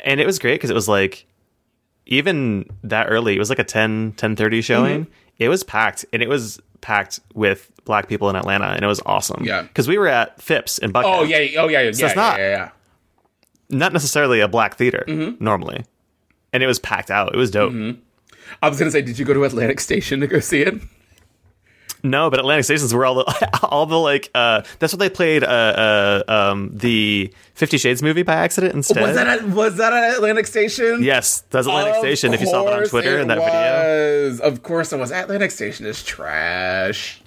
and 0.00 0.20
it 0.20 0.26
was 0.26 0.38
great 0.38 0.54
because 0.54 0.70
it 0.70 0.74
was 0.74 0.88
like 0.88 1.26
even 2.06 2.68
that 2.84 3.06
early. 3.08 3.36
It 3.36 3.38
was 3.38 3.50
like 3.50 3.58
a 3.60 3.64
10, 3.64 4.12
10.30 4.14 4.64
showing. 4.64 5.04
Mm-hmm. 5.04 5.12
It 5.38 5.48
was 5.48 5.62
packed, 5.62 6.04
and 6.12 6.22
it 6.22 6.28
was 6.28 6.60
packed 6.80 7.20
with 7.34 7.70
black 7.84 8.08
people 8.08 8.28
in 8.30 8.36
Atlanta, 8.36 8.66
and 8.66 8.82
it 8.82 8.86
was 8.86 9.00
awesome. 9.06 9.44
Yeah. 9.44 9.62
because 9.62 9.86
we 9.88 9.96
were 9.98 10.08
at 10.08 10.40
Phipps 10.42 10.78
in 10.78 10.92
Buckhead. 10.92 11.04
oh 11.04 11.22
yeah, 11.22 11.38
oh 11.60 11.68
yeah, 11.68 11.80
yeah, 11.80 11.88
it's 11.88 12.00
yeah, 12.00 12.12
not- 12.14 12.38
yeah, 12.38 12.48
yeah. 12.48 12.70
not 13.70 13.92
necessarily 13.92 14.40
a 14.40 14.48
black 14.48 14.76
theater 14.76 15.04
Mm-hmm. 15.06 15.42
normally, 15.42 15.84
and 16.52 16.62
it 16.62 16.66
was 16.66 16.78
packed 16.78 17.10
out. 17.10 17.34
It 17.34 17.38
was 17.38 17.50
dope. 17.50 17.72
I 18.62 18.68
was 18.68 18.78
gonna 18.78 18.90
say, 18.90 19.02
did 19.02 19.18
you 19.18 19.24
go 19.24 19.34
to 19.34 19.44
Atlantic 19.44 19.80
Station 19.80 20.20
to 20.20 20.26
go 20.26 20.40
see 20.40 20.62
it? 20.62 20.74
No, 22.02 22.30
but 22.30 22.38
Atlantic 22.38 22.64
Station's 22.64 22.94
where 22.94 23.04
all 23.04 23.16
the 23.16 23.58
all 23.62 23.86
the 23.86 23.98
like 23.98 24.30
uh 24.34 24.62
that's 24.78 24.92
what 24.92 24.98
they 24.98 25.10
played 25.10 25.44
uh, 25.44 25.46
uh 25.46 26.22
um 26.28 26.70
the 26.72 27.32
Fifty 27.54 27.78
Shades 27.78 28.02
movie 28.02 28.22
by 28.22 28.34
accident 28.34 28.74
instead. 28.74 29.02
Was 29.02 29.16
that 29.16 29.26
at, 29.26 29.48
was 29.48 29.76
that 29.76 29.92
at 29.92 30.14
Atlantic 30.14 30.46
Station? 30.46 31.02
yes, 31.02 31.42
that's 31.50 31.66
Atlantic 31.66 31.94
Of 31.94 32.00
Station. 32.00 32.32
If 32.32 32.40
you 32.40 32.46
saw 32.46 32.64
that 32.64 32.72
on 32.72 32.88
Twitter 32.88 33.18
it 33.18 33.22
in 33.22 33.28
that 33.28 33.38
video, 33.38 34.28
was. 34.30 34.40
Of 34.40 34.62
course 34.62 34.92
it 34.92 34.98
was. 34.98 35.10
Atlantic 35.12 35.50
Station 35.50 35.86
is 35.86 36.02
trash. 36.02 37.20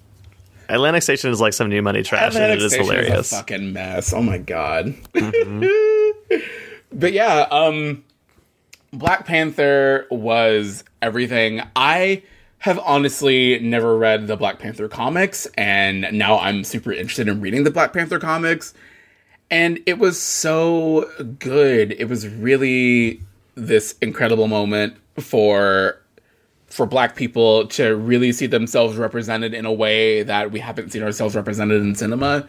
Atlantic 0.70 1.04
Station 1.04 1.30
is 1.30 1.40
like 1.40 1.54
some 1.54 1.70
new 1.70 1.82
money 1.82 2.02
trash, 2.02 2.30
Atlantic 2.34 2.54
and 2.54 2.62
it 2.62 2.66
is 2.66 2.72
Station 2.72 2.86
hilarious. 2.88 3.28
is 3.28 3.34
a 3.34 3.36
fucking 3.36 3.74
mess. 3.74 4.14
Oh 4.14 4.22
my 4.22 4.38
god. 4.40 4.96
Mm-hmm. 5.14 6.36
but 6.94 7.14
yeah, 7.14 7.42
um, 7.52 8.04
Black 8.94 9.26
Panther 9.26 10.06
was 10.12 10.84
everything. 11.02 11.62
I 11.76 12.22
have 12.60 12.80
honestly 12.80 13.60
never 13.60 13.98
read 13.98 14.28
the 14.28 14.38
Black 14.38 14.60
Panther 14.60 14.88
comics, 14.88 15.48
and 15.58 16.08
now 16.14 16.38
I'm 16.38 16.64
super 16.64 16.94
interested 16.94 17.28
in 17.28 17.42
reading 17.42 17.64
the 17.64 17.72
Black 17.72 17.92
Panther 17.92 18.20
comics. 18.20 18.76
And 19.50 19.80
it 19.88 19.98
was 19.98 20.22
so 20.22 21.10
good. 21.40 21.92
It 21.94 22.06
was 22.06 22.28
really 22.28 23.22
this 23.56 23.96
incredible 24.02 24.48
moment 24.48 24.96
for 25.20 26.00
for 26.68 26.88
black 26.88 27.16
people 27.16 27.68
to 27.68 27.96
really 27.96 28.32
see 28.32 28.48
themselves 28.48 28.98
represented 28.98 29.54
in 29.54 29.64
a 29.64 29.72
way 29.72 30.24
that 30.24 30.52
we 30.52 30.60
haven't 30.60 30.92
seen 30.92 31.04
ourselves 31.04 31.36
represented 31.36 31.82
in 31.84 31.94
cinema. 31.94 32.48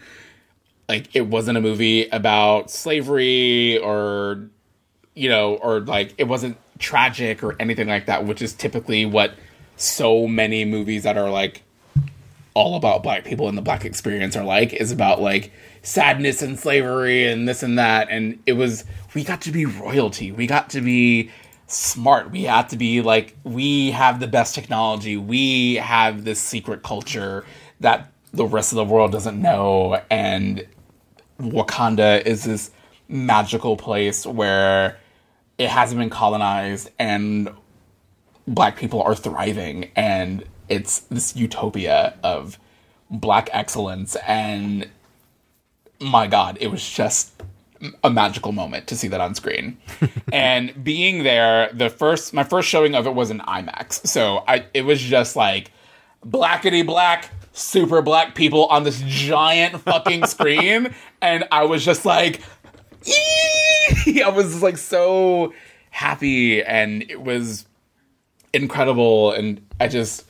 Like 0.88 1.14
it 1.14 1.26
wasn't 1.26 1.59
a 1.59 1.61
movie 1.61 2.09
about 2.09 2.70
slavery 2.70 3.76
or 3.78 4.49
you 5.14 5.28
know, 5.28 5.56
or 5.56 5.80
like 5.80 6.14
it 6.18 6.24
wasn't 6.24 6.56
tragic 6.78 7.42
or 7.42 7.56
anything 7.60 7.88
like 7.88 8.06
that, 8.06 8.24
which 8.24 8.42
is 8.42 8.52
typically 8.52 9.06
what 9.06 9.34
so 9.76 10.26
many 10.26 10.64
movies 10.64 11.02
that 11.04 11.16
are 11.16 11.30
like 11.30 11.62
all 12.54 12.76
about 12.76 13.02
black 13.02 13.24
people 13.24 13.48
and 13.48 13.58
the 13.58 13.62
black 13.62 13.84
experience 13.84 14.36
are 14.36 14.44
like 14.44 14.72
is 14.72 14.92
about 14.92 15.20
like 15.20 15.52
sadness 15.82 16.40
and 16.40 16.58
slavery 16.58 17.26
and 17.26 17.48
this 17.48 17.62
and 17.62 17.78
that. 17.78 18.08
And 18.10 18.38
it 18.46 18.52
was 18.52 18.84
we 19.14 19.24
got 19.24 19.40
to 19.42 19.52
be 19.52 19.66
royalty. 19.66 20.32
We 20.32 20.46
got 20.46 20.70
to 20.70 20.80
be 20.80 21.30
smart. 21.66 22.30
We 22.30 22.44
had 22.44 22.68
to 22.70 22.76
be 22.76 23.02
like 23.02 23.36
we 23.44 23.90
have 23.90 24.20
the 24.20 24.28
best 24.28 24.54
technology. 24.54 25.16
We 25.16 25.76
have 25.76 26.24
this 26.24 26.40
secret 26.40 26.82
culture 26.82 27.44
that 27.80 28.12
the 28.32 28.46
rest 28.46 28.72
of 28.72 28.76
the 28.76 28.84
world 28.84 29.12
doesn't 29.12 29.40
know. 29.40 30.00
And 30.10 30.66
wakanda 31.40 32.24
is 32.24 32.44
this 32.44 32.70
magical 33.08 33.76
place 33.76 34.26
where 34.26 34.96
it 35.59 35.68
hasn't 35.68 35.98
been 35.98 36.11
colonized 36.11 36.90
and 36.98 37.50
black 38.46 38.76
people 38.76 39.02
are 39.02 39.14
thriving 39.14 39.90
and 39.96 40.44
it's 40.68 41.00
this 41.00 41.36
utopia 41.36 42.14
of 42.22 42.59
black 43.11 43.48
excellence 43.52 44.16
and 44.26 44.88
my 46.00 46.26
god 46.26 46.59
it 46.61 46.68
was 46.68 46.88
just 46.88 47.34
a 48.02 48.11
magical 48.11 48.52
moment 48.52 48.86
to 48.86 48.96
see 48.96 49.09
that 49.09 49.20
on 49.20 49.34
screen. 49.34 49.76
And 50.32 50.82
being 50.82 51.22
there 51.22 51.70
the 51.72 51.90
first 51.90 52.32
my 52.32 52.44
first 52.44 52.68
showing 52.68 52.94
of 52.94 53.07
it 53.07 53.14
was 53.14 53.30
in 53.30 53.38
imax. 53.40 54.07
So 54.07 54.42
i 54.48 54.64
it 54.74 54.82
was 54.82 55.00
just 55.00 55.36
like 55.36 55.70
blackety 56.26 56.84
black 56.84 57.30
super 57.52 58.02
black 58.02 58.34
people 58.34 58.66
on 58.66 58.82
this 58.82 59.00
giant 59.07 59.80
fucking 59.80 60.26
screen. 60.34 60.94
And 61.20 61.44
i 61.52 61.64
was 61.64 61.84
just 61.84 62.05
like 62.05 62.40
I 64.24 64.28
was 64.28 64.62
like 64.62 64.78
so 64.78 65.52
happy 65.94 66.61
and 66.61 67.09
it 67.09 67.22
was 67.22 67.66
incredible 68.52 69.30
and 69.30 69.64
i 69.80 69.86
just 69.86 70.24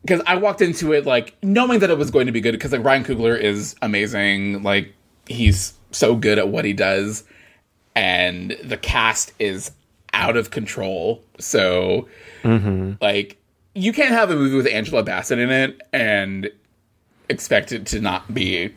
because 0.00 0.22
i 0.26 0.34
walked 0.34 0.62
into 0.62 0.94
it 0.94 1.04
like 1.04 1.36
knowing 1.42 1.80
that 1.80 1.90
it 1.90 1.98
was 1.98 2.10
going 2.10 2.24
to 2.24 2.32
be 2.32 2.40
good 2.40 2.52
because 2.52 2.72
like 2.72 2.82
ryan 2.82 3.04
coogler 3.04 3.38
is 3.38 3.76
amazing 3.82 4.62
like 4.62 4.94
he's 5.26 5.74
so 5.90 6.16
good 6.16 6.38
at 6.38 6.48
what 6.48 6.64
he 6.64 6.72
does 6.72 7.24
and 7.94 8.56
the 8.64 8.78
cast 8.78 9.34
is 9.38 9.70
out 10.14 10.34
of 10.34 10.50
control 10.50 11.22
so 11.38 12.08
mm-hmm. 12.42 12.92
like 13.02 13.36
you 13.74 13.92
can't 13.92 14.12
have 14.12 14.30
a 14.30 14.34
movie 14.34 14.56
with 14.56 14.66
angela 14.66 15.02
bassett 15.02 15.38
in 15.38 15.50
it 15.50 15.78
and 15.92 16.50
expect 17.28 17.70
it 17.70 17.84
to 17.84 18.00
not 18.00 18.32
be 18.32 18.72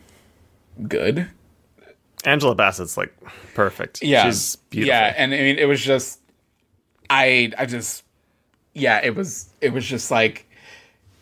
good 0.86 1.26
Angela 2.24 2.54
Bassett's 2.54 2.96
like 2.96 3.14
perfect. 3.54 4.02
yeah 4.02 4.24
she's 4.26 4.56
beautiful. 4.70 4.88
yeah 4.88 5.14
and 5.16 5.32
i 5.34 5.36
mean 5.38 5.58
it 5.58 5.66
was 5.66 5.80
just 5.80 6.20
i 7.08 7.50
i 7.58 7.66
just 7.66 8.04
yeah 8.74 9.00
it 9.02 9.14
was 9.14 9.50
it 9.60 9.72
was 9.72 9.84
just 9.86 10.10
like 10.10 10.46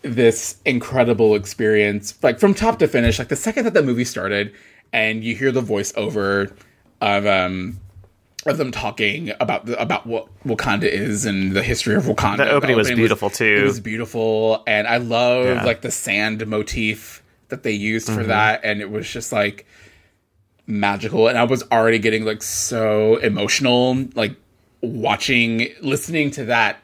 this 0.03 0.59
incredible 0.65 1.35
experience 1.35 2.15
like 2.23 2.39
from 2.39 2.55
top 2.55 2.79
to 2.79 2.87
finish 2.87 3.19
like 3.19 3.29
the 3.29 3.37
second 3.37 3.65
that 3.65 3.75
the 3.75 3.83
movie 3.83 4.05
started 4.05 4.53
and 4.93 5.25
you 5.25 5.35
hear 5.35 5.51
the 5.53 5.63
voiceover 5.63 6.53
of 7.01 7.27
um 7.27 7.79
of 8.47 8.57
them 8.57 8.71
talking 8.71 9.33
about 9.41 9.67
the, 9.67 9.79
about 9.83 10.07
what 10.07 10.29
Wakanda 10.45 10.85
is 10.85 11.27
and 11.27 11.53
the 11.53 11.63
history 11.63 11.97
of 11.97 12.05
Wakanda. 12.05 12.39
That 12.39 12.49
opening 12.49 12.77
was 12.77 12.89
beautiful, 12.91 13.29
too. 13.29 13.45
It 13.61 13.65
was 13.65 13.81
beautiful, 13.81 14.63
and 14.67 14.87
I 14.87 14.99
love 14.99 15.45
Yeah. 15.45 15.65
like 15.65 15.83
the 15.83 15.91
sand 15.91 16.47
motif 16.47 17.23
that 17.49 17.63
they 17.65 17.73
used 17.73 18.07
for 18.07 18.21
Mm-hmm. 18.21 18.29
that, 18.29 18.61
and 18.63 18.81
it 18.81 18.91
was 18.91 19.11
just 19.11 19.33
like 19.33 19.67
magical 20.69 21.29
and 21.29 21.37
i 21.37 21.43
was 21.43 21.65
already 21.73 21.99
getting 21.99 22.25
like 22.25 22.43
so 22.43 23.17
emotional 23.17 24.07
like 24.15 24.37
watching 24.83 25.69
listening 25.81 26.31
to 26.31 26.45
that 26.45 26.79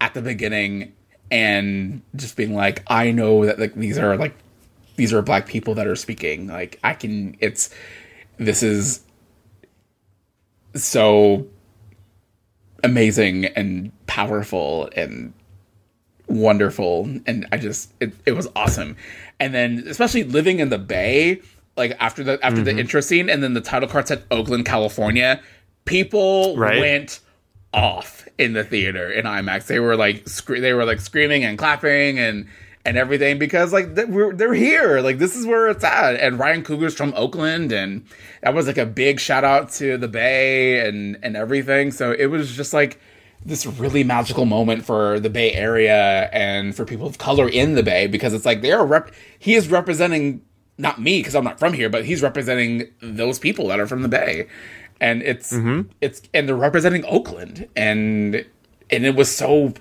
at 0.00 0.12
the 0.14 0.20
beginning 0.20 0.92
and 1.30 2.02
just 2.16 2.36
being 2.36 2.54
like 2.54 2.82
i 2.88 3.10
know 3.10 3.46
that 3.46 3.58
like 3.58 3.74
these 3.74 3.96
are 3.96 4.16
like 4.16 4.34
these 5.00 5.14
are 5.14 5.22
black 5.22 5.46
people 5.46 5.74
that 5.76 5.86
are 5.86 5.96
speaking. 5.96 6.46
Like 6.46 6.78
i 6.84 6.92
can 6.92 7.34
it's 7.40 7.70
this 8.36 8.62
is 8.62 9.00
so 10.74 11.46
amazing 12.84 13.46
and 13.46 13.92
powerful 14.06 14.90
and 14.94 15.32
wonderful 16.26 17.08
and 17.26 17.46
i 17.50 17.56
just 17.56 17.94
it, 17.98 18.12
it 18.26 18.32
was 18.32 18.46
awesome. 18.54 18.94
And 19.40 19.54
then 19.54 19.84
especially 19.88 20.24
living 20.24 20.58
in 20.58 20.68
the 20.68 20.78
bay 20.78 21.40
like 21.80 21.96
after 21.98 22.22
the 22.22 22.38
after 22.44 22.62
the 22.62 22.70
mm-hmm. 22.70 22.80
intro 22.80 23.00
scene 23.00 23.28
and 23.28 23.42
then 23.42 23.54
the 23.54 23.60
title 23.60 23.88
card 23.88 24.06
said 24.06 24.22
oakland 24.30 24.64
california. 24.64 25.40
People 25.86 26.56
Right. 26.56 26.78
went 26.78 27.20
off 27.72 28.28
in 28.38 28.52
the 28.52 28.62
theater 28.64 29.10
in 29.10 29.24
imax. 29.24 29.66
They 29.66 29.80
were 29.80 29.96
like 29.96 30.28
scre- 30.28 30.60
they 30.60 30.72
were 30.72 30.84
like 30.84 31.00
screaming 31.00 31.44
and 31.44 31.58
clapping 31.58 32.18
and 32.18 32.46
and 32.84 32.96
everything 32.96 33.38
because 33.38 33.72
like 33.72 33.88
we're 34.08 34.32
they're 34.34 34.54
here. 34.54 35.00
Like 35.00 35.18
this 35.18 35.36
is 35.36 35.46
where 35.46 35.68
it's 35.68 35.84
at. 35.84 36.16
And 36.16 36.38
Ryan 36.38 36.62
Coogler's 36.62 36.94
from 36.94 37.12
Oakland 37.16 37.72
and 37.72 38.04
that 38.42 38.54
was 38.54 38.66
like 38.66 38.78
a 38.78 38.86
big 38.86 39.20
shout 39.20 39.44
out 39.44 39.70
to 39.72 39.96
the 39.96 40.08
Bay 40.08 40.86
and 40.86 41.18
and 41.22 41.36
everything. 41.36 41.92
So 41.92 42.12
it 42.12 42.26
was 42.26 42.54
just 42.56 42.72
like 42.72 43.00
this 43.44 43.64
really 43.64 44.04
magical 44.04 44.44
moment 44.44 44.84
for 44.84 45.18
the 45.18 45.30
Bay 45.30 45.52
Area 45.52 46.28
and 46.32 46.74
for 46.74 46.84
people 46.84 47.06
of 47.06 47.18
color 47.18 47.48
in 47.48 47.74
the 47.74 47.82
Bay 47.82 48.06
because 48.06 48.34
it's 48.34 48.44
like 48.44 48.60
they're 48.60 48.84
rep 48.84 49.10
he 49.38 49.54
is 49.54 49.68
representing 49.68 50.42
not 50.80 51.00
me 51.00 51.20
because 51.20 51.34
I'm 51.34 51.44
not 51.44 51.58
from 51.58 51.72
here 51.72 51.88
but 51.88 52.04
he's 52.04 52.22
representing 52.22 52.88
those 53.00 53.38
people 53.38 53.68
that 53.68 53.78
are 53.78 53.86
from 53.86 54.02
the 54.02 54.08
Bay 54.08 54.48
and 55.00 55.22
it's 55.22 55.52
mm-hmm. 55.52 55.88
it's 56.00 56.22
and 56.34 56.48
they're 56.48 56.56
representing 56.56 57.04
Oakland 57.06 57.68
and 57.74 58.44
and 58.90 59.06
it 59.06 59.14
was 59.14 59.34
so 59.34 59.72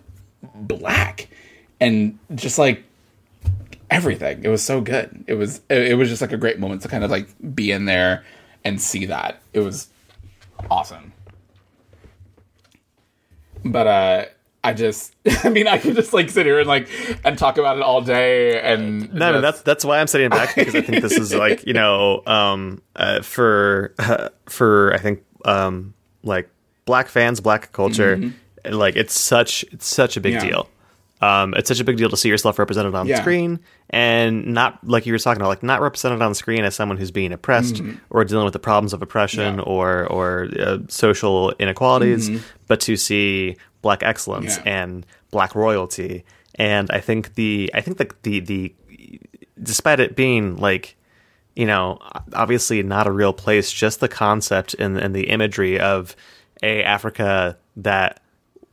black 0.55 1.27
and 1.79 2.17
just 2.35 2.57
like 2.57 2.83
everything. 3.89 4.43
It 4.43 4.49
was 4.49 4.63
so 4.63 4.81
good. 4.81 5.23
It 5.27 5.33
was 5.33 5.61
it, 5.69 5.97
was 5.97 6.09
just 6.09 6.21
like 6.21 6.31
a 6.31 6.37
great 6.37 6.59
moment 6.59 6.81
to 6.83 6.87
kind 6.87 7.03
of 7.03 7.11
like 7.11 7.27
be 7.55 7.71
in 7.71 7.85
there 7.85 8.23
and 8.63 8.81
see 8.81 9.05
that. 9.05 9.41
It 9.53 9.59
was 9.59 9.87
awesome. 10.69 11.13
But 13.65 13.87
uh 13.87 14.25
I 14.63 14.73
just 14.73 15.15
I 15.43 15.49
mean 15.49 15.67
I 15.67 15.77
could 15.77 15.95
just 15.95 16.13
like 16.13 16.29
sit 16.29 16.45
here 16.45 16.59
and 16.59 16.67
like 16.67 16.89
and 17.23 17.37
talk 17.37 17.57
about 17.57 17.77
it 17.77 17.83
all 17.83 18.01
day 18.01 18.61
and 18.61 19.13
No, 19.13 19.33
just... 19.33 19.41
that's 19.41 19.61
that's 19.61 19.85
why 19.85 19.99
I'm 19.99 20.07
sitting 20.07 20.29
back 20.29 20.55
because 20.55 20.75
I 20.75 20.81
think 20.81 21.01
this 21.01 21.17
is 21.17 21.33
like, 21.33 21.65
you 21.65 21.73
know, 21.73 22.23
um 22.25 22.81
uh, 22.95 23.21
for 23.21 23.93
uh, 23.99 24.29
for 24.47 24.93
I 24.93 24.97
think 24.97 25.23
um 25.45 25.93
like 26.23 26.49
black 26.85 27.07
fans, 27.07 27.39
black 27.39 27.71
culture, 27.71 28.17
mm-hmm. 28.17 28.73
like 28.73 28.95
it's 28.95 29.19
such 29.19 29.63
it's 29.71 29.87
such 29.87 30.17
a 30.17 30.21
big 30.21 30.33
yeah. 30.33 30.45
deal 30.45 30.69
um, 31.21 31.53
it's 31.55 31.67
such 31.67 31.81
a 31.81 31.83
big 31.83 31.97
deal 31.97 32.09
to 32.09 32.15
see 32.17 32.29
yourself 32.29 32.57
represented 32.59 32.95
on 32.95 33.05
yeah. 33.05 33.19
screen 33.19 33.59
and 33.89 34.47
not 34.47 34.79
like 34.87 35.05
you 35.05 35.11
were 35.11 35.19
talking 35.19 35.41
about, 35.41 35.49
like 35.49 35.63
not 35.63 35.81
represented 35.81 36.21
on 36.21 36.33
screen 36.33 36.63
as 36.63 36.75
someone 36.75 36.97
who's 36.97 37.11
being 37.11 37.33
oppressed 37.33 37.75
mm-hmm. 37.75 37.97
or 38.09 38.23
dealing 38.23 38.45
with 38.45 38.53
the 38.53 38.59
problems 38.59 38.93
of 38.93 39.01
oppression 39.01 39.55
yeah. 39.55 39.63
or 39.63 40.07
or 40.07 40.49
uh, 40.57 40.77
social 40.87 41.51
inequalities, 41.59 42.29
mm-hmm. 42.29 42.43
but 42.67 42.79
to 42.81 42.95
see 42.95 43.57
black 43.81 44.03
excellence 44.03 44.57
yeah. 44.57 44.83
and 44.83 45.05
black 45.31 45.55
royalty. 45.55 46.25
And 46.55 46.89
I 46.91 46.99
think 46.99 47.35
the 47.35 47.71
I 47.73 47.81
think 47.81 47.97
the 47.97 48.09
the 48.23 48.39
the 48.39 48.73
despite 49.61 49.99
it 49.99 50.15
being 50.15 50.57
like 50.57 50.95
you 51.55 51.65
know 51.65 51.99
obviously 52.33 52.83
not 52.83 53.07
a 53.07 53.11
real 53.11 53.33
place, 53.33 53.71
just 53.71 53.99
the 53.99 54.09
concept 54.09 54.73
and 54.75 54.97
and 54.97 55.15
the 55.15 55.29
imagery 55.29 55.79
of 55.79 56.15
a 56.61 56.83
Africa 56.83 57.57
that 57.77 58.21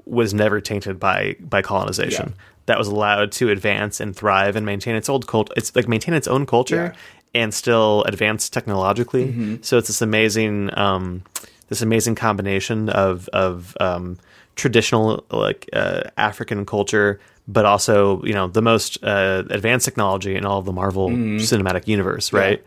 was 0.04 0.32
never 0.32 0.60
tainted 0.60 0.98
by 0.98 1.36
by 1.40 1.62
colonization. 1.62 2.34
Yeah. 2.36 2.42
That 2.66 2.78
was 2.78 2.88
allowed 2.88 3.30
to 3.32 3.50
advance 3.50 4.00
and 4.00 4.16
thrive 4.16 4.56
and 4.56 4.66
maintain 4.66 4.96
its 4.96 5.08
old 5.08 5.28
cult. 5.28 5.52
It's 5.56 5.74
like 5.76 5.86
maintain 5.86 6.14
its 6.14 6.26
own 6.26 6.46
culture 6.46 6.94
yeah. 7.32 7.40
and 7.40 7.54
still 7.54 8.02
advance 8.04 8.48
technologically. 8.48 9.26
Mm-hmm. 9.26 9.56
So 9.62 9.78
it's 9.78 9.86
this 9.86 10.02
amazing, 10.02 10.76
um, 10.76 11.22
this 11.68 11.80
amazing 11.80 12.16
combination 12.16 12.88
of 12.88 13.28
of 13.28 13.76
um, 13.78 14.18
traditional 14.56 15.24
like 15.30 15.68
uh, 15.72 16.02
African 16.16 16.66
culture, 16.66 17.20
but 17.46 17.64
also 17.64 18.22
you 18.24 18.32
know 18.32 18.48
the 18.48 18.62
most 18.62 19.02
uh, 19.04 19.44
advanced 19.50 19.84
technology 19.84 20.34
in 20.34 20.44
all 20.44 20.58
of 20.58 20.64
the 20.64 20.72
Marvel 20.72 21.10
mm-hmm. 21.10 21.36
cinematic 21.36 21.86
universe, 21.86 22.32
right? 22.32 22.64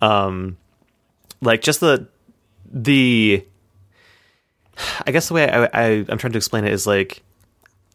Yeah. 0.00 0.24
Um, 0.24 0.56
like 1.40 1.60
just 1.60 1.80
the 1.80 2.08
the 2.72 3.44
I 5.06 5.12
guess 5.12 5.28
the 5.28 5.34
way 5.34 5.50
I, 5.50 5.64
I, 5.64 5.84
I'm 6.08 6.18
trying 6.18 6.32
to 6.32 6.38
explain 6.38 6.64
it 6.64 6.72
is 6.72 6.86
like 6.86 7.22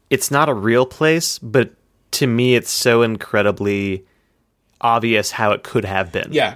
it's 0.10 0.32
not 0.32 0.50
a 0.50 0.54
real 0.54 0.86
place, 0.86 1.39
but 1.39 1.72
to 2.12 2.28
me, 2.28 2.56
it's 2.56 2.70
so 2.70 3.02
incredibly 3.02 4.06
obvious 4.80 5.32
how 5.32 5.52
it 5.52 5.64
could 5.64 5.86
have 5.86 6.12
been. 6.12 6.30
Yeah. 6.32 6.56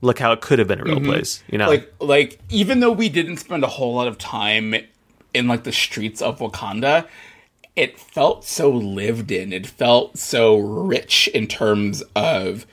Look 0.00 0.18
how 0.18 0.32
it 0.32 0.40
could 0.40 0.58
have 0.58 0.68
been 0.68 0.80
a 0.80 0.84
real 0.84 0.96
mm-hmm. 0.96 1.06
place, 1.06 1.42
you 1.48 1.58
know? 1.58 1.68
Like, 1.68 1.94
like, 2.00 2.38
even 2.50 2.80
though 2.80 2.90
we 2.90 3.08
didn't 3.08 3.36
spend 3.36 3.62
a 3.62 3.68
whole 3.68 3.94
lot 3.94 4.08
of 4.08 4.18
time 4.18 4.74
in, 5.34 5.48
like, 5.48 5.64
the 5.64 5.72
streets 5.72 6.22
of 6.22 6.38
Wakanda, 6.38 7.06
it 7.74 7.98
felt 7.98 8.44
so 8.44 8.70
lived 8.70 9.30
in. 9.30 9.52
It 9.52 9.66
felt 9.66 10.18
so 10.18 10.58
rich 10.58 11.28
in 11.28 11.46
terms 11.46 12.02
of 12.14 12.66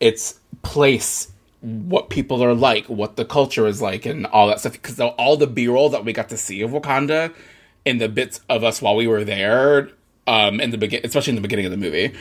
its 0.00 0.40
place 0.62 1.30
what 1.60 2.10
people 2.10 2.44
are 2.44 2.54
like, 2.54 2.86
what 2.86 3.16
the 3.16 3.24
culture 3.24 3.66
is 3.66 3.80
like, 3.80 4.04
and 4.04 4.26
all 4.26 4.48
that 4.48 4.60
stuff. 4.60 4.72
Because 4.72 5.00
all 5.00 5.36
the 5.36 5.46
B 5.46 5.66
roll 5.68 5.88
that 5.90 6.04
we 6.04 6.12
got 6.12 6.28
to 6.30 6.36
see 6.36 6.60
of 6.62 6.70
Wakanda 6.72 7.34
in 7.84 7.98
the 7.98 8.08
bits 8.08 8.40
of 8.48 8.64
us 8.64 8.80
while 8.82 8.96
we 8.96 9.06
were 9.06 9.24
there, 9.24 9.90
um, 10.26 10.60
in 10.60 10.70
the 10.70 10.78
begin, 10.78 11.00
especially 11.04 11.32
in 11.32 11.36
the 11.36 11.42
beginning 11.42 11.66
of 11.66 11.70
the 11.70 11.76
movie, 11.76 12.14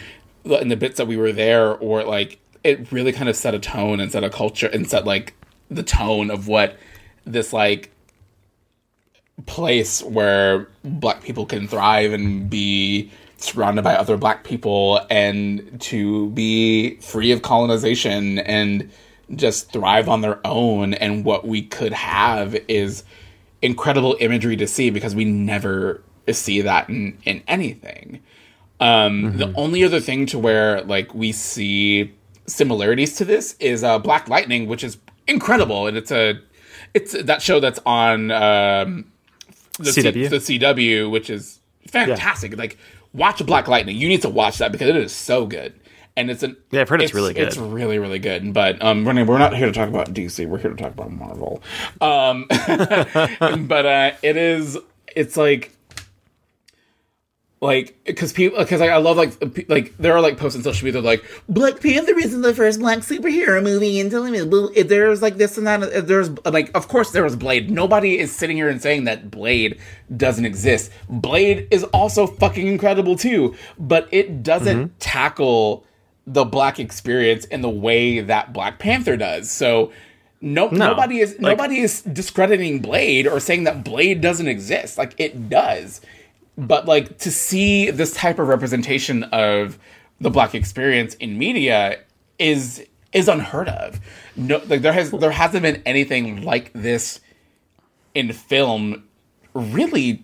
in 0.45 0.67
the 0.67 0.77
bits 0.77 0.97
that 0.97 1.07
we 1.07 1.17
were 1.17 1.31
there, 1.31 1.73
or 1.73 2.03
like 2.03 2.39
it 2.63 2.91
really 2.91 3.11
kind 3.11 3.29
of 3.29 3.35
set 3.35 3.53
a 3.53 3.59
tone 3.59 3.99
and 3.99 4.11
set 4.11 4.23
a 4.23 4.29
culture 4.29 4.67
and 4.67 4.89
set 4.89 5.05
like 5.05 5.33
the 5.69 5.83
tone 5.83 6.29
of 6.29 6.47
what 6.47 6.77
this 7.25 7.53
like 7.53 7.91
place 9.45 10.01
where 10.03 10.67
black 10.83 11.21
people 11.21 11.45
can 11.45 11.67
thrive 11.67 12.13
and 12.13 12.49
be 12.49 13.11
surrounded 13.37 13.83
by 13.83 13.95
other 13.95 14.15
black 14.15 14.43
people 14.43 15.05
and 15.09 15.81
to 15.81 16.29
be 16.29 16.95
free 16.97 17.31
of 17.31 17.41
colonization 17.41 18.39
and 18.39 18.89
just 19.35 19.71
thrive 19.71 20.07
on 20.07 20.21
their 20.21 20.39
own 20.45 20.93
and 20.93 21.25
what 21.25 21.45
we 21.45 21.61
could 21.61 21.93
have 21.93 22.55
is 22.67 23.03
incredible 23.61 24.15
imagery 24.19 24.55
to 24.55 24.67
see 24.67 24.89
because 24.89 25.15
we 25.15 25.25
never 25.25 26.01
see 26.31 26.61
that 26.61 26.87
in, 26.89 27.17
in 27.23 27.43
anything. 27.47 28.21
Um, 28.79 29.23
mm-hmm. 29.23 29.37
The 29.37 29.53
only 29.55 29.83
other 29.83 29.99
thing 29.99 30.25
to 30.27 30.39
where 30.39 30.81
like 30.83 31.13
we 31.13 31.31
see 31.31 32.13
similarities 32.45 33.15
to 33.15 33.25
this 33.25 33.55
is 33.59 33.83
uh, 33.83 33.99
Black 33.99 34.27
Lightning, 34.29 34.67
which 34.67 34.83
is 34.83 34.97
incredible, 35.27 35.87
and 35.87 35.97
it's 35.97 36.11
a 36.11 36.39
it's 36.93 37.13
that 37.23 37.41
show 37.41 37.59
that's 37.59 37.79
on 37.85 38.31
um, 38.31 39.05
the 39.79 39.91
CW, 39.91 40.13
C- 40.13 40.57
the 40.57 40.59
CW, 40.59 41.11
which 41.11 41.29
is 41.29 41.59
fantastic. 41.87 42.51
Yeah. 42.51 42.57
Like 42.57 42.77
watch 43.13 43.45
Black 43.45 43.67
Lightning. 43.67 43.97
You 43.97 44.07
need 44.07 44.21
to 44.23 44.29
watch 44.29 44.57
that 44.59 44.71
because 44.71 44.87
it 44.87 44.95
is 44.95 45.13
so 45.13 45.45
good 45.45 45.73
and 46.15 46.29
it's 46.29 46.43
an 46.43 46.57
yeah. 46.71 46.81
I've 46.81 46.89
heard 46.89 47.01
it's, 47.01 47.09
it's, 47.09 47.15
really 47.15 47.33
good. 47.33 47.47
It's 47.47 47.57
really 47.57 47.99
really 47.99 48.19
good. 48.19 48.53
But 48.53 48.81
um, 48.81 49.03
we're 49.03 49.25
we're 49.25 49.37
not 49.37 49.55
here 49.55 49.67
to 49.67 49.71
talk 49.71 49.89
about 49.89 50.13
DC. 50.13 50.47
We're 50.47 50.57
here 50.57 50.71
to 50.71 50.77
talk 50.77 50.93
about 50.93 51.11
Marvel. 51.11 51.61
Um, 52.01 52.45
but 53.67 53.85
uh, 53.85 54.11
it 54.21 54.37
is. 54.37 54.77
It's 55.15 55.37
like 55.37 55.75
like 57.63 57.95
because 58.05 58.33
people 58.33 58.59
because 58.59 58.81
I, 58.81 58.87
I 58.87 58.97
love 58.97 59.17
like 59.17 59.69
like 59.69 59.97
there 59.97 60.13
are 60.13 60.21
like 60.21 60.37
posts 60.37 60.57
on 60.57 60.63
social 60.63 60.85
media 60.85 61.01
like 61.01 61.23
Black 61.47 61.79
Panther 61.79 62.17
isn't 62.19 62.41
the 62.41 62.53
first 62.53 62.79
black 62.79 62.99
superhero 62.99 63.63
movie 63.63 63.99
and 63.99 64.11
telling 64.11 64.33
me 64.33 64.83
there's 64.83 65.21
like 65.21 65.37
this 65.37 65.57
and 65.57 65.65
that 65.65 66.07
there's 66.07 66.29
like 66.45 66.69
of 66.75 66.87
course 66.87 67.11
there 67.11 67.23
was 67.23 67.35
Blade 67.35 67.71
nobody 67.71 68.19
is 68.19 68.35
sitting 68.35 68.57
here 68.57 68.69
and 68.69 68.81
saying 68.81 69.05
that 69.05 69.31
Blade 69.31 69.79
doesn't 70.15 70.45
exist 70.45 70.91
Blade 71.09 71.67
is 71.71 71.83
also 71.85 72.27
fucking 72.27 72.67
incredible 72.67 73.15
too 73.15 73.55
but 73.79 74.07
it 74.11 74.43
doesn't 74.43 74.77
mm-hmm. 74.77 74.97
tackle 74.99 75.85
the 76.25 76.45
black 76.45 76.79
experience 76.79 77.45
in 77.45 77.61
the 77.61 77.69
way 77.69 78.19
that 78.21 78.53
Black 78.53 78.79
Panther 78.79 79.17
does. 79.17 79.51
So 79.51 79.91
no, 80.41 80.67
no 80.69 80.89
nobody 80.89 81.19
is 81.19 81.33
like, 81.33 81.57
nobody 81.57 81.79
is 81.79 82.01
discrediting 82.01 82.81
Blade 82.81 83.27
or 83.27 83.39
saying 83.39 83.65
that 83.65 83.83
Blade 83.83 84.21
doesn't 84.21 84.47
exist. 84.47 84.97
Like 84.97 85.15
it 85.17 85.49
does. 85.49 86.01
But 86.57 86.85
like 86.85 87.17
to 87.19 87.31
see 87.31 87.89
this 87.89 88.13
type 88.13 88.39
of 88.39 88.47
representation 88.47 89.23
of 89.25 89.79
the 90.19 90.29
black 90.29 90.53
experience 90.55 91.15
in 91.15 91.37
media 91.37 91.99
is 92.39 92.85
is 93.11 93.27
unheard 93.27 93.69
of. 93.69 93.99
No 94.35 94.61
like 94.67 94.81
there 94.81 94.93
has 94.93 95.11
there 95.11 95.31
hasn't 95.31 95.63
been 95.63 95.81
anything 95.85 96.43
like 96.43 96.71
this 96.73 97.19
in 98.13 98.31
film 98.33 99.03
really 99.53 100.23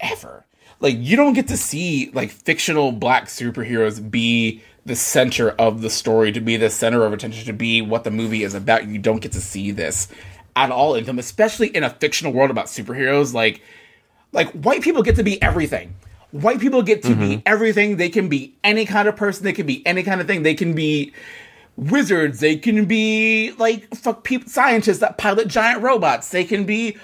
ever. 0.00 0.44
Like 0.80 0.96
you 0.98 1.16
don't 1.16 1.34
get 1.34 1.48
to 1.48 1.56
see 1.56 2.10
like 2.12 2.30
fictional 2.30 2.90
black 2.90 3.26
superheroes 3.26 4.10
be 4.10 4.62
the 4.84 4.96
center 4.96 5.50
of 5.50 5.82
the 5.82 5.90
story, 5.90 6.32
to 6.32 6.40
be 6.40 6.56
the 6.56 6.70
center 6.70 7.04
of 7.04 7.12
attention, 7.12 7.44
to 7.46 7.52
be 7.52 7.82
what 7.82 8.04
the 8.04 8.10
movie 8.10 8.42
is 8.42 8.54
about. 8.54 8.86
You 8.86 8.98
don't 8.98 9.20
get 9.20 9.32
to 9.32 9.40
see 9.40 9.70
this 9.70 10.08
at 10.56 10.70
all 10.70 10.94
in 10.94 11.04
film, 11.04 11.18
especially 11.18 11.68
in 11.68 11.84
a 11.84 11.90
fictional 11.90 12.32
world 12.32 12.50
about 12.50 12.66
superheroes. 12.66 13.32
Like, 13.34 13.62
like 14.32 14.50
white 14.52 14.82
people 14.82 15.02
get 15.02 15.16
to 15.16 15.22
be 15.22 15.40
everything. 15.42 15.94
White 16.30 16.60
people 16.60 16.82
get 16.82 17.02
to 17.02 17.08
mm-hmm. 17.08 17.20
be 17.20 17.42
everything. 17.44 17.96
They 17.96 18.08
can 18.08 18.28
be 18.28 18.54
any 18.62 18.86
kind 18.86 19.08
of 19.08 19.16
person. 19.16 19.44
They 19.44 19.52
can 19.52 19.66
be 19.66 19.84
any 19.86 20.02
kind 20.02 20.20
of 20.20 20.26
thing. 20.26 20.42
They 20.42 20.54
can 20.54 20.74
be 20.74 21.12
wizards. 21.76 22.40
They 22.40 22.56
can 22.56 22.84
be 22.84 23.52
like 23.58 23.92
fuck 23.94 24.22
people, 24.22 24.48
scientists 24.48 24.98
that 24.98 25.18
pilot 25.18 25.48
giant 25.48 25.82
robots. 25.82 26.30
They 26.30 26.44
can 26.44 26.64
be, 26.64 26.96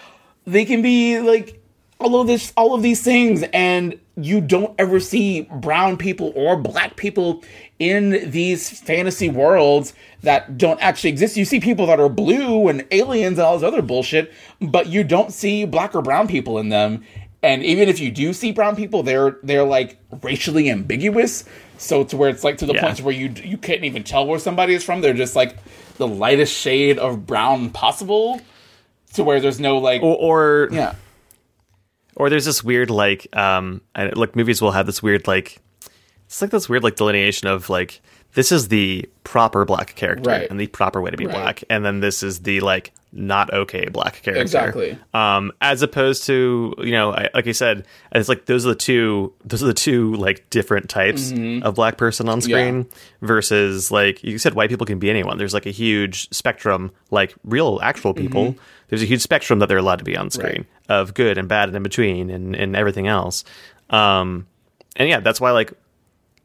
they 0.47 0.65
can 0.65 0.82
be 0.82 1.19
like 1.19 1.61
all 1.98 2.20
of 2.20 2.27
this, 2.27 2.53
all 2.57 2.74
of 2.74 2.82
these 2.82 3.03
things, 3.03 3.43
and 3.53 3.98
you 4.16 4.40
don't 4.40 4.74
ever 4.78 5.01
see 5.01 5.43
brown 5.43 5.97
people 5.97 6.32
or 6.36 6.57
black 6.57 6.97
people 6.97 7.43
in 7.78 8.31
these 8.31 8.81
fantasy 8.81 9.28
worlds 9.28 9.93
that 10.23 10.57
don't 10.57 10.81
actually 10.81 11.11
exist. 11.11 11.36
You 11.36 11.44
see 11.44 11.61
people 11.61 11.86
that 11.86 12.01
are 12.01 12.09
blue 12.09 12.69
and 12.69 12.86
aliens 12.90 13.39
and 13.39 13.47
all 13.47 13.59
this 13.59 13.66
other 13.66 13.82
bullshit, 13.82 14.32
but 14.61 14.86
you 14.86 15.05
don't 15.05 15.32
see 15.32 15.65
black 15.66 15.94
or 15.94 16.03
brown 16.03 16.27
people 16.27 16.59
in 16.59 16.70
them. 16.70 17.05
And 17.43 17.62
even 17.62 17.89
if 17.89 18.01
you 18.01 18.11
do 18.11 18.32
see 18.32 18.51
brown 18.53 18.77
people, 18.77 19.03
they're 19.03 19.39
they're 19.43 19.65
like 19.65 19.98
racially 20.23 20.70
ambiguous. 20.70 21.44
So 21.78 22.03
to 22.05 22.16
where 22.16 22.31
it's 22.31 22.43
like 22.43 22.59
to 22.59 22.66
the 22.66 22.73
Yeah. 22.74 22.81
point 22.82 23.01
where 23.03 23.15
you 23.15 23.32
you 23.44 23.59
can't 23.59 23.85
even 23.85 24.03
tell 24.03 24.27
where 24.27 24.39
somebody 24.39 24.74
is 24.74 24.82
from. 24.82 25.03
They're 25.03 25.12
just 25.12 25.36
like 25.36 25.57
the 25.98 26.09
lightest 26.09 26.55
shade 26.57 26.98
of 26.98 27.27
brown 27.27 27.70
possible. 27.70 28.40
To 29.15 29.24
where 29.24 29.40
there's 29.40 29.61
no 29.61 29.78
like 29.78 30.03
or, 30.03 30.16
or 30.16 30.69
yeah 30.73 30.94
or 32.16 32.28
there's 32.31 32.44
this 32.44 32.62
weird 32.65 32.90
like 32.90 33.35
um 33.36 33.81
and 33.94 34.15
like 34.16 34.36
movies 34.36 34.61
will 34.61 34.73
have 34.73 34.85
this 34.86 35.03
weird 35.03 35.27
like 35.27 35.59
it's 36.27 36.40
like 36.43 36.51
this 36.51 36.69
weird 36.69 36.82
like 36.85 36.97
delineation 36.97 37.48
of 37.48 37.69
like 37.70 38.01
this 38.35 38.53
is 38.53 38.69
the 38.69 39.09
proper 39.24 39.65
black 39.65 39.94
character 39.94 40.28
Right. 40.28 40.51
and 40.51 40.61
the 40.61 40.66
proper 40.66 41.01
way 41.01 41.11
to 41.11 41.16
be 41.16 41.27
Right. 41.27 41.35
black 41.35 41.65
and 41.70 41.85
then 41.85 42.01
this 42.01 42.23
is 42.23 42.40
the 42.40 42.61
like 42.61 42.93
not 43.12 43.51
okay 43.53 43.89
black 43.89 44.20
character 44.23 44.43
Exactly. 44.43 44.98
um 45.15 45.51
as 45.62 45.81
opposed 45.81 46.24
to 46.24 46.74
you 46.78 46.90
know 46.93 47.12
I, 47.12 47.31
like 47.32 47.47
i 47.47 47.53
said 47.53 47.86
it's 48.12 48.28
like 48.28 48.44
those 48.44 48.66
are 48.66 48.70
the 48.70 48.74
two 48.74 49.32
those 49.44 49.62
are 49.62 49.66
the 49.66 49.73
two 49.74 50.15
like 50.16 50.51
different 50.51 50.90
types 50.90 51.32
of 51.62 51.74
black 51.77 51.97
person 51.97 52.28
on 52.28 52.43
screen 52.43 52.86
versus 53.23 53.90
like 53.90 54.23
you 54.23 54.36
said 54.39 54.53
white 54.55 54.69
people 54.69 54.85
can 54.86 54.98
be 54.98 55.09
anyone 55.09 55.39
there's 55.39 55.55
like 55.55 55.65
a 55.66 55.70
huge 55.70 56.28
spectrum 56.31 56.90
like 57.11 57.35
real 57.44 57.81
actual 57.82 58.12
people 58.12 58.55
there's 58.89 59.03
a 59.03 59.07
huge 59.07 59.23
spectrum 59.23 59.61
that 59.61 59.69
they're 59.69 59.78
allowed 59.78 59.98
to 60.01 60.05
be 60.05 60.16
on 60.16 60.31
screen 60.31 60.66
Right. 60.89 60.97
of 61.01 61.15
good 61.15 61.39
and 61.39 61.48
bad 61.48 61.69
and 61.70 61.77
in 61.77 61.82
between 61.82 62.28
and, 62.28 62.55
and 62.55 62.77
everything 62.77 63.07
else 63.07 63.44
um 63.89 64.47
and 64.97 65.09
yeah 65.09 65.20
that's 65.20 65.40
why 65.40 65.53
like 65.53 65.73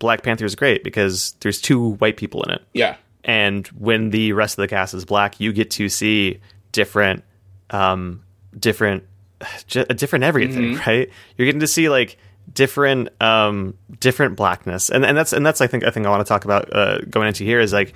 black 0.01 0.23
panther 0.23 0.43
is 0.43 0.55
great 0.55 0.83
because 0.83 1.33
there's 1.39 1.61
two 1.61 1.93
white 1.93 2.17
people 2.17 2.43
in 2.43 2.51
it. 2.51 2.61
Yeah. 2.73 2.97
And 3.23 3.65
when 3.67 4.09
the 4.09 4.33
rest 4.33 4.57
of 4.57 4.63
the 4.63 4.67
cast 4.67 4.93
is 4.93 5.05
black 5.05 5.39
you 5.39 5.53
get 5.53 5.71
to 5.71 5.87
see 5.87 6.41
different 6.73 7.23
um 7.69 8.21
different 8.59 9.03
ju- 9.67 9.85
different 9.85 10.25
everything 10.25 10.75
right? 10.85 11.09
You're 11.37 11.45
getting 11.45 11.61
to 11.61 11.67
see 11.67 11.87
like 11.87 12.17
different 12.53 13.09
um 13.21 13.75
different 13.99 14.35
blackness. 14.35 14.89
And 14.89 15.05
and 15.05 15.17
that's 15.17 15.31
and 15.31 15.45
that's 15.45 15.61
i 15.61 15.67
think 15.67 15.85
i 15.85 15.89
think 15.91 16.05
i 16.05 16.09
want 16.09 16.25
to 16.25 16.29
talk 16.29 16.43
about 16.43 16.75
uh 16.75 16.99
going 17.09 17.27
into 17.27 17.45
here 17.45 17.59
is 17.61 17.71
like 17.71 17.93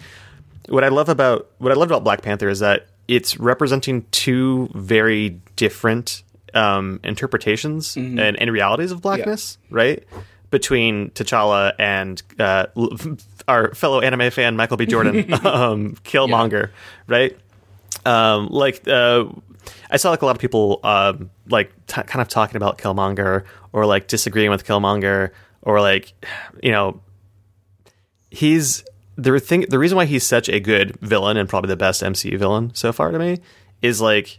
what 0.70 0.84
i 0.84 0.88
love 0.88 1.10
about 1.10 1.52
what 1.58 1.72
i 1.72 1.76
love 1.76 1.90
about 1.90 2.04
black 2.04 2.22
panther 2.22 2.48
is 2.50 2.60
that 2.60 2.88
it's 3.08 3.38
representing 3.38 4.06
two 4.12 4.70
very 4.74 5.42
different 5.56 6.24
um 6.54 7.00
interpretations 7.04 7.96
and, 8.20 8.40
and 8.40 8.52
realities 8.52 8.92
of 8.92 9.02
blackness 9.02 9.58
right 9.70 10.04
between 10.56 11.10
T'Challa 11.10 11.74
and 11.78 12.24
uh, 12.40 12.68
our 13.46 13.76
fellow 13.76 14.00
anime 14.00 14.32
fan 14.32 14.56
Michael 14.56 14.78
B. 14.78 14.86
Jordan, 14.86 15.34
um, 15.46 15.96
Killmonger, 16.06 16.70
right? 17.08 17.38
Um, 18.06 18.48
like 18.48 18.88
uh, 18.88 19.26
I 19.92 19.98
saw 19.98 20.12
like 20.12 20.22
a 20.22 20.26
lot 20.26 20.38
of 20.38 20.40
people 20.40 20.80
um, 20.86 21.30
like 21.50 21.74
t- 21.88 22.04
kind 22.04 22.22
of 22.22 22.30
talking 22.30 22.56
about 22.56 22.78
Killmonger 22.78 23.44
or 23.74 23.86
like 23.86 24.08
disagreeing 24.08 24.50
with 24.50 24.66
Killmonger 24.66 25.32
or 25.62 25.82
like 25.82 26.14
you 26.64 26.72
know 26.72 27.02
he's 28.32 28.86
the 29.18 29.38
thing 29.42 29.66
the 29.68 29.78
reason 29.78 29.98
why 29.98 30.06
he's 30.06 30.24
such 30.24 30.48
a 30.48 30.62
good 30.62 30.98
villain 31.02 31.36
and 31.36 31.50
probably 31.50 31.68
the 31.68 31.76
best 31.76 32.02
MCU 32.02 32.40
villain 32.40 32.74
so 32.74 32.94
far 32.94 33.12
to 33.12 33.20
me 33.20 33.40
is 33.82 34.00
like 34.00 34.38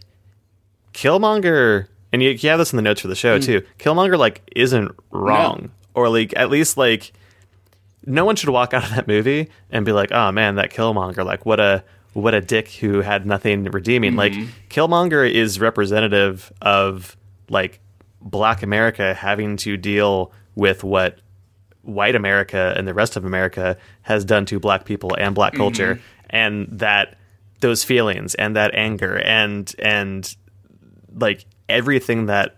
Killmonger, 0.93 1.89
and 2.11 2.23
you, 2.23 2.31
you 2.31 2.49
have 2.49 2.57
this 2.57 2.73
in 2.73 2.77
the 2.77 2.81
notes 2.81 3.01
for 3.01 3.07
the 3.07 3.15
show 3.15 3.37
too. 3.37 3.61
Killmonger 3.77 4.17
like 4.17 4.41
isn't 4.55 4.91
wrong, 5.11 5.69
or 5.97 6.09
like 6.09 6.33
at 6.37 6.49
least 6.49 6.77
like 6.77 7.11
no 8.05 8.23
one 8.23 8.35
should 8.35 8.49
walk 8.49 8.73
out 8.75 8.83
of 8.83 8.91
that 8.91 9.07
movie 9.07 9.49
and 9.71 9.85
be 9.85 9.91
like, 9.91 10.11
oh 10.11 10.31
man, 10.31 10.55
that 10.55 10.71
Killmonger, 10.71 11.25
like 11.25 11.45
what 11.45 11.59
a 11.59 11.83
what 12.13 12.33
a 12.33 12.41
dick 12.41 12.69
who 12.69 13.01
had 13.01 13.25
nothing 13.25 13.65
redeeming. 13.65 14.15
Like 14.15 14.31
mm-hmm. 14.31 14.49
Killmonger 14.69 15.29
is 15.29 15.59
representative 15.59 16.51
of 16.61 17.17
like 17.49 17.79
Black 18.21 18.63
America 18.63 19.13
having 19.13 19.57
to 19.57 19.75
deal 19.75 20.31
with 20.55 20.83
what 20.83 21.19
white 21.81 22.15
America 22.15 22.73
and 22.75 22.87
the 22.87 22.93
rest 22.93 23.15
of 23.15 23.25
America 23.25 23.77
has 24.01 24.25
done 24.25 24.45
to 24.45 24.59
black 24.59 24.85
people 24.85 25.15
and 25.17 25.33
black 25.33 25.53
mm-hmm. 25.53 25.61
culture 25.61 26.01
and 26.29 26.67
that 26.71 27.17
those 27.61 27.83
feelings 27.83 28.35
and 28.35 28.55
that 28.55 28.73
anger 28.75 29.17
and 29.19 29.73
and 29.79 30.35
like 31.13 31.45
everything 31.69 32.25
that 32.25 32.56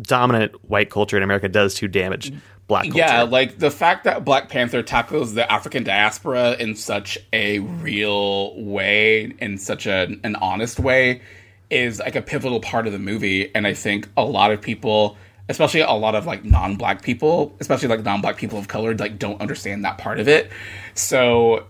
dominant 0.00 0.52
white 0.68 0.90
culture 0.90 1.16
in 1.16 1.22
America 1.22 1.48
does 1.48 1.74
to 1.74 1.88
damage 1.88 2.32
black 2.68 2.84
culture. 2.84 2.98
Yeah, 2.98 3.22
like 3.22 3.58
the 3.58 3.70
fact 3.70 4.04
that 4.04 4.24
Black 4.24 4.48
Panther 4.48 4.82
tackles 4.82 5.34
the 5.34 5.50
African 5.50 5.82
diaspora 5.82 6.52
in 6.58 6.76
such 6.76 7.18
a 7.32 7.58
real 7.58 8.62
way, 8.62 9.34
in 9.40 9.58
such 9.58 9.86
a, 9.86 10.16
an 10.22 10.36
honest 10.36 10.78
way, 10.78 11.22
is 11.70 11.98
like 11.98 12.14
a 12.14 12.22
pivotal 12.22 12.60
part 12.60 12.86
of 12.86 12.92
the 12.92 12.98
movie. 12.98 13.54
And 13.54 13.66
I 13.66 13.74
think 13.74 14.08
a 14.16 14.24
lot 14.24 14.52
of 14.52 14.60
people, 14.60 15.16
especially 15.48 15.80
a 15.80 15.90
lot 15.92 16.14
of 16.14 16.26
like 16.26 16.44
non 16.44 16.76
black 16.76 17.02
people, 17.02 17.56
especially 17.60 17.88
like 17.88 18.04
non 18.04 18.20
black 18.20 18.36
people 18.36 18.58
of 18.58 18.68
color, 18.68 18.94
like 18.94 19.18
don't 19.18 19.40
understand 19.40 19.84
that 19.84 19.98
part 19.98 20.20
of 20.20 20.28
it. 20.28 20.50
So 20.94 21.66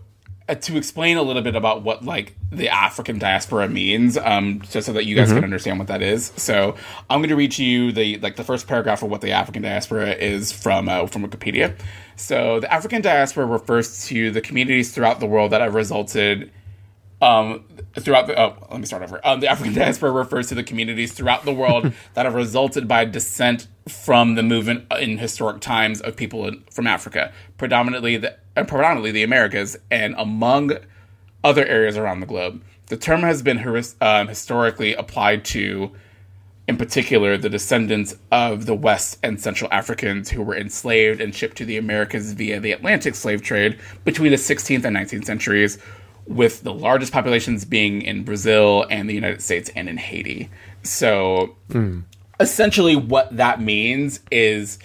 to 0.54 0.76
explain 0.76 1.16
a 1.16 1.22
little 1.22 1.42
bit 1.42 1.54
about 1.54 1.82
what 1.82 2.04
like 2.04 2.34
the 2.50 2.68
African 2.70 3.18
diaspora 3.18 3.68
means, 3.68 4.16
um, 4.16 4.62
just 4.62 4.86
so 4.86 4.92
that 4.94 5.04
you 5.04 5.14
guys 5.14 5.30
can 5.30 5.44
understand 5.44 5.78
what 5.78 5.88
that 5.88 6.00
is. 6.00 6.32
So 6.36 6.74
I'm 7.10 7.20
going 7.20 7.28
to 7.28 7.36
read 7.36 7.52
to 7.52 7.64
you 7.64 7.92
the 7.92 8.18
like 8.18 8.36
the 8.36 8.44
first 8.44 8.66
paragraph 8.66 9.02
of 9.02 9.10
what 9.10 9.20
the 9.20 9.32
African 9.32 9.62
diaspora 9.62 10.12
is 10.12 10.50
from 10.50 10.88
uh, 10.88 11.06
from 11.06 11.26
Wikipedia. 11.26 11.78
So 12.16 12.60
the 12.60 12.72
African 12.72 13.02
diaspora 13.02 13.46
refers 13.46 14.06
to 14.06 14.30
the 14.30 14.40
communities 14.40 14.92
throughout 14.92 15.20
the 15.20 15.26
world 15.26 15.52
that 15.52 15.60
have 15.60 15.74
resulted 15.74 16.50
um, 17.20 17.64
throughout 17.98 18.26
the 18.26 18.40
oh, 18.40 18.56
let 18.70 18.80
me 18.80 18.86
start 18.86 19.02
over. 19.02 19.20
Um, 19.26 19.40
the 19.40 19.48
African 19.48 19.74
diaspora 19.78 20.10
refers 20.10 20.48
to 20.48 20.54
the 20.54 20.62
communities 20.62 21.12
throughout 21.12 21.44
the 21.44 21.52
world 21.52 21.92
that 22.14 22.24
have 22.24 22.34
resulted 22.34 22.86
by 22.88 23.04
descent 23.04 23.66
from 23.88 24.34
the 24.34 24.42
movement 24.42 24.90
in 25.00 25.18
historic 25.18 25.60
times 25.60 26.00
of 26.00 26.16
people 26.16 26.46
in, 26.46 26.62
from 26.70 26.86
Africa, 26.86 27.32
predominantly 27.56 28.16
the 28.16 28.32
uh, 28.32 28.36
predominantly 28.66 29.12
the 29.12 29.22
Americas, 29.22 29.76
and 29.90 30.14
among 30.18 30.72
other 31.44 31.64
areas 31.66 31.96
around 31.96 32.20
the 32.20 32.26
globe. 32.26 32.62
The 32.86 32.96
term 32.96 33.20
has 33.20 33.42
been 33.42 33.58
um, 34.00 34.28
historically 34.28 34.94
applied 34.94 35.44
to, 35.46 35.92
in 36.66 36.76
particular, 36.76 37.36
the 37.36 37.50
descendants 37.50 38.16
of 38.32 38.66
the 38.66 38.74
West 38.74 39.18
and 39.22 39.40
Central 39.40 39.70
Africans 39.72 40.30
who 40.30 40.42
were 40.42 40.56
enslaved 40.56 41.20
and 41.20 41.34
shipped 41.34 41.56
to 41.58 41.64
the 41.64 41.76
Americas 41.76 42.32
via 42.32 42.60
the 42.60 42.72
Atlantic 42.72 43.14
slave 43.14 43.42
trade 43.42 43.78
between 44.04 44.30
the 44.30 44.38
16th 44.38 44.84
and 44.84 44.96
19th 44.96 45.26
centuries, 45.26 45.78
with 46.26 46.62
the 46.62 46.74
largest 46.74 47.12
populations 47.12 47.64
being 47.64 48.02
in 48.02 48.22
Brazil 48.22 48.86
and 48.90 49.08
the 49.08 49.14
United 49.14 49.42
States 49.42 49.70
and 49.74 49.88
in 49.88 49.96
Haiti. 49.96 50.50
So, 50.82 51.56
essentially, 52.40 52.96
what 52.96 53.36
that 53.36 53.60
means 53.60 54.20
is 54.30 54.78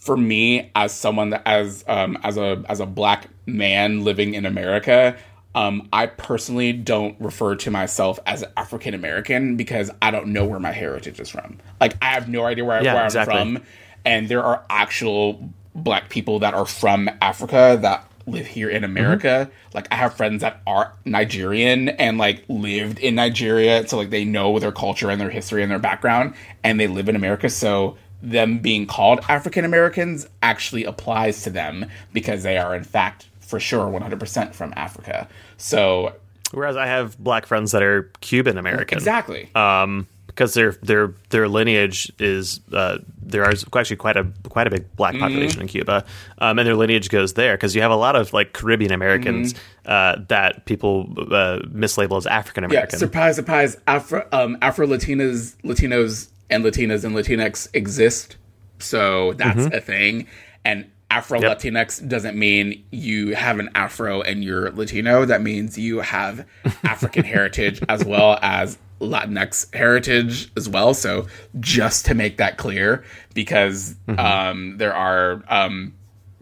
for 0.00 0.16
me 0.16 0.70
as 0.74 0.92
someone 0.92 1.30
that 1.30 1.42
as 1.46 1.84
um 1.86 2.18
as 2.24 2.36
a 2.36 2.64
as 2.68 2.80
a 2.80 2.86
black 2.86 3.28
man 3.46 4.02
living 4.02 4.34
in 4.34 4.46
America, 4.46 5.16
um, 5.54 5.88
I 5.92 6.06
personally 6.06 6.72
don't 6.72 7.20
refer 7.20 7.54
to 7.56 7.70
myself 7.70 8.18
as 8.26 8.44
African 8.56 8.94
American 8.94 9.56
because 9.56 9.90
I 10.00 10.10
don't 10.10 10.28
know 10.28 10.44
where 10.46 10.60
my 10.60 10.72
heritage 10.72 11.20
is 11.20 11.28
from. 11.28 11.58
Like 11.80 11.96
I 12.02 12.06
have 12.06 12.28
no 12.28 12.44
idea 12.44 12.64
where, 12.64 12.82
Yeah, 12.82 12.94
where 12.94 13.04
exactly. 13.04 13.36
I'm 13.36 13.56
from, 13.56 13.66
and 14.04 14.28
there 14.28 14.42
are 14.42 14.64
actual 14.70 15.50
black 15.74 16.08
people 16.08 16.40
that 16.40 16.54
are 16.54 16.66
from 16.66 17.08
Africa 17.20 17.78
that 17.82 18.06
live 18.26 18.46
here 18.46 18.70
in 18.70 18.84
America. 18.84 19.50
Like 19.74 19.88
I 19.90 19.96
have 19.96 20.14
friends 20.14 20.42
that 20.42 20.60
are 20.66 20.92
Nigerian 21.04 21.90
and 21.90 22.16
like 22.16 22.44
lived 22.48 22.98
in 22.98 23.16
Nigeria, 23.16 23.86
so 23.86 23.96
like 23.96 24.10
they 24.10 24.24
know 24.24 24.58
their 24.58 24.72
culture 24.72 25.10
and 25.10 25.20
their 25.20 25.30
history 25.30 25.62
and 25.62 25.70
their 25.70 25.78
background, 25.78 26.34
and 26.62 26.78
they 26.78 26.86
live 26.86 27.08
in 27.08 27.16
America. 27.16 27.50
So 27.50 27.96
them 28.22 28.58
being 28.58 28.86
called 28.86 29.20
African 29.28 29.64
Americans 29.64 30.28
actually 30.42 30.84
applies 30.84 31.42
to 31.42 31.50
them 31.50 31.86
because 32.12 32.42
they 32.42 32.58
are 32.58 32.74
in 32.74 32.84
fact 32.84 33.28
for 33.40 33.58
sure 33.58 33.86
100% 33.86 34.54
from 34.54 34.72
Africa. 34.76 35.28
So 35.56 36.14
Whereas 36.52 36.76
I 36.76 36.86
have 36.86 37.18
black 37.18 37.46
friends 37.46 37.72
that 37.72 37.82
are 37.82 38.10
Cuban 38.20 38.58
American. 38.58 38.98
exactly. 38.98 39.48
um, 39.54 40.06
because 40.26 40.54
their 40.54 40.72
their 40.82 41.12
their 41.30 41.48
lineage 41.48 42.10
is 42.18 42.60
uh, 42.72 42.98
are 43.34 43.44
actually 43.44 43.96
quite 43.96 44.16
a 44.16 44.26
quite 44.48 44.66
a 44.66 44.70
big 44.70 44.96
black 44.96 45.18
population 45.18 45.60
in 45.60 45.66
Cuba, 45.66 46.04
um, 46.38 46.58
and 46.58 46.66
their 46.66 46.76
lineage 46.76 47.10
goes 47.10 47.34
there 47.34 47.56
because 47.56 47.74
you 47.74 47.82
have 47.82 47.90
a 47.90 47.96
lot 47.96 48.16
of 48.16 48.32
like 48.32 48.52
Caribbean 48.52 48.92
Americans 48.92 49.54
uh, 49.86 50.16
that 50.28 50.64
people 50.66 51.12
uh, 51.18 51.58
mislabel 51.66 52.16
as 52.16 52.26
African 52.26 52.64
American. 52.64 52.90
yeah, 52.96 52.98
surprise 52.98 53.36
surprise 53.36 53.76
Afro 53.86 54.26
um 54.32 54.56
Afro 54.62 54.86
Latinas, 54.86 55.56
Latinos 55.62 56.28
and 56.50 56.64
Latinas 56.64 57.04
and 57.04 57.14
Latinx 57.14 57.68
exist. 57.74 58.36
So 58.78 59.34
that's 59.34 59.66
a 59.74 59.80
thing. 59.80 60.26
And 60.64 60.90
Afro 61.10 61.40
Latinx 61.54 62.06
doesn't 62.08 62.36
mean 62.38 62.84
you 62.90 63.34
have 63.34 63.58
an 63.58 63.70
afro 63.74 64.22
and 64.22 64.44
you're 64.44 64.70
Latino. 64.70 65.24
That 65.24 65.42
means 65.42 65.76
you 65.76 66.00
have 66.00 66.46
African 66.84 67.24
heritage 67.24 67.82
as 67.88 68.04
well 68.04 68.38
as 68.42 68.78
Latinx 69.00 69.74
heritage 69.74 70.52
as 70.56 70.68
well. 70.68 70.94
So 70.94 71.26
just 71.58 72.06
to 72.06 72.14
make 72.14 72.36
that 72.36 72.58
clear, 72.58 73.04
because 73.34 73.96
um, 74.08 74.76
there 74.78 74.94
are 74.94 75.42
um, 75.48 75.94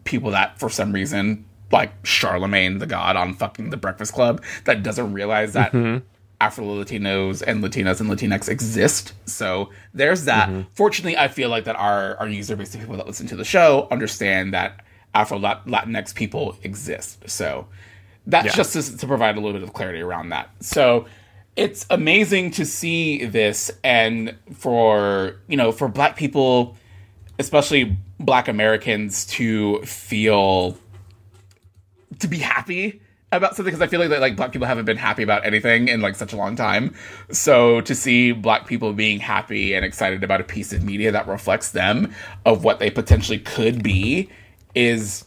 people 0.05 0.33
that 0.33 0.59
for 0.59 0.69
some 0.69 0.93
reason, 0.93 1.47
like 1.73 1.93
Charlemagne 2.05 2.79
the 2.79 2.87
God 2.87 3.17
on 3.17 3.35
fucking 3.35 3.71
The 3.71 3.77
Breakfast 3.77 4.13
Club, 4.13 4.43
that 4.65 4.83
doesn't 4.83 5.13
realize 5.13 5.55
that 5.55 5.73
Afro 6.41 6.65
Latinos 6.65 7.43
and 7.45 7.63
Latinas 7.63 8.01
and 8.01 8.09
Latinx 8.09 8.49
exist. 8.49 9.13
So 9.27 9.71
there's 9.93 10.25
that. 10.27 10.49
Mm-hmm. 10.49 10.63
Fortunately, 10.73 11.17
I 11.17 11.29
feel 11.29 11.49
like 11.49 11.65
that 11.65 11.77
our 11.77 12.17
our 12.19 12.29
user 12.29 12.55
base, 12.57 12.71
the 12.71 12.79
people 12.79 12.97
that 12.97 13.07
listen 13.07 13.27
to 13.29 13.37
the 13.37 13.45
show, 13.45 13.89
understand 13.91 14.55
that 14.55 14.85
Afro 15.15 15.39
Latinx 15.39 16.15
people 16.15 16.57
exist. 16.63 17.29
So 17.29 17.67
that's 18.27 18.47
Yeah. 18.47 18.53
just 18.53 18.73
to, 18.75 18.97
to 18.99 19.07
provide 19.07 19.37
a 19.37 19.41
little 19.41 19.59
bit 19.59 19.63
of 19.63 19.73
clarity 19.73 20.01
around 20.01 20.29
that. 20.29 20.51
So 20.61 21.07
it's 21.57 21.87
amazing 21.91 22.53
to 22.53 22.65
see 22.65 23.25
this, 23.25 23.71
and 23.83 24.37
for 24.55 25.41
you 25.49 25.57
know, 25.57 25.73
for 25.73 25.89
Black 25.89 26.15
people, 26.17 26.77
especially 27.41 27.97
Black 28.21 28.47
Americans, 28.47 29.27
to 29.27 29.83
feel 29.83 30.77
to 32.21 32.29
be 32.29 32.39
happy 32.39 33.01
about 33.31 33.55
something 33.55 33.73
because 33.73 33.83
I 33.83 33.89
feel 33.89 34.01
like 34.01 34.09
that, 34.11 34.21
like 34.21 34.37
black 34.37 34.53
people 34.53 34.67
haven't 34.67 34.87
been 34.87 34.97
happy 34.97 35.23
about 35.23 35.45
anything 35.45 35.89
in 35.89 36.01
like 36.01 36.17
such 36.17 36.33
a 36.33 36.37
long 36.37 36.57
time. 36.57 36.95
So 37.31 37.81
to 37.83 37.95
see 37.95 38.33
black 38.33 38.67
people 38.67 38.93
being 38.93 39.21
happy 39.21 39.75
and 39.75 39.85
excited 39.85 40.25
about 40.25 40.41
a 40.41 40.45
piece 40.45 40.73
of 40.73 40.83
media 40.83 41.13
that 41.13 41.29
reflects 41.29 41.71
them 41.73 42.15
of 42.47 42.65
what 42.65 42.79
they 42.79 42.91
potentially 42.91 43.39
could 43.39 43.83
be 43.83 44.31
is 44.75 45.25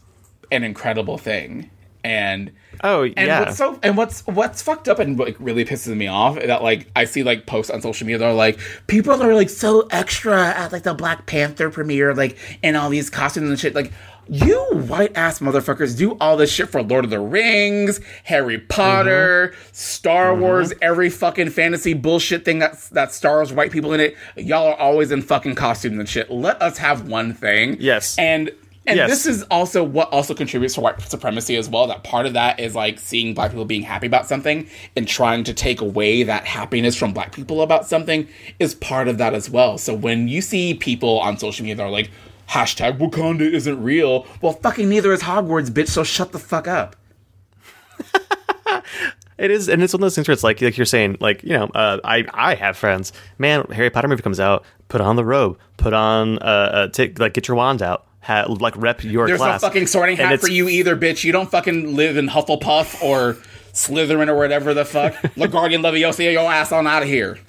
an 0.51 0.63
incredible 0.63 1.17
thing. 1.17 1.69
And 2.03 2.51
Oh 2.83 3.03
and 3.03 3.13
yeah. 3.15 3.41
what's 3.41 3.57
so 3.57 3.79
and 3.83 3.95
what's 3.95 4.25
what's 4.25 4.61
fucked 4.61 4.87
up 4.87 4.97
and 4.97 5.19
like 5.19 5.35
really 5.39 5.65
pisses 5.65 5.95
me 5.95 6.07
off 6.07 6.35
that 6.35 6.63
like 6.63 6.89
I 6.95 7.05
see 7.05 7.21
like 7.21 7.45
posts 7.45 7.69
on 7.69 7.81
social 7.81 8.07
media 8.07 8.17
that 8.19 8.25
are 8.25 8.33
like 8.33 8.59
people 8.87 9.21
are 9.21 9.35
like 9.35 9.49
so 9.49 9.87
extra 9.91 10.47
at 10.47 10.71
like 10.71 10.83
the 10.83 10.95
Black 10.95 11.27
Panther 11.27 11.69
premiere 11.69 12.15
like 12.15 12.37
in 12.63 12.75
all 12.75 12.89
these 12.89 13.09
costumes 13.09 13.49
and 13.49 13.59
shit 13.59 13.75
like 13.75 13.91
you 14.31 14.65
white 14.87 15.15
ass 15.17 15.39
motherfuckers 15.39 15.97
do 15.97 16.15
all 16.21 16.37
this 16.37 16.49
shit 16.49 16.69
for 16.69 16.81
Lord 16.81 17.03
of 17.03 17.11
the 17.11 17.19
Rings, 17.19 17.99
Harry 18.23 18.59
Potter, 18.59 19.49
mm-hmm. 19.53 19.69
Star 19.73 20.31
mm-hmm. 20.31 20.41
Wars, 20.41 20.73
every 20.81 21.09
fucking 21.09 21.49
fantasy 21.49 21.93
bullshit 21.93 22.45
thing 22.45 22.59
that 22.59 22.79
that 22.93 23.11
stars 23.11 23.51
white 23.51 23.71
people 23.71 23.91
in 23.91 23.99
it. 23.99 24.15
Y'all 24.37 24.67
are 24.67 24.79
always 24.79 25.11
in 25.11 25.21
fucking 25.21 25.55
costumes 25.55 25.99
and 25.99 26.07
shit. 26.07 26.31
Let 26.31 26.61
us 26.61 26.77
have 26.77 27.09
one 27.09 27.33
thing. 27.33 27.75
Yes. 27.81 28.17
And 28.17 28.51
and 28.87 28.97
Yes. 28.97 29.09
this 29.09 29.25
is 29.25 29.43
also 29.51 29.83
what 29.83 30.09
also 30.13 30.33
contributes 30.33 30.75
to 30.75 30.81
white 30.81 31.01
supremacy 31.01 31.57
as 31.57 31.69
well. 31.69 31.85
That 31.87 32.03
part 32.05 32.25
of 32.25 32.31
that 32.33 32.59
is 32.59 32.73
like 32.73 32.99
seeing 32.99 33.33
black 33.33 33.51
people 33.51 33.65
being 33.65 33.83
happy 33.83 34.07
about 34.07 34.27
something 34.27 34.67
and 34.95 35.07
trying 35.07 35.43
to 35.43 35.53
take 35.53 35.81
away 35.81 36.23
that 36.23 36.45
happiness 36.45 36.95
from 36.95 37.11
black 37.11 37.33
people 37.33 37.61
about 37.61 37.85
something 37.85 38.29
is 38.59 38.75
part 38.75 39.09
of 39.09 39.17
that 39.17 39.33
as 39.33 39.49
well. 39.49 39.77
So 39.77 39.93
when 39.93 40.29
you 40.29 40.41
see 40.41 40.73
people 40.73 41.19
on 41.19 41.37
social 41.37 41.63
media 41.63 41.75
that 41.75 41.83
are 41.83 41.91
like, 41.91 42.09
hashtag 42.51 42.97
Wakanda 42.97 43.41
isn't 43.41 43.81
real, 43.81 44.27
well, 44.41 44.53
fucking 44.53 44.89
neither 44.89 45.13
is 45.13 45.23
Hogwarts, 45.23 45.69
bitch, 45.69 45.89
so 45.89 46.03
shut 46.03 46.31
the 46.31 46.39
fuck 46.39 46.67
up. 46.67 46.95
It 49.41 49.49
is, 49.49 49.69
and 49.69 49.81
it's 49.81 49.91
one 49.91 50.01
of 50.01 50.05
those 50.05 50.13
things 50.13 50.27
where 50.27 50.33
it's 50.33 50.43
like, 50.43 50.61
like 50.61 50.77
you're 50.77 50.85
saying, 50.85 51.17
like 51.19 51.41
you 51.41 51.57
know, 51.57 51.65
uh, 51.73 51.97
I 52.03 52.25
I 52.31 52.53
have 52.53 52.77
friends. 52.77 53.11
Man, 53.39 53.65
Harry 53.71 53.89
Potter 53.89 54.07
movie 54.07 54.21
comes 54.21 54.39
out, 54.39 54.63
put 54.87 55.01
on 55.01 55.15
the 55.15 55.25
robe, 55.25 55.57
put 55.77 55.93
on, 55.93 56.37
uh, 56.37 56.45
uh 56.45 56.87
take 56.89 57.17
like 57.17 57.33
get 57.33 57.47
your 57.47 57.57
wand 57.57 57.81
out, 57.81 58.05
ha, 58.19 58.45
like 58.47 58.77
rep 58.77 59.03
your 59.03 59.25
There's 59.25 59.39
class. 59.39 59.63
no 59.63 59.67
fucking 59.67 59.87
sorting 59.87 60.17
hat 60.17 60.39
for 60.41 60.47
you 60.47 60.69
either, 60.69 60.95
bitch. 60.95 61.23
You 61.23 61.31
don't 61.31 61.49
fucking 61.49 61.95
live 61.95 62.17
in 62.17 62.27
Hufflepuff 62.27 63.01
or 63.01 63.33
Slytherin 63.73 64.27
or 64.27 64.35
whatever 64.35 64.75
the 64.75 64.85
fuck. 64.85 65.13
LaGuardian 65.35 65.81
Leviosa, 65.81 66.31
your 66.31 66.51
ass 66.51 66.71
on 66.71 66.85
out 66.85 67.01
of 67.01 67.09
here. 67.09 67.39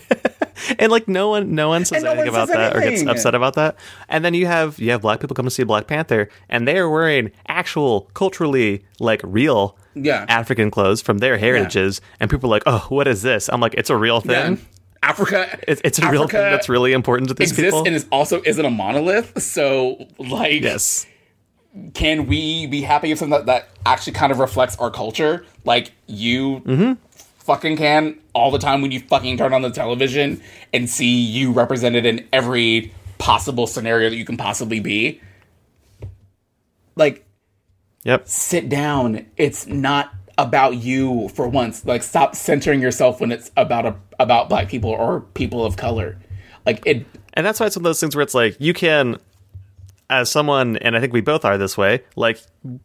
and 0.78 0.92
like 0.92 1.08
no 1.08 1.28
one 1.28 1.54
no 1.54 1.68
one 1.68 1.84
says 1.84 2.02
no 2.02 2.10
anything 2.10 2.32
one 2.32 2.42
about 2.42 2.48
says 2.48 2.56
that 2.56 2.76
or 2.76 2.80
gets 2.80 3.02
upset 3.06 3.34
about 3.34 3.54
that 3.54 3.76
and 4.08 4.24
then 4.24 4.34
you 4.34 4.46
have 4.46 4.78
you 4.78 4.90
have 4.90 5.02
black 5.02 5.20
people 5.20 5.34
come 5.34 5.44
to 5.44 5.50
see 5.50 5.64
black 5.64 5.86
panther 5.86 6.28
and 6.48 6.66
they 6.68 6.78
are 6.78 6.88
wearing 6.88 7.30
actual 7.48 8.02
culturally 8.14 8.84
like 9.00 9.20
real 9.24 9.76
Yeah. 9.94 10.24
african 10.28 10.70
clothes 10.70 11.02
from 11.02 11.18
their 11.18 11.36
heritages 11.38 12.00
and 12.20 12.30
people 12.30 12.48
are 12.48 12.56
like 12.56 12.62
oh 12.66 12.86
what 12.88 13.08
is 13.08 13.22
this 13.22 13.48
i'm 13.52 13.60
like 13.60 13.74
it's 13.74 13.90
a 13.90 13.96
real 13.96 14.20
thing 14.20 14.54
Yeah. 14.54 14.64
Africa, 15.04 15.58
it's, 15.66 15.80
it's 15.84 15.98
a 15.98 16.08
real 16.08 16.28
thing 16.28 16.40
that's 16.40 16.68
really 16.68 16.92
important 16.92 17.26
to 17.30 17.34
these 17.34 17.50
exists 17.50 17.66
people 17.72 17.84
and 17.84 17.96
is 17.96 18.06
also 18.12 18.40
isn't 18.44 18.64
a 18.64 18.70
monolith. 18.70 19.42
So, 19.42 20.06
like, 20.18 20.62
yes 20.62 21.06
can 21.94 22.26
we 22.26 22.66
be 22.66 22.82
happy 22.82 23.08
with 23.10 23.18
something 23.18 23.36
that, 23.38 23.46
that 23.46 23.68
actually 23.86 24.12
kind 24.12 24.30
of 24.30 24.38
reflects 24.38 24.76
our 24.76 24.90
culture? 24.90 25.44
Like 25.64 25.90
you 26.06 26.60
Mm-hmm. 26.60 26.92
Fucking 27.42 27.76
can 27.76 28.18
all 28.34 28.50
the 28.50 28.58
time 28.58 28.82
when 28.82 28.92
you 28.92 29.00
fucking 29.00 29.36
turn 29.36 29.52
on 29.52 29.62
the 29.62 29.70
television 29.70 30.40
and 30.72 30.88
see 30.88 31.20
you 31.20 31.52
represented 31.52 32.06
in 32.06 32.26
every 32.32 32.92
possible 33.18 33.66
scenario 33.66 34.10
that 34.10 34.16
you 34.16 34.24
can 34.24 34.36
possibly 34.36 34.80
be. 34.80 35.20
Like, 36.96 37.24
yep 38.04 38.26
sit 38.28 38.68
down. 38.68 39.26
It's 39.36 39.66
not 39.66 40.12
about 40.38 40.76
you 40.76 41.28
for 41.28 41.48
once. 41.48 41.84
Like, 41.84 42.02
stop 42.02 42.34
centering 42.34 42.80
yourself 42.80 43.20
when 43.20 43.30
it's 43.32 43.50
about 43.56 43.86
a 43.86 43.96
about 44.18 44.48
black 44.48 44.68
people 44.68 44.90
or 44.90 45.20
people 45.20 45.64
of 45.64 45.76
color. 45.76 46.18
Like 46.64 46.82
it. 46.86 47.06
And 47.34 47.46
that's 47.46 47.60
why 47.60 47.66
it's 47.66 47.76
one 47.76 47.82
of 47.82 47.84
those 47.84 48.00
things 48.00 48.14
where 48.14 48.22
it's 48.22 48.34
like 48.34 48.56
you 48.60 48.74
can, 48.74 49.18
as 50.12 50.30
someone, 50.30 50.76
and 50.76 50.96
I 50.96 51.00
think 51.00 51.12
we 51.12 51.20
both 51.20 51.44
are 51.44 51.56
this 51.58 51.76
way. 51.76 52.02
Like 52.16 52.38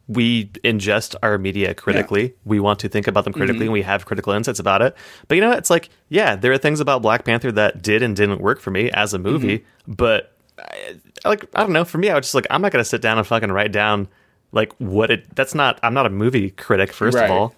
we 0.07 0.45
ingest 0.63 1.15
our 1.21 1.37
media 1.37 1.73
critically. 1.73 2.33
We 2.45 2.59
want 2.59 2.79
to 2.79 2.89
think 2.89 3.07
about 3.07 3.25
them 3.25 3.33
critically, 3.33 3.59
mm-hmm. 3.59 3.63
and 3.63 3.73
we 3.73 3.81
have 3.83 4.05
critical 4.05 4.33
insights 4.33 4.59
about 4.59 4.81
it. 4.81 4.95
But 5.27 5.35
you 5.35 5.41
know, 5.41 5.51
it's 5.51 5.69
like, 5.69 5.89
yeah, 6.09 6.35
there 6.35 6.51
are 6.51 6.57
things 6.57 6.79
about 6.79 7.01
Black 7.01 7.25
Panther 7.25 7.51
that 7.51 7.81
did 7.81 8.01
and 8.01 8.15
didn't 8.15 8.41
work 8.41 8.59
for 8.61 8.71
me 8.71 8.89
as 8.91 9.13
a 9.13 9.19
movie. 9.19 9.59
Mm-hmm. 9.59 9.91
But 9.93 10.33
I, 10.57 10.95
like, 11.25 11.45
I 11.53 11.61
don't 11.61 11.73
know. 11.73 11.85
For 11.85 11.97
me, 11.97 12.09
I 12.09 12.15
was 12.15 12.25
just 12.25 12.35
like, 12.35 12.47
I'm 12.49 12.61
not 12.61 12.71
going 12.71 12.83
to 12.83 12.89
sit 12.89 13.01
down 13.01 13.17
and 13.17 13.27
fucking 13.27 13.51
write 13.51 13.71
down 13.71 14.07
like 14.51 14.73
what 14.77 15.11
it. 15.11 15.35
That's 15.35 15.53
not. 15.53 15.79
I'm 15.83 15.93
not 15.93 16.05
a 16.05 16.09
movie 16.09 16.51
critic. 16.51 16.93
First 16.93 17.15
Right. 17.17 17.25
of 17.25 17.31
all. 17.31 17.55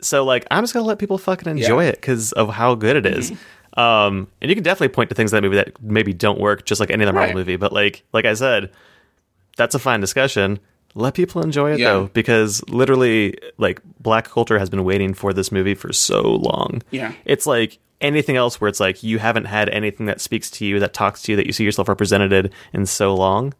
So 0.00 0.24
like, 0.24 0.46
I'm 0.50 0.62
just 0.62 0.74
gonna 0.74 0.84
let 0.84 0.98
people 0.98 1.16
fucking 1.16 1.48
enjoy 1.50 1.84
Yeah. 1.84 1.88
it 1.90 1.94
because 1.96 2.32
of 2.32 2.50
how 2.50 2.74
good 2.74 2.96
it 2.96 3.06
is. 3.06 3.30
Mm-hmm. 3.30 3.80
Um, 3.80 4.28
and 4.40 4.48
you 4.50 4.54
can 4.54 4.64
definitely 4.64 4.88
point 4.88 5.10
to 5.10 5.14
things 5.14 5.32
in 5.32 5.36
that 5.36 5.42
movie 5.42 5.56
that 5.56 5.82
maybe 5.82 6.12
don't 6.12 6.40
work, 6.40 6.64
just 6.64 6.80
like 6.80 6.90
any 6.90 7.04
other 7.04 7.12
Marvel 7.12 7.28
Right. 7.28 7.36
movie. 7.36 7.56
But 7.56 7.72
like, 7.72 8.04
like 8.12 8.24
I 8.24 8.34
said, 8.34 8.70
that's 9.56 9.74
a 9.74 9.78
fine 9.78 10.00
discussion. 10.00 10.58
Let 10.94 11.14
people 11.14 11.42
enjoy 11.42 11.72
it 11.72 11.80
Yeah. 11.80 11.92
though, 11.92 12.06
because 12.14 12.62
literally, 12.68 13.36
like, 13.58 13.80
black 14.00 14.28
culture 14.28 14.58
has 14.58 14.70
been 14.70 14.84
waiting 14.84 15.12
for 15.14 15.32
this 15.34 15.52
movie 15.52 15.74
for 15.74 15.92
so 15.92 16.22
long. 16.22 16.82
Yeah. 16.90 17.12
it's 17.26 17.46
like 17.46 17.78
anything 18.00 18.36
else 18.36 18.60
where 18.60 18.68
it's 18.68 18.80
like 18.80 19.02
you 19.02 19.18
haven't 19.18 19.46
had 19.46 19.68
anything 19.70 20.06
that 20.06 20.20
speaks 20.20 20.50
to 20.52 20.64
you, 20.66 20.78
that 20.80 20.92
talks 20.94 21.22
to 21.22 21.32
you, 21.32 21.36
that 21.36 21.46
you 21.46 21.52
see 21.52 21.64
yourself 21.64 21.88
represented 21.88 22.52
in 22.72 22.86
so 22.86 23.14
long. 23.14 23.52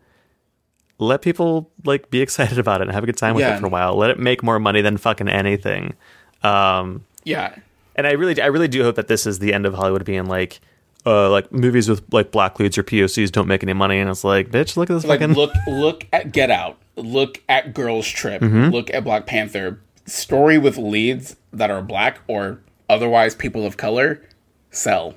Let 0.99 1.21
people 1.23 1.71
like 1.85 2.11
be 2.11 2.21
excited 2.27 2.59
about 2.59 2.81
it 2.81 2.85
and 2.85 2.93
have 2.93 3.03
a 3.03 3.07
good 3.07 3.17
time 3.19 3.35
with 3.35 3.45
Yeah. 3.45 3.57
it 3.57 3.61
for 3.61 3.67
a 3.67 3.71
while. 3.71 3.95
Let 3.97 4.11
it 4.11 4.19
make 4.19 4.43
more 4.43 4.59
money 4.59 4.81
than 4.81 4.97
fucking 4.97 5.29
anything. 5.29 5.95
Um, 6.43 7.05
Yeah. 7.25 7.55
and 7.97 8.07
I 8.07 8.13
really, 8.13 8.41
I 8.41 8.47
really 8.47 8.69
do 8.69 8.83
hope 8.83 8.97
that 8.97 9.09
this 9.09 9.27
is 9.27 9.39
the 9.41 9.53
end 9.53 9.67
of 9.67 9.75
Hollywood 9.75 10.05
being 10.05 10.27
like, 10.27 10.61
uh, 11.07 11.31
like 11.31 11.51
movies 11.53 11.89
with 11.89 12.03
like 12.13 12.31
black 12.33 12.59
leads 12.59 12.77
or 12.77 12.83
POCs 12.83 13.31
don't 13.33 13.47
make 13.49 13.63
any 13.63 13.73
money, 13.73 13.99
and 14.01 14.11
it's 14.11 14.25
like, 14.25 14.51
bitch, 14.51 14.77
look 14.77 14.91
at 14.91 14.95
this 14.95 15.05
like 15.05 15.21
fucking. 15.21 15.35
look 15.37 15.53
look 15.69 16.05
at 16.13 16.33
Get 16.33 16.51
Out, 16.51 16.79
look 16.97 17.41
at 17.49 17.73
Girls 17.75 18.07
Trip, 18.09 18.43
Mm-hmm. 18.43 18.71
look 18.71 18.93
at 18.93 19.05
Black 19.05 19.27
Panther. 19.27 19.81
Story 20.05 20.59
with 20.59 20.77
leads 20.77 21.37
that 21.53 21.71
are 21.71 21.83
black 21.83 22.21
or 22.29 22.61
otherwise 22.89 23.35
people 23.35 23.65
of 23.67 23.77
color 23.77 24.21
sell. 24.71 25.15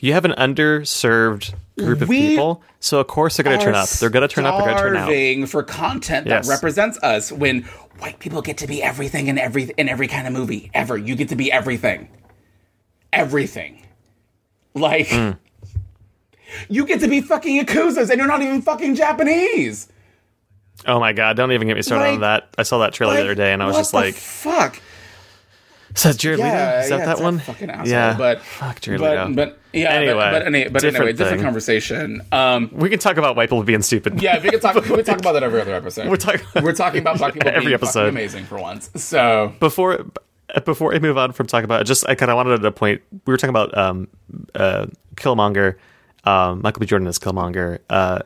you 0.00 0.12
have 0.12 0.24
an 0.24 0.32
underserved 0.32 1.52
group 1.78 2.00
of 2.00 2.08
We 2.08 2.28
people, 2.28 2.62
so 2.80 3.00
of 3.00 3.06
course 3.08 3.36
they're 3.36 3.44
going 3.44 3.58
to 3.58 3.64
turn 3.64 3.74
up. 3.74 3.88
They're 3.88 4.08
going 4.10 4.26
to 4.28 4.32
turn 4.32 4.46
up. 4.46 4.56
They're 4.58 4.66
going 4.74 4.76
to 4.76 5.00
turn 5.00 5.42
out. 5.42 5.48
for 5.48 5.62
content 5.64 6.26
Yes. 6.26 6.46
that 6.46 6.52
represents 6.54 6.96
us. 7.02 7.30
When 7.32 7.62
white 7.98 8.18
people 8.20 8.40
get 8.42 8.58
to 8.58 8.66
be 8.68 8.82
everything 8.82 9.26
in 9.28 9.36
every 9.38 9.64
in 9.76 9.88
every 9.88 10.06
kind 10.08 10.26
of 10.26 10.32
movie 10.32 10.70
ever, 10.74 10.96
you 10.96 11.16
get 11.16 11.28
to 11.30 11.36
be 11.36 11.50
everything, 11.50 12.08
everything. 13.12 13.82
Like 14.76 15.08
Hmm. 15.08 15.30
you 16.68 16.86
get 16.86 17.00
to 17.00 17.08
be 17.08 17.20
fucking 17.20 17.64
yakuzas, 17.64 18.10
and 18.10 18.18
you're 18.18 18.28
not 18.28 18.42
even 18.42 18.62
fucking 18.62 18.94
Japanese. 18.94 19.88
Oh 20.86 21.00
my 21.00 21.12
god! 21.12 21.36
Don't 21.36 21.50
even 21.52 21.66
get 21.66 21.76
me 21.76 21.82
started 21.82 22.10
on 22.10 22.20
that. 22.20 22.48
I 22.58 22.62
saw 22.62 22.78
that 22.78 22.92
trailer 22.92 23.14
the 23.14 23.20
other 23.22 23.34
day, 23.34 23.52
and 23.52 23.62
I 23.62 23.66
was 23.66 23.76
just 23.76 23.94
like, 23.94 24.14
"Fuck." 24.14 24.78
"Is 25.94 26.02
that 26.02 26.18
Jared 26.18 26.38
Leto? 26.38 26.48
Is 26.80 26.90
that 26.90 26.98
yeah, 26.98 27.06
that 27.06 27.20
one?" 27.20 27.38
Fucking 27.38 27.70
asshole. 27.70 27.88
yeah, 27.88 28.14
but 28.18 28.42
fuck 28.42 28.80
Jared 28.82 29.00
but, 29.00 29.10
Leto. 29.28 29.34
but 29.34 29.58
yeah, 29.72 29.90
Anyway, 29.94 30.12
but, 30.14 30.32
but, 30.32 30.42
any, 30.46 30.64
but 30.64 30.82
different 30.82 30.96
anyway, 30.96 31.12
different 31.12 31.38
thing. 31.38 31.44
conversation. 31.44 32.22
Um, 32.30 32.68
we 32.72 32.90
can 32.90 32.98
talk 32.98 33.16
about 33.16 33.34
white 33.36 33.48
people 33.48 33.62
being 33.62 33.80
stupid. 33.82 34.20
yeah, 34.20 34.38
we 34.42 34.50
can 34.50 34.60
talk. 34.60 34.74
we 34.74 35.02
talk 35.02 35.18
about 35.18 35.32
that 35.32 35.42
every 35.42 35.60
other 35.62 35.74
episode. 35.82 36.08
We're 36.08 36.16
talking- 36.16 36.46
We're 36.62 36.74
talking 36.74 37.00
about 37.00 37.16
black 37.18 37.32
people 37.34 37.48
Every 37.48 37.62
being 37.62 37.74
episode. 37.74 38.08
amazing 38.10 38.44
for 38.44 38.58
once. 38.58 38.90
So 38.96 39.54
before 39.58 40.04
before 40.64 40.94
I 40.94 40.98
move 40.98 41.18
on 41.18 41.32
from 41.32 41.46
talking 41.46 41.64
about 41.64 41.80
it, 41.80 41.84
just 41.84 42.08
I 42.08 42.14
kind 42.14 42.30
of 42.30 42.36
wanted 42.36 42.60
to 42.62 42.70
point. 42.72 43.02
We 43.12 43.32
were 43.32 43.36
talking 43.36 43.50
about 43.50 43.76
um, 43.76 44.08
uh, 44.54 44.86
Killmonger, 45.16 45.76
um, 46.24 46.60
Michael 46.62 46.80
B. 46.80 46.86
Jordan 46.86 47.08
as 47.08 47.18
Killmonger. 47.18 47.78
Uh, 47.90 48.20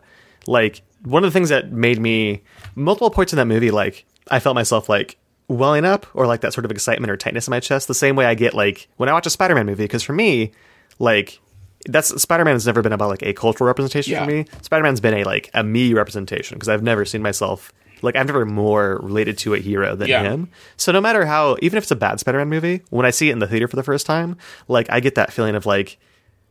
like 0.47 0.83
one 1.05 1.25
of 1.25 1.33
the 1.33 1.37
things 1.37 1.49
that 1.49 1.73
made 1.73 1.99
me 1.99 2.43
multiple 2.75 3.11
points 3.11 3.33
in 3.33 3.37
that 3.39 3.47
movie, 3.47 3.71
like 3.71 4.05
I 4.31 4.39
felt 4.39 4.55
myself 4.55 4.89
like 4.89 5.17
welling 5.49 5.85
up 5.85 6.07
or 6.15 6.27
like 6.27 6.43
that 6.43 6.53
sort 6.53 6.65
of 6.65 6.71
excitement 6.71 7.11
or 7.11 7.17
tightness 7.17 7.47
in 7.49 7.51
my 7.51 7.61
chest, 7.61 7.89
the 7.89 7.95
same 7.95 8.17
way 8.17 8.27
I 8.27 8.35
get 8.35 8.55
like 8.55 8.89
when 8.97 9.09
I 9.09 9.13
watch 9.13 9.27
a 9.27 9.31
Spider-Man 9.31 9.67
movie. 9.67 9.85
Because 9.85 10.03
for 10.03 10.13
me, 10.13 10.53
like 10.99 11.41
that's 11.87 12.21
Spider-Man 12.23 12.55
has 12.55 12.67
never 12.67 12.83
been 12.83 12.93
about 12.93 13.09
like 13.09 13.23
a 13.23 13.33
cultural 13.33 13.67
representation 13.67 14.13
Yeah. 14.13 14.25
for 14.25 14.31
me. 14.31 14.45
Spider-Man's 14.63 15.01
been 15.01 15.15
a 15.15 15.25
like 15.25 15.51
a 15.55 15.65
me 15.65 15.95
representation 15.95 16.57
because 16.57 16.69
I've 16.69 16.83
never 16.83 17.05
seen 17.05 17.23
myself 17.23 17.73
like 18.03 18.17
I've 18.17 18.27
never 18.27 18.45
more 18.47 18.99
related 19.03 19.39
to 19.39 19.55
a 19.55 19.59
hero 19.59 19.95
than 19.97 20.09
Yeah. 20.09 20.23
him. 20.23 20.49
So 20.77 20.93
no 20.93 21.01
matter 21.01 21.25
how, 21.27 21.57
even 21.63 21.77
if 21.77 21.85
it's 21.85 21.91
a 21.91 21.97
bad 21.97 22.21
Spider-Man 22.21 22.49
movie, 22.49 22.83
when 22.91 23.05
I 23.07 23.11
see 23.11 23.29
it 23.31 23.33
in 23.33 23.39
the 23.39 23.47
theater 23.47 23.69
for 23.69 23.77
the 23.77 23.83
first 23.83 24.07
time, 24.07 24.37
like 24.69 24.89
I 24.91 25.01
get 25.01 25.15
that 25.17 25.33
feeling 25.33 25.55
of 25.55 25.67
like, 25.67 25.99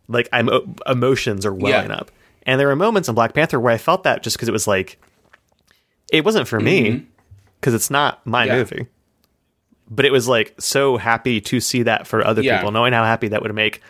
like 0.07 0.27
I'm 0.33 0.49
emotions 0.87 1.45
are 1.45 1.53
welling 1.53 1.89
Yeah. 1.89 1.95
up. 1.97 2.11
And 2.43 2.59
there 2.59 2.69
are 2.69 2.75
moments 2.75 3.09
in 3.09 3.15
Black 3.15 3.33
Panther 3.33 3.59
where 3.59 3.73
I 3.73 3.77
felt 3.77 4.03
that 4.03 4.23
just 4.23 4.35
because 4.37 4.47
it 4.49 4.53
was 4.53 4.67
like, 4.67 4.97
it 6.11 6.25
wasn't 6.25 6.47
for 6.47 6.59
me 6.59 7.05
because 7.59 7.73
it's 7.73 7.89
not 7.91 8.25
my 8.25 8.45
Mm-hmm. 8.45 8.51
Yeah. 8.51 8.57
movie. 8.57 8.87
But 9.91 10.05
it 10.05 10.11
was 10.11 10.27
like 10.27 10.53
so 10.59 10.97
happy 10.97 11.41
to 11.41 11.59
see 11.59 11.83
that 11.83 12.05
for 12.07 12.25
other 12.25 12.43
people, 12.57 12.71
knowing 12.71 12.93
how 12.93 13.03
happy 13.03 13.27
that 13.29 13.41
would 13.41 13.53
make 13.55 13.81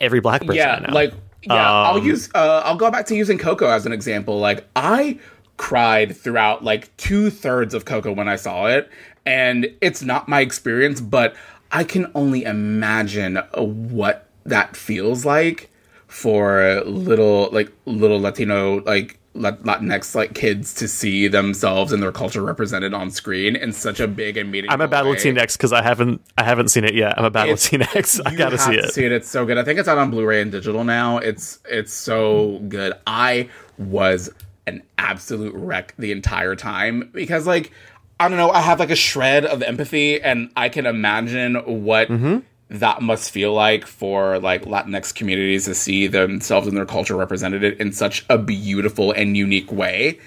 every 0.00 0.20
black 0.20 0.40
person. 0.40 0.56
Yeah 0.56 0.86
like 0.90 1.12
yeah 1.42 1.54
i'll 1.70 1.96
Um, 1.98 2.06
use 2.06 2.28
uh 2.34 2.62
i'll 2.66 2.76
go 2.76 2.90
back 2.90 3.06
to 3.06 3.14
using 3.16 3.38
coco 3.38 3.66
as 3.70 3.86
an 3.86 3.92
example 3.92 4.38
like 4.40 4.66
i 4.76 5.18
cried 5.60 6.16
throughout 6.16 6.64
like 6.64 6.96
two-thirds 6.96 7.74
of 7.74 7.84
coco 7.84 8.10
when 8.10 8.26
i 8.26 8.34
saw 8.34 8.64
it 8.64 8.88
and 9.26 9.66
it's 9.82 10.02
not 10.02 10.26
my 10.26 10.40
experience 10.40 11.02
but 11.02 11.36
i 11.70 11.84
can 11.84 12.10
only 12.14 12.44
imagine 12.44 13.36
what 13.58 14.26
that 14.44 14.74
feels 14.74 15.26
like 15.26 15.70
for 16.06 16.80
little 16.86 17.50
like 17.52 17.70
little 17.84 18.18
latino 18.18 18.82
like 18.84 19.18
Latinx 19.36 20.14
like 20.14 20.34
kids 20.34 20.74
to 20.74 20.88
see 20.88 21.28
themselves 21.28 21.92
and 21.92 22.02
their 22.02 22.10
culture 22.10 22.42
represented 22.42 22.92
on 22.94 23.10
screen 23.10 23.54
in 23.54 23.72
such 23.72 24.00
a 24.00 24.08
big 24.08 24.38
and 24.38 24.50
meaningful 24.50 24.74
I'm 24.74 24.80
a 24.80 24.88
bad 24.88 25.04
way. 25.04 25.14
Latinx 25.14 25.56
because 25.56 25.72
I 25.72 25.82
haven't 25.82 26.20
I 26.36 26.42
haven't 26.42 26.68
seen 26.68 26.82
it 26.84 26.94
yet. 26.94 27.16
I'm 27.16 27.24
a 27.24 27.30
bad 27.30 27.48
It's- 27.48 27.68
Latinx. 27.68 28.20
I 28.26 28.34
gotta 28.34 28.58
see 28.58 28.72
to 28.72 28.78
it. 28.78 28.92
See 28.92 29.04
it. 29.04 29.12
It's 29.12 29.28
so 29.28 29.46
good. 29.46 29.56
I 29.56 29.62
think 29.62 29.78
it's 29.78 29.88
out 29.88 29.98
on 29.98 30.10
Blu-ray 30.10 30.42
and 30.42 30.50
digital 30.50 30.82
now. 30.82 31.18
It's 31.18 31.60
it's 31.70 31.92
so 31.92 32.58
good. 32.68 32.94
I 33.06 33.48
was 33.78 34.30
an 34.66 34.82
absolute 34.98 35.54
wreck 35.54 35.94
the 35.98 36.12
entire 36.12 36.54
time 36.56 37.10
because 37.12 37.46
like 37.46 37.72
I 38.18 38.28
don't 38.28 38.36
know. 38.36 38.50
I 38.50 38.60
have 38.60 38.78
like 38.78 38.90
a 38.90 38.96
shred 38.96 39.46
of 39.46 39.62
empathy, 39.62 40.20
and 40.20 40.50
I 40.56 40.68
can 40.68 40.84
imagine 40.86 41.54
what 41.84 42.08
Mm-hmm. 42.08 42.38
that 42.68 43.00
must 43.00 43.30
feel 43.30 43.54
like 43.54 43.86
for 43.86 44.38
like 44.38 44.64
Latinx 44.66 45.14
communities 45.14 45.64
to 45.64 45.74
see 45.74 46.06
themselves 46.06 46.66
and 46.68 46.76
their 46.76 46.84
culture 46.84 47.16
represented 47.16 47.64
in 47.64 47.92
such 47.92 48.26
a 48.28 48.36
beautiful 48.36 49.10
and 49.12 49.36
unique 49.38 49.72
way. 49.72 50.18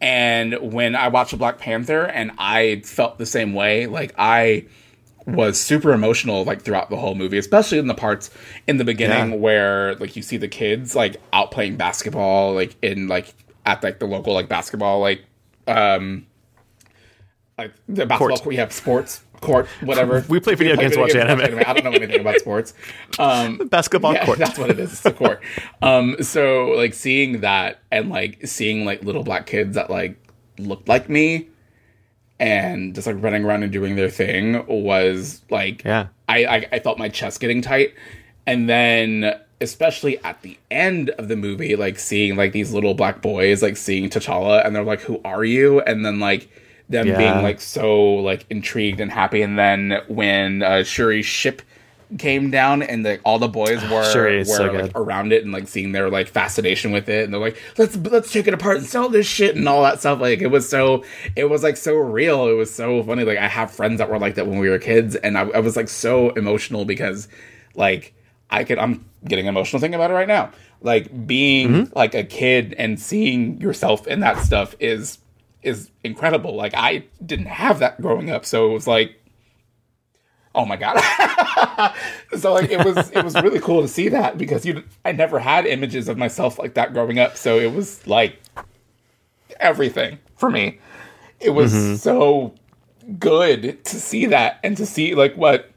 And 0.00 0.54
when 0.72 0.96
I 0.96 1.08
watched 1.08 1.36
Black 1.36 1.58
Panther, 1.58 2.04
and 2.06 2.32
I 2.38 2.80
felt 2.86 3.18
the 3.18 3.26
same 3.26 3.52
way, 3.52 3.86
like 3.86 4.14
I 4.16 4.64
was 5.26 5.60
super 5.60 5.92
emotional 5.92 6.44
like 6.44 6.62
throughout 6.62 6.88
the 6.88 6.96
whole 6.96 7.14
movie, 7.14 7.36
especially 7.36 7.78
in 7.78 7.86
the 7.86 7.94
parts 7.94 8.30
in 8.66 8.78
the 8.78 8.84
beginning 8.84 9.32
Yeah. 9.32 9.36
where 9.36 9.94
like 9.96 10.16
you 10.16 10.22
see 10.22 10.38
the 10.38 10.48
kids 10.48 10.96
like 10.96 11.20
out 11.34 11.50
playing 11.50 11.76
basketball, 11.76 12.54
like 12.54 12.76
in 12.82 13.08
like 13.08 13.34
at 13.70 13.82
like 13.82 13.98
the 13.98 14.06
local 14.06 14.34
like 14.34 14.48
basketball 14.48 15.00
like 15.00 15.24
um 15.66 16.26
like 17.58 17.72
the 17.88 18.06
basketball 18.06 18.36
Court. 18.36 18.46
we 18.46 18.56
have 18.56 18.72
sports 18.72 19.22
court 19.40 19.66
whatever 19.82 20.24
We 20.28 20.40
play 20.40 20.54
video 20.54 20.76
games, 20.76 20.96
watch 20.96 21.14
anime. 21.14 21.40
I 21.66 21.72
don't 21.72 21.84
know 21.84 21.92
anything 21.92 22.20
about 22.20 22.38
sports. 22.40 22.74
Um, 23.18 23.56
Basketball 23.70 24.12
yeah, 24.12 24.26
court. 24.26 24.38
That's 24.44 24.58
what 24.58 24.70
it 24.70 24.78
is. 24.78 24.92
It's 24.92 25.06
a 25.06 25.12
court. 25.12 25.42
um, 25.80 26.22
so 26.22 26.72
like 26.76 26.92
seeing 26.92 27.40
that 27.40 27.80
and 27.90 28.10
like 28.10 28.46
seeing 28.46 28.84
like 28.84 29.02
little 29.02 29.22
black 29.22 29.46
kids 29.46 29.76
that 29.76 29.88
like 29.88 30.22
looked 30.58 30.88
like 30.88 31.08
me 31.08 31.48
and 32.38 32.94
just 32.94 33.06
like 33.06 33.16
running 33.18 33.44
around 33.44 33.62
and 33.62 33.72
doing 33.72 33.96
their 33.96 34.10
thing 34.10 34.66
was 34.66 35.40
like 35.50 35.84
Yeah. 35.84 36.08
I, 36.28 36.44
I 36.44 36.66
I 36.72 36.78
felt 36.80 36.98
my 36.98 37.08
chest 37.08 37.40
getting 37.40 37.62
tight. 37.62 37.94
And 38.46 38.68
then 38.68 39.40
especially 39.60 40.18
at 40.24 40.40
the 40.42 40.58
end 40.70 41.10
of 41.10 41.28
the 41.28 41.36
movie, 41.36 41.76
like 41.76 41.98
seeing 41.98 42.36
like 42.36 42.52
these 42.52 42.72
little 42.72 42.94
black 42.94 43.20
boys 43.22 43.62
like 43.62 43.76
seeing 43.76 44.08
T'Challa 44.08 44.64
and 44.64 44.74
they're 44.74 44.84
like, 44.84 45.00
Who 45.02 45.20
are 45.24 45.44
you? 45.44 45.80
And 45.80 46.04
then 46.04 46.20
like 46.20 46.48
them 46.88 47.08
Yeah. 47.08 47.18
being 47.18 47.42
like 47.42 47.60
so 47.60 48.14
like 48.14 48.46
intrigued 48.50 49.00
and 49.00 49.10
happy. 49.12 49.42
And 49.42 49.58
then 49.58 50.00
when 50.08 50.62
uh 50.62 50.82
Shuri's 50.82 51.26
ship 51.26 51.62
came 52.18 52.50
down 52.50 52.82
and 52.82 53.04
like 53.04 53.20
all 53.22 53.38
the 53.38 53.46
boys 53.46 53.80
were 53.92 54.02
Shuri 54.12 54.38
were 54.38 54.44
so 54.44 54.64
like 54.72 54.92
around 54.96 55.32
it 55.32 55.44
and 55.44 55.52
like 55.52 55.68
seeing 55.68 55.92
their 55.92 56.10
like 56.10 56.26
fascination 56.26 56.90
with 56.90 57.08
it 57.08 57.22
and 57.24 57.32
they're 57.32 57.40
like 57.40 57.56
let's 57.78 57.94
let's 57.98 58.32
take 58.32 58.48
it 58.48 58.54
apart 58.54 58.78
and 58.78 58.86
sell 58.86 59.08
this 59.08 59.26
shit 59.26 59.54
and 59.54 59.68
all 59.68 59.84
that 59.84 60.00
stuff 60.00 60.20
like 60.20 60.40
it 60.40 60.48
was 60.48 60.68
so 60.68 61.04
it 61.36 61.48
was 61.48 61.62
like 61.62 61.76
so 61.76 61.94
real 61.94 62.48
it 62.48 62.54
was 62.54 62.74
so 62.74 63.00
funny 63.04 63.22
like 63.22 63.38
i 63.38 63.46
have 63.46 63.70
friends 63.70 63.98
that 63.98 64.10
were 64.10 64.18
like 64.18 64.34
that 64.34 64.48
when 64.48 64.58
we 64.58 64.68
were 64.68 64.80
kids 64.80 65.14
and 65.14 65.38
i, 65.38 65.42
I 65.42 65.60
was 65.60 65.76
like 65.76 65.88
so 65.88 66.30
emotional 66.30 66.84
because 66.84 67.28
like 67.76 68.12
i 68.50 68.64
could 68.64 68.78
i'm 68.78 69.04
getting 69.24 69.46
emotional 69.46 69.80
thinking 69.80 69.94
about 69.96 70.10
it 70.10 70.14
right 70.14 70.28
now. 70.28 70.50
Like 70.82 71.26
being 71.26 71.68
Mm-hmm. 71.68 71.98
like 71.98 72.14
a 72.14 72.24
kid 72.24 72.74
and 72.78 72.98
seeing 72.98 73.60
yourself 73.60 74.06
in 74.06 74.20
that 74.20 74.38
stuff 74.38 74.74
is 74.80 75.18
is 75.62 75.90
incredible. 76.02 76.54
Like 76.56 76.72
i 76.74 77.04
didn't 77.24 77.46
have 77.46 77.80
that 77.80 78.00
growing 78.00 78.30
up 78.30 78.46
so 78.46 78.70
it 78.70 78.72
was 78.72 78.86
like 78.86 79.16
oh 80.54 80.64
my 80.64 80.76
god. 80.76 80.96
So 82.38 82.52
like 82.54 82.70
it 82.70 82.84
was 82.84 83.10
it 83.14 83.22
was 83.24 83.34
really 83.34 83.60
cool 83.60 83.82
to 83.82 83.88
see 83.88 84.08
that 84.08 84.38
because 84.38 84.64
you 84.64 84.82
I 85.04 85.12
never 85.12 85.38
had 85.38 85.66
images 85.66 86.08
of 86.08 86.16
myself 86.16 86.58
like 86.58 86.74
that 86.74 86.92
growing 86.94 87.18
up 87.18 87.36
so 87.36 87.58
it 87.58 87.74
was 87.74 88.06
like 88.06 88.38
everything 89.58 90.18
for 90.36 90.50
me. 90.50 90.78
It 91.40 91.50
was 91.50 92.02
so 92.02 92.54
good 93.18 93.84
to 93.84 93.96
see 94.00 94.26
that 94.26 94.60
and 94.62 94.76
to 94.76 94.86
see 94.86 95.14
like 95.14 95.34
what 95.36 95.70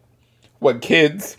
what 0.60 0.82
kids 0.82 1.36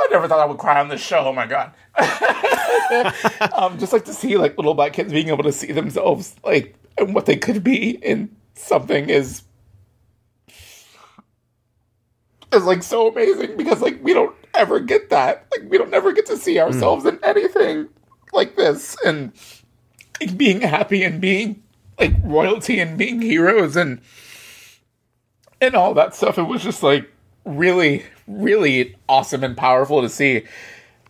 I 0.00 0.08
never 0.10 0.28
thought 0.28 0.40
I 0.40 0.44
would 0.44 0.58
cry 0.58 0.80
on 0.80 0.88
this 0.88 1.00
show 1.00 1.18
oh 1.18 1.32
my 1.32 1.46
god 1.46 1.72
um 3.54 3.78
just 3.78 3.92
like 3.92 4.04
to 4.04 4.14
see 4.14 4.36
like 4.36 4.56
little 4.56 4.74
black 4.74 4.92
kids 4.92 5.12
being 5.12 5.28
able 5.28 5.44
to 5.44 5.52
see 5.52 5.72
themselves 5.72 6.36
like 6.44 6.74
and 6.98 7.14
what 7.14 7.26
they 7.26 7.36
could 7.36 7.62
be 7.64 7.90
in 7.90 8.34
something 8.54 9.08
is 9.08 9.42
is 12.54 12.64
like 12.64 12.82
so 12.82 13.08
amazing 13.08 13.56
because 13.56 13.80
like 13.80 14.02
we 14.02 14.14
don't 14.14 14.34
ever 14.54 14.80
get 14.80 15.10
that. 15.10 15.46
Like 15.50 15.70
we 15.70 15.78
don't 15.78 15.92
ever 15.92 16.12
get 16.12 16.26
to 16.26 16.36
see 16.36 16.58
ourselves 16.58 17.04
in 17.04 17.18
anything 17.22 17.88
like 18.32 18.56
this 18.56 18.96
and 19.04 19.32
like, 20.20 20.36
being 20.36 20.60
happy 20.60 21.02
and 21.02 21.20
being 21.20 21.62
like 21.98 22.14
royalty 22.22 22.80
and 22.80 22.96
being 22.96 23.20
heroes 23.20 23.76
and 23.76 24.00
and 25.60 25.74
all 25.74 25.94
that 25.94 26.14
stuff. 26.14 26.38
It 26.38 26.44
was 26.44 26.62
just 26.62 26.82
like 26.82 27.10
really, 27.44 28.04
really 28.26 28.96
awesome 29.08 29.44
and 29.44 29.56
powerful 29.56 30.02
to 30.02 30.08
see. 30.08 30.44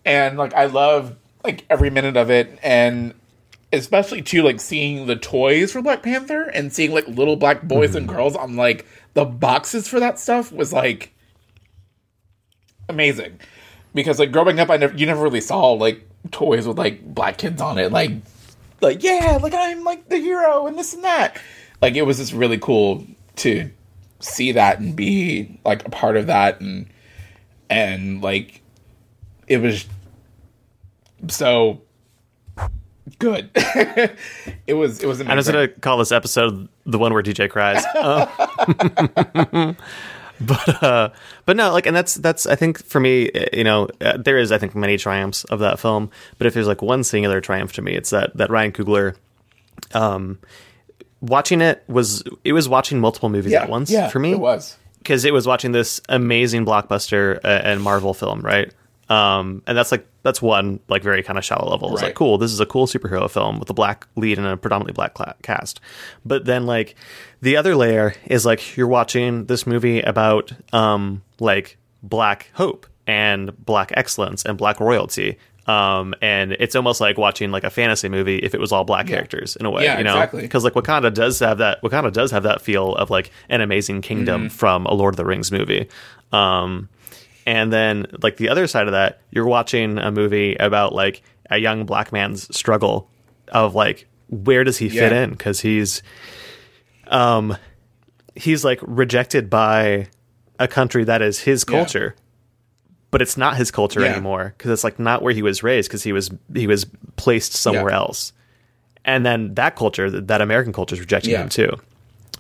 And 0.05 0.37
like 0.37 0.55
I 0.55 0.67
love 0.67 1.17
like 1.43 1.65
every 1.71 1.91
minute 1.91 2.17
of 2.17 2.31
it. 2.31 2.59
And 2.63 3.15
especially 3.73 4.23
too 4.23 4.43
like 4.43 4.61
seeing 4.61 5.07
the 5.07 5.17
toys 5.17 5.73
for 5.73 5.83
Black 5.83 6.03
Panther 6.03 6.45
and 6.45 6.73
seeing 6.73 6.93
like 6.93 7.07
little 7.09 7.37
black 7.37 7.63
boys 7.63 7.95
and 7.95 8.07
mm-hmm. 8.07 8.17
girls 8.17 8.37
on 8.37 8.57
like 8.57 8.87
the 9.15 9.25
boxes 9.25 9.89
for 9.89 10.01
that 10.01 10.19
stuff 10.19 10.53
was 10.53 10.73
like 10.73 11.13
amazing. 12.89 13.39
Because 13.95 14.19
like 14.19 14.33
growing 14.33 14.59
up 14.61 14.71
I 14.71 14.77
never 14.77 14.97
you 14.97 15.07
never 15.07 15.23
really 15.23 15.41
saw 15.41 15.73
like 15.73 16.09
toys 16.31 16.67
with 16.67 16.79
like 16.79 17.05
black 17.05 17.39
kids 17.39 17.61
on 17.61 17.79
it. 17.79 17.93
Like 17.93 18.13
like 18.81 19.03
yeah 19.03 19.39
like 19.41 19.55
I'm 19.55 19.85
like 19.85 20.09
the 20.09 20.19
hero 20.19 20.67
and 20.67 20.79
this 20.79 20.95
and 20.95 21.05
that. 21.05 21.41
Like 21.81 21.95
it 21.95 22.03
was 22.03 22.19
just 22.19 22.33
really 22.33 22.59
cool 22.59 23.07
to 23.37 23.71
see 24.21 24.53
that 24.53 24.81
and 24.81 24.97
be 24.97 25.61
like 25.65 25.87
a 25.87 25.91
part 25.91 26.17
of 26.17 26.27
that 26.29 26.61
and 26.61 26.87
and 27.75 28.23
like 28.23 28.63
it 29.49 29.59
was 29.59 29.85
so 31.29 31.83
good 33.19 33.51
it 33.55 34.75
was 34.75 35.03
it 35.03 35.07
was 35.07 35.21
amazing 35.21 35.31
I'm 35.31 35.39
just 35.39 35.51
gonna 35.51 35.69
call 35.69 35.99
this 35.99 36.13
episode 36.13 36.69
the 36.87 36.99
one 36.99 37.13
where 37.13 37.23
DJ 37.23 37.51
cries. 37.51 37.85
Um, 37.97 39.77
but 40.41 40.83
uh, 40.83 41.11
but 41.47 41.57
no, 41.57 41.73
like, 41.73 41.87
and 41.87 41.95
that's 41.97 42.15
that's 42.15 42.47
I 42.47 42.57
think 42.57 42.85
for 42.85 43.01
me, 43.01 43.31
uh, 43.31 43.47
you 43.53 43.65
know, 43.65 43.89
uh, 44.01 44.17
there 44.19 44.37
is 44.37 44.53
I 44.53 44.59
think 44.59 44.75
many 44.75 44.97
triumphs 44.97 45.45
of 45.45 45.61
that 45.61 45.79
film. 45.79 46.11
But 46.39 46.47
if 46.47 46.55
there's 46.55 46.67
like 46.67 46.83
one 46.83 47.05
singular 47.05 47.41
triumph 47.41 47.73
to 47.75 47.83
me, 47.83 47.95
it's 47.95 48.11
that 48.11 48.37
that 48.37 48.51
Ryan 48.51 48.73
Coogler, 48.73 49.17
um, 49.93 50.39
watching 51.21 51.61
it 51.61 51.83
was 51.89 52.23
it 52.45 52.53
was 52.53 52.69
watching 52.69 53.01
multiple 53.01 53.29
movies 53.29 53.53
yeah 53.53 53.63
at 53.63 53.69
once 53.71 53.91
yeah 53.91 54.09
for 54.09 54.19
me 54.19 54.33
it 54.33 54.41
was 54.41 54.77
because 55.05 55.25
it 55.25 55.33
was 55.33 55.47
watching 55.47 55.71
this 55.71 56.01
amazing 56.09 56.67
blockbuster 56.67 57.37
uh, 57.45 57.49
and 57.49 57.81
Marvel 57.81 58.15
film, 58.15 58.41
right? 58.41 58.73
Um, 59.11 59.63
and 59.67 59.77
that's 59.77 59.93
like 59.93 60.07
that's 60.23 60.41
one 60.41 60.81
like 60.89 61.03
very 61.03 61.23
kind 61.23 61.39
of 61.39 61.45
shallow 61.45 61.71
level. 61.71 61.93
It's 61.93 62.01
Right. 62.01 62.09
like 62.09 62.15
cool. 62.17 62.39
This 62.39 62.51
is 62.53 62.59
a 62.61 62.65
cool 62.67 62.87
superhero 62.87 63.31
film 63.31 63.59
with 63.61 63.69
a 63.69 63.75
black 63.75 64.07
lead 64.17 64.39
and 64.39 64.47
a 64.47 64.57
predominantly 64.57 64.95
black 64.95 65.13
cla- 65.13 65.35
cast. 65.43 65.79
But 66.25 66.47
then 66.47 66.65
like 66.65 66.95
the 67.43 67.57
other 67.59 67.77
layer 67.77 68.15
is 68.25 68.47
like 68.47 68.77
you're 68.79 68.89
watching 68.89 69.45
this 69.45 69.67
movie 69.67 70.01
about 70.01 70.53
um 70.73 71.23
like 71.39 71.77
black 72.03 72.51
hope 72.55 72.87
and 73.07 73.53
black 73.67 73.93
excellence 73.95 74.43
and 74.47 74.57
black 74.57 74.81
royalty. 74.81 75.37
Um, 75.67 76.15
and 76.21 76.53
it's 76.53 76.77
almost 76.77 77.01
like 77.01 77.17
watching 77.17 77.51
like 77.51 77.65
a 77.65 77.71
fantasy 77.71 78.11
movie 78.11 78.37
if 78.37 78.55
it 78.55 78.61
was 78.61 78.71
all 78.71 78.85
black 78.85 79.07
characters 79.07 79.57
in 79.57 79.65
a 79.65 79.71
way, 79.71 79.85
Yeah, 79.85 79.97
you 79.99 80.05
know, 80.05 80.13
exactly. 80.15 80.43
because 80.43 80.63
like 80.63 80.75
Wakanda 80.75 81.13
does 81.15 81.39
have 81.41 81.59
that. 81.59 81.81
Wakanda 81.83 82.13
does 82.13 82.31
have 82.33 82.43
that 82.43 82.61
feel 82.61 82.95
of 82.97 83.09
like 83.09 83.31
an 83.49 83.61
amazing 83.63 84.03
kingdom 84.03 84.43
Mm-hmm. 84.43 84.49
from 84.57 84.85
a 84.87 84.93
Lord 84.93 85.15
of 85.15 85.17
the 85.17 85.25
Rings 85.25 85.51
movie. 85.51 85.89
Um, 86.33 86.89
and 87.47 87.73
then 87.73 88.07
like 88.23 88.37
the 88.37 88.49
other 88.51 88.67
side 88.67 88.87
of 88.89 88.93
that, 88.93 89.21
you're 89.31 89.47
watching 89.47 89.97
a 89.99 90.11
movie 90.11 90.55
about 90.57 90.93
like 90.95 91.23
a 91.51 91.57
young 91.59 91.87
black 91.87 92.13
man's 92.13 92.55
struggle 92.55 93.09
of 93.49 93.75
like 93.75 94.07
where 94.29 94.65
does 94.65 94.79
he 94.79 94.89
fit 94.89 95.13
in? 95.13 95.31
Because 95.31 95.61
he's, 95.61 96.03
um, 97.09 97.57
he's 98.35 98.65
like 98.65 98.81
rejected 98.83 99.49
by 99.51 100.09
a 100.59 100.67
country 100.69 101.05
that 101.05 101.23
is 101.23 101.41
his 101.41 101.65
Yeah. 101.69 101.77
culture, 101.77 102.17
but 103.15 103.23
it's 103.23 103.37
not 103.37 103.57
his 103.57 103.71
culture 103.71 104.01
Yeah. 104.01 104.13
anymore 104.13 104.55
because 104.59 104.71
it's 104.73 104.85
like 104.85 104.99
not 104.99 105.23
where 105.23 105.33
he 105.33 105.43
was 105.43 105.63
raised 105.63 105.89
because 105.89 106.03
he 106.03 106.13
was 106.13 106.31
he 106.53 106.67
was 106.67 106.85
placed 107.17 107.53
somewhere 107.53 107.91
Yeah. 107.93 107.97
else, 108.03 108.33
and 109.05 109.25
then 109.25 109.55
that 109.55 109.77
culture, 109.77 110.11
that 110.11 110.41
American 110.41 110.73
culture, 110.73 110.95
is 110.97 111.01
rejecting 111.01 111.31
Yeah. 111.33 111.45
Mm-hmm. 111.47 111.61
him 111.63 111.71
too. 111.71 111.81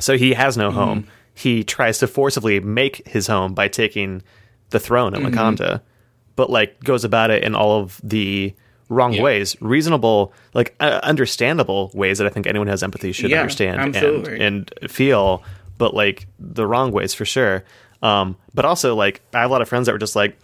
So 0.01 0.17
he 0.19 0.35
has 0.35 0.57
no 0.57 0.71
home. 0.73 1.07
He 1.35 1.63
tries 1.65 1.99
to 1.99 2.07
forcibly 2.07 2.59
make 2.61 3.07
his 3.07 3.27
home 3.29 3.55
by 3.55 3.69
taking 3.69 4.23
the 4.71 4.81
throne 4.81 5.15
in 5.15 5.23
Mm-hmm. 5.23 5.35
Wakanda, 5.39 5.81
but 6.37 6.51
like 6.51 6.83
goes 6.83 7.05
about 7.05 7.31
it 7.31 7.45
in 7.45 7.55
all 7.55 7.81
of 7.81 8.01
the 8.03 8.53
wrong 8.89 9.13
Yeah. 9.13 9.23
ways, 9.23 9.57
reasonable, 9.61 10.33
like 10.55 10.75
uh, 10.81 11.01
understandable 11.03 11.91
ways 11.95 12.19
that 12.19 12.27
I 12.27 12.31
think 12.31 12.47
anyone 12.47 12.67
who 12.67 12.73
has 12.73 12.83
empathy 12.83 13.13
should 13.13 13.31
Yeah, 13.31 13.41
understand 13.41 13.97
and 13.97 14.29
and 14.47 14.71
feel, 14.91 15.43
but 15.79 15.95
like 15.95 16.27
the 16.59 16.67
wrong 16.67 16.91
ways 16.93 17.15
for 17.15 17.25
sure. 17.25 17.63
Um, 18.03 18.37
but 18.55 18.65
also 18.65 18.95
like 18.95 19.21
I 19.33 19.41
have 19.41 19.51
a 19.51 19.53
lot 19.53 19.63
of 19.63 19.69
friends 19.69 19.87
that 19.87 19.93
were 19.93 19.99
just 20.07 20.17
like, 20.17 20.37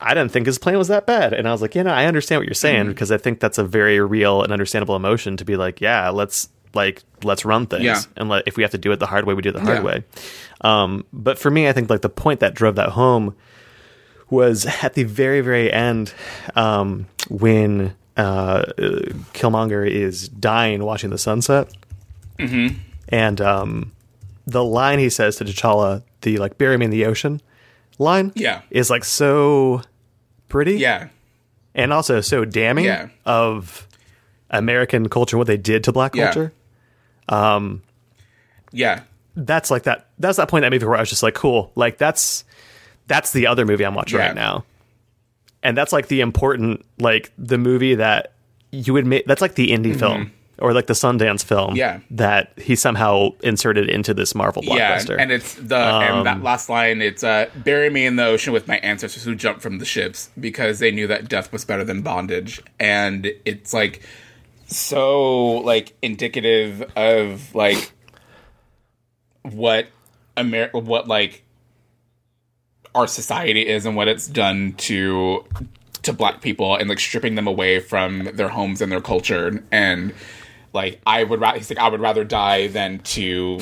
I 0.00 0.14
didn't 0.14 0.32
think 0.32 0.46
his 0.46 0.58
plan 0.58 0.78
was 0.78 0.88
that 0.88 1.06
bad, 1.06 1.32
and 1.32 1.46
I 1.46 1.52
was 1.52 1.60
like, 1.62 1.74
you 1.74 1.82
know, 1.84 1.92
I 1.92 2.06
understand 2.06 2.40
what 2.40 2.46
you're 2.46 2.54
saying 2.54 2.82
Mm-hmm. 2.84 2.88
because 2.90 3.12
I 3.12 3.18
think 3.18 3.38
that's 3.40 3.58
a 3.58 3.64
very 3.64 4.00
real 4.00 4.42
and 4.42 4.52
understandable 4.52 4.96
emotion 4.96 5.36
to 5.36 5.44
be 5.44 5.56
like, 5.56 5.80
yeah, 5.80 6.08
let's 6.10 6.48
like 6.72 7.02
let's 7.24 7.44
run 7.44 7.66
things, 7.66 7.84
Yeah. 7.84 8.00
and 8.16 8.28
let, 8.28 8.44
if 8.46 8.56
we 8.56 8.62
have 8.62 8.70
to 8.72 8.78
do 8.78 8.92
it 8.92 8.96
the 9.00 9.06
hard 9.06 9.26
way, 9.26 9.34
we 9.34 9.42
do 9.42 9.48
it 9.50 9.52
the 9.52 9.60
hard 9.60 9.78
Yeah. 9.78 9.82
way. 9.84 10.04
Um, 10.62 11.04
but 11.12 11.38
for 11.38 11.50
me, 11.50 11.68
I 11.68 11.72
think 11.72 11.90
like 11.90 12.00
the 12.02 12.08
point 12.08 12.40
that 12.40 12.54
drove 12.54 12.76
that 12.76 12.90
home 12.90 13.34
was 14.30 14.66
at 14.82 14.94
the 14.94 15.04
very 15.04 15.40
very 15.40 15.72
end 15.72 16.14
um, 16.54 17.06
when 17.28 17.94
uh, 18.16 18.62
Killmonger 19.34 19.88
is 19.88 20.28
dying 20.28 20.84
watching 20.84 21.10
the 21.10 21.18
sunset, 21.18 21.68
mm-hmm. 22.38 22.76
and 23.08 23.40
um, 23.40 23.92
the 24.46 24.62
line 24.64 24.98
he 24.98 25.10
says 25.10 25.36
to 25.36 25.44
T'Challa, 25.44 26.02
the 26.22 26.38
like 26.38 26.56
"bury 26.58 26.76
me 26.76 26.84
in 26.86 26.90
the 26.90 27.04
ocean" 27.06 27.40
line, 28.00 28.32
Yeah. 28.34 28.62
is 28.70 28.90
like 28.90 29.04
so 29.04 29.82
pretty, 30.48 30.78
Yeah. 30.78 31.08
and 31.74 31.92
also 31.92 32.20
so 32.20 32.44
damning 32.44 32.86
Yeah. 32.86 33.08
of 33.24 33.86
American 34.50 35.08
culture, 35.08 35.38
what 35.38 35.46
they 35.46 35.56
did 35.56 35.84
to 35.84 35.92
Black 35.92 36.14
Yeah. 36.16 36.24
culture. 36.32 36.52
Um, 37.28 37.82
yeah. 38.72 39.02
That's 39.36 39.70
like 39.70 39.84
that. 39.84 40.06
That's 40.18 40.38
that 40.38 40.48
point 40.48 40.64
in 40.64 40.70
that 40.70 40.74
movie 40.74 40.86
where 40.86 40.96
I 40.96 41.00
was 41.00 41.08
just 41.10 41.22
like, 41.22 41.34
cool, 41.34 41.70
like 41.76 41.98
that's 41.98 42.44
that's 43.06 43.32
the 43.32 43.46
other 43.46 43.64
movie 43.64 43.84
I'm 43.84 43.94
watching 43.94 44.18
Yeah. 44.18 44.26
right 44.26 44.34
now, 44.34 44.64
and 45.62 45.76
that's 45.76 45.92
like 45.92 46.08
the 46.08 46.20
important, 46.20 46.84
like 46.98 47.30
the 47.38 47.58
movie 47.58 47.94
that 47.96 48.32
you 48.72 48.92
would 48.92 49.06
make. 49.06 49.26
That's 49.26 49.40
like 49.40 49.54
the 49.54 49.68
indie 49.70 49.96
film 49.98 50.32
or 50.60 50.72
like 50.72 50.86
the 50.86 50.92
Sundance 50.94 51.44
film. 51.44 51.74
Yeah. 51.76 52.00
that 52.10 52.52
he 52.58 52.76
somehow 52.76 53.30
inserted 53.42 53.88
into 53.88 54.12
this 54.14 54.34
Marvel 54.34 54.62
Yeah, 54.64 54.98
blockbuster. 54.98 55.16
and 55.18 55.30
it's 55.32 55.54
the 55.54 55.76
Um, 55.80 56.02
and 56.02 56.26
that 56.26 56.42
last 56.42 56.68
line. 56.68 57.00
It's 57.02 57.24
uh, 57.24 57.46
bury 57.56 57.90
me 57.90 58.06
in 58.06 58.16
the 58.16 58.24
ocean 58.26 58.52
with 58.52 58.68
my 58.68 58.78
ancestors 58.78 59.24
who 59.24 59.34
jumped 59.34 59.62
from 59.62 59.78
the 59.78 59.84
ships 59.84 60.30
because 60.38 60.78
they 60.78 60.90
knew 60.90 61.06
that 61.06 61.28
death 61.28 61.52
was 61.52 61.64
better 61.64 61.84
than 61.84 62.02
bondage, 62.02 62.60
and 62.78 63.30
it's 63.44 63.72
like 63.72 64.02
so 64.66 65.58
like 65.58 65.94
indicative 66.02 66.82
of 66.96 67.54
like 67.54 67.92
what 69.42 69.86
Amer 70.36 70.68
what 70.72 71.08
like 71.08 71.42
our 72.94 73.06
society 73.06 73.66
is 73.66 73.86
and 73.86 73.96
what 73.96 74.08
it's 74.08 74.26
done 74.26 74.74
to 74.78 75.44
to 76.02 76.12
black 76.12 76.40
people 76.40 76.76
and 76.76 76.88
like 76.88 76.98
stripping 76.98 77.34
them 77.34 77.46
away 77.46 77.78
from 77.80 78.24
their 78.34 78.48
homes 78.48 78.80
and 78.80 78.90
their 78.90 79.00
culture 79.00 79.62
and 79.70 80.14
like 80.72 81.00
I 81.06 81.24
would 81.24 81.40
rather 81.40 81.58
he's 81.58 81.70
like 81.70 81.78
I 81.78 81.88
would 81.88 82.00
rather 82.00 82.24
die 82.24 82.68
than 82.68 82.98
to 83.00 83.58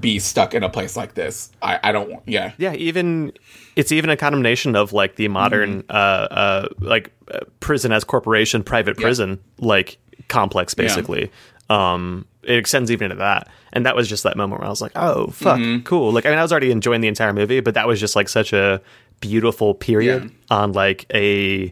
be 0.00 0.18
stuck 0.18 0.52
in 0.54 0.62
a 0.62 0.68
place 0.68 0.96
like 0.96 1.14
this. 1.14 1.50
I 1.62 1.78
I 1.82 1.92
don't 1.92 2.10
want 2.10 2.22
yeah. 2.26 2.52
Yeah, 2.58 2.74
even 2.74 3.32
it's 3.76 3.92
even 3.92 4.10
a 4.10 4.16
condemnation 4.16 4.76
of 4.76 4.92
like 4.92 5.16
the 5.16 5.28
modern 5.28 5.82
Mm-hmm. 5.84 5.90
uh 5.90 6.34
uh 6.34 6.68
like 6.78 7.12
uh, 7.30 7.40
prison 7.60 7.92
as 7.92 8.04
corporation, 8.04 8.62
private 8.62 8.96
prison 8.96 9.40
like 9.58 9.98
complex 10.28 10.74
basically. 10.74 11.30
Um 11.70 12.26
it 12.42 12.56
extends 12.56 12.90
even 12.90 13.06
into 13.12 13.16
that. 13.22 13.48
And 13.74 13.84
that 13.84 13.94
was 13.94 14.08
just 14.08 14.22
that 14.22 14.36
moment 14.36 14.60
where 14.60 14.66
I 14.66 14.70
was 14.70 14.80
like, 14.80 14.92
"Oh, 14.96 15.26
fuck, 15.26 15.58
Mm-hmm. 15.58 15.82
cool." 15.84 16.12
Like 16.12 16.24
I 16.24 16.30
mean, 16.30 16.38
I 16.38 16.42
was 16.42 16.50
already 16.50 16.70
enjoying 16.70 17.02
the 17.02 17.08
entire 17.08 17.34
movie, 17.34 17.60
but 17.60 17.74
that 17.74 17.86
was 17.86 18.00
just 18.00 18.16
like 18.16 18.28
such 18.30 18.54
a 18.54 18.80
beautiful 19.20 19.74
period 19.74 20.24
Yeah. 20.24 20.56
on 20.56 20.72
like 20.72 21.04
a 21.12 21.70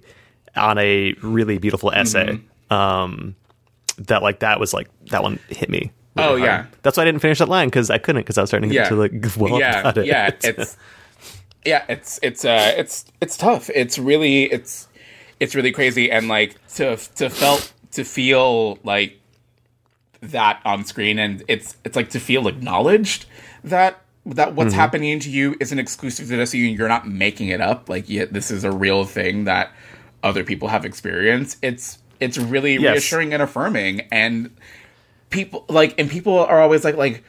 on 0.55 0.77
a 0.77 1.15
really 1.23 1.57
beautiful 1.59 1.90
essay. 1.93 2.39
Mm-hmm. 2.70 2.73
Um 2.74 3.35
that 3.98 4.23
like 4.23 4.40
that 4.40 4.60
was 4.60 4.73
like 4.74 4.89
that 5.10 5.23
one 5.23 5.39
hit 5.48 5.68
me. 5.70 5.78
really 6.16 6.28
Oh, 6.28 6.28
hard. 6.31 6.40
yeah. 6.43 6.66
That's 6.82 6.97
why 6.97 7.02
I 7.02 7.06
didn't 7.06 7.20
finish 7.20 7.39
that 7.39 7.48
line 7.48 7.68
because 7.68 7.90
I 7.90 7.98
couldn't 7.98 8.23
because 8.23 8.39
I 8.39 8.43
was 8.43 8.51
starting 8.51 8.68
to 8.70 8.74
get 8.74 8.85
Yeah. 8.85 8.89
to 8.90 8.94
like 8.97 9.12
well 9.36 9.59
yeah, 9.60 9.81
about 9.81 9.98
it. 9.98 10.06
yeah, 10.06 10.31
it's 10.43 10.77
yeah, 11.64 11.85
it's 11.89 12.18
it's 12.23 12.44
uh 12.44 12.73
it's 12.77 13.05
it's 13.20 13.36
tough. 13.36 13.70
It's 13.74 13.98
really 13.98 14.44
it's 14.44 14.89
it's 15.40 15.55
really 15.55 15.73
crazy 15.73 16.10
and 16.10 16.28
like 16.28 16.55
to 16.74 16.97
to 17.16 17.28
felt 17.31 17.73
to 17.93 18.05
feel 18.05 18.78
like 18.85 19.18
that 20.20 20.60
on 20.64 20.85
screen 20.85 21.18
and 21.18 21.43
it's 21.48 21.77
it's 21.85 21.94
like 21.97 22.10
to 22.10 22.18
feel 22.20 22.48
acknowledged 22.48 23.27
that 23.64 24.01
that 24.24 24.55
what's 24.55 24.70
Mm-hmm. 24.70 24.81
happening 24.81 25.20
to 25.20 25.31
you 25.31 25.55
isn't 25.60 25.78
exclusive 25.78 26.27
to 26.28 26.36
just 26.36 26.52
you 26.55 26.64
you're 26.64 26.89
not 26.89 27.06
making 27.06 27.48
it 27.48 27.60
up 27.60 27.89
like 27.89 28.09
yeah, 28.09 28.24
this 28.31 28.51
is 28.51 28.64
a 28.64 28.73
real 28.73 29.05
thing 29.05 29.44
that 29.44 29.70
other 30.23 30.43
people 30.43 30.68
have 30.68 30.85
experienced 30.85 31.59
it's 31.62 31.98
it's 32.21 32.39
really 32.39 32.75
Yes. 32.75 32.93
reassuring 32.93 33.33
and 33.33 33.43
affirming. 33.43 34.03
And 34.13 34.51
people 35.31 35.65
like 35.69 35.95
and 35.99 36.11
people 36.11 36.39
are 36.39 36.61
always 36.61 36.85
like 36.85 36.97
like 36.97 37.25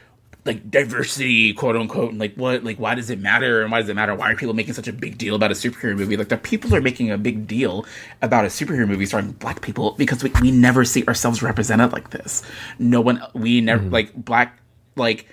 like 0.45 0.71
diversity 0.71 1.53
quote 1.53 1.75
unquote 1.75 2.09
and 2.09 2.19
like 2.19 2.33
what 2.35 2.63
like 2.63 2.77
why 2.77 2.95
does 2.95 3.09
it 3.09 3.19
matter? 3.19 3.61
And 3.61 3.71
why 3.71 3.81
does 3.81 3.89
it 3.89 3.95
matter? 3.95 4.15
Why 4.15 4.31
are 4.31 4.35
people 4.35 4.55
making 4.55 4.73
such 4.73 4.87
a 4.87 4.93
big 4.93 5.17
deal 5.17 5.35
about 5.35 5.51
a 5.51 5.53
superhero 5.53 5.95
movie? 5.97 6.17
Like 6.17 6.29
the 6.29 6.37
people 6.37 6.73
are 6.73 6.81
making 6.81 7.11
a 7.11 7.17
big 7.17 7.47
deal 7.47 7.85
about 8.21 8.45
a 8.45 8.47
superhero 8.47 8.87
movie 8.87 9.05
starring 9.05 9.33
black 9.33 9.61
people 9.61 9.91
because 9.97 10.23
we, 10.23 10.31
we 10.41 10.51
never 10.51 10.85
see 10.85 11.05
ourselves 11.05 11.43
represented 11.43 11.91
like 11.91 12.11
this. 12.11 12.43
No 12.79 13.01
one 13.01 13.21
we 13.33 13.61
never 13.61 13.83
mm-hmm. 13.83 13.93
like 13.93 14.13
black 14.15 14.57
like 14.95 15.27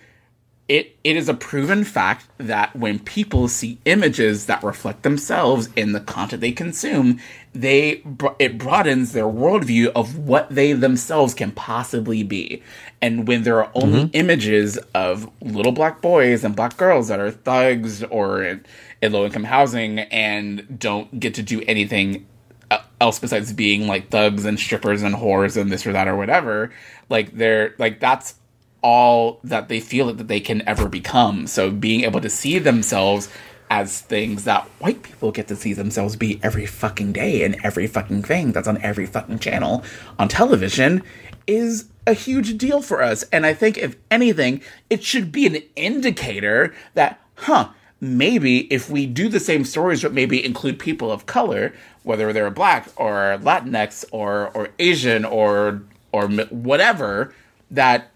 it 0.67 0.97
it 1.05 1.17
is 1.17 1.29
a 1.29 1.35
proven 1.35 1.85
fact 1.85 2.27
that 2.39 2.75
when 2.75 2.99
people 2.99 3.49
see 3.49 3.79
images 3.85 4.47
that 4.47 4.63
reflect 4.63 5.03
themselves 5.03 5.69
in 5.77 5.93
the 5.93 6.01
content 6.01 6.41
they 6.41 6.53
consume, 6.53 7.21
they 7.53 8.03
it 8.39 8.57
broadens 8.57 9.13
their 9.13 9.27
worldview 9.27 9.93
of 9.95 10.17
what 10.17 10.49
they 10.49 10.73
themselves 10.73 11.35
can 11.35 11.53
possibly 11.53 12.23
be. 12.23 12.63
And 13.03 13.29
when 13.29 13.43
there 13.43 13.63
are 13.63 13.71
only 13.75 14.09
images 14.15 14.79
of 14.95 15.31
little 15.43 15.73
black 15.73 16.01
boys 16.01 16.45
and 16.45 16.57
black 16.57 16.79
girls 16.79 17.09
that 17.09 17.21
are 17.21 17.31
thugs 17.31 18.03
or 18.05 18.43
in, 18.43 18.65
in 19.03 19.13
low 19.13 19.27
income 19.27 19.45
housing 19.45 19.99
and 19.99 20.79
don't 20.79 21.21
get 21.21 21.35
to 21.35 21.43
do 21.43 21.61
anything 21.67 22.27
uh, 22.71 22.79
else 23.03 23.19
besides 23.19 23.53
being 23.53 23.87
like 23.87 24.09
thugs 24.09 24.47
and 24.47 24.59
strippers 24.59 25.03
and 25.03 25.17
whores 25.17 25.61
and 25.61 25.71
this 25.71 25.87
or 25.87 25.93
that 25.93 26.09
or 26.09 26.17
whatever, 26.17 26.73
like 27.11 27.37
they're 27.37 27.75
like 27.77 28.01
that's 28.01 28.37
all 28.85 29.41
that 29.43 29.69
they 29.69 29.81
feel 29.81 30.13
that 30.13 30.29
they 30.29 30.41
can 30.41 30.63
ever 30.69 30.89
become. 30.89 31.47
So 31.47 31.71
being 31.71 32.03
able 32.03 32.21
to 32.21 32.29
see 32.29 32.59
themselves 32.59 33.31
as 33.71 34.03
things 34.03 34.45
that 34.45 34.65
white 34.79 35.03
people 35.03 35.33
get 35.33 35.49
to 35.49 35.57
see 35.57 35.73
themselves 35.73 36.17
be 36.17 36.39
every 36.43 36.67
fucking 36.67 37.13
day 37.13 37.43
and 37.43 37.57
every 37.65 37.87
fucking 37.87 38.23
thing 38.23 38.53
that's 38.53 38.69
on 38.69 38.77
every 38.83 39.07
fucking 39.07 39.39
channel 39.39 39.83
on 40.19 40.29
television 40.29 41.03
is 41.47 41.87
a 42.07 42.13
huge 42.13 42.59
deal 42.59 42.83
for 42.83 43.03
us. 43.03 43.23
And 43.33 43.47
I 43.47 43.55
think 43.55 43.79
if 43.79 43.97
anything, 44.11 44.61
it 44.91 45.03
should 45.03 45.33
be 45.33 45.47
an 45.47 45.63
indicator 45.77 46.75
that, 46.93 47.19
huh, 47.37 47.71
maybe 48.03 48.71
if 48.71 48.91
we 48.91 49.07
do 49.07 49.31
the 49.31 49.41
same 49.41 49.65
stories 49.65 50.03
but 50.03 50.13
maybe 50.13 50.45
include 50.45 50.79
people 50.79 51.11
of 51.11 51.25
color, 51.25 51.73
whether 52.03 52.35
they're 52.35 52.51
black 52.51 52.89
or 52.97 53.39
Latinx 53.41 54.05
or 54.13 54.51
or 54.55 54.69
Asian 54.79 55.25
or 55.25 55.83
or 56.13 56.29
whatever, 56.29 57.35
that 57.71 58.11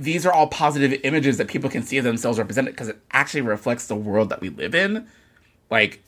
these 0.00 0.24
are 0.24 0.32
all 0.32 0.46
positive 0.46 0.98
images 1.04 1.36
that 1.36 1.48
people 1.48 1.68
can 1.68 1.82
see 1.82 1.98
of 1.98 2.04
themselves 2.04 2.38
represented 2.38 2.72
because 2.72 2.88
it 2.88 2.98
actually 3.12 3.42
reflects 3.42 3.86
the 3.86 3.94
world 3.94 4.30
that 4.30 4.40
we 4.40 4.48
live 4.48 4.74
in. 4.74 5.06
Like, 5.70 6.02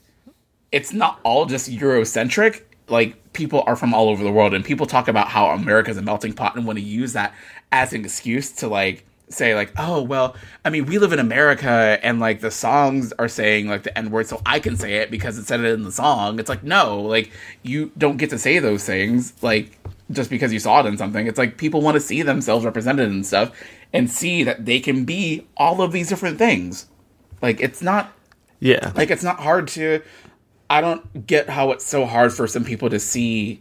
it's 0.73 0.93
not 0.93 1.20
all 1.23 1.44
just 1.44 1.70
Eurocentric. 1.70 2.62
Like, 2.89 3.32
people 3.35 3.62
are 3.66 3.77
from 3.77 3.93
all 3.93 4.09
over 4.09 4.24
the 4.24 4.32
world, 4.32 4.55
and 4.55 4.64
people 4.64 4.86
talk 4.86 5.09
about 5.09 5.28
how 5.28 5.51
America's 5.51 5.97
a 5.98 6.02
melting 6.02 6.32
pot 6.32 6.56
and 6.56 6.66
want 6.66 6.78
to 6.78 6.85
use 6.85 7.12
that 7.12 7.35
as 7.70 7.93
an 7.93 8.05
excuse 8.05 8.51
to, 8.52 8.69
like, 8.69 9.05
say, 9.28 9.55
like, 9.55 9.73
oh, 9.78 10.02
well, 10.02 10.36
I 10.64 10.70
mean, 10.70 10.86
we 10.86 10.98
live 10.98 11.12
in 11.12 11.19
America, 11.19 11.98
and, 12.02 12.19
like, 12.19 12.40
the 12.40 12.51
songs 12.51 13.12
are 13.19 13.28
saying, 13.28 13.69
like, 13.69 13.82
the 13.82 13.97
N 13.97 14.10
word, 14.10 14.27
so 14.27 14.40
I 14.44 14.59
can 14.59 14.77
say 14.77 14.97
it 14.97 15.10
because 15.10 15.39
it 15.39 15.47
said 15.47 15.60
it 15.60 15.73
in 15.73 15.85
the 15.85 15.93
song. 15.93 16.39
It's 16.39 16.48
like, 16.48 16.64
no, 16.64 17.01
like, 17.01 17.31
you 17.62 17.93
don't 17.97 18.16
get 18.16 18.31
to 18.31 18.39
say 18.39 18.59
those 18.59 18.85
things. 18.85 19.35
Like, 19.43 19.78
just 20.12 20.30
because 20.30 20.52
you 20.52 20.59
saw 20.59 20.80
it 20.80 20.86
in 20.86 20.97
something. 20.97 21.26
It's 21.26 21.39
like 21.39 21.56
people 21.59 21.80
want 21.80 21.97
to 21.97 22.01
see 22.01 22.22
themselves 22.22 22.64
represented 22.64 23.09
and 23.10 23.26
stuff 23.26 23.51
and 23.93 24.10
see 24.10 24.44
that 24.44 24.64
they 24.64 24.80
can 24.80 25.05
be 25.05 25.47
all 25.56 25.82
of 25.82 25.93
these 25.93 26.09
different 26.09 26.39
things. 26.39 26.86
Like 27.40 27.60
it's 27.60 27.82
not 27.82 28.12
Yeah. 28.60 28.93
like 28.94 29.10
it's 29.10 29.24
not 29.24 29.40
hard 29.40 29.68
to 29.68 30.02
I 30.70 30.80
don't 30.80 31.26
get 31.26 31.51
how 31.51 31.72
it's 31.72 31.84
so 31.84 32.06
hard 32.06 32.32
for 32.32 32.47
some 32.47 32.64
people 32.64 32.89
to 32.90 32.98
see 32.98 33.60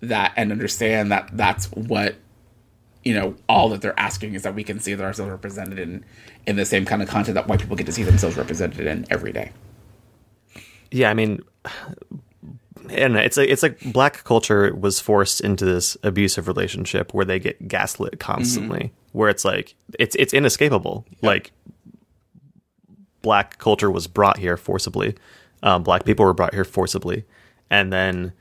that 0.00 0.32
and 0.36 0.52
understand 0.52 1.10
that 1.12 1.30
that's 1.32 1.66
what 1.72 2.16
you 3.04 3.14
know, 3.14 3.36
all 3.48 3.68
that 3.68 3.82
they're 3.82 3.98
asking 3.98 4.34
is 4.34 4.42
that 4.42 4.54
we 4.56 4.64
can 4.64 4.80
see 4.80 4.92
that 4.92 5.04
ourselves 5.04 5.30
represented 5.30 5.78
in 5.78 6.04
in 6.46 6.56
the 6.56 6.64
same 6.64 6.84
kind 6.84 7.02
of 7.02 7.08
content 7.08 7.34
that 7.36 7.46
white 7.46 7.60
people 7.60 7.76
get 7.76 7.86
to 7.86 7.92
see 7.92 8.02
themselves 8.02 8.36
represented 8.36 8.86
in 8.86 9.06
every 9.10 9.32
day. 9.32 9.52
Yeah, 10.90 11.10
I 11.10 11.14
mean, 11.14 11.42
and 12.90 13.16
it's 13.16 13.36
like 13.36 13.48
it's 13.48 13.62
like 13.62 13.80
black 13.92 14.24
culture 14.24 14.74
was 14.74 15.00
forced 15.00 15.40
into 15.40 15.64
this 15.64 15.96
abusive 16.02 16.46
relationship 16.48 17.14
where 17.14 17.24
they 17.24 17.38
get 17.38 17.68
gaslit 17.68 18.18
constantly, 18.20 18.78
Mm-hmm. 18.78 19.18
where 19.18 19.28
it's 19.30 19.44
like 19.44 19.74
it's 19.98 20.14
it's 20.16 20.34
inescapable. 20.34 21.06
Like 21.22 21.52
black 23.22 23.58
culture 23.58 23.90
was 23.90 24.06
brought 24.06 24.38
here 24.38 24.56
forcibly, 24.56 25.14
um, 25.62 25.82
black 25.82 26.04
people 26.04 26.24
were 26.24 26.34
brought 26.34 26.54
here 26.54 26.64
forcibly, 26.64 27.24
and 27.70 27.92
then 27.92 28.32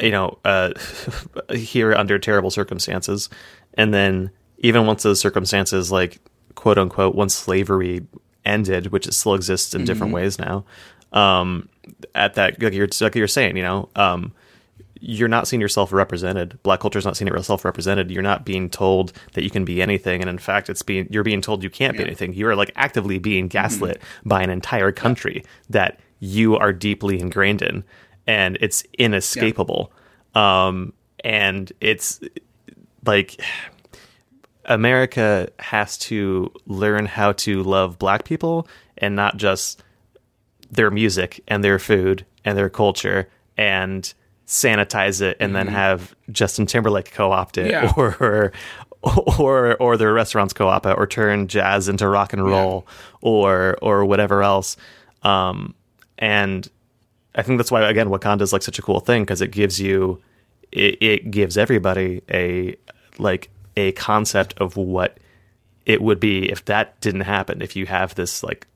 you 0.00 0.10
know 0.10 0.38
uh, 0.44 0.72
here 1.54 1.94
under 1.94 2.18
terrible 2.18 2.50
circumstances, 2.50 3.28
and 3.74 3.92
then 3.94 4.30
even 4.58 4.86
once 4.86 5.02
those 5.02 5.18
circumstances 5.20 5.90
like 5.90 6.18
quote 6.54 6.78
unquote 6.78 7.14
once 7.14 7.34
slavery 7.34 8.06
ended, 8.44 8.88
which 8.88 9.06
it 9.06 9.14
still 9.14 9.34
exists 9.34 9.74
in 9.74 9.84
different 9.84 10.12
ways 10.12 10.38
now. 10.38 10.64
Um, 11.12 11.68
at 12.14 12.34
that, 12.34 12.62
like 12.62 12.72
you're, 12.74 12.88
like 13.00 13.14
you're 13.14 13.28
saying, 13.28 13.56
you 13.56 13.62
know, 13.62 13.88
um, 13.96 14.32
you're 15.00 15.28
not 15.28 15.48
seeing 15.48 15.60
yourself 15.60 15.92
represented. 15.92 16.62
Black 16.62 16.80
culture 16.80 16.98
is 16.98 17.04
not 17.04 17.16
seeing 17.16 17.28
yourself 17.28 17.64
represented. 17.64 18.10
You're 18.10 18.22
not 18.22 18.44
being 18.44 18.68
told 18.68 19.12
that 19.32 19.42
you 19.42 19.50
can 19.50 19.64
be 19.64 19.80
anything, 19.80 20.20
and 20.20 20.28
in 20.28 20.38
fact, 20.38 20.68
it's 20.68 20.82
being 20.82 21.08
you're 21.10 21.24
being 21.24 21.40
told 21.40 21.62
you 21.62 21.70
can't 21.70 21.96
be 21.96 22.02
anything. 22.02 22.34
You 22.34 22.48
are 22.48 22.56
like 22.56 22.70
actively 22.76 23.18
being 23.18 23.48
gaslit 23.48 24.00
by 24.24 24.42
an 24.42 24.50
entire 24.50 24.92
country 24.92 25.42
that 25.70 25.98
you 26.20 26.56
are 26.56 26.72
deeply 26.72 27.18
ingrained 27.18 27.62
in, 27.62 27.82
and 28.26 28.58
it's 28.60 28.84
inescapable. 28.98 29.90
Um, 30.34 30.92
and 31.24 31.72
it's 31.80 32.20
like 33.06 33.40
America 34.66 35.48
has 35.58 35.96
to 35.98 36.52
learn 36.66 37.06
how 37.06 37.32
to 37.32 37.62
love 37.62 37.98
black 37.98 38.24
people 38.24 38.68
and 38.98 39.16
not 39.16 39.36
just 39.36 39.82
their 40.70 40.90
music 40.90 41.42
and 41.48 41.62
their 41.64 41.78
food 41.78 42.24
and 42.44 42.56
their 42.56 42.70
culture 42.70 43.28
and 43.56 44.12
sanitize 44.46 45.20
it 45.20 45.36
and 45.40 45.54
then 45.54 45.66
have 45.68 46.14
Justin 46.30 46.66
Timberlake 46.66 47.12
co-opt 47.12 47.58
it 47.58 47.70
Yeah. 47.70 47.92
or 47.96 48.52
or 49.02 49.76
or 49.76 49.96
their 49.96 50.12
restaurants 50.12 50.52
co-op 50.52 50.86
it 50.86 50.96
or 50.98 51.06
turn 51.06 51.48
jazz 51.48 51.88
into 51.88 52.06
rock 52.08 52.32
and 52.32 52.44
roll 52.44 52.86
or 53.20 53.78
or 53.82 54.04
whatever 54.04 54.42
else. 54.42 54.76
Um 55.22 55.74
and 56.18 56.68
I 57.34 57.42
think 57.42 57.58
that's 57.58 57.70
why 57.70 57.88
again 57.88 58.08
Wakanda 58.08 58.42
is 58.42 58.52
like 58.52 58.62
such 58.62 58.78
a 58.78 58.82
cool 58.82 59.00
thing 59.00 59.22
because 59.22 59.40
it 59.40 59.52
gives 59.52 59.80
you 59.80 60.20
it, 60.72 61.02
it 61.02 61.30
gives 61.30 61.56
everybody 61.56 62.22
a 62.30 62.76
like 63.18 63.50
a 63.76 63.92
concept 63.92 64.54
of 64.58 64.76
what 64.76 65.18
it 65.86 66.02
would 66.02 66.20
be 66.20 66.50
if 66.50 66.64
that 66.66 67.00
didn't 67.00 67.22
happen. 67.22 67.62
If 67.62 67.74
you 67.76 67.86
have 67.86 68.14
this 68.16 68.42
like 68.42 68.66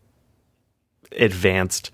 advanced 1.19 1.91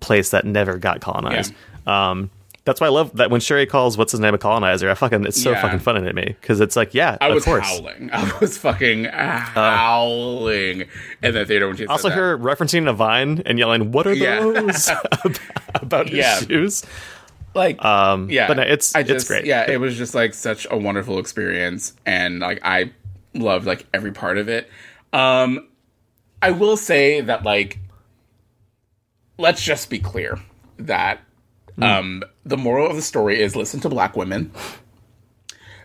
place 0.00 0.30
that 0.30 0.44
never 0.44 0.76
got 0.78 1.00
colonized 1.00 1.54
um 1.86 2.30
that's 2.64 2.80
why 2.80 2.88
I 2.88 2.90
love 2.90 3.16
that 3.16 3.30
when 3.30 3.40
Shuri 3.40 3.64
calls 3.64 3.96
what's 3.96 4.10
his 4.12 4.20
name 4.20 4.34
a 4.34 4.38
colonizer 4.38 4.90
I 4.90 4.94
fucking 4.94 5.24
it's 5.24 5.40
so 5.40 5.52
Yeah. 5.52 5.62
fucking 5.62 5.78
funny 5.78 6.02
to 6.06 6.12
me 6.12 6.36
because 6.40 6.60
it's 6.60 6.74
like 6.76 6.94
yeah 6.94 7.16
I 7.20 7.28
of 7.28 7.34
was 7.36 7.44
course 7.44 7.64
howling. 7.64 8.10
I 8.12 8.38
was 8.40 8.58
fucking 8.58 9.04
howling 9.04 10.84
in 11.22 11.34
the 11.34 11.44
theater 11.46 11.68
when 11.68 11.76
she 11.76 11.86
also 11.86 12.08
that. 12.08 12.14
her 12.16 12.36
referencing 12.38 12.88
a 12.88 12.92
vine 12.92 13.42
and 13.46 13.58
yelling 13.58 13.92
what 13.92 14.06
are 14.06 14.12
Yeah. 14.14 14.40
those 14.40 14.90
about 15.74 16.08
his 16.08 16.18
Yeah. 16.18 16.38
shoes 16.40 16.84
like 17.54 17.82
um 17.84 18.28
yeah 18.30 18.48
but 18.48 18.56
no, 18.58 18.62
it's 18.64 18.94
I 18.94 19.00
it's 19.00 19.08
just, 19.10 19.28
great 19.28 19.44
yeah 19.46 19.70
it 19.70 19.78
was 19.80 19.96
just 19.96 20.14
like 20.14 20.34
such 20.34 20.66
a 20.70 20.76
wonderful 20.76 21.18
experience 21.18 21.94
and 22.04 22.40
like 22.40 22.60
i 22.62 22.90
loved 23.34 23.66
like 23.66 23.86
every 23.94 24.12
part 24.12 24.36
of 24.38 24.48
it 24.48 24.68
um 25.12 25.68
i 26.42 26.50
will 26.50 26.76
say 26.76 27.20
that 27.22 27.44
like 27.44 27.78
let's 29.38 29.62
just 29.62 29.90
be 29.90 29.98
clear 29.98 30.38
that 30.78 31.20
Hmm. 31.76 31.82
um 31.82 32.22
the 32.44 32.56
moral 32.56 32.88
of 32.88 32.96
the 32.96 33.02
story 33.02 33.40
is 33.40 33.54
listen 33.54 33.80
to 33.80 33.88
black 33.90 34.16
women. 34.16 34.50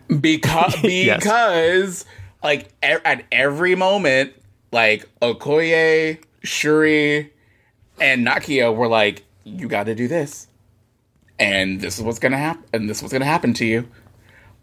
Because 0.08 0.76
Yes. 0.84 1.20
because 1.20 2.06
like 2.44 2.68
e- 2.84 2.98
at 3.06 3.26
every 3.32 3.76
moment 3.76 4.34
like 4.72 5.06
okoye 5.22 6.18
shuri 6.44 7.32
and 8.00 8.26
nakia 8.26 8.74
were 8.76 8.88
like 8.88 9.24
you 9.44 9.68
got 9.68 9.86
to 9.86 9.96
do 9.96 10.08
this. 10.08 10.48
And 11.40 11.82
this 11.82 11.98
is 11.98 12.04
what's 12.04 12.20
gonna 12.20 12.38
happen 12.38 12.64
and 12.74 12.90
this 12.90 12.98
is 12.98 13.04
what's 13.04 13.14
gonna 13.14 13.26
happen 13.26 13.54
to 13.56 13.66
you. 13.66 13.88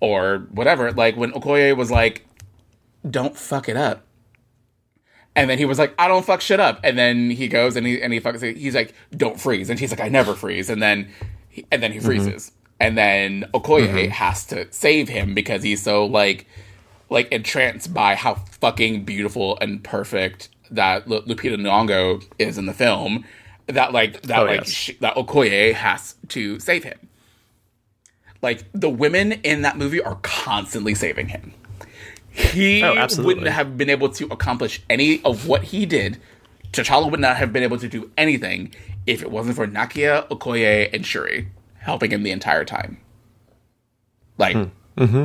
Or 0.00 0.46
whatever. 0.52 0.92
Like 0.92 1.16
when 1.16 1.32
okoye 1.32 1.76
was 1.76 1.90
like 1.90 2.26
don't 3.08 3.36
fuck 3.36 3.68
it 3.68 3.76
up 3.76 4.02
and 5.38 5.50
then 5.50 5.58
he 5.58 5.64
was 5.64 5.78
like 5.78 5.94
i 5.98 6.08
don't 6.08 6.24
fuck 6.24 6.40
shit 6.40 6.60
up 6.60 6.80
and 6.82 6.98
then 6.98 7.30
he 7.30 7.48
goes 7.48 7.76
and 7.76 7.86
he 7.86 8.00
and 8.02 8.12
he 8.12 8.20
fucks 8.20 8.56
he's 8.56 8.74
like 8.74 8.94
don't 9.16 9.40
freeze 9.40 9.70
and 9.70 9.78
she's 9.78 9.90
like 9.90 10.00
i 10.00 10.08
never 10.08 10.34
freeze 10.34 10.68
and 10.68 10.82
then 10.82 11.08
he, 11.48 11.64
and 11.70 11.82
then 11.82 11.92
he 11.92 11.98
mm-hmm. 11.98 12.06
freezes 12.06 12.52
and 12.80 12.98
then 12.98 13.44
okoye 13.54 13.86
mm-hmm. 13.88 14.10
has 14.10 14.44
to 14.44 14.70
save 14.72 15.08
him 15.08 15.34
because 15.34 15.62
he's 15.62 15.82
so 15.82 16.04
like 16.04 16.46
like 17.10 17.30
entranced 17.32 17.94
by 17.94 18.14
how 18.14 18.34
fucking 18.60 19.04
beautiful 19.04 19.56
and 19.60 19.82
perfect 19.82 20.48
that 20.70 21.08
Lu- 21.08 21.22
Lupita 21.22 21.56
Nyong'o 21.56 22.22
is 22.38 22.58
in 22.58 22.66
the 22.66 22.74
film 22.74 23.24
that 23.68 23.92
like 23.92 24.22
that 24.22 24.40
Oh, 24.40 24.44
like 24.44 24.60
yes. 24.60 24.70
sh- 24.70 24.90
that 25.00 25.14
Okoye 25.14 25.74
has 25.74 26.16
to 26.28 26.58
save 26.58 26.84
him. 26.84 26.98
Like 28.42 28.64
the 28.72 28.88
women 28.88 29.32
in 29.32 29.62
that 29.62 29.76
movie 29.76 30.00
are 30.00 30.18
constantly 30.22 30.94
saving 30.94 31.28
him. 31.28 31.52
He 32.38 32.82
Oh, 32.84 33.06
wouldn't 33.18 33.48
have 33.48 33.76
been 33.76 33.90
able 33.90 34.08
to 34.10 34.26
accomplish 34.26 34.82
any 34.88 35.22
of 35.24 35.46
what 35.46 35.64
he 35.64 35.86
did. 35.86 36.20
T'Challa 36.72 37.10
would 37.10 37.20
not 37.20 37.36
have 37.36 37.52
been 37.52 37.62
able 37.62 37.78
to 37.78 37.88
do 37.88 38.10
anything 38.16 38.74
if 39.06 39.22
it 39.22 39.30
wasn't 39.30 39.56
for 39.56 39.66
Nakia, 39.66 40.28
Okoye, 40.28 40.92
and 40.92 41.04
Shuri 41.04 41.48
helping 41.78 42.10
him 42.10 42.22
the 42.22 42.30
entire 42.30 42.64
time. 42.64 42.98
Like 44.36 44.56
mm-hmm. 44.56 45.24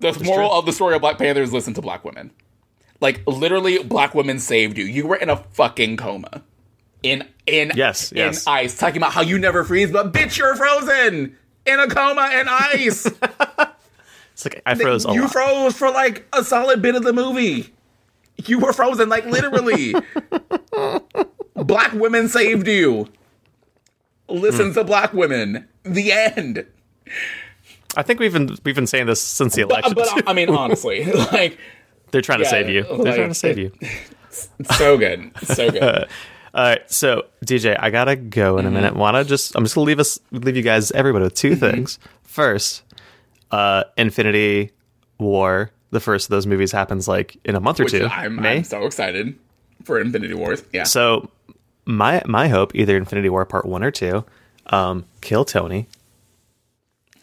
the 0.00 0.24
moral 0.24 0.52
of 0.52 0.66
the 0.66 0.72
story 0.72 0.94
of 0.94 1.00
Black 1.00 1.18
Panther 1.18 1.42
is 1.42 1.52
listen 1.52 1.74
to 1.74 1.82
black 1.82 2.04
women. 2.04 2.32
Like 3.00 3.22
literally, 3.26 3.82
black 3.82 4.14
women 4.14 4.38
saved 4.38 4.76
you. 4.76 4.84
You 4.84 5.06
were 5.06 5.16
in 5.16 5.30
a 5.30 5.36
fucking 5.36 5.96
coma, 5.96 6.42
in 7.02 7.26
in 7.46 7.72
Yes, 7.74 8.12
in 8.12 8.18
yes. 8.18 8.46
ice, 8.46 8.76
talking 8.76 8.98
about 8.98 9.12
how 9.12 9.22
you 9.22 9.38
never 9.38 9.64
freeze, 9.64 9.90
but 9.90 10.12
bitch, 10.12 10.36
you're 10.36 10.56
frozen 10.56 11.36
in 11.64 11.80
a 11.80 11.88
coma 11.88 12.30
in 12.34 12.46
ice. 12.48 13.10
it's 14.46 14.54
like 14.54 14.62
I 14.66 14.74
froze 14.74 15.04
you 15.04 15.22
lot. 15.22 15.32
froze 15.32 15.76
for 15.76 15.90
like 15.90 16.26
a 16.32 16.42
solid 16.44 16.80
bit 16.82 16.94
of 16.94 17.02
the 17.04 17.12
movie. 17.12 17.72
You 18.46 18.58
were 18.58 18.72
frozen, 18.72 19.08
like 19.08 19.26
literally. 19.26 19.94
black 21.56 21.92
women 21.92 22.28
saved 22.28 22.66
you. 22.66 23.08
Listen 24.28 24.68
Hmm. 24.68 24.72
to 24.74 24.84
black 24.84 25.12
women. 25.12 25.68
The 25.82 26.12
end. 26.12 26.66
I 27.96 28.02
think 28.02 28.20
we've 28.20 28.32
been 28.32 28.56
we've 28.64 28.74
been 28.74 28.86
saying 28.86 29.06
this 29.06 29.20
since 29.20 29.54
the 29.56 29.62
election. 29.62 29.94
But 29.94 30.26
I 30.28 30.32
mean, 30.32 30.48
honestly, 30.48 31.04
like 31.32 31.58
They're 32.12 32.22
trying 32.22 32.38
to 32.38 32.44
save 32.46 32.68
you. 32.68 32.82
They're 32.84 32.96
like, 32.98 33.14
trying 33.16 33.28
to 33.28 33.34
save 33.34 33.58
you. 33.58 33.72
so 34.76 34.96
good, 34.96 35.32
so 35.42 35.70
good. 35.70 35.84
All 36.52 36.64
right, 36.64 36.90
so 36.90 37.26
DJ, 37.44 37.76
I 37.78 37.90
gotta 37.90 38.16
go 38.16 38.58
in 38.58 38.66
a 38.66 38.70
minute. 38.70 38.94
Wanna 38.96 39.24
just? 39.24 39.54
I'm 39.56 39.64
just 39.64 39.74
gonna 39.74 39.86
leave 39.86 40.00
us, 40.00 40.18
leave 40.32 40.56
you 40.56 40.62
guys, 40.62 40.90
everybody, 40.92 41.24
with 41.24 41.34
2 41.34 41.54
things. 41.56 41.98
First, 42.22 42.82
uh, 43.50 43.84
Infinity 43.96 44.70
War. 45.18 45.70
The 45.90 46.00
first 46.00 46.26
of 46.26 46.30
those 46.30 46.46
movies 46.46 46.70
happens 46.72 47.08
like 47.08 47.36
in 47.44 47.56
a 47.56 47.60
month 47.60 47.80
or 47.80 47.84
Which 47.84 47.92
two. 47.92 48.06
I'm, 48.06 48.36
May. 48.36 48.58
I'm 48.58 48.64
so 48.64 48.84
excited 48.86 49.36
for 49.84 50.00
Infinity 50.00 50.34
Wars. 50.34 50.62
Yeah. 50.72 50.84
So 50.84 51.30
my 51.84 52.22
my 52.26 52.48
hope, 52.48 52.74
either 52.74 52.96
Infinity 52.96 53.28
War 53.28 53.44
Part 53.44 53.66
One 53.66 53.82
or 53.82 53.90
Two, 53.90 54.24
um, 54.66 55.04
kill 55.20 55.44
Tony. 55.44 55.88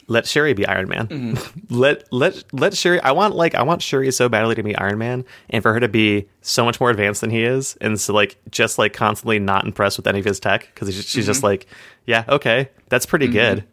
Let 0.10 0.26
Shuri 0.26 0.54
be 0.54 0.66
Iron 0.66 0.88
Man. 0.88 1.08
Mm-hmm. 1.08 1.60
let 1.76 2.12
let 2.14 2.42
let 2.54 2.74
Shuri. 2.78 3.00
I 3.02 3.12
want 3.12 3.36
like 3.36 3.56
I 3.56 3.64
want 3.64 3.82
Shuri 3.82 4.10
so 4.12 4.30
badly 4.30 4.56
to 4.56 4.64
be 4.64 4.74
Iron 4.76 4.98
Man, 4.98 5.26
and 5.50 5.62
for 5.62 5.74
her 5.74 5.82
to 5.82 5.90
be 5.90 6.28
so 6.42 6.64
much 6.64 6.80
more 6.80 6.90
advanced 6.90 7.20
than 7.22 7.30
he 7.30 7.44
is, 7.44 7.78
and 7.82 8.00
so 8.00 8.14
like 8.14 8.38
just 8.50 8.78
like 8.78 8.94
constantly 8.94 9.38
not 9.38 9.66
impressed 9.66 9.98
with 9.98 10.08
any 10.08 10.20
of 10.20 10.26
his 10.26 10.40
tech 10.40 10.70
because 10.74 10.94
she's 11.06 11.26
just 11.26 11.40
Mm-hmm. 11.40 11.46
like, 11.46 11.68
yeah, 12.06 12.24
okay, 12.30 12.70
that's 12.88 13.06
pretty 13.06 13.28
good. 13.28 13.66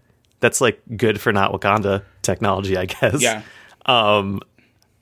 That's 0.45 0.61
like 0.61 0.79
good 0.95 1.19
for 1.23 1.33
not 1.33 1.53
Wakanda 1.53 2.03
technology, 2.21 2.77
I 2.77 2.85
guess. 2.85 3.23
yeah. 3.23 3.41
Um, 3.87 4.41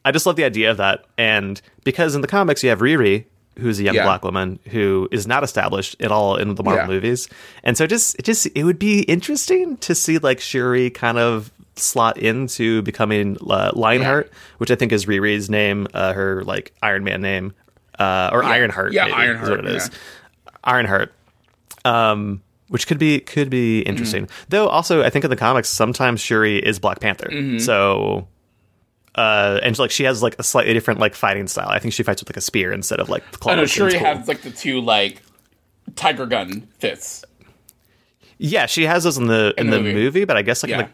I 0.05 0.13
just 0.13 0.25
love 0.25 0.37
the 0.37 0.45
idea 0.45 0.71
of 0.71 0.77
that, 0.77 1.05
and 1.19 1.61
because 1.83 2.15
in 2.15 2.21
the 2.21 2.29
comics 2.29 2.63
you 2.63 2.71
have 2.71 2.79
Riri, 2.79 3.25
who's 3.59 3.81
a 3.81 3.83
young 3.83 3.97
Yeah. 3.97 4.05
black 4.05 4.23
woman 4.25 4.61
who 4.71 5.09
is 5.11 5.27
not 5.27 5.43
established 5.43 5.97
at 6.01 6.13
all 6.13 6.37
in 6.37 6.55
the 6.55 6.63
Marvel 6.63 6.85
Yeah. 6.85 6.95
movies, 6.95 7.29
and 7.65 7.77
so 7.77 7.89
just 7.89 8.15
it 8.21 8.23
just 8.25 8.47
it 8.55 8.63
would 8.63 8.79
be 8.79 9.01
interesting 9.03 9.77
to 9.79 9.95
see 9.97 10.19
like 10.19 10.39
Shuri 10.41 10.91
kind 10.91 11.19
of 11.19 11.51
slot 11.75 12.19
into 12.19 12.83
becoming 12.83 13.37
uh, 13.51 13.73
Lionheart, 13.75 14.31
which 14.59 14.71
I 14.71 14.77
think 14.77 14.93
is 14.93 15.07
Riri's 15.07 15.51
name, 15.51 15.89
uh, 15.93 16.13
her 16.13 16.45
like 16.45 16.73
Iron 16.83 17.03
Man 17.03 17.21
name, 17.21 17.53
uh, 17.99 18.31
or 18.33 18.45
Ironheart. 18.45 18.93
Yeah, 18.93 19.05
maybe, 19.07 19.15
Ironheart, 19.15 19.43
is 19.45 19.51
what 19.51 19.59
it 19.61 19.67
is. 19.77 19.91
yeah. 19.93 20.51
Ironheart. 20.65 21.13
Um, 21.85 22.43
which 22.73 22.87
could 22.87 22.99
be 22.99 23.21
could 23.21 23.51
be 23.51 23.81
interesting. 23.83 24.29
Though 24.49 24.67
also 24.67 25.03
I 25.03 25.11
think 25.11 25.25
in 25.25 25.31
the 25.31 25.37
comics 25.37 25.69
sometimes 25.69 26.21
Shuri 26.23 26.57
is 26.59 26.79
Black 26.79 27.01
Panther. 27.01 27.29
Mm-hmm. 27.31 27.59
So 27.59 28.27
uh, 29.15 29.61
and 29.63 29.79
like 29.79 29.91
she 29.91 30.05
has 30.05 30.23
like 30.23 30.35
a 30.39 30.43
slightly 30.43 30.73
different 30.73 30.99
like 30.99 31.15
fighting 31.15 31.47
style. 31.49 31.69
I 31.69 31.79
think 31.79 31.93
she 31.93 32.03
fights 32.03 32.23
with 32.23 32.31
like 32.31 32.39
a 32.39 32.41
spear 32.41 32.73
instead 32.73 32.99
of 32.99 33.11
like 33.11 33.23
claws. 33.33 33.53
I 33.53 33.57
know 33.61 33.67
Shuri 33.67 33.93
cool. 33.93 34.01
has 34.01 34.27
like 34.27 34.41
the 34.41 34.51
two 34.51 34.81
like 34.81 35.21
tiger 35.97 36.25
gun 36.25 36.67
fists. 36.79 37.25
Yeah, 38.39 38.65
she 38.67 38.85
has 38.87 39.05
those 39.05 39.19
in 39.19 39.27
the 39.27 39.53
in, 39.59 39.69
the 39.69 39.77
the 39.77 39.83
movie. 39.83 39.95
movie. 39.95 40.25
but 40.25 40.37
I 40.39 40.43
guess 40.43 40.63
like 40.63 40.71
Yeah. 40.71 40.81
in, 40.81 40.87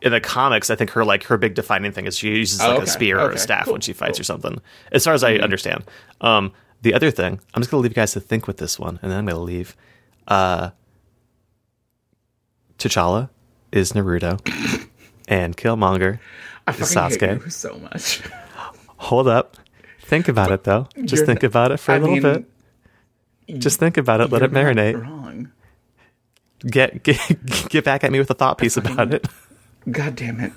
the, 0.00 0.06
in 0.06 0.12
the 0.12 0.20
comics, 0.20 0.70
I 0.70 0.76
think 0.76 0.90
her 0.90 1.04
like 1.04 1.24
her 1.24 1.36
big 1.36 1.54
defining 1.54 1.90
thing 1.90 2.06
is 2.06 2.16
she 2.16 2.28
uses 2.30 2.60
Oh, 2.60 2.68
like 2.68 2.74
okay. 2.76 2.84
a 2.84 2.86
spear 2.86 3.18
or 3.20 3.30
a 3.32 3.38
staff 3.38 3.64
Cool. 3.64 3.72
when 3.72 3.80
she 3.80 3.92
fights 3.92 4.18
Cool. 4.18 4.22
or 4.22 4.24
something. 4.24 4.60
As 4.92 5.04
far 5.04 5.12
as 5.14 5.24
I 5.24 5.34
understand. 5.34 5.84
Um, 6.20 6.52
the 6.82 6.94
other 6.94 7.10
thing, 7.10 7.40
I'm 7.52 7.62
just 7.62 7.70
gonna 7.72 7.82
leave 7.82 7.90
you 7.92 7.96
guys 7.96 8.12
to 8.12 8.20
think 8.20 8.46
with 8.46 8.58
this 8.58 8.78
one, 8.78 9.00
and 9.02 9.10
then 9.10 9.18
I'm 9.18 9.26
gonna 9.26 9.40
leave. 9.40 9.74
Uh, 10.28 10.70
T'Challa 12.78 13.30
is 13.72 13.92
Naruto, 13.92 14.40
and 15.28 15.56
Killmonger 15.56 16.18
I 16.66 16.72
is 16.72 16.78
Sasuke. 16.94 17.44
you 17.44 17.50
so 17.50 17.78
much. 17.78 18.22
Hold 18.98 19.28
up, 19.28 19.56
think 20.00 20.28
about 20.28 20.50
it 20.52 20.64
though. 20.64 20.88
Just 21.04 21.20
You're 21.20 21.26
think 21.26 21.44
n- 21.44 21.48
about 21.48 21.72
it 21.72 21.78
for 21.78 21.92
a 21.92 21.94
I 21.96 21.98
little 21.98 22.14
mean, 22.14 22.22
bit. 23.48 23.58
Just 23.60 23.78
think 23.78 23.96
about 23.96 24.20
it. 24.20 24.30
Let 24.30 24.42
it 24.42 24.52
marinate. 24.52 25.00
Wrong. 25.00 25.50
Get, 26.66 27.02
get 27.02 27.18
get 27.68 27.84
back 27.84 28.02
at 28.04 28.10
me 28.10 28.18
with 28.18 28.30
a 28.30 28.34
thought 28.34 28.58
piece 28.58 28.76
about 28.76 29.12
it. 29.14 29.26
God 29.90 30.16
damn 30.16 30.40
it. 30.40 30.52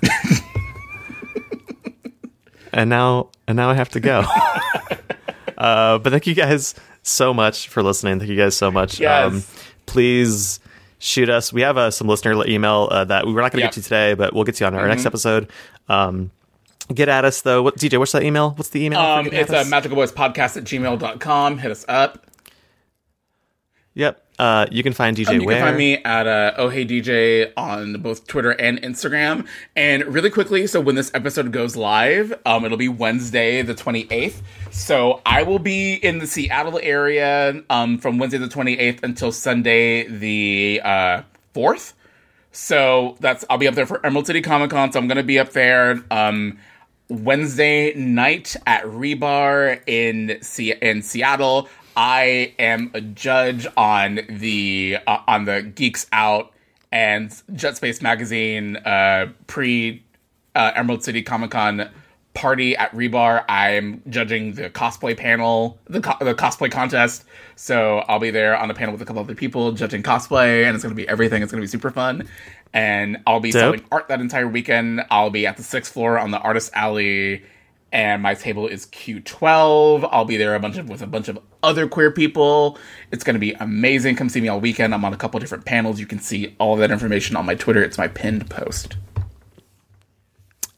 and 2.72 2.90
now 2.90 3.28
and 3.46 3.56
now 3.56 3.70
I 3.70 3.74
have 3.74 3.90
to 3.90 4.00
go. 4.00 4.20
uh, 5.58 5.98
but 5.98 6.10
thank 6.10 6.26
you 6.26 6.34
guys 6.34 6.74
so 7.02 7.32
much 7.34 7.68
for 7.68 7.82
listening. 7.82 8.18
Thank 8.18 8.30
you 8.30 8.36
guys 8.36 8.56
so 8.56 8.70
much. 8.70 9.00
Um, 9.00 9.34
Yes. 9.34 9.64
please 9.86 10.60
shoot 11.00 11.28
us. 11.28 11.52
We 11.52 11.62
have 11.62 11.76
uh, 11.76 11.90
some 11.90 12.06
listener 12.06 12.46
email 12.46 12.88
uh, 12.90 13.04
that 13.06 13.26
we 13.26 13.32
were 13.32 13.40
not 13.42 13.50
going 13.50 13.62
to 13.62 13.66
get 13.66 13.72
to 13.72 13.82
today, 13.82 14.14
but 14.14 14.32
we'll 14.32 14.44
get 14.44 14.54
to 14.56 14.64
you 14.64 14.66
on 14.68 14.74
our 14.74 14.86
next 14.86 15.04
episode. 15.06 15.50
Um, 15.88 16.30
get 16.94 17.08
at 17.08 17.24
us 17.24 17.42
though. 17.42 17.62
What 17.62 17.76
DJ? 17.76 17.98
What's 17.98 18.12
that 18.12 18.22
email? 18.22 18.50
What's 18.50 18.68
the 18.68 18.84
email? 18.84 19.00
um, 19.00 19.26
it's 19.26 19.50
at 19.50 19.56
a 19.56 19.58
us? 19.60 19.68
magical 19.68 19.96
boys 19.96 20.12
podcast 20.12 20.56
at 20.56 20.64
gmail.com. 20.64 21.58
Hit 21.58 21.70
us 21.72 21.84
up. 21.88 22.26
Yep. 23.94 24.24
Uh, 24.40 24.64
you 24.70 24.82
can 24.82 24.94
find 24.94 25.14
DJ 25.14 25.28
Um, 25.28 25.40
you 25.42 25.46
where 25.46 25.56
can 25.56 25.66
find 25.66 25.76
me 25.76 25.96
at 25.98 26.26
uh, 26.26 26.54
Oh 26.56 26.70
Hey 26.70 26.86
DJ 26.86 27.52
on 27.58 28.00
both 28.00 28.26
Twitter 28.26 28.52
and 28.52 28.80
Instagram. 28.80 29.46
And 29.76 30.02
really 30.06 30.30
quickly, 30.30 30.66
so 30.66 30.80
when 30.80 30.94
this 30.94 31.10
episode 31.12 31.52
goes 31.52 31.76
live, 31.76 32.32
um, 32.46 32.64
it'll 32.64 32.78
be 32.78 32.88
Wednesday 32.88 33.60
the 33.60 33.74
28th. 33.74 34.40
So 34.70 35.20
I 35.26 35.42
will 35.42 35.58
be 35.58 35.92
in 35.96 36.20
the 36.20 36.26
Seattle 36.26 36.80
area 36.82 37.62
um, 37.68 37.98
from 37.98 38.16
Wednesday 38.16 38.38
the 38.38 38.48
28th 38.48 39.02
until 39.02 39.30
Sunday 39.30 40.08
the 40.08 40.80
uh, 40.82 41.22
4th. 41.54 41.92
So 42.50 43.18
that's 43.20 43.44
I'll 43.50 43.58
be 43.58 43.68
up 43.68 43.74
there 43.74 43.84
for 43.84 44.04
Emerald 44.06 44.26
City 44.26 44.40
Comic 44.40 44.70
Con. 44.70 44.90
So 44.90 44.98
I'm 44.98 45.06
gonna 45.06 45.22
be 45.22 45.38
up 45.38 45.50
there 45.50 46.02
um, 46.10 46.58
Wednesday 47.10 47.92
night 47.94 48.56
at 48.66 48.84
Rebar 48.84 49.82
in 49.86 50.38
Se- 50.40 50.78
in 50.80 51.02
Seattle. 51.02 51.68
I 51.96 52.54
am 52.58 52.90
a 52.94 53.00
judge 53.00 53.66
on 53.76 54.20
the 54.28 54.98
uh, 55.06 55.18
on 55.26 55.44
the 55.44 55.62
Geeks 55.62 56.06
Out 56.12 56.52
and 56.92 57.34
Jet 57.54 57.76
Space 57.76 58.02
Magazine 58.02 58.76
uh, 58.76 59.32
pre 59.46 60.02
uh, 60.54 60.72
Emerald 60.74 61.04
City 61.04 61.22
Comic 61.22 61.50
Con 61.50 61.88
party 62.34 62.76
at 62.76 62.92
Rebar. 62.92 63.44
I'm 63.48 64.02
judging 64.08 64.54
the 64.54 64.70
cosplay 64.70 65.16
panel, 65.16 65.78
the 65.86 66.00
co- 66.00 66.24
the 66.24 66.34
cosplay 66.34 66.70
contest. 66.70 67.24
So 67.56 67.98
I'll 68.08 68.20
be 68.20 68.30
there 68.30 68.56
on 68.56 68.68
the 68.68 68.74
panel 68.74 68.92
with 68.92 69.02
a 69.02 69.04
couple 69.04 69.22
other 69.22 69.34
people 69.34 69.72
judging 69.72 70.02
cosplay, 70.02 70.64
and 70.64 70.74
it's 70.74 70.82
going 70.82 70.94
to 70.94 71.00
be 71.00 71.08
everything. 71.08 71.42
It's 71.42 71.52
going 71.52 71.60
to 71.60 71.64
be 71.64 71.70
super 71.70 71.90
fun, 71.90 72.28
and 72.72 73.18
I'll 73.26 73.40
be 73.40 73.50
Dope. 73.50 73.60
selling 73.60 73.84
art 73.90 74.08
that 74.08 74.20
entire 74.20 74.48
weekend. 74.48 75.04
I'll 75.10 75.30
be 75.30 75.46
at 75.46 75.56
the 75.56 75.62
sixth 75.62 75.92
floor 75.92 76.18
on 76.18 76.30
the 76.30 76.38
Artist 76.38 76.70
Alley, 76.74 77.42
and 77.92 78.22
my 78.22 78.34
table 78.34 78.66
is 78.66 78.86
Q12. 78.86 80.08
I'll 80.12 80.24
be 80.24 80.36
there 80.36 80.54
a 80.54 80.60
bunch 80.60 80.76
of 80.76 80.88
with 80.88 81.02
a 81.02 81.06
bunch 81.06 81.28
of 81.28 81.38
other 81.62 81.86
queer 81.88 82.10
people. 82.10 82.78
It's 83.10 83.24
going 83.24 83.34
to 83.34 83.40
be 83.40 83.52
amazing. 83.54 84.16
Come 84.16 84.28
see 84.28 84.40
me 84.40 84.48
all 84.48 84.60
weekend. 84.60 84.94
I'm 84.94 85.04
on 85.04 85.12
a 85.12 85.16
couple 85.16 85.40
different 85.40 85.64
panels. 85.64 85.98
You 86.00 86.06
can 86.06 86.18
see 86.20 86.54
all 86.58 86.76
that 86.76 86.90
information 86.90 87.36
on 87.36 87.46
my 87.46 87.54
Twitter. 87.54 87.82
It's 87.82 87.98
my 87.98 88.08
pinned 88.08 88.48
post. 88.48 88.96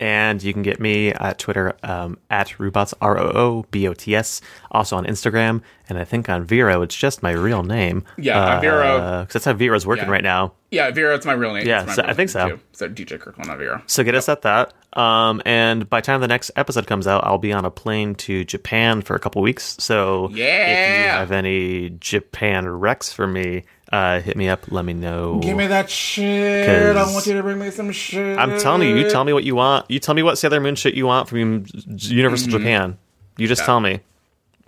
And 0.00 0.42
you 0.42 0.52
can 0.52 0.62
get 0.62 0.80
me 0.80 1.10
at 1.12 1.38
Twitter 1.38 1.76
um, 1.84 2.18
at 2.28 2.48
Roobots, 2.58 2.92
R 3.00 3.16
O 3.20 3.22
O 3.32 3.66
B 3.70 3.86
O 3.86 3.94
T 3.94 4.16
S. 4.16 4.40
Also 4.72 4.96
on 4.96 5.04
Instagram. 5.06 5.62
And 5.88 5.96
I 5.96 6.02
think 6.02 6.28
on 6.28 6.44
Vero, 6.44 6.82
it's 6.82 6.96
just 6.96 7.22
my 7.22 7.30
real 7.30 7.62
name. 7.62 8.02
Yeah, 8.18 8.56
on 8.56 8.60
Vero- 8.60 9.20
Because 9.20 9.32
that's 9.34 9.44
how 9.44 9.52
Vero's 9.52 9.86
working 9.86 10.06
Yeah. 10.06 10.10
right 10.10 10.24
now. 10.24 10.54
Yeah, 10.72 10.90
Vero, 10.90 11.14
it's 11.14 11.24
my 11.26 11.34
real 11.34 11.54
name. 11.54 11.68
Yeah, 11.68 11.86
so 11.86 12.02
I 12.02 12.14
think 12.14 12.30
so. 12.30 12.48
too. 12.48 12.60
So 12.72 12.88
DJ 12.88 13.20
Kirkland 13.20 13.56
Vero. 13.56 13.80
So 13.86 14.02
get 14.02 14.16
us 14.16 14.28
at 14.28 14.42
that. 14.42 14.72
Um, 14.94 15.40
and 15.46 15.88
by 15.88 16.00
the 16.00 16.06
time 16.06 16.20
the 16.20 16.28
next 16.28 16.50
episode 16.56 16.86
comes 16.86 17.06
out, 17.06 17.24
I'll 17.24 17.38
be 17.38 17.52
on 17.52 17.64
a 17.64 17.70
plane 17.70 18.14
to 18.16 18.44
Japan 18.44 19.02
for 19.02 19.14
a 19.14 19.18
couple 19.18 19.40
weeks. 19.42 19.76
So 19.78 20.28
yeah. 20.32 20.66
if 20.66 20.98
you 20.98 21.10
have 21.10 21.32
any 21.32 21.90
Japan 22.00 22.64
recs 22.66 23.12
for 23.12 23.26
me, 23.26 23.64
uh, 23.90 24.20
hit 24.20 24.36
me 24.36 24.48
up. 24.48 24.70
Let 24.70 24.84
me 24.84 24.92
know. 24.92 25.38
Give 25.40 25.56
me 25.56 25.66
that 25.66 25.90
shit. 25.90 26.68
I 26.68 27.12
want 27.12 27.26
you 27.26 27.34
to 27.34 27.42
bring 27.42 27.58
me 27.58 27.70
some 27.70 27.92
shit. 27.92 28.38
I'm 28.38 28.58
telling 28.58 28.88
you, 28.88 28.96
you 28.96 29.10
tell 29.10 29.24
me 29.24 29.32
what 29.32 29.44
you 29.44 29.54
want. 29.54 29.90
You 29.90 29.98
tell 29.98 30.14
me 30.14 30.22
what 30.22 30.38
Sailor 30.38 30.60
Moon 30.60 30.74
shit 30.74 30.94
you 30.94 31.06
want 31.06 31.28
from 31.28 31.66
Universal 31.86 32.50
Japan. 32.50 32.98
You 33.36 33.48
just 33.48 33.64
tell 33.64 33.80
me. 33.80 34.00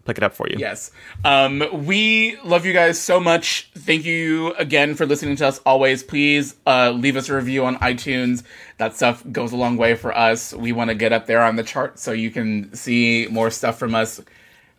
Pick 0.05 0.18
it 0.18 0.22
up 0.22 0.35
for 0.35 0.47
you. 0.48 0.56
Yes. 0.59 0.90
Um, 1.24 1.64
we 1.86 2.36
love 2.44 2.66
you 2.66 2.72
guys 2.72 3.01
so 3.01 3.18
much. 3.18 3.70
Thank 3.74 4.05
you 4.05 4.52
again 4.55 4.94
for 4.94 5.06
listening 5.06 5.36
to 5.36 5.47
us 5.47 5.60
always. 5.64 6.02
Please 6.02 6.55
uh, 6.66 6.90
leave 6.90 7.16
us 7.16 7.28
a 7.28 7.36
review 7.36 7.64
on 7.64 7.76
iTunes. 7.76 8.43
That 8.76 8.94
stuff 8.94 9.24
goes 9.32 9.52
a 9.52 9.56
long 9.56 9.76
way 9.76 9.94
for 9.94 10.16
us. 10.16 10.52
We 10.52 10.72
want 10.72 10.89
to 10.90 10.94
get 10.94 11.12
up 11.12 11.26
there 11.26 11.43
on 11.43 11.56
the 11.56 11.62
chart 11.62 11.98
so 11.98 12.12
you 12.12 12.31
can 12.31 12.74
see 12.74 13.28
more 13.31 13.51
stuff 13.51 13.78
from 13.78 13.94
us. 13.94 14.20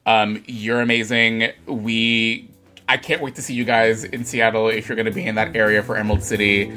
Um, 0.06 0.44
you're 0.46 0.82
amazing. 0.82 1.52
We 1.66 2.52
I 2.88 2.98
can't 2.98 3.22
wait 3.22 3.36
to 3.36 3.42
see 3.42 3.54
you 3.54 3.66
guys 3.66 4.04
in 4.04 4.26
Seattle 4.26 4.70
if 4.70 4.88
you're 4.88 4.96
going 4.96 5.08
to 5.08 5.12
be 5.12 5.26
in 5.26 5.36
that 5.36 5.56
area 5.56 5.82
for 5.82 5.98
Emerald 5.98 6.24
City. 6.24 6.72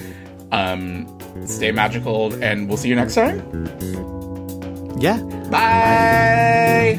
Um, 0.53 1.19
stay 1.45 1.71
magical, 1.71 2.33
and 2.43 2.67
we'll 2.67 2.79
see 2.79 2.89
you 2.89 2.97
next 2.97 3.15
time. 3.15 4.28
Yeah. 5.01 5.19
Bye. 5.51 6.99